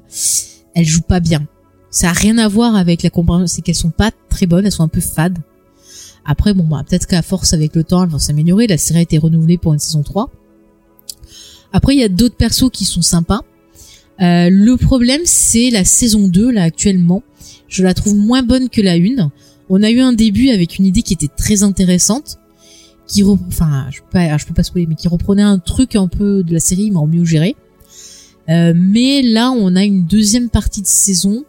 [0.75, 1.47] elles jouent pas bien.
[1.91, 4.73] Ça a rien à voir avec la comparaison, c'est qu'elles sont pas très bonnes, elles
[4.73, 5.39] sont un peu fades.
[6.25, 8.67] Après, bon, bah, peut-être qu'à force, avec le temps, elles vont s'améliorer.
[8.67, 10.31] La série a été renouvelée pour une saison 3.
[11.73, 13.41] Après, il y a d'autres persos qui sont sympas.
[14.21, 17.23] Euh, le problème, c'est la saison 2, là, actuellement.
[17.67, 19.31] Je la trouve moins bonne que la 1.
[19.71, 22.39] On a eu un début avec une idée qui était très intéressante,
[23.07, 26.09] qui, enfin, je peux pas, je peux pas spoiler, mais qui reprenait un truc un
[26.09, 27.57] peu de la série, mais en mieux géré.
[28.51, 31.45] Euh, mais là, on a une deuxième partie de saison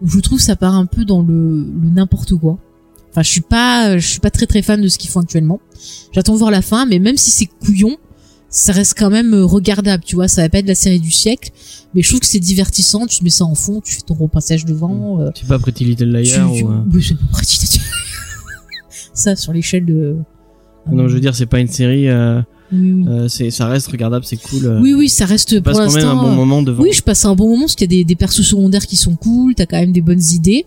[0.00, 2.58] où je trouve ça part un peu dans le, le n'importe quoi.
[3.10, 5.60] Enfin, je suis pas, je suis pas très très fan de ce qu'ils font actuellement.
[6.12, 7.96] J'attends voir la fin, mais même si c'est couillon,
[8.50, 10.28] ça reste quand même regardable, tu vois.
[10.28, 11.50] Ça va pas être la série du siècle,
[11.94, 13.06] mais je trouve que c'est divertissant.
[13.06, 15.20] Tu mets ça en fond, tu fais ton repassage devant.
[15.20, 16.70] euh, C'est pas Pretty Little tu, Liar tu- ou.
[16.70, 17.80] euh, oui, c'est pas pratique.
[19.14, 20.16] ça sur l'échelle de.
[20.90, 22.08] Non, je veux dire, c'est pas une série.
[22.08, 22.40] Euh,
[22.72, 23.04] Oui, oui.
[23.08, 24.66] euh, c'est, ça reste regardable, c'est cool.
[24.66, 26.82] euh, oui, oui, ça reste Tu pour passes quand même un bon euh, moment devant.
[26.82, 28.96] Oui, je passe un bon moment parce qu'il y a des, des persos secondaires qui
[28.96, 30.66] sont cool, t'as quand même des bonnes idées.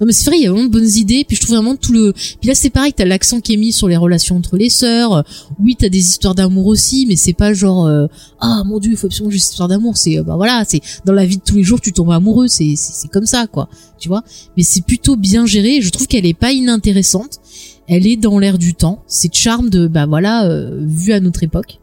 [0.00, 1.24] Non mais c'est vrai, il y a vraiment de bonnes idées.
[1.26, 2.12] Puis je trouve vraiment tout le.
[2.12, 5.22] Puis là c'est pareil, t'as l'accent qui est mis sur les relations entre les sœurs.
[5.62, 8.06] Oui, t'as des histoires d'amour aussi, mais c'est pas genre euh,
[8.40, 9.96] ah mon dieu, il faut absolument juste histoire d'amour.
[9.96, 12.48] C'est euh, bah voilà, c'est dans la vie de tous les jours, tu tombes amoureux,
[12.48, 13.68] c'est c'est c'est comme ça quoi,
[14.00, 14.24] tu vois.
[14.56, 15.82] Mais c'est plutôt bien géré.
[15.82, 17.38] Je trouve qu'elle est pas inintéressante.
[17.88, 19.02] Elle est dans l'air du temps.
[19.06, 21.78] C'est charme de bah voilà euh, vu à notre époque.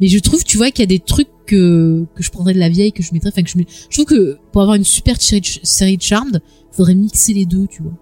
[0.00, 2.58] Mais je trouve, tu vois, qu'il y a des trucs que que je prendrais de
[2.58, 3.56] la vieille, que je mettrais, enfin que je.
[3.58, 6.40] Je trouve que pour avoir une super série de, Charmed,
[6.70, 7.92] faudrait mixer les deux, tu vois.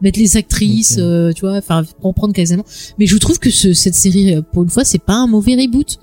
[0.00, 2.64] Mettre les actrices, euh, tu vois, enfin prendre quasiment.
[2.98, 5.56] Mais je trouve que ce, cette série, euh, pour une fois, c'est pas un mauvais
[5.56, 5.98] reboot.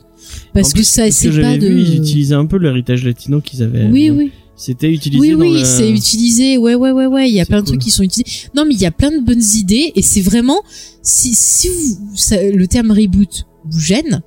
[0.53, 1.67] Parce que ça, ce c'est pas de.
[1.67, 3.87] vu, ils utilisaient un peu l'héritage latino qu'ils avaient.
[3.87, 4.31] oui, oui.
[4.57, 5.65] C'était utilisé Oui, dans oui, le...
[5.65, 6.57] c'est utilisé.
[6.57, 7.29] Ouais, ouais, ouais, ouais.
[7.29, 8.47] Il y a plein de trucs qui sont utilisés.
[8.55, 10.61] Non, mais il y a plein de bonnes idées et c'est vraiment
[11.01, 14.21] si si vous, ça- le terme reboot vous gêne,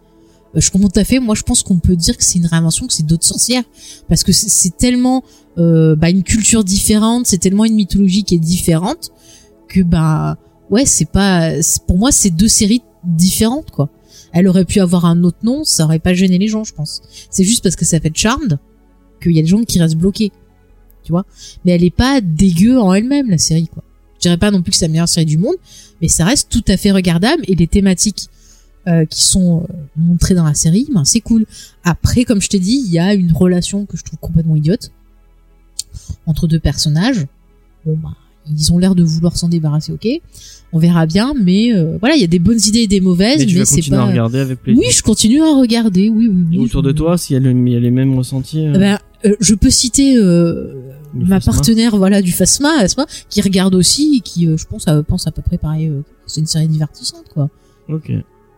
[0.55, 1.18] euh, je comprends tout à fait.
[1.18, 3.64] Moi, je pense qu'on peut dire que c'est une réinvention, que c'est d'autres sorcières,
[4.09, 5.22] parce que c'est- tellement
[5.56, 9.10] euh, bah, une culture différente, c'est tellement une mythologie qui est différente
[9.68, 10.36] que bah
[10.70, 11.52] ouais, c'est pas.
[11.86, 13.88] Pour moi, c'est deux séries différentes quoi.
[14.32, 17.00] Elle aurait pu avoir un autre nom, ça aurait pas gêné les gens, je pense.
[17.30, 18.59] C'est juste parce que ça fait Charmed
[19.20, 20.32] qu'il y a des gens qui restent bloqués
[21.08, 21.24] tu vois?
[21.64, 23.82] Mais elle est pas dégueu en elle-même, la série, quoi.
[24.16, 25.54] Je dirais pas non plus que c'est la meilleure série du monde,
[26.02, 28.28] mais ça reste tout à fait regardable et les thématiques
[28.86, 31.46] euh, qui sont euh, montrées dans la série, ben c'est cool.
[31.82, 34.90] Après, comme je t'ai dit, il y a une relation que je trouve complètement idiote
[36.26, 37.26] entre deux personnages.
[37.86, 38.14] Bon, bah,
[38.56, 40.06] ils ont l'air de vouloir s'en débarrasser, ok.
[40.72, 43.38] On verra bien, mais euh, voilà, il y a des bonnes idées et des mauvaises,
[43.38, 44.02] Mais tu mais c'est continuer pas.
[44.02, 44.82] à regarder avec plaisir.
[44.84, 46.56] Oui, je continue à regarder, oui, oui, oui.
[46.56, 48.66] Et autour de toi, s'il y, a le- il y a les mêmes ressentis.
[48.66, 50.16] euh, Eh ben, euh, je peux citer
[51.14, 55.26] ma partenaire voilà du Fasma, Asma, qui regarde aussi et qui, je pense, à, pense
[55.26, 55.90] à peu près pareil.
[56.26, 57.48] c'est une série divertissante, quoi.
[57.88, 58.12] Ok.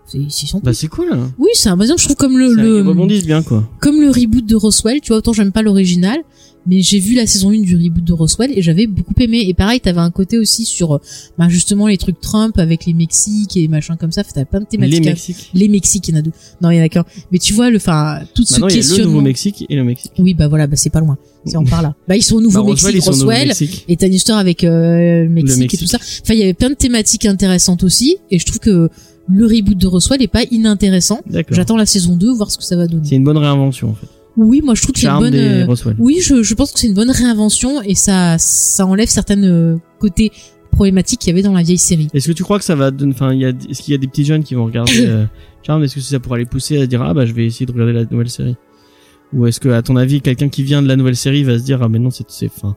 [0.07, 0.19] C'est
[0.65, 1.07] Bah c'est cool.
[1.13, 1.31] hein.
[1.39, 3.69] Oui, c'est un exemple, je trouve comme le, le Ils rebondissent bien quoi.
[3.79, 5.01] comme le reboot de Roswell.
[5.01, 6.19] Tu vois, autant j'aime pas l'original,
[6.67, 9.45] mais j'ai vu la saison 1 du reboot de Roswell et j'avais beaucoup aimé.
[9.47, 10.99] Et pareil, t'avais un côté aussi sur, euh,
[11.39, 14.23] bah, justement les trucs Trump avec les Mexiques et machin comme ça.
[14.25, 15.07] T'avais plein de Les thématiques.
[15.07, 15.51] à- Mexiques.
[15.55, 16.33] Les Mexiques, il y en a deux.
[16.61, 17.05] Non, il y en a qu'un.
[17.33, 19.11] Mais tu vois, le, enfin, tout ce Maintenant il y a le questionnement.
[19.13, 20.13] Nouveau-Mexique et le Mexique.
[20.19, 21.17] Oui, bah voilà, bah c'est pas loin.
[21.47, 21.95] C'est en par là.
[22.07, 23.85] Bah ils sont au Bah, Nouveau-Mexique, Roswell, Roswell, Nouveau-Mexique.
[23.89, 25.81] et t'as une histoire avec euh, le, Mexique et Mexique.
[25.81, 25.99] tout ça.
[26.23, 28.91] Enfin, il y avait plein de thématiques intéressantes aussi, et je trouve que
[29.33, 31.21] le reboot de Roswell est pas inintéressant.
[31.27, 31.55] D'accord.
[31.57, 33.05] J'attends la saison 2, voir ce que ça va donner.
[33.09, 34.07] C'est une bonne réinvention en fait.
[34.43, 35.35] Oui, moi je trouve que c'est une bonne.
[35.35, 35.97] et euh, Roswell.
[35.99, 39.77] Oui, je, je pense que c'est une bonne réinvention et ça ça enlève certaines euh,
[39.99, 40.33] côtés
[40.73, 42.09] problématiques qu'il y avait dans la vieille série.
[42.15, 43.95] Est-ce que tu crois que ça va donner, enfin, il y a, est-ce qu'il y
[43.95, 45.25] a des petits jeunes qui vont regarder euh,
[45.63, 45.85] Charmed?
[45.85, 47.93] Est-ce que ça pourra les pousser à dire ah bah je vais essayer de regarder
[47.93, 48.57] la nouvelle série?
[49.33, 51.63] Ou est-ce que à ton avis quelqu'un qui vient de la nouvelle série va se
[51.65, 52.77] dire ah mais non c'est c'est fin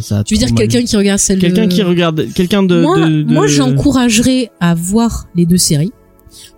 [0.00, 1.72] ça, Tu veux dire quelqu'un qui regarde celle quelqu'un de...
[1.72, 5.92] qui regarde quelqu'un de moi, de, de- moi j'encouragerais à voir les deux séries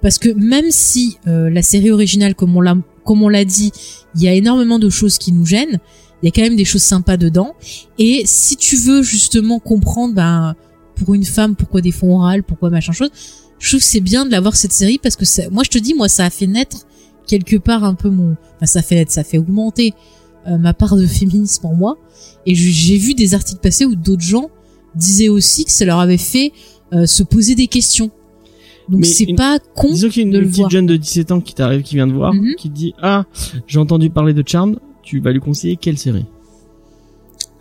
[0.00, 2.76] parce que même si euh, la série originale, comme on l'a
[3.10, 3.72] comme on l'a dit,
[4.14, 5.80] il y a énormément de choses qui nous gênent.
[6.22, 7.56] Il y a quand même des choses sympas dedans.
[7.98, 10.54] Et si tu veux justement comprendre, ben
[10.94, 13.10] pour une femme, pourquoi des fonds orales, pourquoi machin chose,
[13.58, 15.92] je trouve que c'est bien de l'avoir cette série parce que moi je te dis,
[15.92, 16.86] moi ça a fait naître
[17.26, 19.92] quelque part un peu mon, enfin ça fait naître, ça fait augmenter
[20.46, 21.98] euh, ma part de féminisme en moi.
[22.46, 24.50] Et j'ai vu des articles passer où d'autres gens
[24.94, 26.52] disaient aussi que ça leur avait fait
[26.92, 28.12] euh, se poser des questions.
[28.90, 30.70] Donc c'est pas con Disons qu'il y a une, petite voir.
[30.70, 32.54] jeune de 17 ans qui t'arrive, qui vient de voir, Mhm.
[32.58, 33.24] qui te dit ah
[33.66, 36.26] j'ai entendu parler de Charmed, tu vas lui conseiller quelle série?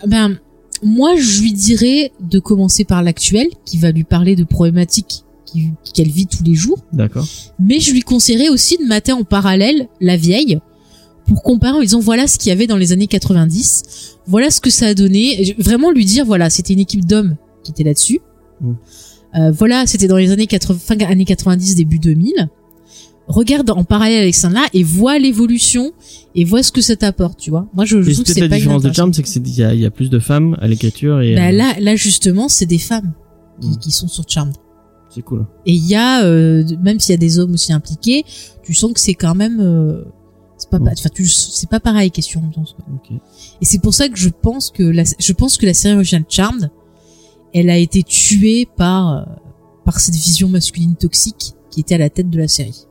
[0.08, 0.40] Ben
[0.82, 5.24] moi je lui dirais de commencer par l'actuel qui va lui parler de problématiques
[5.94, 6.78] qu'elle vit tous les jours.
[6.94, 7.26] D'accord.
[7.60, 10.60] Mais je lui conseillerais aussi de mater en parallèle la vieille
[11.28, 14.62] pour comparer en disant voilà ce qu'il y avait dans les années 90, voilà ce
[14.62, 15.50] que ça a donné.
[15.50, 18.20] Et Vraiment lui dire voilà c'était une équipe d'hommes qui était là-dessus.
[18.62, 18.74] Mm.
[19.36, 22.50] Euh, voilà c'était dans les années 80, fin années 90 début 2000.
[23.28, 25.92] Regarde en parallèle avec ça là et vois l'évolution
[26.34, 27.68] et vois ce que ça t'apporte tu vois.
[27.76, 28.92] Moi je, je trouve que c'est la pas différence de.
[28.92, 31.36] Charmed, c'est que c'est il y a, y a plus de femmes à l'écriture et
[31.36, 33.14] Ben euh, là là justement c'est des femmes
[33.62, 33.78] qui, Mm.
[33.78, 34.56] qui sont sur Charmed.
[35.14, 35.46] c'est cool.
[35.68, 38.24] Et il y a, euh, même s'il y a des hommes aussi impliqués,
[38.64, 40.06] tu sens que c'est quand même, euh,
[40.58, 40.88] c'est pas, Mm.
[40.88, 42.74] enfin, c'est pas pareil question ambiance.
[42.74, 42.86] quoi.
[42.96, 43.12] Ok.
[43.62, 46.26] Et c'est pour ça que je pense que la, je pense que la série originale
[46.30, 46.72] Charmed,
[47.54, 49.24] elle a été tuée par, euh,
[49.86, 52.86] par cette vision masculine toxique qui était à la tête de la série.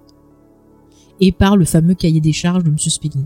[1.20, 3.24] Et par le fameux cahier des charges de Monsieur Spelling.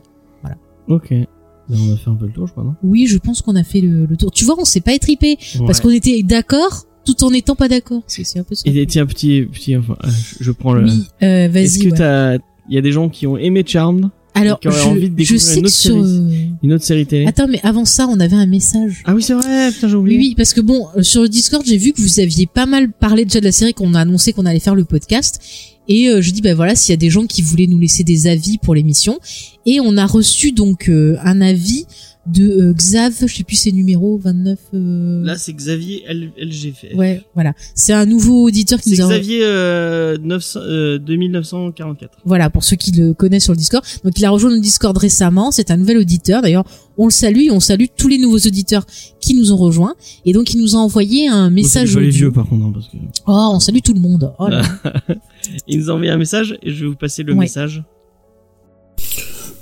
[0.88, 1.10] Ok.
[1.10, 2.74] Ben, on a fait un peu le tour, je crois, non?
[2.82, 4.30] Oui, je pense qu'on a fait le, le tour.
[4.30, 8.02] Tu vois, on s'est pas étripé parce qu'on était d'accord tout en n'étant pas d'accord.
[8.06, 8.62] C'est, un peu ça.
[8.66, 10.84] Et tiens, petit, petit, enfin, je, je prends le.
[10.84, 11.64] oui, euh, vas-y.
[11.64, 11.96] Est-ce que ouais.
[11.96, 12.34] t'as,
[12.68, 15.34] il y a des gens qui ont aimé Charmed, Alors, qui je, envie de je
[15.34, 15.90] découvrir sais une que sur.
[15.90, 19.02] série euh, une autre série télé Attends, mais avant ça, on avait un message.
[19.04, 20.18] Ah oui, c'est vrai, putain, j'ai oublié.
[20.18, 22.90] oui, parce que bon, euh, sur le Discord, j'ai vu que vous aviez pas mal
[22.90, 25.40] parlé déjà de la série qu'on a annoncé qu'on allait faire le podcast.
[25.88, 28.04] Et euh, je dis, ben voilà, s'il y a des gens qui voulaient nous laisser
[28.04, 29.18] des avis pour l'émission.
[29.66, 31.86] Et on a reçu donc euh, un avis
[32.26, 34.58] de euh, Xav, je sais plus ses numéros, 29.
[34.74, 36.84] euh, Là, c'est Xavier L LGF.
[36.94, 37.52] Ouais, voilà.
[37.74, 42.18] C'est un nouveau auditeur qui nous a Xavier euh, 900, euh, 2944.
[42.24, 43.84] Voilà, pour ceux qui le connaissent sur le Discord.
[44.04, 46.42] Donc il a rejoint le Discord récemment, c'est un nouvel auditeur.
[46.42, 46.64] D'ailleurs,
[46.96, 48.86] on le salue, et on salue tous les nouveaux auditeurs
[49.20, 49.94] qui nous ont rejoints.
[50.24, 52.96] Et donc il nous a envoyé un message les vieux par contre, hein, parce que
[53.26, 54.32] Oh, on salue tout le monde.
[54.38, 54.92] Oh là là.
[55.66, 57.40] il nous a envoyé un message et je vais vous passer le Ouais.
[57.40, 57.82] message.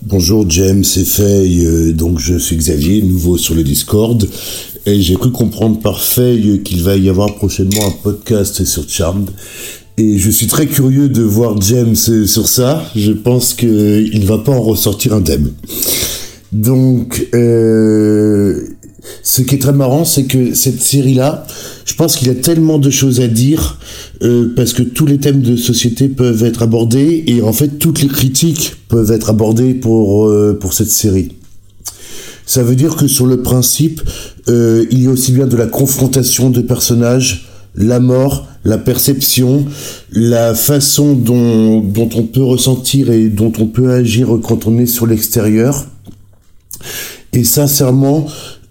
[0.02, 4.26] Bonjour James et Faye, euh, donc je suis Xavier, nouveau sur le Discord,
[4.86, 9.28] et j'ai cru comprendre par Faye qu'il va y avoir prochainement un podcast sur Charmed,
[9.98, 13.68] et je suis très curieux de voir James sur ça, je pense qu'il
[14.20, 15.52] ne va pas en ressortir indemne.
[16.50, 18.68] Donc, euh,
[19.22, 21.46] ce qui est très marrant, c'est que cette série-là,
[21.84, 23.78] je pense qu'il y a tellement de choses à dire
[24.22, 28.02] euh, parce que tous les thèmes de société peuvent être abordés et en fait toutes
[28.02, 31.32] les critiques peuvent être abordées pour euh, pour cette série.
[32.46, 34.02] Ça veut dire que sur le principe,
[34.48, 39.66] euh, il y a aussi bien de la confrontation de personnages, la mort, la perception,
[40.10, 44.86] la façon dont, dont on peut ressentir et dont on peut agir quand on est
[44.86, 45.86] sur l'extérieur.
[47.32, 48.26] Et sincèrement,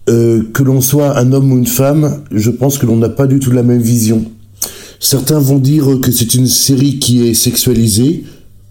[0.10, 3.27] euh, que l'on soit un homme ou une femme, je pense que l'on n'a pas
[3.27, 4.26] du tout la même vision.
[4.99, 8.23] Certains vont dire que c'est une série qui est sexualisée,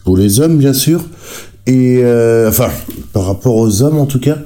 [0.05, 1.01] pour les hommes bien sûr,
[1.67, 2.69] et euh, enfin
[3.13, 4.39] par rapport aux hommes en tout cas.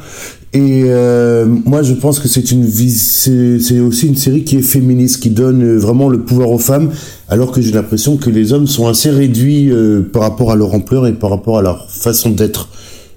[0.52, 5.22] Et euh, moi je pense que c'est une c'est aussi une série qui est féministe,
[5.22, 6.90] qui donne vraiment le pouvoir aux femmes,
[7.28, 9.72] alors que j'ai l'impression que les hommes sont assez réduits
[10.12, 12.68] par rapport à leur ampleur et par rapport à leur façon d'être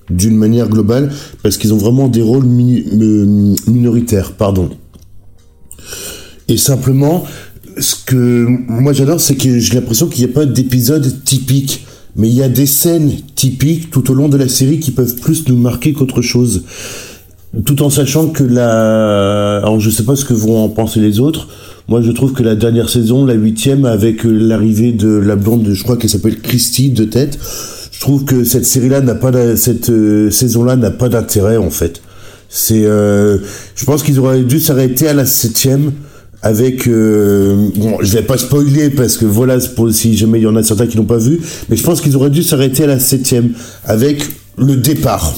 [0.09, 1.11] d'une manière globale,
[1.43, 4.69] parce qu'ils ont vraiment des rôles euh, minoritaires, pardon.
[6.47, 7.23] Et simplement,
[7.77, 12.29] ce que moi j'adore, c'est que j'ai l'impression qu'il n'y a pas d'épisode typique, mais
[12.29, 15.47] il y a des scènes typiques tout au long de la série qui peuvent plus
[15.47, 16.63] nous marquer qu'autre chose.
[17.65, 21.19] Tout en sachant que la, alors je sais pas ce que vont en penser les
[21.19, 21.47] autres.
[21.87, 25.83] Moi, je trouve que la dernière saison, la huitième, avec l'arrivée de la blonde, je
[25.83, 27.37] crois qu'elle s'appelle Christy de tête,
[27.95, 32.01] je trouve que cette série-là n'a pas, cette euh, saison-là n'a pas d'intérêt en fait.
[32.49, 33.37] C'est, euh,
[33.75, 35.93] je pense qu'ils auraient dû s'arrêter à la septième
[36.41, 39.59] avec, euh, bon, je vais pas spoiler parce que voilà,
[39.91, 41.39] si jamais il y en a certains qui n'ont pas vu,
[41.69, 43.53] mais je pense qu'ils auraient dû s'arrêter à la septième
[43.85, 44.23] avec
[44.57, 45.33] le départ,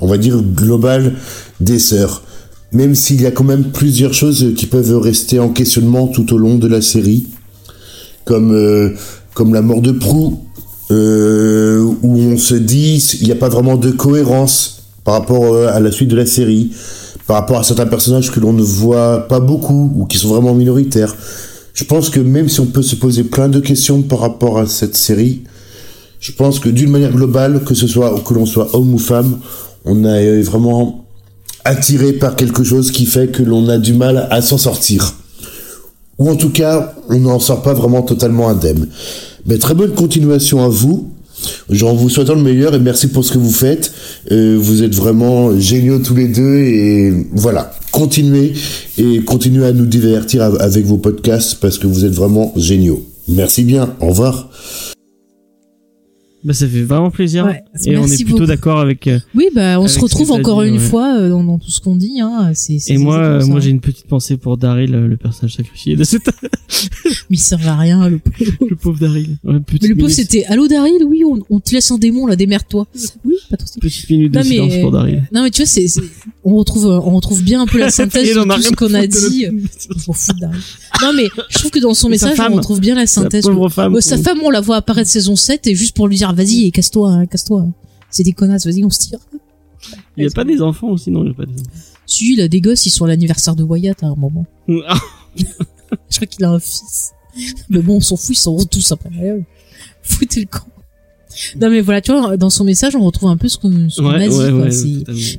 [0.00, 1.14] on va dire global
[1.60, 2.22] des sœurs.
[2.72, 6.38] Même s'il y a quand même plusieurs choses qui peuvent rester en questionnement tout au
[6.38, 7.26] long de la série,
[8.24, 8.90] comme euh,
[9.34, 10.44] comme la mort de Prou,
[12.02, 15.80] où on se dit il n'y a pas vraiment de cohérence par rapport euh, à
[15.80, 16.72] la suite de la série,
[17.26, 20.54] par rapport à certains personnages que l'on ne voit pas beaucoup ou qui sont vraiment
[20.54, 21.14] minoritaires.
[21.74, 24.66] Je pense que même si on peut se poser plein de questions par rapport à
[24.66, 25.42] cette série,
[26.20, 29.38] je pense que d'une manière globale, que ce soit que l'on soit homme ou femme,
[29.84, 31.04] on a euh, vraiment
[31.64, 35.14] attiré par quelque chose qui fait que l'on a du mal à s'en sortir.
[36.18, 38.88] Ou en tout cas, on n'en sort pas vraiment totalement indemne.
[39.46, 41.11] Mais très bonne continuation à vous.
[41.82, 43.92] En vous souhaitant le meilleur et merci pour ce que vous faites.
[44.30, 47.72] Euh, vous êtes vraiment géniaux tous les deux et voilà.
[47.90, 48.52] Continuez
[48.98, 53.04] et continuez à nous divertir av- avec vos podcasts parce que vous êtes vraiment géniaux.
[53.28, 53.94] Merci bien.
[54.00, 54.50] Au revoir.
[56.44, 57.44] Bah, ça fait vraiment plaisir.
[57.46, 58.46] Ouais, et on est plutôt beaucoup.
[58.46, 59.06] d'accord avec.
[59.06, 60.80] euh, Oui, bah on se retrouve encore dit, une ouais.
[60.80, 62.20] fois euh, dans, dans tout ce qu'on dit.
[62.20, 62.50] Hein.
[62.54, 65.54] C'est, c'est- Et c'est moi, euh, moi, j'ai une petite pensée pour Daryl, le personnage
[65.54, 66.22] sacrifié de cette,
[67.30, 68.52] Mais il sert à rien, le pauvre.
[68.70, 69.36] le pauvre Daryl.
[69.44, 72.34] Ouais, Mais le pauvre, c'était Allô Daryl, oui, on, on te laisse un démon là,
[72.36, 72.86] démerde-toi.
[73.24, 73.78] Oui, pas souci.
[73.78, 75.22] Petite minute de Non, mais- pour Daryl.
[75.32, 76.00] Non, mais tu vois, c'est, c'est-
[76.44, 79.46] on retrouve, on retrouve bien un peu la synthèse de tout ce qu'on a dit.
[80.40, 80.58] Daryl.
[81.02, 83.44] Non, mais je trouve que dans son message, on retrouve bien la synthèse.
[84.00, 87.10] sa femme, on la voit apparaître saison 7 et juste pour lui dire, vas-y, casse-toi,
[87.10, 87.66] hein, casse-toi.
[88.10, 89.18] C'est des connasses, vas-y, on se tire.
[90.16, 91.54] Il y a pas des enfants aussi, non, il y a pas des
[92.06, 94.46] Si, il a des gosses, ils sont à l'anniversaire de Wyatt à un moment.
[94.68, 94.94] enfants.
[96.08, 97.12] Je crois qu'il a un fils.
[97.68, 99.10] Mais bon, on s'en fout, ils s'en vont tous après.
[100.02, 100.66] Foutez le camp.
[101.60, 104.00] Non mais voilà, tu vois, dans son message, on retrouve un peu ce qu'on ce
[104.00, 104.36] qu'on a Ouais, dit.
[104.36, 104.70] ouais, ouais.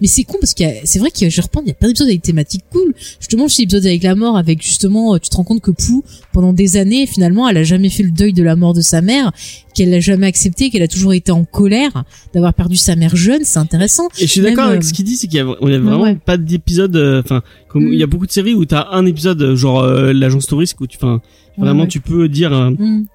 [0.02, 1.68] Mais c'est con parce qu'il y a, c'est vrai qu'il y a, je reprends, il
[1.68, 2.94] y a plein d'épisodes avec thématiques cool.
[3.20, 6.54] Justement, cet épisode avec la mort, avec justement, tu te rends compte que Pou, pendant
[6.54, 9.32] des années, finalement, elle a jamais fait le deuil de la mort de sa mère,
[9.76, 12.04] qu'elle l'a jamais accepté, qu'elle a toujours été en colère
[12.34, 13.42] d'avoir perdu sa mère jeune.
[13.44, 14.08] C'est intéressant.
[14.20, 16.16] Et je suis d'accord avec euh, ce qu'il dit, c'est qu'il y a, vraiment ouais.
[16.16, 17.94] pas d'épisode, euh, enfin, comme Mm.
[17.94, 20.86] il y a beaucoup de séries où t'as un épisode, genre euh, l'agence touriste, où
[20.88, 21.22] tu, enfin,
[21.58, 21.88] vraiment Ouais.
[21.88, 23.06] tu peux dire euh, Hmm.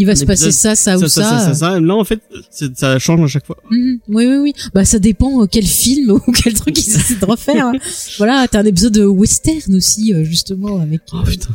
[0.00, 1.80] Il va se passer ça, ça, ça, ou ça, ça, ça, ça.
[1.80, 2.20] Là, en fait,
[2.76, 3.56] ça change à chaque fois.
[3.70, 3.98] Mhm.
[4.08, 4.52] Oui, oui, oui.
[4.72, 7.66] Bah, ça dépend euh, quel film ou quel truc ils essaient de refaire.
[7.66, 7.72] hein.
[8.18, 11.48] Voilà, t'as un épisode de western aussi, euh, justement, avec Oh euh, putain.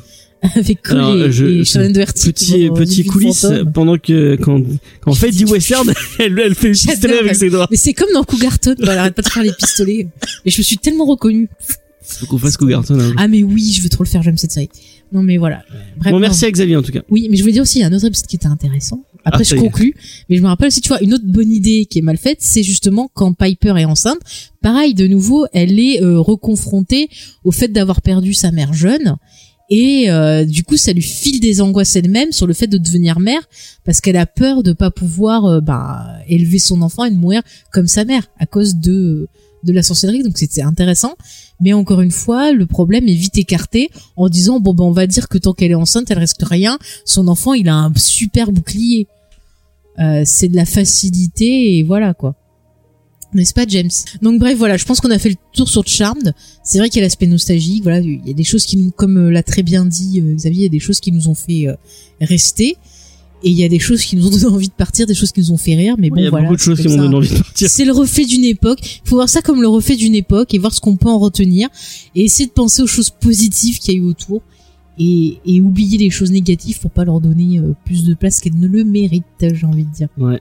[0.56, 2.34] avec Cole Alors, et, je- et Shannon Doherty.
[2.34, 4.62] Petit euh, petit coulisses pendant que quand
[5.00, 5.90] quand Faye dit western,
[6.20, 7.68] elle elle fait le pistolet avec ses doigts.
[7.72, 10.08] Mais c'est comme dans Cougarton, elle arrête pas de faire les pistolets.
[10.44, 11.48] Et je me suis tellement reconnue.
[12.02, 13.00] Faut qu'on fasse Cougarton.
[13.00, 13.14] hein.
[13.16, 14.70] Ah mais oui, je veux trop le faire, j'aime cette série.
[15.14, 15.64] Non mais voilà.
[15.98, 17.02] Bref, Bon merci à Xavier en tout cas.
[17.10, 19.04] Oui, mais je voulais dire aussi, il y a un autre épisode qui était intéressant.
[19.26, 19.96] Après, Ah, je conclus.
[20.28, 22.40] Mais je me rappelle aussi, tu vois, une autre bonne idée qui est mal faite,
[22.42, 24.20] c'est justement quand Piper est enceinte.
[24.62, 27.10] Pareil, de nouveau, elle est euh, reconfrontée
[27.44, 29.16] au fait d'avoir perdu sa mère jeune.
[29.70, 33.20] Et euh, du coup, ça lui file des angoisses elle-même sur le fait de devenir
[33.20, 33.42] mère,
[33.86, 37.42] parce qu'elle a peur de pas pouvoir euh, bah, élever son enfant et de mourir
[37.72, 39.30] comme sa mère à cause de
[39.64, 40.24] de la sorcellerie.
[40.24, 41.16] Donc c'était intéressant.
[41.62, 45.08] Mais encore une fois, le problème est vite écarté en disant bon ben on va
[45.08, 46.78] dire que tant qu'elle est enceinte, elle risque rien.
[47.06, 49.08] Son enfant, il a un super bouclier.
[50.00, 52.36] Euh, c'est de la facilité et voilà quoi.
[53.34, 53.90] N'est-ce pas James?
[54.22, 56.34] Donc bref voilà, je pense qu'on a fait le tour sur Charmed.
[56.64, 57.84] C'est vrai qu'il y a l'aspect nostalgique.
[57.84, 60.36] Voilà, il y a des choses qui nous, comme euh, l'a très bien dit euh,
[60.36, 61.76] Xavier, il y a des choses qui nous ont fait euh,
[62.22, 62.78] rester.
[63.46, 65.32] Et il y a des choses qui nous ont donné envie de partir, des choses
[65.34, 65.96] qui nous ont fait rire.
[66.00, 66.46] Mais bon Il y a voilà.
[66.46, 67.70] beaucoup de choses qui m'ont donné envie de partir.
[67.70, 69.02] C'est le reflet d'une époque.
[69.06, 71.20] Il faut voir ça comme le reflet d'une époque et voir ce qu'on peut en
[71.20, 71.68] retenir
[72.16, 74.42] et essayer de penser aux choses positives qu'il y a eu autour
[74.98, 78.58] et, et oublier les choses négatives pour pas leur donner euh, plus de place qu'elles
[78.58, 80.08] ne le méritent, j'ai envie de dire.
[80.18, 80.40] Ouais.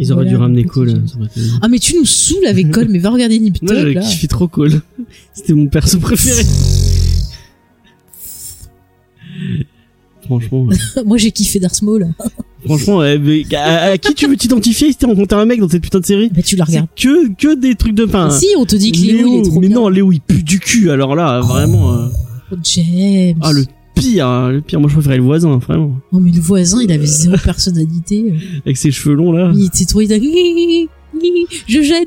[0.00, 0.90] Ils auraient Voilà, dû ramener Cole.
[0.90, 4.00] Été- Ah mais tu nous saoules avec Cole, mais va regarder Nip Moi là.
[4.00, 4.80] kiffé trop Cole.
[5.34, 6.42] C'était mon perso préféré.
[10.38, 12.08] Franchement, euh, Moi j'ai kiffé Darth Maul.
[12.66, 15.68] franchement, euh, mais à, à qui tu veux t'identifier si t'es rencontré un mec dans
[15.68, 16.30] cette putain de série?
[16.34, 16.88] Bah tu la regardes.
[16.96, 18.30] que que des trucs de pain.
[18.30, 19.76] si, on te dit que Léo, il est trop mais bien.
[19.76, 20.90] non, Léo il pue du cul.
[20.90, 22.06] Alors là, vraiment, euh,
[22.52, 23.38] Oh, James.
[23.42, 24.80] ah le pire, hein, le pire.
[24.80, 28.32] Moi je préférais le voisin, vraiment, Oh mais le voisin, il avait zéro personnalité.
[28.64, 29.52] avec ses cheveux longs là.
[29.54, 30.00] Il était trop...
[30.00, 30.88] Il
[31.66, 32.04] Je gêne.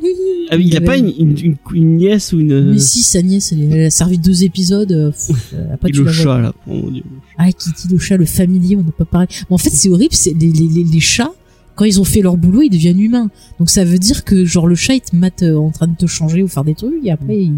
[0.49, 2.71] Ah, mais il a pas une, une, une, une nièce ou une.
[2.71, 4.91] Mais si, sa nièce, elle, elle a servi deux épisodes.
[4.91, 5.53] euh, pff,
[5.85, 6.53] et le chat là.
[6.67, 7.03] Oh mon dieu.
[7.37, 9.27] Ah, Kitty le chat, le familier, on n'a pas parlé.
[9.49, 11.31] Mais en fait, c'est horrible, c'est les, les, les, les chats,
[11.75, 13.29] quand ils ont fait leur boulot, ils deviennent humains.
[13.59, 15.95] Donc ça veut dire que genre le chat, il te mate euh, en train de
[15.95, 17.53] te changer ou faire des trucs, et après, il...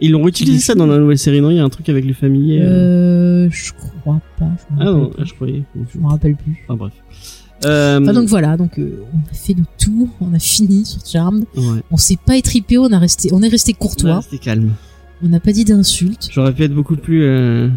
[0.00, 1.50] Ils l'ont réutilisé ça dans la nouvelle série, non?
[1.50, 2.60] Il y a un truc avec le familier.
[2.60, 3.46] euh.
[3.46, 4.50] Euh, je crois pas.
[4.58, 5.62] Je Ah non, ah, je croyais.
[5.94, 6.64] Je me rappelle plus.
[6.66, 6.92] Enfin bref.
[7.64, 11.04] Euh, Enfin, donc voilà, donc euh, on a fait le tour, on a fini sur
[11.06, 11.44] Charmed.
[11.56, 11.80] ouais.
[11.90, 14.20] On s'est pas étripé, on a resté, on est resté courtois.
[14.22, 14.72] C'était calme.
[15.22, 17.22] On n'a pas dit d'insultes, J'aurais pu être beaucoup plus.
[17.24, 17.68] euh,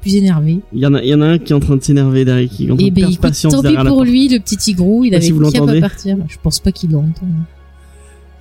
[0.00, 0.60] plus énervé.
[0.72, 2.24] Il y en a, il y en a un qui est en train de s'énerver
[2.26, 4.28] derrière, qui est en train Et de ben perdre écoute, patience tant pis pour lui,
[4.28, 6.16] le petit tigrou, il avait si vous qu'à pas partir.
[6.28, 7.26] Je pense pas qu'il l'entend.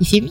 [0.02, 0.30] Il fait miaou.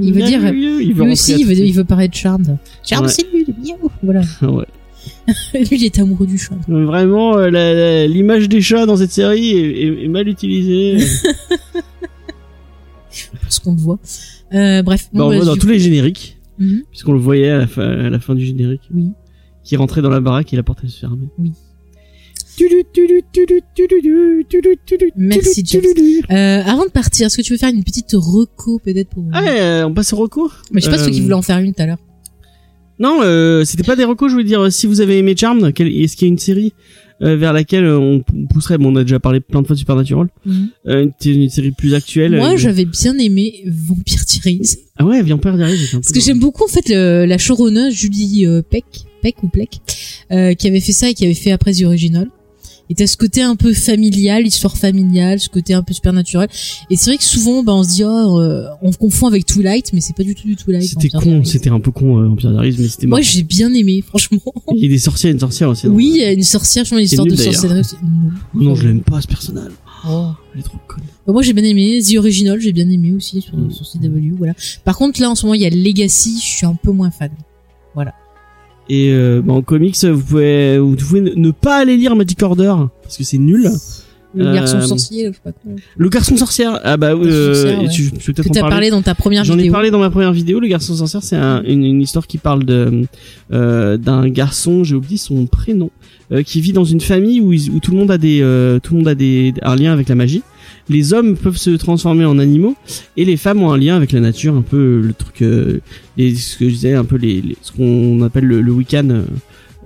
[0.00, 2.56] Il veut dire, il veut lui aussi, il veut, il veut paraître Charmed.
[2.82, 3.12] Charmed, Ouais.
[3.12, 3.90] c'est lui, le miaou.
[4.02, 4.22] Voilà.
[4.42, 4.64] ouais.
[5.54, 6.54] lui, il est amoureux du chat.
[6.68, 10.98] Vraiment, euh, l'image des chats dans cette série est, est- est mal utilisée.
[13.42, 13.98] Pour ce qu'on le voit.
[14.54, 15.08] Euh, bref.
[15.12, 17.82] Bah, on bah, voit dans tous les génériques, Mhm, puisqu'on le voyait à la, fin,
[17.82, 19.08] à la fin du générique, Oui.
[19.64, 21.26] qui rentrait dans la baraque et la porte se fermait.
[21.38, 21.52] Oui.
[25.16, 25.82] Merci, James.
[26.30, 29.42] Euh, avant de partir, est-ce que tu veux faire une petite reco peut-être pour Ah,
[29.48, 31.58] euh, on passe au recours Mais je sais pas ceux qui euh, voulaient en faire
[31.58, 31.98] une tout à l'heure.
[33.00, 35.64] Non, euh, c'était pas des recos, je voulais dire, euh, si vous avez aimé Charmed,
[35.64, 36.72] est-ce qu'il y a une série
[37.22, 38.22] euh, vers laquelle euh, on
[38.52, 40.68] pousserait, bon, on a déjà parlé plein de fois de Supernatural, Mhm.
[40.86, 44.76] euh, une, une série plus actuelle Moi, j'avais bien aimé Vampire Diaries.
[44.98, 48.84] Ah ouais, un peu Parce que j'aime beaucoup en fait le- la showrunner Julie Peck,
[49.22, 49.80] Peck ou Pleck,
[50.32, 52.28] euh, qui avait fait ça et qui avait fait après The Original.
[52.90, 56.48] Et t'as ce côté un peu familial, histoire familiale, ce côté un peu supernaturel.
[56.90, 59.92] Et c'est vrai que souvent, bah, on se dit, oh, euh, on confond avec Twilight,
[59.92, 60.82] mais c'est pas du tout du Twilight.
[60.88, 64.02] C'était con, c'était un peu con, euh, Empire Diaries, mais c'était Moi, j'ai bien aimé,
[64.02, 64.40] franchement.
[64.74, 65.86] Il y a des sorcières, une sorcière aussi.
[65.86, 67.54] non Oui, il y a une sorcière, je une histoire nul, de d'ailleurs.
[67.54, 67.84] sorcellerie.
[67.84, 68.64] c'est- Non.
[68.70, 69.70] Non, je l'aime pas, ce personnage.
[70.08, 70.30] Oh.
[70.54, 71.04] Elle est trop conne.
[71.26, 73.70] Bah, Moi j'ai bien aimé The Original, j'ai bien aimé aussi sur, Mm.
[73.70, 74.54] sur CW, voilà.
[74.84, 77.10] Par contre là en ce moment il y a Legacy, je suis un peu moins
[77.10, 77.30] fan.
[78.92, 82.74] Et euh, bah, en comics, vous pouvez, vous pouvez ne- pas aller lire Magic Order,
[83.02, 83.70] parce que c'est nul.
[84.32, 85.72] Le Euh, garçon sorcier, là, je sais pas quoi.
[85.96, 87.88] Le garçon sorcière, ah bah euh, ouais.
[87.88, 89.72] tu, tu peux Que t'as parlé dans ta première J'en ai vidéo.
[89.72, 90.60] parlé dans ma première vidéo.
[90.60, 93.06] Le garçon sorcière, c'est un- une, une histoire qui parle de
[93.52, 95.90] euh, d'un garçon, j'ai oublié son prénom,
[96.32, 98.98] euh, qui vit dans une famille où tout le monde a des euh, tout le
[99.00, 100.42] monde a des un lien avec la magie.
[100.90, 102.76] Les hommes peuvent se transformer en animaux
[103.16, 105.80] et les femmes ont un lien avec la nature, un peu le truc, euh,
[106.18, 109.08] ce que je disais, un peu les, ce qu'on appelle le, le week-end.
[109.10, 109.22] euh,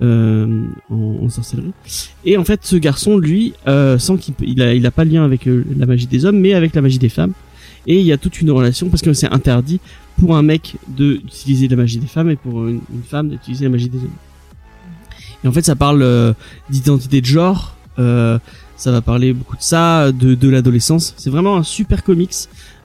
[0.01, 1.71] euh, en, sorcellerie.
[2.25, 5.47] Et en fait, ce garçon, lui, euh, qu'il il a, il pas de lien avec
[5.47, 7.31] euh, la magie des hommes, mais avec la magie des femmes.
[7.87, 9.79] Et il y a toute une relation parce que c'est interdit
[10.19, 13.69] pour un mec d'utiliser la magie des femmes et pour une, une femme d'utiliser la
[13.71, 14.19] magie des hommes.
[15.43, 16.33] Et en fait, ça parle euh,
[16.69, 17.77] d'identité de genre.
[17.99, 18.37] euh,
[18.77, 21.13] ça va parler beaucoup de ça, de, de l'adolescence.
[21.17, 22.33] C'est vraiment un super comics.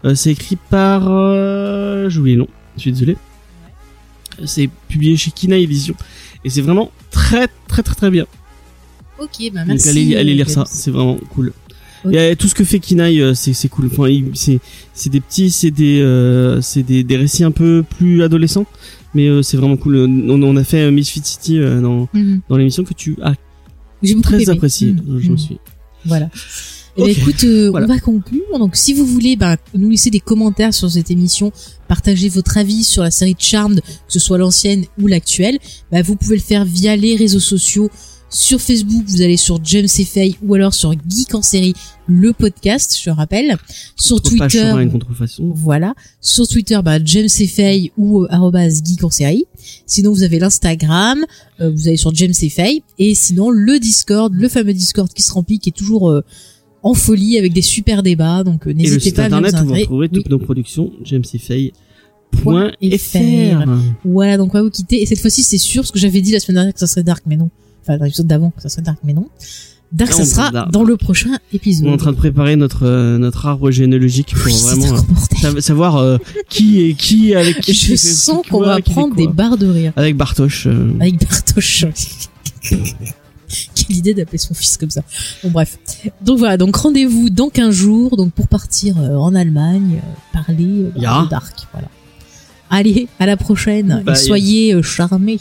[0.04, 2.48] Euh, c'est écrit par, euh, j'ai oublié le nom.
[2.76, 3.16] Je suis désolé.
[4.44, 5.94] C'est publié chez Kina Edition
[6.44, 8.26] et c'est vraiment très très très très bien.
[9.18, 9.88] Ok, bah Donc merci.
[9.90, 11.52] allez, allez lire euh, ça, c'est vraiment cool.
[12.06, 13.90] Y a tout ce que fait Kinaï, euh, c'est c'est cool.
[13.92, 14.58] Enfin, c'est
[14.94, 18.64] c'est des petits, c'est des euh, c'est des, des récits un peu plus adolescents,
[19.12, 19.96] mais euh, c'est vraiment cool.
[19.96, 22.40] On, on a fait euh, Misfit City euh, dans Mhm.
[22.48, 23.34] dans l'émission que tu as
[24.02, 24.92] J'ai très apprécié.
[24.92, 25.18] Mhm.
[25.20, 25.58] Je me suis.
[26.04, 26.28] Voilà.
[26.96, 27.86] Eh ben, écoute, euh, Voilà.
[27.86, 28.58] on va conclure.
[28.58, 31.52] Donc, si vous voulez bah, nous laisser des commentaires sur cette émission,
[31.88, 35.58] partager votre avis sur la série Charmed, que ce soit l'ancienne ou l'actuelle,
[35.92, 37.90] bah, vous pouvez le faire via les réseaux sociaux.
[38.32, 41.74] Sur Facebook, vous allez sur James et Faye ou alors sur Geek en série,
[42.06, 43.56] le podcast, je rappelle.
[43.96, 45.50] Sur Twitter, une contrefaçon.
[45.52, 45.94] voilà.
[46.20, 49.46] Sur Twitter, bah, James et Faye ou euh, arrobase geek en série.
[49.84, 51.24] Sinon, vous avez l'Instagram,
[51.60, 52.84] euh, vous allez sur James et Faye.
[53.00, 56.22] Et sinon, le Discord, le fameux Discord qui se remplit, qui est toujours euh,
[56.84, 58.44] en folie avec des super débats.
[58.44, 60.08] Donc, euh, n'hésitez site pas à venir internet où vous Oui.
[60.08, 60.92] toutes nos productions,
[62.42, 63.68] Point jamesfay.fr.
[64.04, 65.02] Voilà, donc on va vous quitter.
[65.02, 67.02] Et cette fois-ci, c'est sûr, ce que j'avais dit la semaine dernière que ça serait
[67.02, 67.50] dark, mais non.
[67.98, 69.28] Dans l'épisode d'avant, que ça serait dark, mais non.
[69.92, 70.70] Dark, Non, ça sera dark.
[70.70, 71.88] dans le prochain épisode.
[71.88, 74.98] On est en train de préparer notre euh, notre arbre généalogique pour Oui, vraiment euh,
[75.40, 76.16] sa- savoir euh,
[76.48, 77.72] qui est qui avec qui.
[77.74, 79.92] Je sens qu'on va prendre des barres de rire.
[79.96, 80.66] avec Bartosz.
[80.66, 81.86] euh, avec Bartosz.
[83.74, 85.02] Quelle idée d'appeler son fils comme ça.
[85.42, 85.76] Bon bref.
[86.24, 90.00] Donc voilà, donc rendez-vous dans 15 jours donc pour partir en Allemagne
[90.32, 91.88] parler de Dark, voilà.
[92.70, 95.40] Allez, à la prochaine et soyez charmés.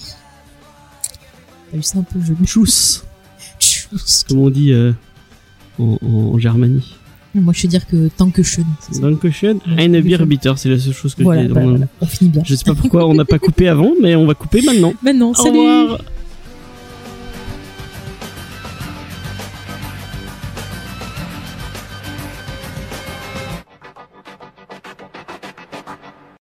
[1.72, 2.46] T'as vu ça un peu joli.
[2.46, 3.04] Tchuss,
[3.60, 4.26] Tchuss.
[4.28, 4.91] comme on dit euh,
[5.80, 6.96] en, en Germanie.
[7.36, 8.66] Moi je veux dire que je Dankeschön,
[8.96, 9.02] Ouais,
[9.84, 10.26] eine Dankeschön.
[10.26, 11.54] Bier c'est la seule chose que Voilà, je dis.
[11.54, 12.41] bah, dans- voilà, on finit bien.
[12.44, 14.94] Je sais pas pourquoi on n'a pas coupé avant, mais on va couper maintenant.
[15.04, 16.02] Maintenant, Au salut revoir.